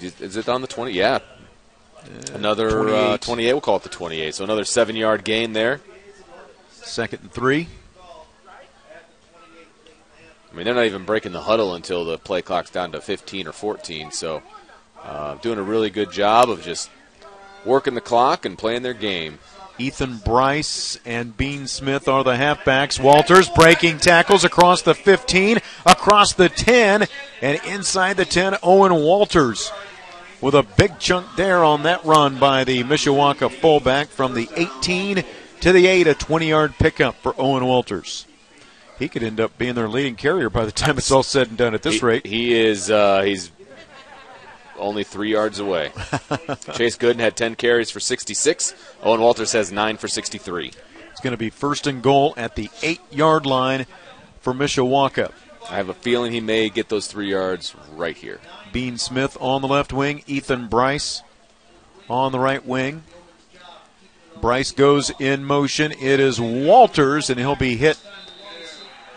Is 0.00 0.36
it 0.36 0.48
on 0.48 0.62
the 0.62 0.66
20? 0.66 0.92
Yeah. 0.92 1.20
Another 2.32 2.88
uh, 2.88 3.18
28. 3.18 3.20
28. 3.20 3.52
We'll 3.52 3.60
call 3.60 3.76
it 3.76 3.84
the 3.84 3.88
28. 3.88 4.34
So 4.34 4.42
another 4.42 4.64
seven 4.64 4.96
yard 4.96 5.22
gain 5.22 5.52
there. 5.52 5.80
Second 6.72 7.20
and 7.22 7.30
three. 7.32 7.68
I 10.50 10.56
mean, 10.56 10.64
they're 10.64 10.74
not 10.74 10.86
even 10.86 11.04
breaking 11.04 11.30
the 11.30 11.42
huddle 11.42 11.74
until 11.76 12.04
the 12.04 12.18
play 12.18 12.42
clock's 12.42 12.70
down 12.70 12.90
to 12.92 13.00
15 13.00 13.46
or 13.46 13.52
14. 13.52 14.10
So, 14.10 14.42
uh, 15.00 15.36
doing 15.36 15.60
a 15.60 15.62
really 15.62 15.90
good 15.90 16.10
job 16.10 16.50
of 16.50 16.62
just 16.62 16.90
working 17.64 17.94
the 17.94 18.00
clock 18.00 18.44
and 18.44 18.58
playing 18.58 18.82
their 18.82 18.94
game. 18.94 19.38
Ethan 19.78 20.18
Bryce 20.18 20.98
and 21.06 21.36
Bean 21.36 21.66
Smith 21.66 22.06
are 22.06 22.22
the 22.22 22.34
halfbacks. 22.34 23.02
Walters 23.02 23.48
breaking 23.48 23.98
tackles 23.98 24.44
across 24.44 24.82
the 24.82 24.94
15, 24.94 25.58
across 25.86 26.34
the 26.34 26.50
10, 26.50 27.06
and 27.40 27.60
inside 27.66 28.18
the 28.18 28.26
10, 28.26 28.56
Owen 28.62 28.94
Walters 28.94 29.72
with 30.40 30.54
a 30.54 30.66
big 30.76 30.98
chunk 30.98 31.26
there 31.36 31.62
on 31.64 31.82
that 31.84 32.04
run 32.04 32.38
by 32.38 32.64
the 32.64 32.82
Mishawaka 32.84 33.50
fullback 33.50 34.08
from 34.08 34.34
the 34.34 34.48
18 34.56 35.24
to 35.60 35.72
the 35.72 35.86
8, 35.86 36.06
a 36.06 36.14
20 36.14 36.48
yard 36.48 36.74
pickup 36.78 37.16
for 37.16 37.34
Owen 37.38 37.64
Walters. 37.64 38.26
He 38.98 39.08
could 39.08 39.22
end 39.22 39.40
up 39.40 39.56
being 39.56 39.74
their 39.74 39.88
leading 39.88 40.16
carrier 40.16 40.50
by 40.50 40.64
the 40.64 40.72
time 40.72 40.98
it's 40.98 41.10
all 41.10 41.22
said 41.22 41.48
and 41.48 41.56
done 41.56 41.74
at 41.74 41.82
this 41.82 42.00
he, 42.00 42.06
rate. 42.06 42.26
He 42.26 42.54
is, 42.54 42.90
uh, 42.90 43.22
he's 43.22 43.50
only 44.80 45.04
three 45.04 45.32
yards 45.32 45.58
away. 45.58 45.92
Chase 46.74 46.96
Gooden 46.96 47.20
had 47.20 47.36
10 47.36 47.54
carries 47.56 47.90
for 47.90 48.00
66. 48.00 48.74
Owen 49.02 49.20
Walters 49.20 49.52
has 49.52 49.70
9 49.70 49.96
for 49.96 50.08
63. 50.08 50.72
It's 51.10 51.20
going 51.20 51.32
to 51.32 51.36
be 51.36 51.50
first 51.50 51.86
and 51.86 52.02
goal 52.02 52.34
at 52.36 52.56
the 52.56 52.70
8 52.82 53.00
yard 53.10 53.46
line 53.46 53.86
for 54.40 54.52
Mishawaka. 54.52 55.32
I 55.68 55.74
have 55.74 55.88
a 55.88 55.94
feeling 55.94 56.32
he 56.32 56.40
may 56.40 56.68
get 56.68 56.88
those 56.88 57.06
three 57.06 57.30
yards 57.30 57.74
right 57.94 58.16
here. 58.16 58.40
Bean 58.72 58.98
Smith 58.98 59.36
on 59.40 59.62
the 59.62 59.68
left 59.68 59.92
wing, 59.92 60.22
Ethan 60.26 60.68
Bryce 60.68 61.22
on 62.08 62.32
the 62.32 62.38
right 62.38 62.64
wing. 62.64 63.04
Bryce 64.40 64.72
goes 64.72 65.12
in 65.20 65.44
motion. 65.44 65.92
It 65.92 66.18
is 66.18 66.40
Walters, 66.40 67.30
and 67.30 67.38
he'll 67.38 67.56
be 67.56 67.76
hit 67.76 67.98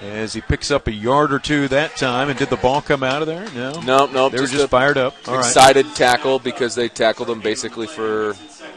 as 0.03 0.33
he 0.33 0.41
picks 0.41 0.69
up 0.69 0.87
a 0.87 0.91
yard 0.91 1.33
or 1.33 1.39
two 1.39 1.67
that 1.69 1.95
time. 1.95 2.29
And 2.29 2.37
did 2.37 2.49
the 2.49 2.57
ball 2.57 2.81
come 2.81 3.03
out 3.03 3.21
of 3.21 3.27
there? 3.27 3.49
No. 3.51 3.79
No, 3.81 4.05
no. 4.05 4.29
They 4.29 4.41
were 4.41 4.47
just 4.47 4.69
fired 4.69 4.97
up. 4.97 5.15
All 5.27 5.39
excited 5.39 5.85
right. 5.85 5.95
tackle 5.95 6.39
because 6.39 6.75
they 6.75 6.89
tackled 6.89 7.29
him 7.29 7.39
basically 7.39 7.87
for 7.87 8.31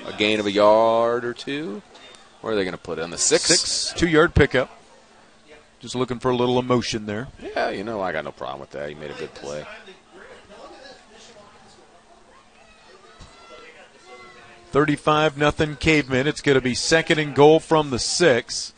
a 0.06 0.12
gain 0.16 0.40
of 0.40 0.46
a 0.46 0.52
yard 0.52 1.24
or 1.24 1.34
two. 1.34 1.82
Where 2.40 2.52
are 2.52 2.56
they 2.56 2.64
going 2.64 2.72
to 2.72 2.78
put 2.78 2.98
it? 2.98 3.02
On 3.02 3.10
the 3.10 3.18
six? 3.18 3.44
Six, 3.44 3.92
two 3.98 4.08
yard 4.08 4.34
pickup. 4.34 4.70
Just 5.80 5.94
looking 5.94 6.18
for 6.18 6.30
a 6.30 6.36
little 6.36 6.58
emotion 6.58 7.06
there. 7.06 7.28
Yeah, 7.42 7.70
you 7.70 7.84
know, 7.84 8.00
I 8.00 8.12
got 8.12 8.24
no 8.24 8.32
problem 8.32 8.60
with 8.60 8.70
that. 8.70 8.88
He 8.88 8.94
made 8.94 9.10
a 9.10 9.14
good 9.14 9.34
play. 9.34 9.66
Thirty-five 14.70 15.38
nothing 15.38 15.76
cavemen. 15.76 16.26
It's 16.26 16.40
going 16.40 16.56
to 16.56 16.60
be 16.60 16.74
second 16.74 17.18
and 17.18 17.34
goal 17.34 17.60
from 17.60 17.90
the 17.90 17.98
six. 17.98 18.72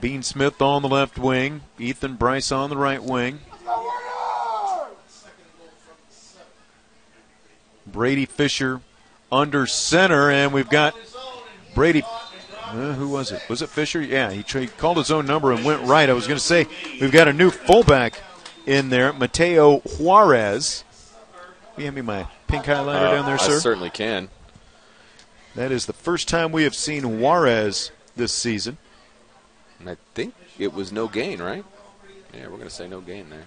Bean 0.00 0.22
Smith 0.22 0.60
on 0.62 0.82
the 0.82 0.88
left 0.88 1.18
wing, 1.18 1.62
Ethan 1.78 2.14
Bryce 2.16 2.50
on 2.50 2.70
the 2.70 2.76
right 2.76 3.02
wing. 3.02 3.40
Brady 7.86 8.24
Fisher 8.26 8.80
under 9.32 9.66
center, 9.66 10.30
and 10.30 10.52
we've 10.52 10.68
got 10.68 10.94
Brady. 11.74 12.02
Uh, 12.64 12.92
who 12.92 13.08
was 13.08 13.32
it? 13.32 13.42
Was 13.48 13.62
it 13.62 13.68
Fisher? 13.68 14.00
Yeah, 14.00 14.30
he, 14.30 14.42
he 14.42 14.66
called 14.68 14.96
his 14.96 15.10
own 15.10 15.26
number 15.26 15.50
and 15.52 15.64
went 15.64 15.82
right. 15.82 16.08
I 16.08 16.12
was 16.12 16.26
going 16.26 16.38
to 16.38 16.44
say 16.44 16.66
we've 17.00 17.10
got 17.10 17.26
a 17.26 17.32
new 17.32 17.50
fullback 17.50 18.20
in 18.64 18.90
there, 18.90 19.12
Mateo 19.12 19.78
Juarez. 19.80 20.84
Can 21.74 21.80
you 21.80 21.84
hand 21.84 21.96
me 21.96 22.02
my 22.02 22.28
pink 22.46 22.64
highlighter 22.64 23.06
Uh, 23.08 23.10
down 23.12 23.26
there, 23.26 23.38
sir? 23.38 23.56
I 23.56 23.58
certainly 23.58 23.90
can. 23.90 24.28
That 25.56 25.72
is 25.72 25.86
the 25.86 25.92
first 25.92 26.28
time 26.28 26.52
we 26.52 26.62
have 26.62 26.76
seen 26.76 27.18
Juarez 27.20 27.90
this 28.14 28.32
season. 28.32 28.78
And 29.80 29.88
I 29.90 29.96
think 30.14 30.34
it 30.58 30.72
was 30.72 30.92
no 30.92 31.08
gain, 31.08 31.40
right? 31.40 31.64
Yeah, 32.34 32.44
we're 32.44 32.56
going 32.58 32.62
to 32.68 32.70
say 32.70 32.86
no 32.86 33.00
gain 33.00 33.30
there. 33.30 33.46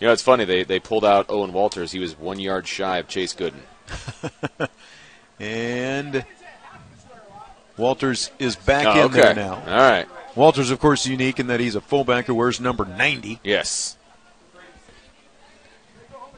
You 0.00 0.06
know, 0.06 0.12
it's 0.12 0.22
funny. 0.22 0.44
They, 0.44 0.62
they 0.64 0.78
pulled 0.80 1.04
out 1.04 1.26
Owen 1.28 1.52
Walters. 1.52 1.92
He 1.92 1.98
was 1.98 2.18
one 2.18 2.38
yard 2.38 2.66
shy 2.66 2.98
of 2.98 3.08
Chase 3.08 3.34
Gooden. 3.34 4.68
And 5.38 6.24
Walters 7.76 8.30
is 8.38 8.56
back 8.56 8.86
Oh, 8.86 8.92
in 8.92 8.98
okay. 9.06 9.20
there 9.20 9.34
now. 9.34 9.56
All 9.66 9.76
right. 9.76 10.06
Walters, 10.34 10.70
of 10.70 10.78
course, 10.80 11.06
unique 11.06 11.38
in 11.38 11.46
that 11.48 11.60
he's 11.60 11.74
a 11.74 11.80
fullback 11.82 12.24
who 12.26 12.34
wears 12.34 12.58
number 12.58 12.86
90. 12.86 13.40
Yes. 13.44 13.96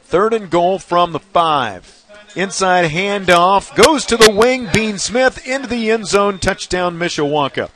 Third 0.03 0.33
and 0.33 0.49
goal 0.49 0.79
from 0.79 1.11
the 1.13 1.19
five. 1.19 1.95
Inside 2.35 2.91
handoff 2.91 3.73
goes 3.75 4.05
to 4.07 4.17
the 4.17 4.31
wing. 4.31 4.67
Bean 4.73 4.97
Smith 4.97 5.45
into 5.47 5.67
the 5.67 5.91
end 5.91 6.05
zone. 6.07 6.37
Touchdown, 6.39 6.97
Mishawaka. 6.97 7.69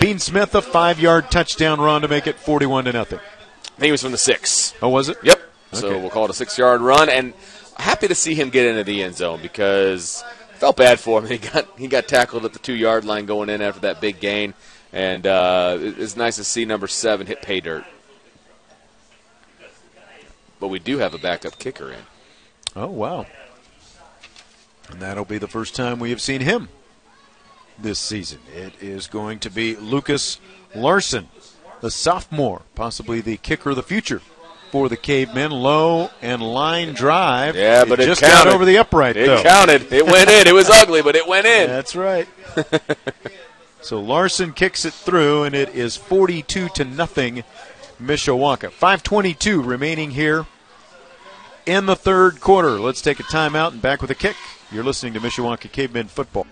Bean 0.00 0.18
Smith 0.18 0.54
a 0.54 0.62
five-yard 0.62 1.30
touchdown 1.30 1.80
run 1.80 2.02
to 2.02 2.08
make 2.08 2.26
it 2.26 2.36
41 2.36 2.84
to 2.84 2.92
nothing. 2.92 3.18
I 3.18 3.68
think 3.80 3.84
he 3.86 3.90
was 3.92 4.02
from 4.02 4.12
the 4.12 4.18
six. 4.18 4.74
Oh, 4.80 4.88
was 4.88 5.08
it? 5.08 5.18
Yep. 5.22 5.40
So 5.72 5.88
Okay. 5.88 6.00
we'll 6.00 6.10
call 6.10 6.24
it 6.24 6.30
a 6.30 6.34
six-yard 6.34 6.80
run, 6.80 7.08
and 7.08 7.34
happy 7.76 8.08
to 8.08 8.14
see 8.14 8.34
him 8.34 8.50
get 8.50 8.66
into 8.66 8.84
the 8.84 9.02
end 9.02 9.16
zone 9.16 9.40
because 9.42 10.22
felt 10.54 10.76
bad 10.76 10.98
for 11.00 11.20
him. 11.20 11.26
He 11.30 11.38
got 11.38 11.68
he 11.78 11.86
got 11.88 12.08
tackled 12.08 12.44
at 12.44 12.52
the 12.52 12.58
two-yard 12.58 13.04
line 13.04 13.26
going 13.26 13.48
in 13.50 13.60
after 13.60 13.80
that 13.80 14.00
big 14.00 14.18
gain, 14.20 14.54
and 14.92 15.26
uh, 15.26 15.76
it's 15.80 16.16
nice 16.16 16.36
to 16.36 16.44
see 16.44 16.64
number 16.64 16.86
seven 16.86 17.26
hit 17.26 17.42
pay 17.42 17.60
dirt. 17.60 17.84
But 20.60 20.68
we 20.68 20.78
do 20.80 20.98
have 20.98 21.14
a 21.14 21.18
backup 21.18 21.58
kicker 21.58 21.92
in. 21.92 22.00
Oh, 22.74 22.88
wow. 22.88 23.26
And 24.90 25.00
that'll 25.00 25.24
be 25.24 25.38
the 25.38 25.46
first 25.46 25.76
time 25.76 26.00
we 26.00 26.10
have 26.10 26.20
seen 26.20 26.40
him 26.40 26.68
this 27.80 27.98
season. 27.98 28.38
It 28.54 28.72
is 28.80 29.06
going 29.06 29.38
to 29.40 29.50
be 29.50 29.76
Lucas 29.76 30.40
Larson, 30.74 31.28
the 31.80 31.90
sophomore, 31.90 32.62
possibly 32.74 33.20
the 33.20 33.36
kicker 33.36 33.70
of 33.70 33.76
the 33.76 33.82
future 33.82 34.20
for 34.70 34.88
the 34.88 34.96
Cavemen. 34.96 35.50
Low 35.50 36.10
and 36.20 36.42
line 36.42 36.92
drive. 36.94 37.56
Yeah, 37.56 37.84
but 37.84 38.00
it 38.00 38.06
just 38.06 38.20
counted. 38.20 38.44
got 38.44 38.54
over 38.54 38.64
the 38.64 38.78
upright, 38.78 39.16
It 39.16 39.26
though. 39.26 39.42
counted. 39.42 39.92
It 39.92 40.04
went 40.06 40.28
in. 40.30 40.46
It 40.46 40.54
was 40.54 40.68
ugly, 40.72 41.02
but 41.02 41.16
it 41.16 41.26
went 41.26 41.46
in. 41.46 41.68
That's 41.68 41.94
right. 41.96 42.28
so 43.80 44.00
Larson 44.00 44.52
kicks 44.52 44.84
it 44.84 44.92
through, 44.92 45.44
and 45.44 45.54
it 45.54 45.74
is 45.74 45.96
42 45.96 46.68
to 46.70 46.84
nothing, 46.84 47.44
Mishawaka. 48.02 48.70
5:22 48.70 49.64
remaining 49.64 50.10
here 50.10 50.46
in 51.64 51.86
the 51.86 51.96
third 51.96 52.40
quarter. 52.40 52.78
Let's 52.80 53.00
take 53.00 53.20
a 53.20 53.24
timeout 53.24 53.72
and 53.72 53.80
back 53.82 54.02
with 54.02 54.10
a 54.10 54.14
kick. 54.14 54.36
You're 54.70 54.84
listening 54.84 55.14
to 55.14 55.20
Mishawaka 55.20 55.70
Cavemen 55.72 56.08
football. 56.08 56.46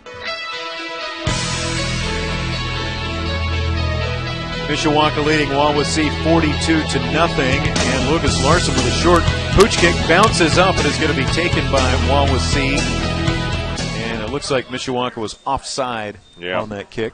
Mishawaka 4.68 5.24
leading 5.24 5.48
Wawasee 5.50 6.10
42 6.24 6.82
to 6.88 7.12
nothing, 7.12 7.60
and 7.60 8.10
Lucas 8.10 8.42
Larson 8.44 8.74
with 8.74 8.86
a 8.86 8.90
short 8.90 9.22
pooch 9.52 9.76
kick 9.78 9.94
bounces 10.08 10.58
up 10.58 10.76
and 10.76 10.84
is 10.86 10.98
going 10.98 11.10
to 11.10 11.16
be 11.16 11.24
taken 11.32 11.70
by 11.70 11.78
Wawasee. 12.08 12.76
And 12.78 14.22
it 14.22 14.30
looks 14.30 14.50
like 14.50 14.66
Mishawaka 14.66 15.16
was 15.18 15.38
offside 15.46 16.18
Yeah. 16.36 16.60
on 16.60 16.70
that 16.70 16.90
kick, 16.90 17.12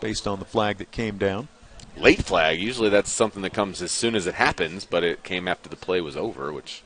based 0.00 0.26
on 0.26 0.40
the 0.40 0.44
flag 0.44 0.78
that 0.78 0.90
came 0.90 1.18
down. 1.18 1.46
Late 1.96 2.24
flag. 2.24 2.60
Usually 2.60 2.88
that's 2.88 3.10
something 3.12 3.42
that 3.42 3.52
comes 3.52 3.80
as 3.80 3.92
soon 3.92 4.16
as 4.16 4.26
it 4.26 4.34
happens, 4.34 4.84
but 4.84 5.04
it 5.04 5.22
came 5.22 5.46
after 5.46 5.68
the 5.68 5.76
play 5.76 6.00
was 6.00 6.16
over, 6.16 6.52
which 6.52 6.82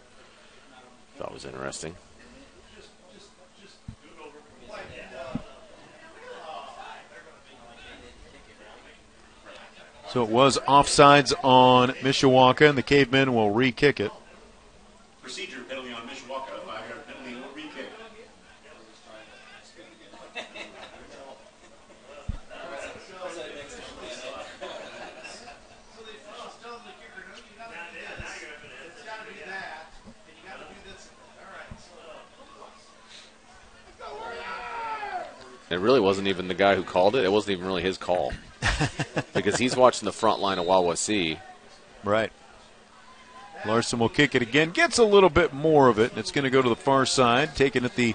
I 1.17 1.19
thought 1.19 1.33
was 1.33 1.47
interesting. 1.47 1.97
So 10.13 10.23
it 10.23 10.29
was 10.29 10.59
offsides 10.69 11.33
on 11.43 11.89
Mishawaka, 12.03 12.69
and 12.69 12.77
the 12.77 12.83
Cavemen 12.83 13.33
will 13.33 13.51
re-kick 13.51 13.99
it. 13.99 14.13
Procedure 15.23 15.63
penalty 15.63 15.91
on 15.95 16.03
Mishawaka, 16.03 16.51
five 16.67 16.87
yard 16.87 17.07
penalty, 17.07 17.37
no 17.37 17.47
re 17.57 17.63
kick. 17.63 17.87
It 35.71 35.77
really 35.77 36.01
wasn't 36.01 36.29
even 36.29 36.49
the 36.49 36.55
guy 36.55 36.75
who 36.75 36.83
called 36.83 37.17
it. 37.17 37.25
It 37.25 37.33
wasn't 37.33 37.53
even 37.53 37.67
really 37.67 37.81
his 37.81 37.97
call. 37.97 38.35
because 39.35 39.57
he's 39.57 39.77
watching 39.77 40.07
the 40.07 40.13
front 40.13 40.41
line 40.41 40.59
of 40.59 40.67
Wawasee. 40.67 41.39
Right. 42.05 42.33
Larson 43.65 43.99
will 43.99 44.09
kick 44.09 44.35
it 44.35 44.43
again. 44.43 44.71
Gets 44.71 44.99
a 44.99 45.05
little 45.05 45.31
bit 45.31 45.53
more 45.53 45.89
of 45.89 45.99
it, 45.99 46.11
and 46.11 46.19
it's 46.19 46.33
going 46.33 46.45
to 46.45 46.51
go 46.51 46.63
to 46.63 46.69
the 46.69 46.77
far 46.77 47.07
side, 47.07 47.55
taken 47.55 47.85
at 47.85 47.95
the 47.95 48.15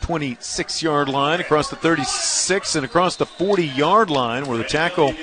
26 0.00 0.82
yard 0.82 1.08
line, 1.08 1.40
across 1.40 1.70
the 1.70 1.76
36, 1.76 2.74
and 2.74 2.84
across 2.84 3.16
the 3.16 3.26
40 3.26 3.64
yard 3.64 4.10
line, 4.10 4.46
where 4.46 4.58
the 4.58 4.64
tackle 4.64 5.14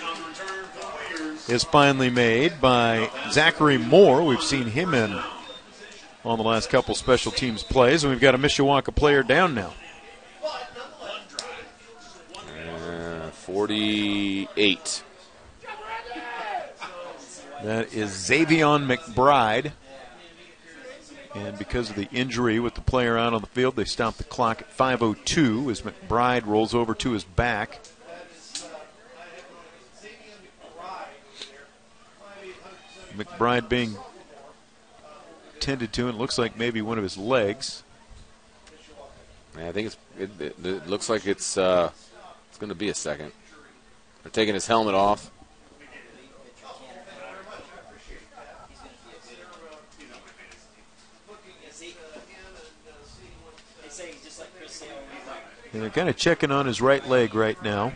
is 1.48 1.64
finally 1.64 2.10
made 2.10 2.62
by 2.62 3.10
Zachary 3.32 3.78
Moore. 3.78 4.24
We've 4.24 4.42
seen 4.42 4.68
him 4.68 4.94
in 4.94 5.20
on 6.24 6.38
the 6.38 6.44
last 6.44 6.70
couple 6.70 6.96
special 6.96 7.32
teams 7.32 7.64
plays, 7.64 8.04
and 8.04 8.12
we've 8.12 8.22
got 8.22 8.36
a 8.36 8.38
Mishawaka 8.38 8.96
player 8.96 9.24
down 9.24 9.54
now. 9.54 9.74
48. 13.46 15.04
That 17.64 17.94
is 17.94 18.10
Xavion 18.12 18.88
McBride. 18.88 19.72
And 21.36 21.58
because 21.58 21.90
of 21.90 21.96
the 21.96 22.08
injury 22.12 22.60
with 22.60 22.76
the 22.76 22.82
player 22.82 23.18
out 23.18 23.34
on 23.34 23.42
the 23.42 23.48
field, 23.48 23.76
they 23.76 23.86
stopped 23.86 24.18
the 24.18 24.24
clock 24.24 24.62
at 24.62 24.78
5.02 24.78 25.72
as 25.72 25.82
McBride 25.82 26.46
rolls 26.46 26.74
over 26.74 26.94
to 26.94 27.12
his 27.12 27.24
back. 27.24 27.80
McBride 33.18 33.68
being 33.68 33.98
tended 35.60 35.94
to, 35.94 36.08
and 36.08 36.18
looks 36.18 36.38
like 36.38 36.58
maybe 36.58 36.82
one 36.82 36.98
of 36.98 37.04
his 37.04 37.18
legs. 37.18 37.84
Yeah, 39.58 39.70
I 39.70 39.72
think. 39.72 39.94
It, 40.18 40.30
it, 40.40 40.88
looks 40.88 41.10
like 41.10 41.28
it's. 41.28 41.58
Uh, 41.58 41.92
going 42.64 42.70
to 42.70 42.76
be 42.76 42.88
a 42.88 42.94
second. 42.94 43.34
They're 44.24 44.32
taking 44.32 44.54
his 44.54 44.68
helmet 44.68 44.96
off. 44.96 45.30
And 55.74 55.82
they're 55.82 55.90
kind 55.90 56.08
of 56.08 56.16
checking 56.16 56.52
on 56.52 56.66
his 56.66 56.80
right 56.80 57.06
leg 57.06 57.36
right 57.36 57.62
now. 57.62 57.92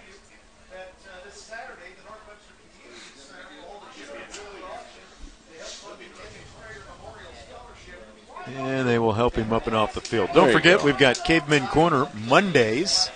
And 8.47 8.86
they 8.86 8.99
will 8.99 9.13
help 9.13 9.36
him 9.36 9.53
up 9.53 9.68
and 9.68 9.76
off 9.76 9.93
the 9.93 10.01
field. 10.01 10.32
Don't 10.34 10.51
forget, 10.51 10.80
go. 10.80 10.86
we've 10.86 10.97
got 10.97 11.24
Caveman 11.24 11.68
Corner 11.68 12.09
Mondays 12.28 13.09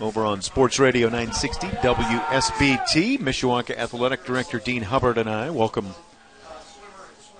over 0.00 0.24
on 0.24 0.40
Sports 0.42 0.78
Radio 0.78 1.08
960 1.08 1.66
WSBT. 1.68 3.18
Mishawaka 3.18 3.76
Athletic 3.76 4.24
Director 4.24 4.58
Dean 4.58 4.82
Hubbard 4.82 5.18
and 5.18 5.28
I 5.28 5.50
welcome 5.50 5.88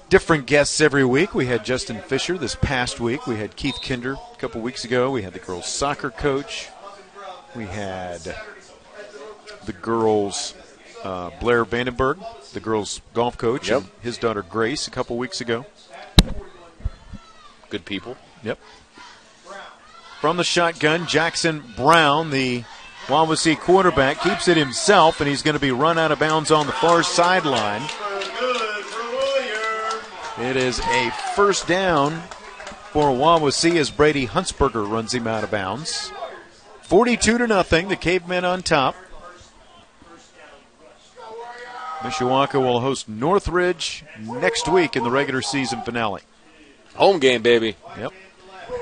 different 0.08 0.46
guests 0.46 0.80
every 0.80 1.04
week. 1.04 1.34
We 1.34 1.46
had 1.46 1.64
Justin 1.64 2.00
Fisher 2.00 2.36
this 2.36 2.56
past 2.56 2.98
week. 3.00 3.26
We 3.26 3.36
had 3.36 3.54
Keith 3.56 3.76
Kinder 3.82 4.14
a 4.14 4.36
couple 4.38 4.60
weeks 4.60 4.84
ago. 4.84 5.10
We 5.10 5.22
had 5.22 5.32
the 5.32 5.38
girls' 5.38 5.66
soccer 5.68 6.10
coach. 6.10 6.68
We 7.54 7.64
had 7.66 8.20
the 9.64 9.72
girls' 9.72 10.54
uh, 11.04 11.30
Blair 11.40 11.64
Vandenberg, 11.64 12.18
the 12.52 12.60
girls' 12.60 13.00
golf 13.14 13.38
coach, 13.38 13.68
Yep. 13.68 13.82
and 13.82 13.90
his 14.02 14.18
daughter 14.18 14.42
Grace 14.42 14.86
a 14.88 14.90
couple 14.90 15.16
weeks 15.16 15.40
ago. 15.40 15.64
Good 17.70 17.84
people. 17.84 18.16
Yep. 18.42 18.58
From 20.20 20.36
the 20.36 20.44
shotgun, 20.44 21.06
Jackson 21.06 21.62
Brown, 21.76 22.30
the 22.30 22.64
Wawasee 23.06 23.58
quarterback, 23.58 24.20
keeps 24.20 24.48
it 24.48 24.56
himself, 24.56 25.20
and 25.20 25.28
he's 25.28 25.42
going 25.42 25.54
to 25.54 25.60
be 25.60 25.70
run 25.70 25.96
out 25.96 26.10
of 26.10 26.18
bounds 26.18 26.50
on 26.50 26.66
the 26.66 26.72
far 26.72 27.04
sideline. 27.04 27.82
Good 28.40 28.84
for 28.84 29.02
Warrior. 30.40 30.50
It 30.50 30.56
is 30.56 30.80
a 30.80 31.10
first 31.36 31.68
down 31.68 32.20
for 32.90 33.10
Wawasee 33.10 33.76
as 33.76 33.90
Brady 33.90 34.26
Huntsberger 34.26 34.90
runs 34.90 35.14
him 35.14 35.28
out 35.28 35.44
of 35.44 35.52
bounds. 35.52 36.12
42 36.82 37.38
to 37.38 37.46
nothing, 37.46 37.88
the 37.88 37.96
Cavemen 37.96 38.44
on 38.44 38.62
top. 38.62 38.96
Mishawaka 42.00 42.54
will 42.54 42.80
host 42.80 43.08
Northridge 43.08 44.04
next 44.20 44.68
week 44.68 44.96
in 44.96 45.04
the 45.04 45.10
regular 45.10 45.42
season 45.42 45.82
finale. 45.82 46.22
Home 46.94 47.20
game, 47.20 47.42
baby. 47.42 47.76
Yep. 47.96 48.12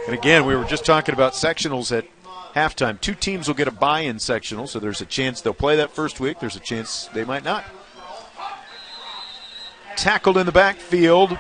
And 0.07 0.15
again, 0.15 0.47
we 0.47 0.55
were 0.55 0.65
just 0.65 0.85
talking 0.85 1.15
about 1.15 1.33
sectionals 1.33 1.97
at 1.97 2.07
halftime. 2.55 3.01
Two 3.01 3.15
teams 3.15 3.49
will 3.49 3.55
get 3.55 3.69
a 3.69 3.73
buy 3.73 4.01
in 4.01 4.19
sectional, 4.19 4.67
so 4.67 4.79
there's 4.79 5.01
a 5.01 5.07
chance 5.07 5.41
they'll 5.41 5.55
play 5.55 5.77
that 5.77 5.91
first 5.91 6.21
week. 6.21 6.41
There's 6.41 6.57
a 6.57 6.61
chance 6.61 7.09
they 7.13 7.25
might 7.25 7.45
not. 7.45 7.65
Tackled 9.97 10.37
in 10.39 10.47
the 10.47 10.53
backfield. 10.53 11.39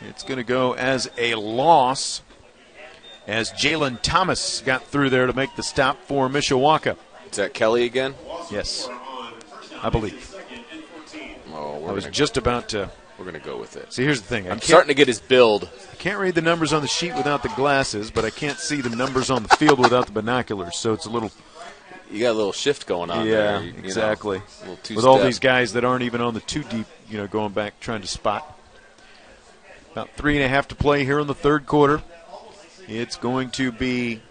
It's 0.00 0.22
going 0.22 0.38
to 0.38 0.44
go 0.44 0.72
as 0.72 1.10
a 1.18 1.34
loss 1.34 2.22
as 3.26 3.52
Jalen 3.52 4.00
Thomas 4.02 4.60
got 4.64 4.84
through 4.86 5.10
there 5.10 5.26
to 5.26 5.32
make 5.32 5.54
the 5.56 5.62
stop 5.62 6.02
for 6.04 6.28
Mishawaka. 6.28 6.96
Is 7.30 7.36
that 7.36 7.54
Kelly 7.54 7.84
again? 7.84 8.14
Yes, 8.50 8.88
I 9.82 9.90
believe. 9.90 10.34
Oh, 11.52 11.84
I 11.86 11.92
was 11.92 12.06
just 12.06 12.36
about 12.36 12.70
to. 12.70 12.90
We're 13.20 13.26
gonna 13.26 13.38
go 13.38 13.58
with 13.58 13.76
it. 13.76 13.92
See, 13.92 14.02
here's 14.02 14.22
the 14.22 14.26
thing. 14.26 14.48
I 14.48 14.52
I'm 14.52 14.60
starting 14.62 14.88
to 14.88 14.94
get 14.94 15.06
his 15.06 15.20
build. 15.20 15.68
I 15.92 15.96
can't 15.96 16.18
read 16.18 16.34
the 16.34 16.40
numbers 16.40 16.72
on 16.72 16.80
the 16.80 16.88
sheet 16.88 17.14
without 17.14 17.42
the 17.42 17.50
glasses, 17.50 18.10
but 18.10 18.24
I 18.24 18.30
can't 18.30 18.58
see 18.58 18.80
the 18.80 18.88
numbers 18.96 19.30
on 19.30 19.42
the 19.42 19.50
field 19.56 19.78
without 19.78 20.06
the 20.06 20.12
binoculars. 20.12 20.78
So 20.78 20.94
it's 20.94 21.04
a 21.04 21.10
little, 21.10 21.30
You 22.10 22.20
got 22.20 22.30
a 22.30 22.32
little 22.32 22.52
shift 22.52 22.86
going 22.86 23.10
on 23.10 23.26
yeah, 23.26 23.32
there. 23.32 23.60
you- 23.60 23.66
you 23.66 23.72
know, 23.74 23.78
exactly. 23.80 24.40
a 24.88 24.94
With 24.94 25.04
all 25.04 25.22
these 25.22 25.38
guys 25.38 25.74
that 25.74 25.84
aren't 25.84 26.02
even 26.02 26.22
on 26.22 26.32
the 26.32 26.40
two 26.40 26.62
deep, 26.64 26.86
you 27.10 27.18
know, 27.18 27.26
going 27.26 27.52
back 27.52 27.78
trying 27.78 28.00
to 28.00 28.08
spot. 28.08 28.58
About 29.92 30.08
three 30.16 30.36
and 30.36 30.44
a 30.44 30.48
half 30.48 30.68
to 30.68 30.74
play 30.74 31.04
here 31.04 31.18
in 31.20 31.26
the 31.26 31.34
third 31.34 31.66
quarter. 31.66 32.02
It's 32.88 33.16
going 33.16 33.50
to 33.50 33.70
be 33.70 34.22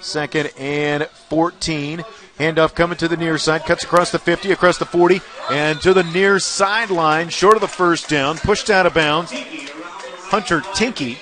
second 0.00 0.50
and 0.58 1.06
14. 1.28 2.02
Handoff 2.40 2.74
coming 2.74 2.96
to 2.96 3.06
the 3.06 3.18
near 3.18 3.36
side, 3.36 3.66
cuts 3.66 3.84
across 3.84 4.10
the 4.10 4.18
50, 4.18 4.50
across 4.50 4.78
the 4.78 4.86
40, 4.86 5.20
and 5.50 5.78
to 5.82 5.92
the 5.92 6.04
near 6.04 6.38
sideline, 6.38 7.28
short 7.28 7.54
of 7.54 7.60
the 7.60 7.68
first 7.68 8.08
down, 8.08 8.38
pushed 8.38 8.70
out 8.70 8.86
of 8.86 8.94
bounds. 8.94 9.30
Hunter 10.30 10.62
Tinky. 10.74 11.18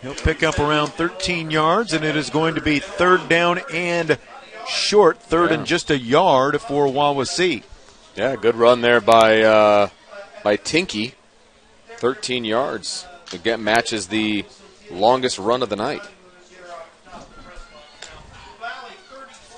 He'll 0.00 0.14
pick 0.14 0.42
up 0.42 0.58
around 0.58 0.88
13 0.88 1.52
yards, 1.52 1.92
and 1.92 2.04
it 2.04 2.16
is 2.16 2.30
going 2.30 2.56
to 2.56 2.60
be 2.60 2.80
third 2.80 3.28
down 3.28 3.60
and 3.72 4.18
short, 4.66 5.22
third 5.22 5.52
and 5.52 5.66
just 5.66 5.92
a 5.92 5.98
yard 5.98 6.60
for 6.60 6.86
Wawasee. 6.86 7.62
Yeah, 8.16 8.34
good 8.34 8.56
run 8.56 8.80
there 8.80 9.00
by 9.00 9.42
uh, 9.42 9.88
by 10.42 10.56
Tinky. 10.56 11.14
13 11.98 12.44
yards. 12.44 13.06
Again, 13.32 13.62
matches 13.62 14.08
the 14.08 14.44
longest 14.90 15.38
run 15.38 15.62
of 15.62 15.68
the 15.68 15.76
night. 15.76 16.02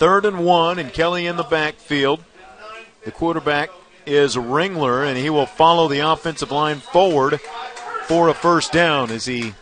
Third 0.05 0.27
and 0.27 0.45
one, 0.45 0.79
and 0.79 0.93
Kelly 0.93 1.27
in 1.27 1.37
the 1.37 1.45
backfield. 1.45 2.23
The 3.07 3.11
quarterback 3.11 3.71
is 4.05 4.37
Ringler, 4.37 5.09
and 5.09 5.17
he 5.17 5.31
will 5.31 5.47
follow 5.47 5.89
the 5.89 6.01
offensive 6.01 6.51
line 6.51 6.77
forward 6.77 7.41
for 8.03 8.29
a 8.29 8.35
first 8.35 8.71
down 8.71 9.11
as 9.11 9.25
he 9.25 9.55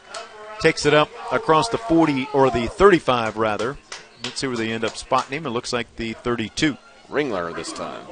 takes 0.58 0.84
it 0.84 0.94
up 0.94 1.10
across 1.30 1.68
the 1.68 1.78
40 1.78 2.26
or 2.34 2.50
the 2.50 2.66
35 2.66 3.36
rather. 3.36 3.78
Let's 4.24 4.40
see 4.40 4.48
where 4.48 4.56
they 4.56 4.72
end 4.72 4.84
up 4.84 4.96
spotting 4.96 5.38
him. 5.38 5.46
It 5.46 5.50
looks 5.50 5.72
like 5.72 5.94
the 5.94 6.14
32. 6.14 6.76
Ringler 7.08 7.54
this 7.54 7.72
time. 7.72 8.04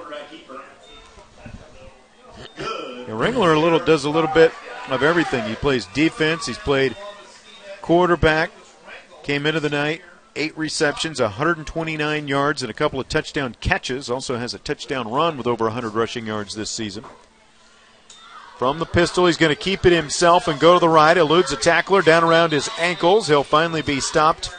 Yeah, 2.56 3.06
Ringler 3.08 3.56
a 3.56 3.58
little 3.58 3.80
does 3.80 4.04
a 4.04 4.10
little 4.10 4.30
bit 4.32 4.52
of 4.88 5.02
everything. 5.02 5.48
He 5.48 5.56
plays 5.56 5.86
defense. 5.86 6.46
He's 6.46 6.58
played 6.58 6.96
quarterback. 7.82 8.52
Came 9.24 9.46
into 9.46 9.58
the 9.58 9.68
night 9.68 10.02
eight 10.40 10.56
receptions, 10.56 11.20
129 11.20 12.26
yards, 12.26 12.62
and 12.62 12.70
a 12.70 12.74
couple 12.74 12.98
of 12.98 13.08
touchdown 13.08 13.54
catches. 13.60 14.08
Also 14.10 14.36
has 14.38 14.54
a 14.54 14.58
touchdown 14.58 15.10
run 15.10 15.36
with 15.36 15.46
over 15.46 15.64
100 15.66 15.90
rushing 15.94 16.26
yards 16.26 16.54
this 16.54 16.70
season. 16.70 17.04
From 18.56 18.78
the 18.78 18.86
pistol, 18.86 19.26
he's 19.26 19.36
going 19.36 19.54
to 19.54 19.60
keep 19.60 19.84
it 19.86 19.92
himself 19.92 20.48
and 20.48 20.58
go 20.58 20.74
to 20.74 20.80
the 20.80 20.88
right. 20.88 21.16
Eludes 21.16 21.52
a 21.52 21.56
tackler 21.56 22.02
down 22.02 22.24
around 22.24 22.52
his 22.52 22.68
ankles. 22.78 23.28
He'll 23.28 23.42
finally 23.44 23.82
be 23.82 24.00
stopped 24.00 24.50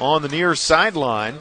on 0.00 0.22
the 0.22 0.28
near 0.28 0.54
sideline 0.54 1.38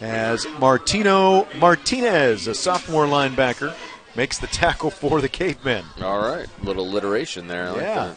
as 0.00 0.46
Martino 0.58 1.46
Martinez, 1.58 2.46
a 2.46 2.54
sophomore 2.54 3.06
linebacker, 3.06 3.74
makes 4.14 4.38
the 4.38 4.46
tackle 4.46 4.90
for 4.90 5.20
the 5.20 5.28
Cavemen. 5.28 5.84
All 6.02 6.20
right, 6.20 6.46
little 6.62 6.86
alliteration 6.86 7.48
there. 7.48 7.68
I 7.68 7.70
like 7.70 7.80
Yeah. 7.80 7.94
that. 8.06 8.16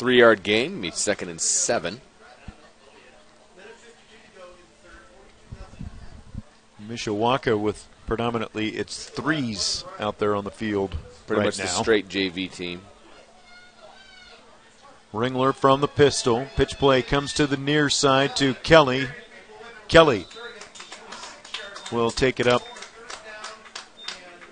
Three 0.00 0.20
yard 0.20 0.42
gain, 0.42 0.80
meets 0.80 0.98
second 0.98 1.28
and 1.28 1.38
seven. 1.38 2.00
Mishawaka 6.88 7.60
with 7.60 7.86
predominantly 8.06 8.70
its 8.70 9.04
threes 9.10 9.84
out 9.98 10.18
there 10.18 10.34
on 10.34 10.44
the 10.44 10.50
field 10.50 10.96
Pretty 11.26 11.40
right 11.40 11.46
much 11.48 11.58
now. 11.58 11.64
the 11.64 11.70
straight 11.82 12.08
JV 12.08 12.50
team. 12.50 12.80
Ringler 15.12 15.54
from 15.54 15.82
the 15.82 15.86
pistol. 15.88 16.46
Pitch 16.56 16.78
play 16.78 17.02
comes 17.02 17.34
to 17.34 17.46
the 17.46 17.58
near 17.58 17.90
side 17.90 18.34
to 18.36 18.54
Kelly. 18.54 19.06
Kelly 19.86 20.26
will 21.92 22.10
take 22.10 22.40
it 22.40 22.46
up 22.46 22.62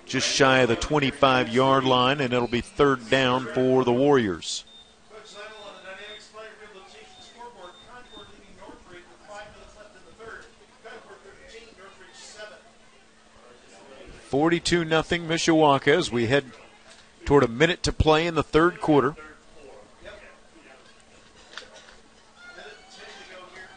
just 0.05 0.27
shy 0.27 0.59
of 0.59 0.69
the 0.69 0.75
25 0.75 1.49
yard 1.49 1.85
line, 1.85 2.21
and 2.21 2.35
it'll 2.35 2.47
be 2.47 2.61
third 2.61 3.09
down 3.09 3.47
for 3.47 3.83
the 3.83 3.91
Warriors. 3.91 4.63
Coach 5.11 5.25
Seidel 5.25 5.45
on 5.65 5.73
the 5.75 5.89
Dynamics 5.89 6.27
Player 6.33 6.49
Rehabilitation 6.61 7.17
Scoreboard. 7.21 7.73
Concord 7.85 8.27
leading 8.33 8.55
Northridge 8.57 9.05
with 9.09 9.21
five 9.27 9.45
minutes 9.53 9.75
left 9.77 9.93
in 9.93 10.03
the 10.05 10.15
third. 10.17 10.45
Concord 10.81 11.19
13, 11.49 11.77
Northridge 11.77 12.17
7. 12.17 12.57
42 14.29 14.85
nothing 14.85 15.27
Mishawaka 15.27 15.87
as 15.87 16.11
we 16.11 16.27
head 16.27 16.51
toward 17.25 17.41
a 17.43 17.47
minute 17.47 17.81
to 17.81 17.91
play 17.91 18.27
in 18.27 18.35
the 18.35 18.43
third 18.43 18.79
quarter. 18.79 19.15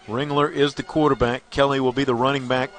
Ringler 0.06 0.52
is 0.52 0.74
the 0.74 0.82
quarterback. 0.82 1.48
Kelly 1.48 1.80
will 1.80 1.92
be 1.94 2.04
the 2.04 2.14
running 2.14 2.48
back 2.48 2.70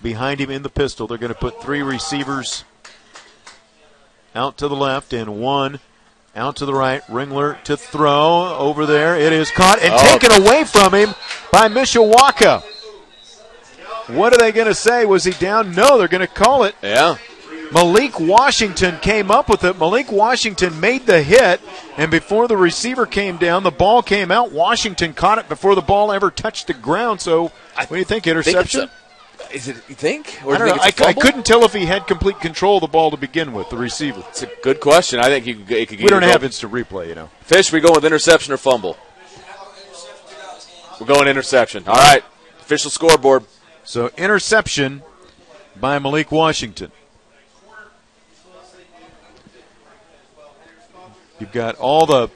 behind 0.00 0.40
him 0.40 0.48
in 0.50 0.62
the 0.62 0.70
pistol. 0.70 1.06
They're 1.06 1.18
going 1.18 1.32
to 1.32 1.38
put 1.38 1.60
three 1.60 1.82
receivers 1.82 2.64
out 4.34 4.56
to 4.56 4.68
the 4.68 4.76
left 4.76 5.12
and 5.12 5.38
one 5.38 5.80
out 6.34 6.56
to 6.56 6.64
the 6.64 6.72
right. 6.72 7.02
Ringler 7.02 7.62
to 7.64 7.76
throw 7.76 8.56
over 8.56 8.86
there. 8.86 9.14
It 9.14 9.34
is 9.34 9.50
caught 9.50 9.80
and 9.82 9.92
Oh. 9.92 9.98
taken 9.98 10.32
away 10.42 10.64
from 10.64 10.94
him 10.94 11.14
by 11.52 11.68
Mishawaka. 11.68 12.62
What 14.14 14.32
are 14.32 14.38
they 14.38 14.52
going 14.52 14.66
to 14.66 14.74
say? 14.74 15.04
Was 15.04 15.24
he 15.24 15.32
down? 15.32 15.74
No, 15.74 15.98
they're 15.98 16.08
going 16.08 16.26
to 16.26 16.32
call 16.32 16.64
it. 16.64 16.74
Yeah. 16.82 17.16
Malik 17.72 18.18
Washington 18.18 18.98
came 18.98 19.30
up 19.30 19.48
with 19.48 19.62
it. 19.62 19.78
Malik 19.78 20.10
Washington 20.10 20.80
made 20.80 21.06
the 21.06 21.22
hit, 21.22 21.60
and 21.96 22.10
before 22.10 22.48
the 22.48 22.56
receiver 22.56 23.06
came 23.06 23.36
down, 23.36 23.62
the 23.62 23.70
ball 23.70 24.02
came 24.02 24.32
out. 24.32 24.50
Washington 24.50 25.14
caught 25.14 25.38
it 25.38 25.48
before 25.48 25.76
the 25.76 25.80
ball 25.80 26.10
ever 26.10 26.30
touched 26.30 26.66
the 26.66 26.74
ground. 26.74 27.20
So, 27.20 27.44
what 27.74 27.88
do 27.88 27.96
you 27.98 28.04
think? 28.04 28.24
Think 28.24 28.26
Interception? 28.26 28.82
a- 28.82 28.90
is 29.54 29.68
it? 29.68 29.76
You 29.88 29.94
think? 29.94 30.40
Or 30.44 30.54
I 30.54 30.58
do 30.58 30.64
you 30.64 30.70
think 30.70 30.86
it's 30.86 31.00
I, 31.00 31.06
a 31.06 31.08
I 31.08 31.12
couldn't 31.12 31.44
tell 31.46 31.64
if 31.64 31.72
he 31.72 31.86
had 31.86 32.06
complete 32.06 32.40
control 32.40 32.76
of 32.76 32.82
the 32.82 32.88
ball 32.88 33.10
to 33.10 33.16
begin 33.16 33.52
with, 33.52 33.68
the 33.70 33.76
receiver. 33.76 34.22
It's 34.28 34.42
a 34.42 34.50
good 34.62 34.80
question. 34.80 35.18
I 35.18 35.26
think 35.26 35.46
you 35.46 35.56
could, 35.56 35.70
it 35.72 35.88
could 35.88 36.00
We 36.00 36.08
don't 36.08 36.22
have 36.22 36.44
instant 36.44 36.72
replay, 36.72 37.08
you 37.08 37.14
know. 37.14 37.30
Fish, 37.42 37.72
we 37.72 37.80
going 37.80 37.94
with 37.94 38.04
interception 38.04 38.52
or 38.52 38.56
fumble? 38.56 38.96
We're 41.00 41.06
going 41.06 41.28
interception. 41.28 41.84
All 41.86 41.94
right. 41.94 42.22
Official 42.60 42.90
scoreboard. 42.90 43.44
So, 43.90 44.08
interception 44.16 45.02
by 45.80 45.98
Malik 45.98 46.30
Washington. 46.30 46.92
You've 51.40 51.50
got 51.50 51.74
all 51.74 52.06
the 52.06 52.30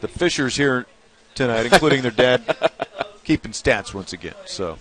the 0.00 0.08
Fishers 0.08 0.56
here 0.56 0.86
tonight, 1.36 1.66
including 1.66 2.02
their 2.02 2.10
dad, 2.10 2.42
keeping 3.22 3.52
stats 3.52 3.94
once 3.94 4.12
again. 4.12 4.34
So 4.44 4.76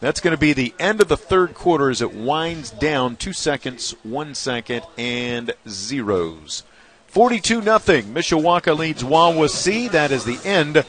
that's 0.00 0.18
going 0.18 0.34
to 0.34 0.40
be 0.40 0.54
the 0.54 0.72
end 0.78 1.02
of 1.02 1.08
the 1.08 1.18
third 1.18 1.52
quarter 1.52 1.90
as 1.90 2.00
it 2.00 2.14
winds 2.14 2.70
down 2.70 3.16
two 3.16 3.34
seconds, 3.34 3.94
one 4.02 4.34
second, 4.34 4.80
and 4.96 5.52
zeros. 5.68 6.62
42 7.08 7.60
nothing. 7.60 8.14
Mishawaka 8.14 8.74
leads 8.78 9.02
Wawasee. 9.02 9.90
That 9.90 10.10
is 10.10 10.24
the 10.24 10.40
end. 10.42 10.86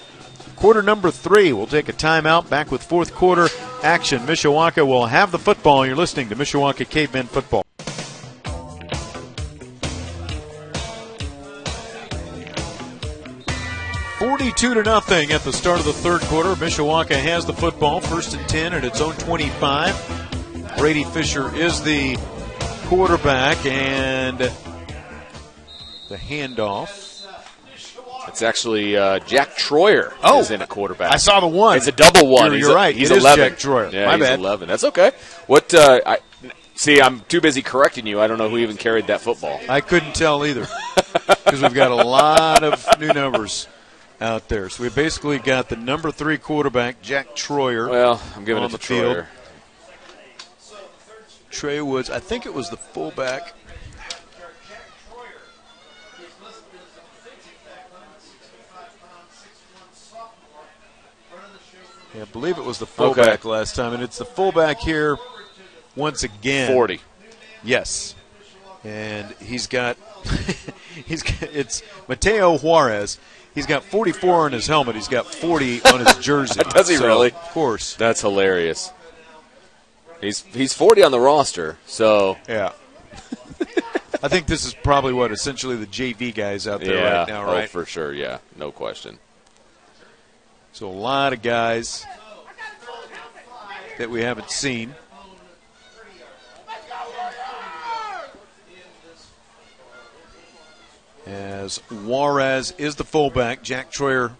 Quarter 0.55 0.81
number 0.81 1.11
three. 1.11 1.51
We'll 1.51 1.67
take 1.67 1.89
a 1.89 1.93
timeout. 1.93 2.49
Back 2.49 2.71
with 2.71 2.81
fourth 2.81 3.13
quarter 3.13 3.49
action. 3.83 4.21
Mishawaka 4.21 4.85
will 4.87 5.05
have 5.05 5.31
the 5.31 5.39
football. 5.39 5.85
You're 5.85 5.95
listening 5.95 6.29
to 6.29 6.35
Mishawaka 6.35 6.89
Cavemen 6.89 7.27
Football. 7.27 7.63
42 14.19 14.73
to 14.75 14.83
nothing 14.83 15.31
at 15.33 15.41
the 15.41 15.51
start 15.51 15.79
of 15.79 15.85
the 15.85 15.91
third 15.91 16.21
quarter. 16.21 16.55
Mishawaka 16.55 17.15
has 17.15 17.45
the 17.45 17.53
football, 17.53 17.99
first 17.99 18.33
and 18.33 18.47
10 18.47 18.73
at 18.73 18.85
its 18.85 19.01
own 19.01 19.13
25. 19.15 20.75
Brady 20.77 21.03
Fisher 21.03 21.53
is 21.55 21.83
the 21.83 22.17
quarterback, 22.85 23.65
and 23.65 24.37
the 24.37 26.15
handoff. 26.15 27.02
It's 28.27 28.41
actually 28.41 28.95
uh, 28.97 29.19
Jack 29.19 29.57
Troyer 29.57 30.13
Oh. 30.23 30.39
is 30.39 30.49
in 30.51 30.61
a 30.61 30.67
quarterback. 30.67 31.11
I 31.11 31.17
saw 31.17 31.39
the 31.39 31.47
one. 31.47 31.77
It's 31.77 31.87
a 31.87 31.91
double 31.91 32.27
one. 32.27 32.51
You're, 32.51 32.59
you're 32.59 32.71
a- 32.71 32.75
right. 32.75 32.95
He's 32.95 33.11
It 33.11 33.17
is 33.17 33.23
11. 33.23 33.49
Jack 33.49 33.59
Troyer. 33.59 33.91
Yeah, 33.91 34.05
My 34.05 34.13
he's 34.17 34.21
bad. 34.23 34.39
11. 34.39 34.67
That's 34.67 34.83
okay. 34.85 35.11
What? 35.47 35.73
Uh, 35.73 35.99
I 36.05 36.19
see. 36.75 37.01
I'm 37.01 37.19
too 37.21 37.41
busy 37.41 37.61
correcting 37.61 38.07
you. 38.07 38.19
I 38.21 38.27
don't 38.27 38.37
know 38.37 38.49
who 38.49 38.57
even 38.57 38.77
carried 38.77 39.07
that 39.07 39.21
football. 39.21 39.59
I 39.69 39.81
couldn't 39.81 40.15
tell 40.15 40.45
either 40.45 40.65
because 41.45 41.61
we've 41.61 41.73
got 41.73 41.91
a 41.91 41.95
lot 41.95 42.63
of 42.63 42.99
new 42.99 43.11
numbers 43.13 43.67
out 44.21 44.47
there. 44.47 44.69
So 44.69 44.83
we 44.83 44.89
basically 44.89 45.37
got 45.39 45.67
the 45.69 45.75
number 45.75 46.09
three 46.11 46.37
quarterback, 46.37 47.01
Jack 47.01 47.35
Troyer. 47.35 47.89
Well, 47.89 48.21
I'm 48.35 48.45
giving 48.45 48.63
it 48.63 48.67
to 48.67 48.77
the 48.77 48.83
field. 48.83 49.25
Trey 51.49 51.81
Woods, 51.81 52.09
I 52.09 52.19
think 52.19 52.45
it 52.45 52.53
was 52.53 52.69
the 52.69 52.77
fullback. 52.77 53.53
Yeah, 62.15 62.21
I 62.21 62.25
believe 62.25 62.57
it 62.57 62.63
was 62.63 62.79
the 62.79 62.85
fullback 62.85 63.43
last 63.43 63.75
time, 63.75 63.93
and 63.93 64.03
it's 64.03 64.19
the 64.19 64.25
fullback 64.25 64.79
here 64.79 65.17
once 65.95 66.23
again. 66.23 66.71
40. 66.71 66.99
Yes, 67.63 68.15
and 68.83 69.33
he's 69.41 69.67
got 69.67 69.97
he's 71.05 71.23
got, 71.23 71.43
it's 71.43 71.81
Mateo 72.07 72.57
Juarez. 72.57 73.17
He's 73.55 73.65
got 73.65 73.83
44 73.83 74.45
on 74.45 74.51
his 74.51 74.65
helmet. 74.65 74.95
He's 74.95 75.07
got 75.07 75.27
40 75.27 75.83
on 75.83 76.05
his 76.05 76.17
jersey. 76.21 76.61
Does 76.69 76.89
he 76.89 76.95
So, 76.95 77.05
really? 77.05 77.31
Of 77.31 77.51
course. 77.51 77.95
That's 77.95 78.21
hilarious. 78.21 78.91
He's 80.21 80.41
he's 80.53 80.73
40 80.73 81.03
on 81.03 81.11
the 81.11 81.19
roster, 81.19 81.77
so 81.85 82.37
Yeah. 82.47 82.71
I 84.23 84.29
think 84.29 84.47
this 84.47 84.63
is 84.63 84.73
probably 84.73 85.11
what 85.11 85.33
essentially 85.33 85.75
the 85.75 85.85
JV 85.85 86.33
guys 86.33 86.65
out 86.65 86.79
there 86.79 86.95
yeah, 86.95 87.01
oh, 87.01 87.17
right 87.19 87.27
now, 87.27 87.45
right? 87.45 87.63
oh, 87.65 87.67
for 87.67 87.85
sure, 87.85 88.13
yeah, 88.13 88.37
no 88.55 88.71
question. 88.71 89.19
So 90.73 90.89
a 90.89 90.89
lot 90.89 91.33
of 91.33 91.43
guys 91.43 92.03
that 93.99 94.09
we 94.09 94.23
haven't 94.23 94.49
seen. 94.49 94.95
As 101.27 101.77
Juarez 101.91 102.73
is 102.79 102.95
the 102.95 103.03
fullback, 103.03 103.61
Jack 103.61 103.91
Troyer 103.91 104.31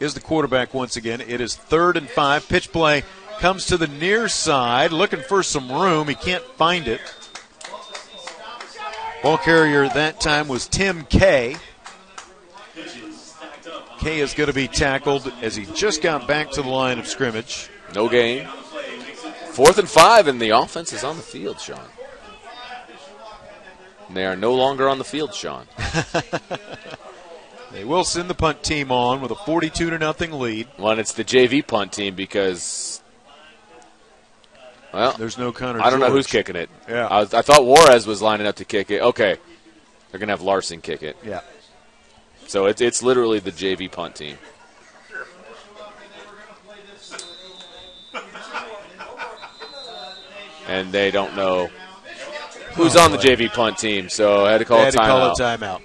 is 0.00 0.14
the 0.14 0.20
quarterback 0.20 0.74
once 0.74 0.96
again. 0.96 1.20
It 1.20 1.40
is 1.40 1.54
third 1.54 1.96
and 1.96 2.08
five. 2.08 2.48
Pitch 2.48 2.72
play 2.72 3.04
comes 3.38 3.66
to 3.66 3.76
the 3.76 3.86
near 3.86 4.26
side, 4.28 4.90
looking 4.90 5.20
for 5.20 5.44
some 5.44 5.70
room. 5.70 6.08
He 6.08 6.16
can't 6.16 6.44
find 6.56 6.88
it. 6.88 7.00
Ball 9.22 9.38
carrier 9.38 9.88
that 9.88 10.20
time 10.20 10.48
was 10.48 10.66
Tim 10.66 11.04
Kay. 11.04 11.56
Kay 13.98 14.20
is 14.20 14.34
going 14.34 14.48
to 14.48 14.52
be 14.54 14.68
tackled 14.68 15.32
as 15.42 15.56
he 15.56 15.66
just 15.74 16.02
got 16.02 16.26
back 16.28 16.50
to 16.52 16.62
the 16.62 16.68
line 16.68 16.98
of 16.98 17.06
scrimmage. 17.06 17.68
No 17.94 18.08
gain. 18.08 18.46
Fourth 19.50 19.78
and 19.78 19.88
five, 19.88 20.26
and 20.28 20.40
the 20.40 20.50
offense 20.50 20.92
is 20.92 21.02
on 21.02 21.16
the 21.16 21.22
field, 21.22 21.60
Sean. 21.60 21.80
And 24.08 24.16
they 24.16 24.26
are 24.26 24.36
no 24.36 24.54
longer 24.54 24.88
on 24.88 24.98
the 24.98 25.04
field, 25.04 25.34
Sean. 25.34 25.66
They 27.72 27.84
will 27.84 28.04
send 28.04 28.30
the 28.30 28.34
punt 28.34 28.62
team 28.62 28.90
on 28.90 29.20
with 29.20 29.30
a 29.30 29.34
42 29.34 29.90
to 29.90 29.98
nothing 29.98 30.32
lead. 30.32 30.68
Well, 30.78 30.98
it's 30.98 31.12
the 31.12 31.24
JV 31.24 31.66
punt 31.66 31.92
team 31.92 32.14
because, 32.14 33.02
well, 34.94 35.12
There's 35.18 35.36
no 35.36 35.52
Connor. 35.52 35.82
I 35.82 35.90
don't 35.90 36.00
know 36.00 36.10
who's 36.10 36.26
kicking 36.26 36.56
it. 36.56 36.70
Yeah. 36.88 37.06
I, 37.06 37.20
was, 37.20 37.34
I 37.34 37.42
thought 37.42 37.64
Juarez 37.64 38.06
was 38.06 38.22
lining 38.22 38.46
up 38.46 38.56
to 38.56 38.64
kick 38.64 38.90
it. 38.90 39.02
Okay, 39.02 39.36
they're 40.10 40.20
gonna 40.20 40.32
have 40.32 40.42
Larson 40.42 40.80
kick 40.80 41.02
it. 41.02 41.16
Yeah. 41.24 41.40
So 42.46 42.66
it's 42.66 42.80
it's 42.80 43.02
literally 43.02 43.38
the 43.38 43.52
JV 43.52 43.90
punt 43.90 44.14
team. 44.16 44.38
And 50.68 50.90
they 50.90 51.10
don't 51.10 51.36
know 51.36 51.68
who's 52.74 52.96
on 52.96 53.12
the. 53.12 53.18
JV 53.18 53.52
punt 53.52 53.78
team, 53.78 54.08
so 54.08 54.44
I 54.44 54.52
had 54.52 54.58
to 54.58 54.64
call 54.64 54.78
They 54.78 54.82
a 54.82 54.86
had 54.86 54.92
to 54.92 54.98
call 54.98 55.34
timeout. 55.34 55.56
a 55.56 55.58
timeout. 55.58 55.82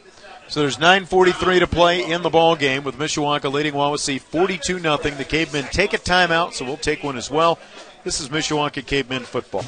So 0.47 0.59
there's 0.61 0.77
9:43 0.77 1.59
to 1.59 1.67
play 1.67 2.03
in 2.03 2.23
the 2.23 2.29
ball 2.29 2.55
game 2.55 2.83
with 2.83 2.97
Mishawaka 2.97 3.51
leading 3.51 3.73
Wawasee 3.73 4.19
42 4.19 4.79
nothing. 4.79 5.15
The 5.17 5.23
Cavemen 5.23 5.65
take 5.71 5.93
a 5.93 5.97
timeout, 5.97 6.53
so 6.53 6.65
we'll 6.65 6.77
take 6.77 7.03
one 7.03 7.15
as 7.15 7.29
well. 7.31 7.57
This 8.03 8.19
is 8.19 8.29
Mishawaka 8.29 8.85
Cavemen 8.85 9.23
football. 9.23 9.63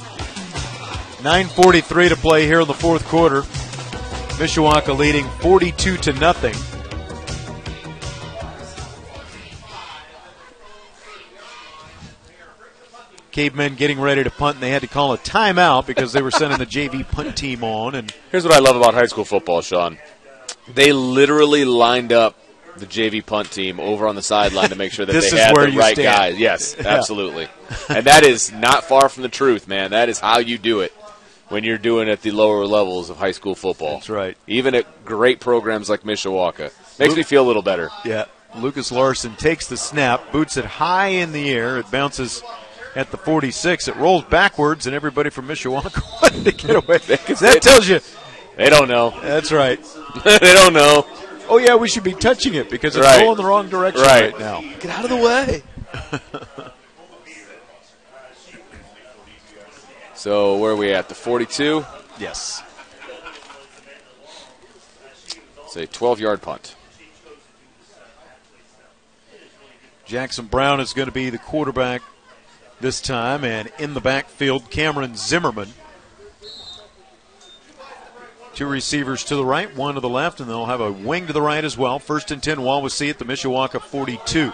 9:43 1.21 2.09
to 2.09 2.15
play 2.17 2.45
here 2.47 2.61
in 2.61 2.67
the 2.67 2.73
fourth 2.73 3.05
quarter. 3.07 3.43
Mishawaka 4.39 4.97
leading 4.97 5.25
42 5.39 5.95
to 5.97 6.13
nothing. 6.13 6.55
Cavemen 13.33 13.73
getting 13.75 13.99
ready 13.99 14.23
to 14.23 14.29
punt, 14.29 14.55
and 14.57 14.63
they 14.63 14.69
had 14.69 14.83
to 14.83 14.87
call 14.87 15.11
a 15.11 15.17
timeout 15.17 15.87
because 15.87 16.13
they 16.13 16.21
were 16.21 16.31
sending 16.31 16.59
the 16.59 16.65
JV 16.65 17.05
punt 17.05 17.35
team 17.35 17.63
on. 17.63 17.95
And 17.95 18.13
Here's 18.31 18.45
what 18.45 18.53
I 18.53 18.59
love 18.59 18.75
about 18.75 18.93
high 18.93 19.07
school 19.07 19.25
football, 19.25 19.61
Sean. 19.61 19.97
They 20.73 20.93
literally 20.93 21.65
lined 21.65 22.13
up 22.13 22.37
the 22.77 22.85
JV 22.85 23.25
punt 23.25 23.51
team 23.51 23.79
over 23.79 24.07
on 24.07 24.15
the 24.15 24.21
sideline 24.21 24.69
to 24.69 24.75
make 24.75 24.91
sure 24.91 25.05
that 25.05 25.11
they 25.31 25.37
had 25.37 25.53
the 25.55 25.77
right 25.77 25.95
stand. 25.95 26.17
guys. 26.17 26.39
Yes, 26.39 26.77
absolutely. 26.85 27.47
and 27.89 28.05
that 28.05 28.23
is 28.23 28.51
not 28.51 28.83
far 28.83 29.09
from 29.09 29.23
the 29.23 29.29
truth, 29.29 29.67
man. 29.67 29.91
That 29.91 30.09
is 30.09 30.19
how 30.19 30.39
you 30.39 30.57
do 30.57 30.81
it 30.81 30.91
when 31.49 31.63
you're 31.63 31.77
doing 31.79 32.09
at 32.09 32.21
the 32.21 32.31
lower 32.31 32.65
levels 32.65 33.09
of 33.09 33.17
high 33.17 33.31
school 33.31 33.55
football. 33.55 33.95
That's 33.95 34.09
right. 34.09 34.37
Even 34.47 34.75
at 34.75 35.05
great 35.05 35.39
programs 35.39 35.89
like 35.89 36.03
Mishawaka. 36.03 36.71
Makes 36.99 37.15
me 37.15 37.23
feel 37.23 37.43
a 37.43 37.47
little 37.47 37.61
better. 37.63 37.89
Yeah, 38.05 38.25
Lucas 38.55 38.91
Larson 38.91 39.35
takes 39.35 39.67
the 39.67 39.77
snap, 39.77 40.31
boots 40.31 40.57
it 40.57 40.65
high 40.65 41.07
in 41.07 41.31
the 41.31 41.49
air. 41.51 41.79
It 41.79 41.89
bounces 41.89 42.43
at 42.95 43.11
the 43.11 43.17
46. 43.17 43.87
It 43.87 43.95
rolls 43.95 44.23
backwards, 44.25 44.85
and 44.87 44.95
everybody 44.95 45.29
from 45.29 45.47
Mishawaka 45.47 46.21
wanted 46.21 46.45
to 46.45 46.51
get 46.51 46.75
away. 46.75 46.97
that 46.97 47.59
tells 47.61 47.87
you. 47.87 47.99
They 48.55 48.69
don't 48.69 48.87
know. 48.87 49.09
That's 49.21 49.51
right. 49.51 49.79
they 50.23 50.53
don't 50.53 50.73
know. 50.73 51.07
Oh, 51.49 51.57
yeah, 51.57 51.75
we 51.75 51.87
should 51.87 52.03
be 52.03 52.13
touching 52.13 52.53
it 52.53 52.69
because 52.69 52.95
it's 52.95 53.05
right. 53.05 53.23
going 53.23 53.37
the 53.37 53.43
wrong 53.43 53.67
direction 53.67 54.01
right. 54.01 54.31
right 54.31 54.39
now. 54.39 54.61
Get 54.79 54.91
out 54.91 55.03
of 55.03 55.09
the 55.09 55.17
way. 55.17 55.63
so, 60.15 60.57
where 60.57 60.71
are 60.71 60.75
we 60.75 60.93
at? 60.93 61.09
The 61.09 61.15
42? 61.15 61.85
Yes. 62.19 62.61
It's 65.65 65.75
a 65.75 65.87
12 65.87 66.19
yard 66.19 66.41
punt. 66.41 66.75
Jackson 70.05 70.45
Brown 70.45 70.79
is 70.79 70.93
going 70.93 71.07
to 71.07 71.11
be 71.11 71.31
the 71.31 71.39
quarterback 71.39 72.03
this 72.83 72.99
time, 72.99 73.45
and 73.45 73.71
in 73.79 73.93
the 73.93 74.01
backfield, 74.01 74.69
Cameron 74.69 75.15
Zimmerman. 75.15 75.69
Two 78.53 78.67
receivers 78.67 79.23
to 79.23 79.35
the 79.37 79.45
right, 79.45 79.73
one 79.75 79.95
to 79.95 80.01
the 80.01 80.09
left, 80.09 80.39
and 80.41 80.49
they'll 80.49 80.65
have 80.65 80.81
a 80.81 80.91
wing 80.91 81.25
to 81.25 81.33
the 81.33 81.41
right 81.41 81.63
as 81.63 81.77
well. 81.77 81.97
First 81.97 82.29
and 82.29 82.43
10, 82.43 82.57
Wawasee 82.57 83.09
at 83.09 83.17
the 83.17 83.25
Mishawaka 83.25 83.81
42. 83.81 84.51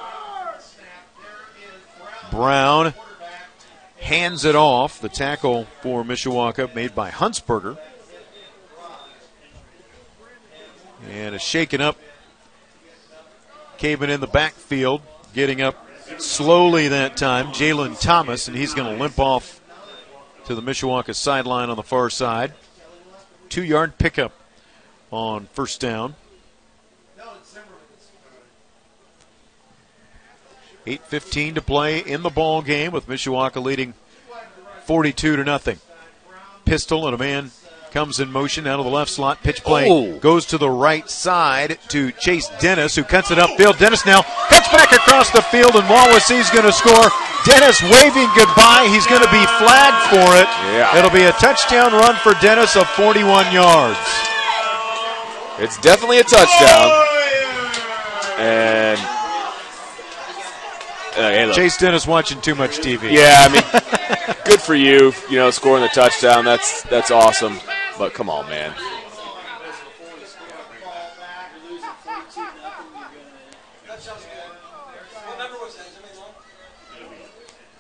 Brown 2.32 2.94
hands 4.00 4.46
it 4.46 4.56
off. 4.56 5.02
The 5.02 5.10
tackle 5.10 5.66
for 5.82 6.04
Mishawaka 6.04 6.74
made 6.76 6.94
by 6.94 7.10
Huntsberger. 7.10 7.78
And 11.10 11.34
a 11.34 11.40
shaken 11.40 11.82
up 11.82 11.98
Caveman 13.80 14.12
in 14.12 14.22
the 14.22 14.28
backfield, 14.28 15.02
getting 15.34 15.62
up 15.62 15.89
slowly 16.18 16.90
that 16.90 17.18
time. 17.18 17.48
Jalen 17.48 18.00
Thomas, 18.00 18.48
and 18.48 18.58
he's 18.58 18.74
going 18.74 18.94
to 18.94 19.02
limp 19.02 19.20
off 19.20 19.62
to 20.46 20.56
the 20.56 20.62
Mishawaka 20.62 21.14
sideline 21.14 21.70
on 21.70 21.78
the 21.78 21.84
far 21.84 22.10
side. 22.10 22.54
Two 23.50 23.64
yard 23.64 23.98
pickup 23.98 24.34
on 25.12 25.48
first 25.54 25.80
down. 25.80 26.16
8.15 30.86 31.56
to 31.56 31.62
play 31.62 32.00
in 32.00 32.24
the 32.24 32.30
ball 32.30 32.62
game 32.62 32.92
with 32.92 33.08
Mishawaka 33.08 33.62
leading 33.62 33.94
42 34.86 35.36
to 35.36 35.44
nothing. 35.44 35.78
Pistol 36.66 37.06
and 37.06 37.14
a 37.14 37.18
man 37.18 37.52
comes 37.92 38.20
in 38.20 38.32
motion 38.32 38.68
out 38.68 38.80
of 38.80 38.86
the 38.86 38.92
left 38.92 39.12
slot. 39.12 39.42
Pitch 39.44 39.64
play 39.64 39.88
Oh. 39.90 40.18
goes 40.20 40.46
to 40.48 40.58
the 40.58 40.70
right 40.70 41.10
side 41.10 41.78
to 41.90 42.12
Chase 42.14 42.50
Dennis, 42.60 42.96
who 42.96 43.04
cuts 43.04 43.32
it 43.32 43.38
upfield. 43.38 43.78
Dennis 43.80 44.06
now 44.06 44.22
cuts 44.50 44.68
back 44.70 44.92
across 44.92 45.30
the 45.32 45.42
field, 45.44 45.76
and 45.76 45.84
Wawasee's 45.86 46.50
going 46.52 46.66
to 46.66 46.72
score. 46.72 47.10
Dennis 47.46 47.82
waving 47.84 48.30
goodbye. 48.36 48.88
He's 48.92 49.08
going 49.08 49.22
to 49.24 49.32
be 49.32 49.44
flagged 49.58 50.04
for 50.12 50.36
it. 50.38 50.48
Yeah. 50.76 50.98
It'll 50.98 51.12
be 51.12 51.24
a 51.26 51.32
touchdown 51.34 51.92
run 51.94 52.16
for 52.18 52.34
Dennis 52.42 52.76
of 52.76 52.88
41 52.90 53.52
yards. 53.54 53.98
It's 55.60 55.78
definitely 55.82 56.20
a 56.20 56.24
touchdown. 56.24 56.92
And 58.38 59.00
uh, 61.18 61.30
hey. 61.30 61.52
Chase 61.54 61.78
Dennis 61.78 62.08
watching 62.08 62.40
too 62.40 62.56
much 62.56 62.78
TV. 62.80 63.12
Yeah, 63.12 63.36
I 63.36 63.50
mean, 63.52 64.36
good 64.46 64.62
for 64.62 64.76
you. 64.76 65.12
You 65.30 65.36
know, 65.38 65.50
scoring 65.52 65.82
the 65.84 65.90
touchdown. 65.90 66.46
That's 66.46 66.84
that's 66.84 67.12
awesome. 67.12 67.60
But 68.00 68.14
come 68.14 68.30
on, 68.30 68.48
man. 68.48 68.74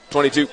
Twenty-two. 0.09 0.47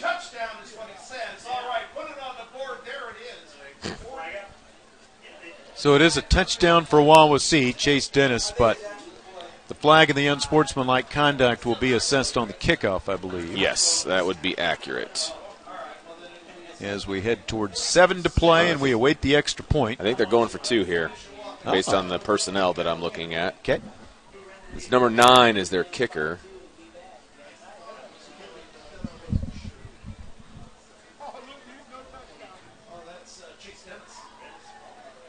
Touchdown 0.00 0.48
is 0.64 0.74
what 0.74 0.88
he 0.88 0.98
says. 0.98 1.46
All 1.48 1.68
right, 1.68 1.84
put 1.94 2.10
it 2.10 2.16
on 2.20 2.34
the 2.38 2.58
board. 2.58 2.78
There 2.84 3.10
it 3.10 3.16
is. 3.22 3.36
So 5.76 5.94
it 5.94 6.02
is 6.02 6.16
a 6.16 6.22
touchdown 6.22 6.86
for 6.86 6.98
Wawasee, 6.98 7.76
Chase 7.76 8.08
Dennis, 8.08 8.52
but 8.58 8.78
the 9.68 9.74
flag 9.74 10.10
and 10.10 10.18
the 10.18 10.26
unsportsmanlike 10.26 11.08
conduct 11.08 11.64
will 11.64 11.76
be 11.76 11.92
assessed 11.92 12.36
on 12.36 12.48
the 12.48 12.54
kickoff, 12.54 13.08
I 13.08 13.14
believe. 13.16 13.56
Yes, 13.56 14.02
that 14.02 14.26
would 14.26 14.42
be 14.42 14.58
accurate. 14.58 15.32
As 16.80 17.06
we 17.06 17.20
head 17.22 17.48
towards 17.48 17.80
seven 17.80 18.22
to 18.22 18.30
play 18.30 18.70
and 18.70 18.80
we 18.80 18.92
await 18.92 19.20
the 19.20 19.34
extra 19.34 19.64
point. 19.64 20.00
I 20.00 20.04
think 20.04 20.16
they're 20.16 20.26
going 20.26 20.48
for 20.48 20.58
two 20.58 20.84
here, 20.84 21.10
based 21.64 21.88
Uh-oh. 21.88 21.98
on 21.98 22.08
the 22.08 22.18
personnel 22.18 22.72
that 22.74 22.86
I'm 22.86 23.00
looking 23.00 23.34
at. 23.34 23.56
Okay. 23.58 23.80
It's 24.74 24.90
number 24.90 25.10
nine 25.10 25.56
is 25.56 25.70
their 25.70 25.82
kicker. 25.84 26.38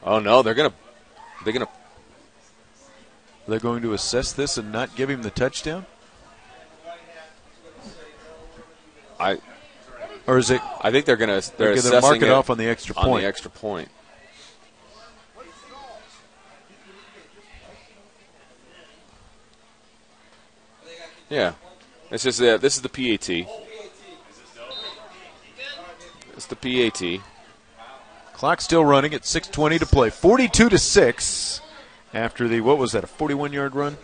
Oh 0.03 0.19
no, 0.19 0.41
they're 0.41 0.53
gonna 0.53 0.73
they're 1.43 1.53
gonna 1.53 1.67
They're 3.47 3.59
going 3.59 3.81
to 3.81 3.93
assess 3.93 4.31
this 4.31 4.57
and 4.57 4.71
not 4.71 4.95
give 4.95 5.09
him 5.09 5.23
the 5.23 5.31
touchdown? 5.31 5.87
I 9.19 9.39
Or 10.29 10.37
is 10.37 10.51
it 10.51 10.61
I 10.79 10.91
think 10.91 11.05
they're 11.07 11.17
gonna 11.17 11.41
they're, 11.57 11.73
they're 11.73 11.81
going 11.81 11.95
to 11.95 12.01
mark 12.01 12.21
it, 12.21 12.29
off 12.29 12.51
on 12.51 12.59
the 12.59 12.67
extra 12.67 12.93
point. 12.93 13.07
on 13.07 13.19
the 13.19 13.25
extra 13.25 13.49
point. 13.49 13.89
Yeah, 21.29 21.53
it's 22.11 22.23
just 22.23 22.41
uh, 22.41 22.57
this 22.57 22.75
is 22.75 22.81
the 22.81 22.89
PAT. 22.89 23.29
It's 26.35 26.45
the 26.47 26.55
PAT. 26.55 27.21
Clock 28.33 28.61
still 28.61 28.85
running 28.85 29.13
at 29.13 29.23
6:20 29.23 29.79
to 29.79 29.85
play. 29.85 30.09
42 30.09 30.69
to 30.69 30.77
6 30.77 31.61
after 32.13 32.47
the 32.47 32.61
what 32.61 32.77
was 32.77 32.93
that? 32.93 33.03
A 33.03 33.07
41 33.07 33.53
yard 33.53 33.75
run? 33.75 33.97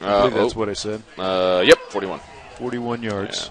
I 0.00 0.04
Uh, 0.04 0.18
believe 0.28 0.34
that's 0.34 0.54
oh, 0.54 0.58
what 0.58 0.68
I 0.68 0.74
said. 0.74 1.02
uh, 1.18 1.62
yep, 1.66 1.78
41. 1.90 2.20
41 2.56 3.02
yards. 3.02 3.50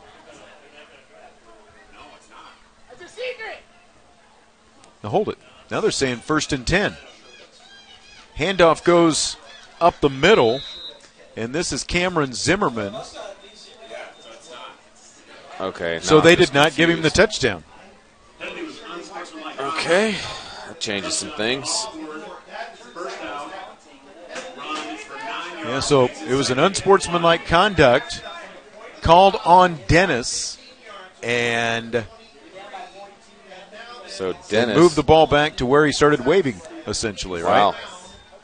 Now 5.04 5.10
hold 5.10 5.30
it. 5.30 5.38
Now 5.72 5.82
they're 5.82 5.92
saying 5.92 6.18
first 6.18 6.52
and 6.52 6.66
10. 6.66 6.96
Handoff 8.38 8.84
goes 8.84 9.38
up 9.82 10.00
the 10.00 10.10
middle, 10.10 10.62
and 11.36 11.54
this 11.54 11.72
is 11.72 11.84
Cameron 11.84 12.34
Zimmerman. 12.34 12.96
Okay. 15.60 16.00
So 16.02 16.22
they 16.22 16.36
did 16.36 16.54
not 16.54 16.76
give 16.76 16.90
him 16.90 17.02
the 17.02 17.10
touchdown. 17.10 17.64
Okay, 19.60 20.16
that 20.68 20.80
changes 20.80 21.16
some 21.16 21.32
things. 21.32 21.86
Yeah, 25.66 25.82
so 25.82 26.06
it 26.06 26.34
was 26.34 26.50
an 26.50 26.60
unsportsmanlike 26.60 27.46
conduct 27.46 28.24
called 29.02 29.36
on 29.46 29.80
Dennis, 29.88 30.58
and 31.22 32.06
So 34.20 34.36
Dennis 34.50 34.76
moved 34.76 34.98
the 34.98 35.04
ball 35.04 35.28
back 35.28 35.56
to 35.58 35.66
where 35.66 35.86
he 35.86 35.94
started 35.94 36.26
waving, 36.26 36.60
essentially, 36.86 37.42
right? 37.42 37.68
Wow. 37.70 37.76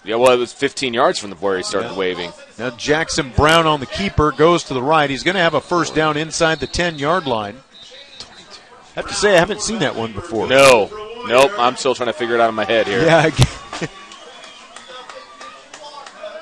Yeah, 0.05 0.15
well, 0.15 0.31
it 0.31 0.37
was 0.37 0.53
15 0.53 0.93
yards 0.93 1.19
from 1.19 1.31
the 1.31 1.35
where 1.35 1.57
he 1.57 1.63
started 1.63 1.89
Yeah. 1.89 1.97
waving. 1.97 2.31
Now 2.57 2.69
Jackson 2.69 3.33
Brown 3.35 3.67
on 3.67 3.81
the 3.81 3.85
keeper 3.85 4.31
goes 4.31 4.63
to 4.65 4.73
the 4.73 4.81
right. 4.81 5.09
He's 5.09 5.21
going 5.21 5.35
to 5.35 5.41
have 5.41 5.53
a 5.53 5.59
first 5.59 5.93
down 5.93 6.15
inside 6.15 6.61
the 6.61 6.67
10 6.67 6.97
yard 6.97 7.27
line. 7.27 7.57
I 8.21 9.01
have 9.01 9.07
to 9.09 9.13
say, 9.13 9.33
I 9.35 9.39
haven't 9.39 9.61
seen 9.61 9.79
that 9.79 9.97
one 9.97 10.13
before. 10.13 10.47
No, 10.47 10.89
nope. 11.27 11.51
I'm 11.59 11.75
still 11.75 11.93
trying 11.93 12.07
to 12.07 12.13
figure 12.13 12.35
it 12.35 12.39
out 12.39 12.47
in 12.47 12.55
my 12.55 12.63
head 12.63 12.87
here. 12.87 13.01
Yeah. 13.03 13.29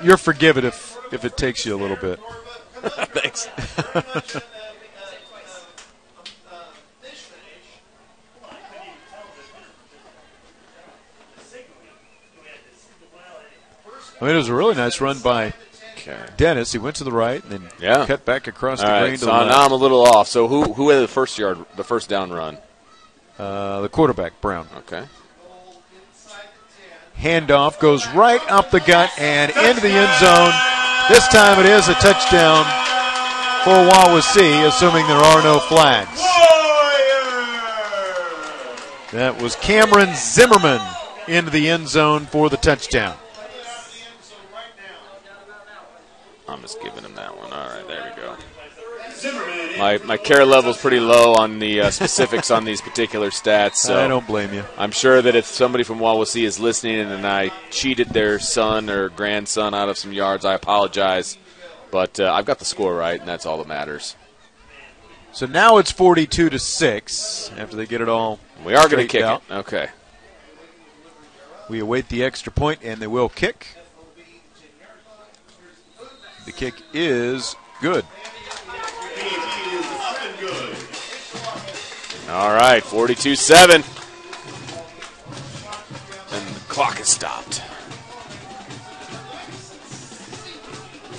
You're 0.00 0.16
forgiven 0.16 0.64
if, 0.64 0.96
if 1.12 1.24
it 1.24 1.36
takes 1.36 1.66
you 1.66 1.74
a 1.74 1.80
little 1.80 1.96
bit. 1.96 2.20
Thanks. 2.84 3.48
I 14.24 14.28
mean, 14.28 14.36
it 14.36 14.38
was 14.38 14.48
a 14.48 14.54
really 14.54 14.74
nice 14.74 15.02
run 15.02 15.18
by 15.18 15.52
Okay. 15.98 16.16
Dennis. 16.38 16.72
He 16.72 16.78
went 16.78 16.96
to 16.96 17.04
the 17.04 17.12
right 17.12 17.42
and 17.42 17.52
then 17.52 17.68
Yeah. 17.78 18.06
cut 18.06 18.24
back 18.24 18.46
across 18.46 18.80
All 18.80 18.86
the 18.86 18.92
green 18.92 19.02
right. 19.02 19.12
to 19.12 19.18
So 19.18 19.26
the 19.26 19.32
left. 19.32 19.50
now 19.50 19.64
I'm 19.66 19.72
a 19.72 19.76
little 19.76 20.02
off. 20.06 20.28
So 20.28 20.48
who 20.48 20.72
who 20.72 20.88
had 20.88 21.00
the 21.02 21.08
first 21.08 21.38
yard, 21.38 21.58
the 21.76 21.84
first 21.84 22.08
down 22.08 22.32
run? 22.32 22.56
Uh, 23.38 23.82
the 23.82 23.88
quarterback, 23.90 24.40
Brown. 24.40 24.66
Okay. 24.78 25.04
Handoff 27.20 27.78
goes 27.80 28.06
right 28.08 28.40
up 28.50 28.70
the 28.70 28.80
gut 28.80 29.10
and 29.18 29.50
into 29.52 29.80
the 29.82 29.90
end 29.90 30.18
zone. 30.18 30.52
This 31.10 31.28
time 31.28 31.60
it 31.60 31.66
is 31.66 31.88
a 31.88 31.94
touchdown 31.94 32.64
for 33.62 33.74
Wawasee, 33.92 34.66
assuming 34.66 35.06
there 35.06 35.16
are 35.18 35.42
no 35.42 35.58
flags. 35.60 36.20
That 39.12 39.38
was 39.40 39.54
Cameron 39.56 40.12
Zimmerman 40.16 40.80
into 41.28 41.50
the 41.50 41.68
end 41.68 41.88
zone 41.88 42.26
for 42.26 42.48
the 42.50 42.56
touchdown. 42.56 43.16
I'm 46.48 46.60
just 46.60 46.80
giving 46.82 47.04
him 47.04 47.14
that 47.14 47.36
one. 47.36 47.52
All 47.52 47.68
right, 47.68 47.86
there 47.88 48.14
we 48.16 48.22
go. 48.22 48.36
My 49.78 49.98
my 50.04 50.16
care 50.16 50.44
level's 50.44 50.78
pretty 50.78 51.00
low 51.00 51.34
on 51.34 51.58
the 51.58 51.82
uh, 51.82 51.90
specifics 51.90 52.50
on 52.50 52.64
these 52.64 52.80
particular 52.80 53.30
stats. 53.30 53.76
So 53.76 54.02
I 54.02 54.08
don't 54.08 54.26
blame 54.26 54.52
you. 54.52 54.64
I'm 54.76 54.90
sure 54.90 55.22
that 55.22 55.34
if 55.34 55.46
somebody 55.46 55.84
from 55.84 55.98
Wawasee 55.98 56.44
is 56.44 56.60
listening 56.60 57.00
and 57.00 57.26
I 57.26 57.50
cheated 57.70 58.08
their 58.10 58.38
son 58.38 58.90
or 58.90 59.08
grandson 59.08 59.74
out 59.74 59.88
of 59.88 59.96
some 59.96 60.12
yards, 60.12 60.44
I 60.44 60.54
apologize. 60.54 61.38
But 61.90 62.18
uh, 62.18 62.32
I've 62.32 62.44
got 62.44 62.58
the 62.58 62.64
score 62.64 62.94
right, 62.94 63.18
and 63.18 63.28
that's 63.28 63.46
all 63.46 63.58
that 63.58 63.68
matters. 63.68 64.16
So 65.32 65.46
now 65.46 65.78
it's 65.78 65.90
42 65.90 66.50
to 66.50 66.58
6 66.58 67.52
after 67.56 67.76
they 67.76 67.86
get 67.86 68.00
it 68.00 68.08
all. 68.08 68.38
We 68.64 68.74
are 68.74 68.88
going 68.88 69.06
to 69.06 69.10
kick 69.10 69.22
out. 69.22 69.42
it. 69.48 69.54
Okay. 69.54 69.88
We 71.68 71.80
await 71.80 72.08
the 72.08 72.22
extra 72.22 72.52
point, 72.52 72.80
and 72.82 73.00
they 73.00 73.06
will 73.06 73.28
kick. 73.28 73.68
The 76.44 76.52
kick 76.52 76.74
is 76.92 77.56
good. 77.80 78.04
All 82.28 82.54
right, 82.54 82.82
42 82.82 83.36
7. 83.36 83.76
And 83.76 83.84
the 86.54 86.60
clock 86.68 87.00
is 87.00 87.08
stopped. 87.08 87.62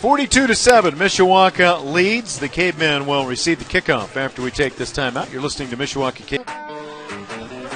42 0.01 0.47
to 0.47 0.53
7, 0.53 0.93
Mishawaka 0.95 1.83
leads. 1.91 2.37
The 2.37 2.49
Cavemen 2.49 3.07
will 3.07 3.25
receive 3.25 3.57
the 3.57 3.65
kickoff 3.65 4.17
after 4.17 4.43
we 4.43 4.51
take 4.51 4.75
this 4.75 4.91
time 4.91 5.17
out. 5.17 5.31
You're 5.31 5.41
listening 5.41 5.69
to 5.69 5.77
Mishawaka 5.77 6.27
Cave. 6.27 6.45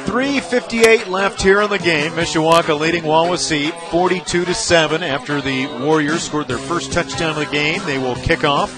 358 0.10 1.08
left 1.08 1.40
here 1.40 1.62
in 1.62 1.70
the 1.70 1.78
game. 1.78 2.12
Mishawaka 2.14 2.80
leading 2.80 3.04
Wawasee 3.04 3.72
42 3.92 4.44
to 4.44 4.54
7 4.56 5.04
after 5.04 5.40
the 5.40 5.68
Warriors 5.84 6.24
scored 6.24 6.48
their 6.48 6.58
first 6.58 6.92
touchdown 6.92 7.30
of 7.30 7.36
the 7.36 7.46
game. 7.46 7.80
They 7.86 8.00
will 8.00 8.16
kick 8.16 8.44
off. 8.44 8.76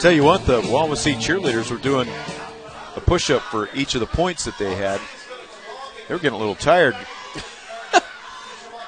Tell 0.00 0.10
you 0.10 0.24
what, 0.24 0.44
the 0.46 0.60
Wawasee 0.62 1.14
cheerleaders 1.14 1.70
were 1.70 1.78
doing 1.78 2.08
a 2.96 3.00
push 3.00 3.30
up 3.30 3.42
for 3.42 3.68
each 3.76 3.94
of 3.94 4.00
the 4.00 4.08
points 4.08 4.44
that 4.44 4.58
they 4.58 4.74
had. 4.74 5.00
They 6.08 6.14
were 6.14 6.18
getting 6.18 6.34
a 6.34 6.40
little 6.40 6.56
tired 6.56 6.96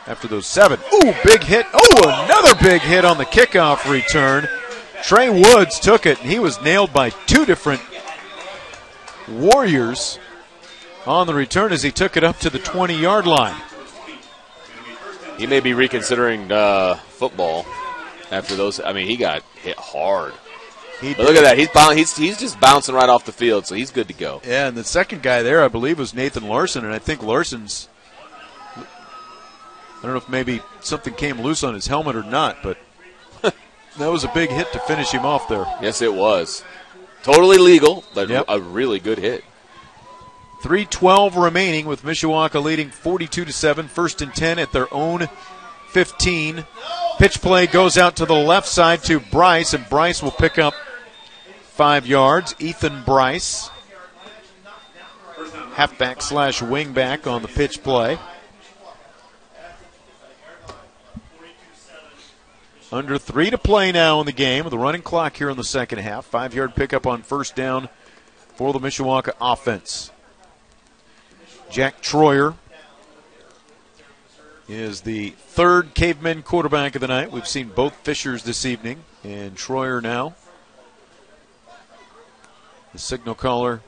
after 0.08 0.26
those 0.26 0.48
seven. 0.48 0.80
Ooh, 0.94 1.14
big 1.22 1.44
hit. 1.44 1.64
Oh, 1.72 2.24
another 2.26 2.60
big 2.60 2.82
hit 2.82 3.04
on 3.04 3.18
the 3.18 3.24
kickoff 3.24 3.88
return. 3.88 4.48
Trey 5.04 5.30
Woods 5.30 5.78
took 5.78 6.06
it, 6.06 6.20
and 6.20 6.28
he 6.28 6.40
was 6.40 6.60
nailed 6.60 6.92
by 6.92 7.10
two 7.10 7.46
different 7.46 7.82
Warriors 9.28 10.18
on 11.06 11.26
the 11.26 11.34
return 11.34 11.72
as 11.72 11.82
he 11.82 11.90
took 11.90 12.16
it 12.16 12.24
up 12.24 12.38
to 12.40 12.50
the 12.50 12.58
20 12.58 12.94
yard 12.98 13.26
line. 13.26 13.60
He 15.38 15.46
may 15.46 15.60
be 15.60 15.74
reconsidering 15.74 16.52
uh, 16.52 16.94
football 16.94 17.66
after 18.30 18.54
those. 18.54 18.80
I 18.80 18.92
mean, 18.92 19.08
he 19.08 19.16
got 19.16 19.42
hit 19.56 19.76
hard. 19.76 20.32
He 21.00 21.14
But 21.14 21.26
look 21.26 21.36
at 21.36 21.42
that. 21.42 21.58
He's, 21.58 21.70
he's, 21.98 22.16
he's 22.16 22.38
just 22.38 22.60
bouncing 22.60 22.94
right 22.94 23.08
off 23.08 23.24
the 23.24 23.32
field, 23.32 23.66
so 23.66 23.74
he's 23.74 23.90
good 23.90 24.06
to 24.08 24.14
go. 24.14 24.40
Yeah, 24.46 24.68
and 24.68 24.76
the 24.76 24.84
second 24.84 25.22
guy 25.22 25.42
there, 25.42 25.64
I 25.64 25.68
believe, 25.68 25.98
was 25.98 26.14
Nathan 26.14 26.46
Larson, 26.46 26.84
and 26.84 26.94
I 26.94 26.98
think 26.98 27.22
Larson's. 27.22 27.88
I 28.76 28.82
don't 30.06 30.12
know 30.12 30.18
if 30.18 30.28
maybe 30.28 30.60
something 30.80 31.14
came 31.14 31.40
loose 31.40 31.62
on 31.64 31.74
his 31.74 31.86
helmet 31.86 32.16
or 32.16 32.24
not, 32.24 32.58
but 32.62 32.76
that 33.42 34.08
was 34.08 34.24
a 34.24 34.28
big 34.34 34.50
hit 34.50 34.72
to 34.72 34.78
finish 34.80 35.10
him 35.12 35.24
off 35.24 35.48
there. 35.48 35.64
Yes, 35.80 36.02
it 36.02 36.12
was. 36.12 36.62
Totally 37.22 37.58
legal, 37.58 38.04
but 38.14 38.28
Yep. 38.28 38.44
a 38.48 38.60
really 38.60 38.98
good 38.98 39.18
hit. 39.18 39.44
312 40.62 41.36
remaining 41.36 41.86
with 41.86 42.04
Mishawaka 42.04 42.62
leading 42.62 42.88
42 42.88 43.46
to 43.46 43.52
7, 43.52 43.88
first 43.88 44.22
and 44.22 44.32
10 44.32 44.60
at 44.60 44.70
their 44.70 44.92
own 44.94 45.28
15. 45.88 46.64
Pitch 47.18 47.40
play 47.42 47.66
goes 47.66 47.98
out 47.98 48.14
to 48.16 48.26
the 48.26 48.32
left 48.32 48.68
side 48.68 49.02
to 49.04 49.18
Bryce, 49.18 49.74
and 49.74 49.88
Bryce 49.88 50.22
will 50.22 50.30
pick 50.30 50.60
up 50.60 50.74
five 51.62 52.06
yards. 52.06 52.54
Ethan 52.60 53.02
Bryce, 53.02 53.70
halfback 55.74 56.22
slash 56.22 56.60
wingback 56.60 57.26
on 57.26 57.42
the 57.42 57.48
pitch 57.48 57.82
play. 57.82 58.16
Under 62.92 63.18
three 63.18 63.50
to 63.50 63.58
play 63.58 63.90
now 63.90 64.20
in 64.20 64.26
the 64.26 64.32
game 64.32 64.64
with 64.64 64.70
the 64.70 64.78
running 64.78 65.02
clock 65.02 65.36
here 65.36 65.50
in 65.50 65.56
the 65.56 65.64
second 65.64 65.98
half. 65.98 66.24
Five 66.24 66.54
yard 66.54 66.76
pickup 66.76 67.04
on 67.04 67.22
first 67.22 67.56
down 67.56 67.88
for 68.54 68.72
the 68.72 68.78
Mishawaka 68.78 69.32
offense. 69.40 70.11
Jack 71.72 72.02
Troyer 72.02 72.54
is 74.68 75.00
the 75.00 75.30
third 75.30 75.94
caveman 75.94 76.42
quarterback 76.42 76.94
of 76.94 77.00
the 77.00 77.08
night. 77.08 77.32
We've 77.32 77.48
seen 77.48 77.68
both 77.68 77.94
Fishers 78.04 78.42
this 78.42 78.66
evening, 78.66 79.04
and 79.24 79.56
Troyer 79.56 80.02
now. 80.02 80.34
The 82.92 82.98
signal 82.98 83.34
caller 83.34 83.80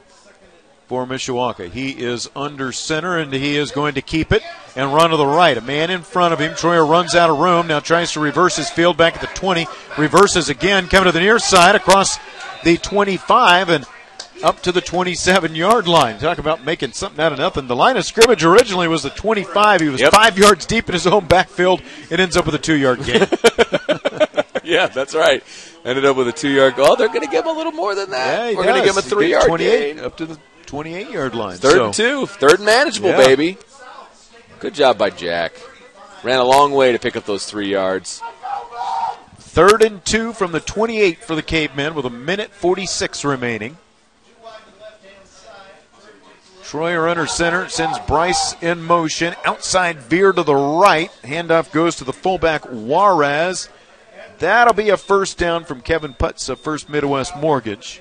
for 0.87 1.05
Mishawaka. 1.05 1.71
He 1.71 1.91
is 1.91 2.31
under 2.35 2.73
center, 2.73 3.19
and 3.19 3.31
he 3.35 3.59
is 3.59 3.71
going 3.71 3.97
to 3.97 4.03
keep 4.03 4.33
it 4.33 4.43
and 4.75 4.95
run 4.95 5.11
to 5.11 5.19
the 5.19 5.27
right. 5.27 5.59
A 5.59 5.61
man 5.61 5.91
in 5.91 6.01
front 6.01 6.33
of 6.33 6.39
him. 6.39 6.53
Troyer 6.53 6.89
runs 6.89 7.15
out 7.15 7.29
of 7.29 7.39
room. 7.39 7.67
Now 7.67 7.81
tries 7.81 8.13
to 8.13 8.21
reverse 8.21 8.57
his 8.57 8.71
field 8.71 8.97
back 8.97 9.15
at 9.15 9.21
the 9.21 9.27
20. 9.27 9.67
Reverses 9.99 10.49
again, 10.49 10.89
coming 10.89 11.05
to 11.05 11.13
the 11.13 11.21
near 11.21 11.39
side 11.39 11.75
across 11.75 12.19
the 12.63 12.79
25 12.79 13.69
and 13.69 13.85
up 14.45 14.61
to 14.63 14.71
the 14.73 14.81
27 14.81 15.55
yard 15.55 15.89
line. 15.89 16.19
Talk 16.19 16.39
about 16.39 16.65
making 16.65 16.93
something 16.93 17.21
out 17.25 17.33
of 17.33 17.39
nothing. 17.39 17.67
The 17.67 17.75
line 17.77 17.97
of 17.97 18.05
scrimmage 18.05 18.45
originally 18.45 18.87
was 18.89 19.03
the 19.03 19.11
25. 19.11 19.81
He 19.81 19.89
was 19.89 20.01
Yep. 20.01 20.13
five 20.13 20.39
yards 20.39 20.67
deep 20.67 20.89
in 20.89 20.93
his 20.93 21.07
own 21.07 21.27
backfield. 21.27 21.83
It 22.11 22.21
ends 22.21 22.37
up 22.37 22.47
with 22.47 22.55
a 22.55 22.59
two 22.59 22.77
yard 22.77 23.03
gain. 23.05 23.27
Yeah, 24.67 24.87
that's 24.87 25.15
right. 25.15 25.45
Ended 25.85 26.07
up 26.07 26.17
with 26.17 26.27
a 26.27 26.33
two 26.33 26.49
yard 26.49 26.77
goal. 26.77 26.87
Oh, 26.93 26.97
they're 26.97 27.09
going 27.09 27.21
to 27.21 27.27
give 27.31 27.45
him 27.45 27.55
a 27.55 27.59
little 27.59 27.73
more 27.73 27.95
than 27.95 28.09
that. 28.13 28.51
Yeah, 28.53 28.57
We're 28.57 28.65
going 28.65 28.77
to 28.77 28.81
give 28.81 28.95
him 28.97 28.99
a 28.99 29.03
three 29.03 29.31
yard 29.31 29.45
28 29.47 29.97
gain. 29.97 30.03
up 30.05 30.17
to 30.17 30.25
the 30.25 30.39
28 30.65 31.11
yard 31.11 31.35
line. 31.35 31.59
Third 31.59 31.73
So- 31.73 31.85
and 31.85 31.95
two. 31.95 32.27
Third 32.27 32.55
and 32.61 32.65
manageable, 32.65 33.11
Yeah. 33.11 33.17
baby. 33.19 33.59
Good 34.61 34.73
job 34.73 34.97
by 34.97 35.11
Jack. 35.11 35.53
Ran 36.23 36.39
a 36.39 36.45
long 36.45 36.73
way 36.73 36.93
to 36.93 36.99
pick 36.99 37.15
up 37.15 37.27
those 37.27 37.45
three 37.45 37.69
yards. 37.69 38.23
Third 39.39 39.83
and 39.83 40.03
two 40.03 40.33
from 40.33 40.53
the 40.53 40.61
28 40.61 41.23
for 41.23 41.35
the 41.35 41.43
Cavemen 41.43 41.95
with 41.95 42.07
a 42.07 42.11
minute 42.11 42.51
46 42.55 43.23
remaining. 43.23 43.77
Troyer 46.65 47.09
under 47.11 47.27
center 47.27 47.69
sends 47.69 47.99
Bryce 48.01 48.57
in 48.63 48.83
motion. 48.83 49.35
Outside 49.45 49.99
veer 49.99 50.33
to 50.33 50.43
the 50.43 50.55
right. 50.55 51.11
Handoff 51.23 51.71
goes 51.73 51.97
to 51.97 52.05
the 52.05 52.13
fullback 52.13 52.65
Juarez. 52.65 53.69
That'll 54.39 54.75
be 54.75 54.89
a 54.89 54.97
first 54.97 55.39
down 55.39 55.65
from 55.65 55.83
Kevin 55.83 56.15
Putz 56.15 56.49
of 56.49 56.59
First 56.59 56.89
Midwest 56.89 57.37
Mortgage. 57.37 58.01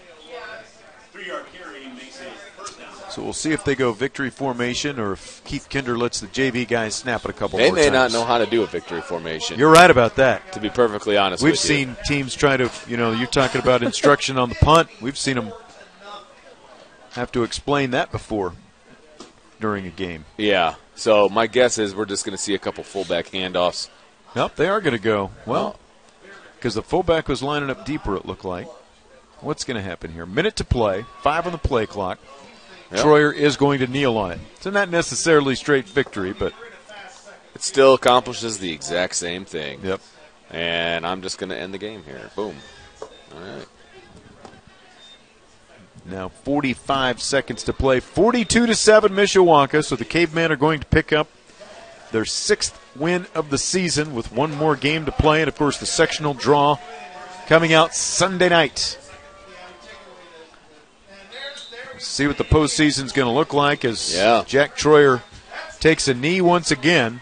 Three-yard 1.11 1.45
carry 1.53 1.87
makes 1.89 2.19
it 2.21 2.29
first 2.57 2.79
down. 2.79 2.87
So 3.09 3.21
we'll 3.21 3.33
see 3.33 3.51
if 3.51 3.63
they 3.63 3.75
go 3.75 3.91
victory 3.91 4.29
formation 4.31 4.97
or 4.97 5.13
if 5.13 5.43
Keith 5.43 5.69
Kinder 5.69 5.95
lets 5.97 6.21
the 6.21 6.27
JV 6.27 6.67
guys 6.67 6.95
snap 6.95 7.25
it 7.25 7.29
a 7.29 7.33
couple 7.33 7.59
times. 7.59 7.75
They 7.75 7.89
may 7.89 7.89
not 7.91 8.11
know 8.11 8.23
how 8.23 8.39
to 8.39 8.45
do 8.47 8.63
a 8.63 8.65
victory 8.65 9.01
formation. 9.01 9.59
You're 9.59 9.71
right 9.71 9.91
about 9.91 10.15
that. 10.15 10.53
to 10.53 10.59
be 10.59 10.69
perfectly 10.69 11.17
honest 11.17 11.43
We've 11.43 11.51
with 11.51 11.63
you. 11.69 11.75
seen 11.75 11.95
teams 12.07 12.33
try 12.33 12.57
to, 12.57 12.71
you 12.87 12.97
know, 12.97 13.11
you're 13.11 13.27
talking 13.27 13.61
about 13.61 13.83
instruction 13.83 14.37
on 14.37 14.49
the 14.49 14.55
punt. 14.55 14.89
We've 15.01 15.17
seen 15.17 15.35
them 15.35 15.51
have 17.13 17.31
to 17.33 17.43
explain 17.43 17.91
that 17.91 18.11
before 18.11 18.53
during 19.59 19.85
a 19.85 19.89
game. 19.91 20.25
Yeah. 20.37 20.75
So 20.95 21.29
my 21.29 21.47
guess 21.47 21.77
is 21.77 21.95
we're 21.95 22.05
just 22.05 22.25
going 22.25 22.35
to 22.35 22.41
see 22.41 22.53
a 22.53 22.59
couple 22.59 22.83
fullback 22.83 23.27
handoffs. 23.27 23.89
Nope, 24.35 24.55
they 24.55 24.67
are 24.67 24.81
going 24.81 24.95
to 24.95 25.01
go. 25.01 25.31
Well, 25.45 25.77
oh. 25.77 26.29
because 26.55 26.73
the 26.75 26.81
fullback 26.81 27.27
was 27.27 27.41
lining 27.41 27.69
up 27.69 27.85
deeper, 27.85 28.15
it 28.15 28.25
looked 28.25 28.45
like. 28.45 28.67
What's 29.41 29.63
going 29.63 29.77
to 29.77 29.83
happen 29.83 30.11
here? 30.11 30.25
Minute 30.25 30.55
to 30.57 30.63
play, 30.63 31.05
five 31.21 31.45
on 31.45 31.51
the 31.51 31.57
play 31.57 31.85
clock. 31.85 32.19
Yep. 32.91 33.05
Troyer 33.05 33.33
is 33.33 33.57
going 33.57 33.79
to 33.79 33.87
kneel 33.87 34.17
on 34.17 34.31
it. 34.31 34.39
So 34.61 34.69
not 34.69 34.89
necessarily 34.89 35.55
straight 35.55 35.87
victory, 35.87 36.33
but 36.33 36.53
It 37.55 37.61
still 37.61 37.93
accomplishes 37.93 38.59
the 38.59 38.71
exact 38.71 39.15
same 39.15 39.45
thing. 39.45 39.79
yep. 39.83 40.01
And 40.49 41.05
I'm 41.05 41.21
just 41.21 41.39
going 41.39 41.49
to 41.49 41.57
end 41.57 41.73
the 41.73 41.79
game 41.79 42.03
here. 42.03 42.29
Boom. 42.35 42.55
All 43.01 43.39
right. 43.39 43.65
Now 46.05 46.29
45 46.29 47.21
seconds 47.21 47.63
to 47.63 47.73
play. 47.73 47.99
42 47.99 48.65
to 48.65 48.75
7 48.75 49.13
Mishawaka. 49.13 49.83
So 49.83 49.95
the 49.95 50.05
Cavemen 50.05 50.51
are 50.51 50.57
going 50.57 50.79
to 50.79 50.85
pick 50.85 51.13
up 51.13 51.29
their 52.11 52.25
sixth 52.25 52.79
win 52.95 53.25
of 53.33 53.49
the 53.49 53.57
season 53.57 54.13
with 54.13 54.31
one 54.31 54.53
more 54.55 54.75
game 54.75 55.05
to 55.05 55.11
play. 55.11 55.41
And 55.41 55.47
of 55.47 55.55
course, 55.55 55.77
the 55.77 55.85
sectional 55.85 56.33
draw 56.33 56.77
coming 57.47 57.73
out 57.73 57.95
Sunday 57.95 58.49
night. 58.49 58.99
See 61.97 62.27
what 62.27 62.37
the 62.37 62.43
postseason's 62.43 63.13
going 63.13 63.27
to 63.27 63.33
look 63.33 63.53
like 63.53 63.85
as 63.85 64.13
Yeah. 64.13 64.43
Jack 64.45 64.75
Troyer 64.75 65.21
takes 65.79 66.07
a 66.07 66.13
knee 66.13 66.41
once 66.41 66.69
again. 66.69 67.21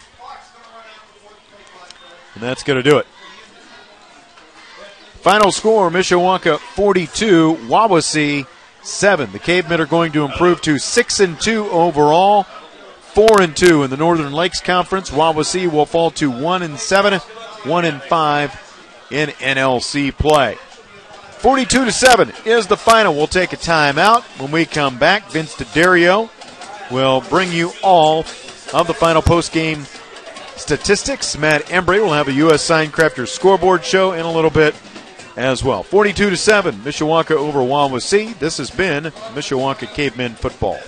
And 2.34 2.42
that's 2.42 2.64
going 2.64 2.82
to 2.82 2.88
do 2.88 2.98
it. 2.98 3.06
Final 5.20 5.52
score 5.52 5.88
Mishawaka 5.88 6.58
42, 6.58 7.54
Wawasee 7.68 8.46
7. 8.82 9.32
The 9.32 9.38
Cavemen 9.38 9.80
are 9.80 9.86
going 9.86 10.12
to 10.12 10.24
improve 10.24 10.60
to 10.62 10.78
6 10.78 11.20
and 11.20 11.40
2 11.40 11.70
overall, 11.70 12.44
4 12.44 13.40
and 13.40 13.56
2 13.56 13.82
in 13.84 13.90
the 13.90 13.96
Northern 13.96 14.32
Lakes 14.32 14.60
Conference. 14.60 15.10
Wawasee 15.10 15.70
will 15.70 15.86
fall 15.86 16.10
to 16.12 16.30
1 16.30 16.62
and 16.62 16.78
7, 16.78 17.18
1 17.18 17.84
and 17.84 18.02
5 18.02 19.06
in 19.10 19.28
NLC 19.30 20.16
play. 20.16 20.56
42 21.38 21.86
to 21.86 21.92
7 21.92 22.32
is 22.44 22.66
the 22.66 22.76
final. 22.76 23.14
We'll 23.14 23.26
take 23.26 23.52
a 23.52 23.56
timeout. 23.56 24.22
When 24.40 24.52
we 24.52 24.64
come 24.64 24.98
back, 24.98 25.30
Vince 25.30 25.56
DeDario 25.56 26.30
will 26.90 27.20
bring 27.22 27.50
you 27.50 27.72
all 27.82 28.20
of 28.72 28.86
the 28.86 28.94
final 28.94 29.22
post-game 29.22 29.84
statistics. 30.56 31.36
Matt 31.36 31.66
Embry 31.66 32.00
will 32.00 32.12
have 32.12 32.28
a 32.28 32.32
U.S. 32.34 32.62
Sign 32.62 32.90
Crafters 32.90 33.28
scoreboard 33.28 33.84
show 33.84 34.12
in 34.12 34.24
a 34.24 34.32
little 34.32 34.50
bit. 34.50 34.74
As 35.36 35.64
well. 35.64 35.82
42 35.82 36.30
to 36.30 36.36
7, 36.36 36.74
Mishawaka 36.76 37.32
over 37.32 37.60
Wawasee. 37.60 38.38
This 38.38 38.58
has 38.58 38.70
been 38.70 39.04
Mishawaka 39.34 39.92
Cavemen 39.92 40.34
football. 40.34 40.78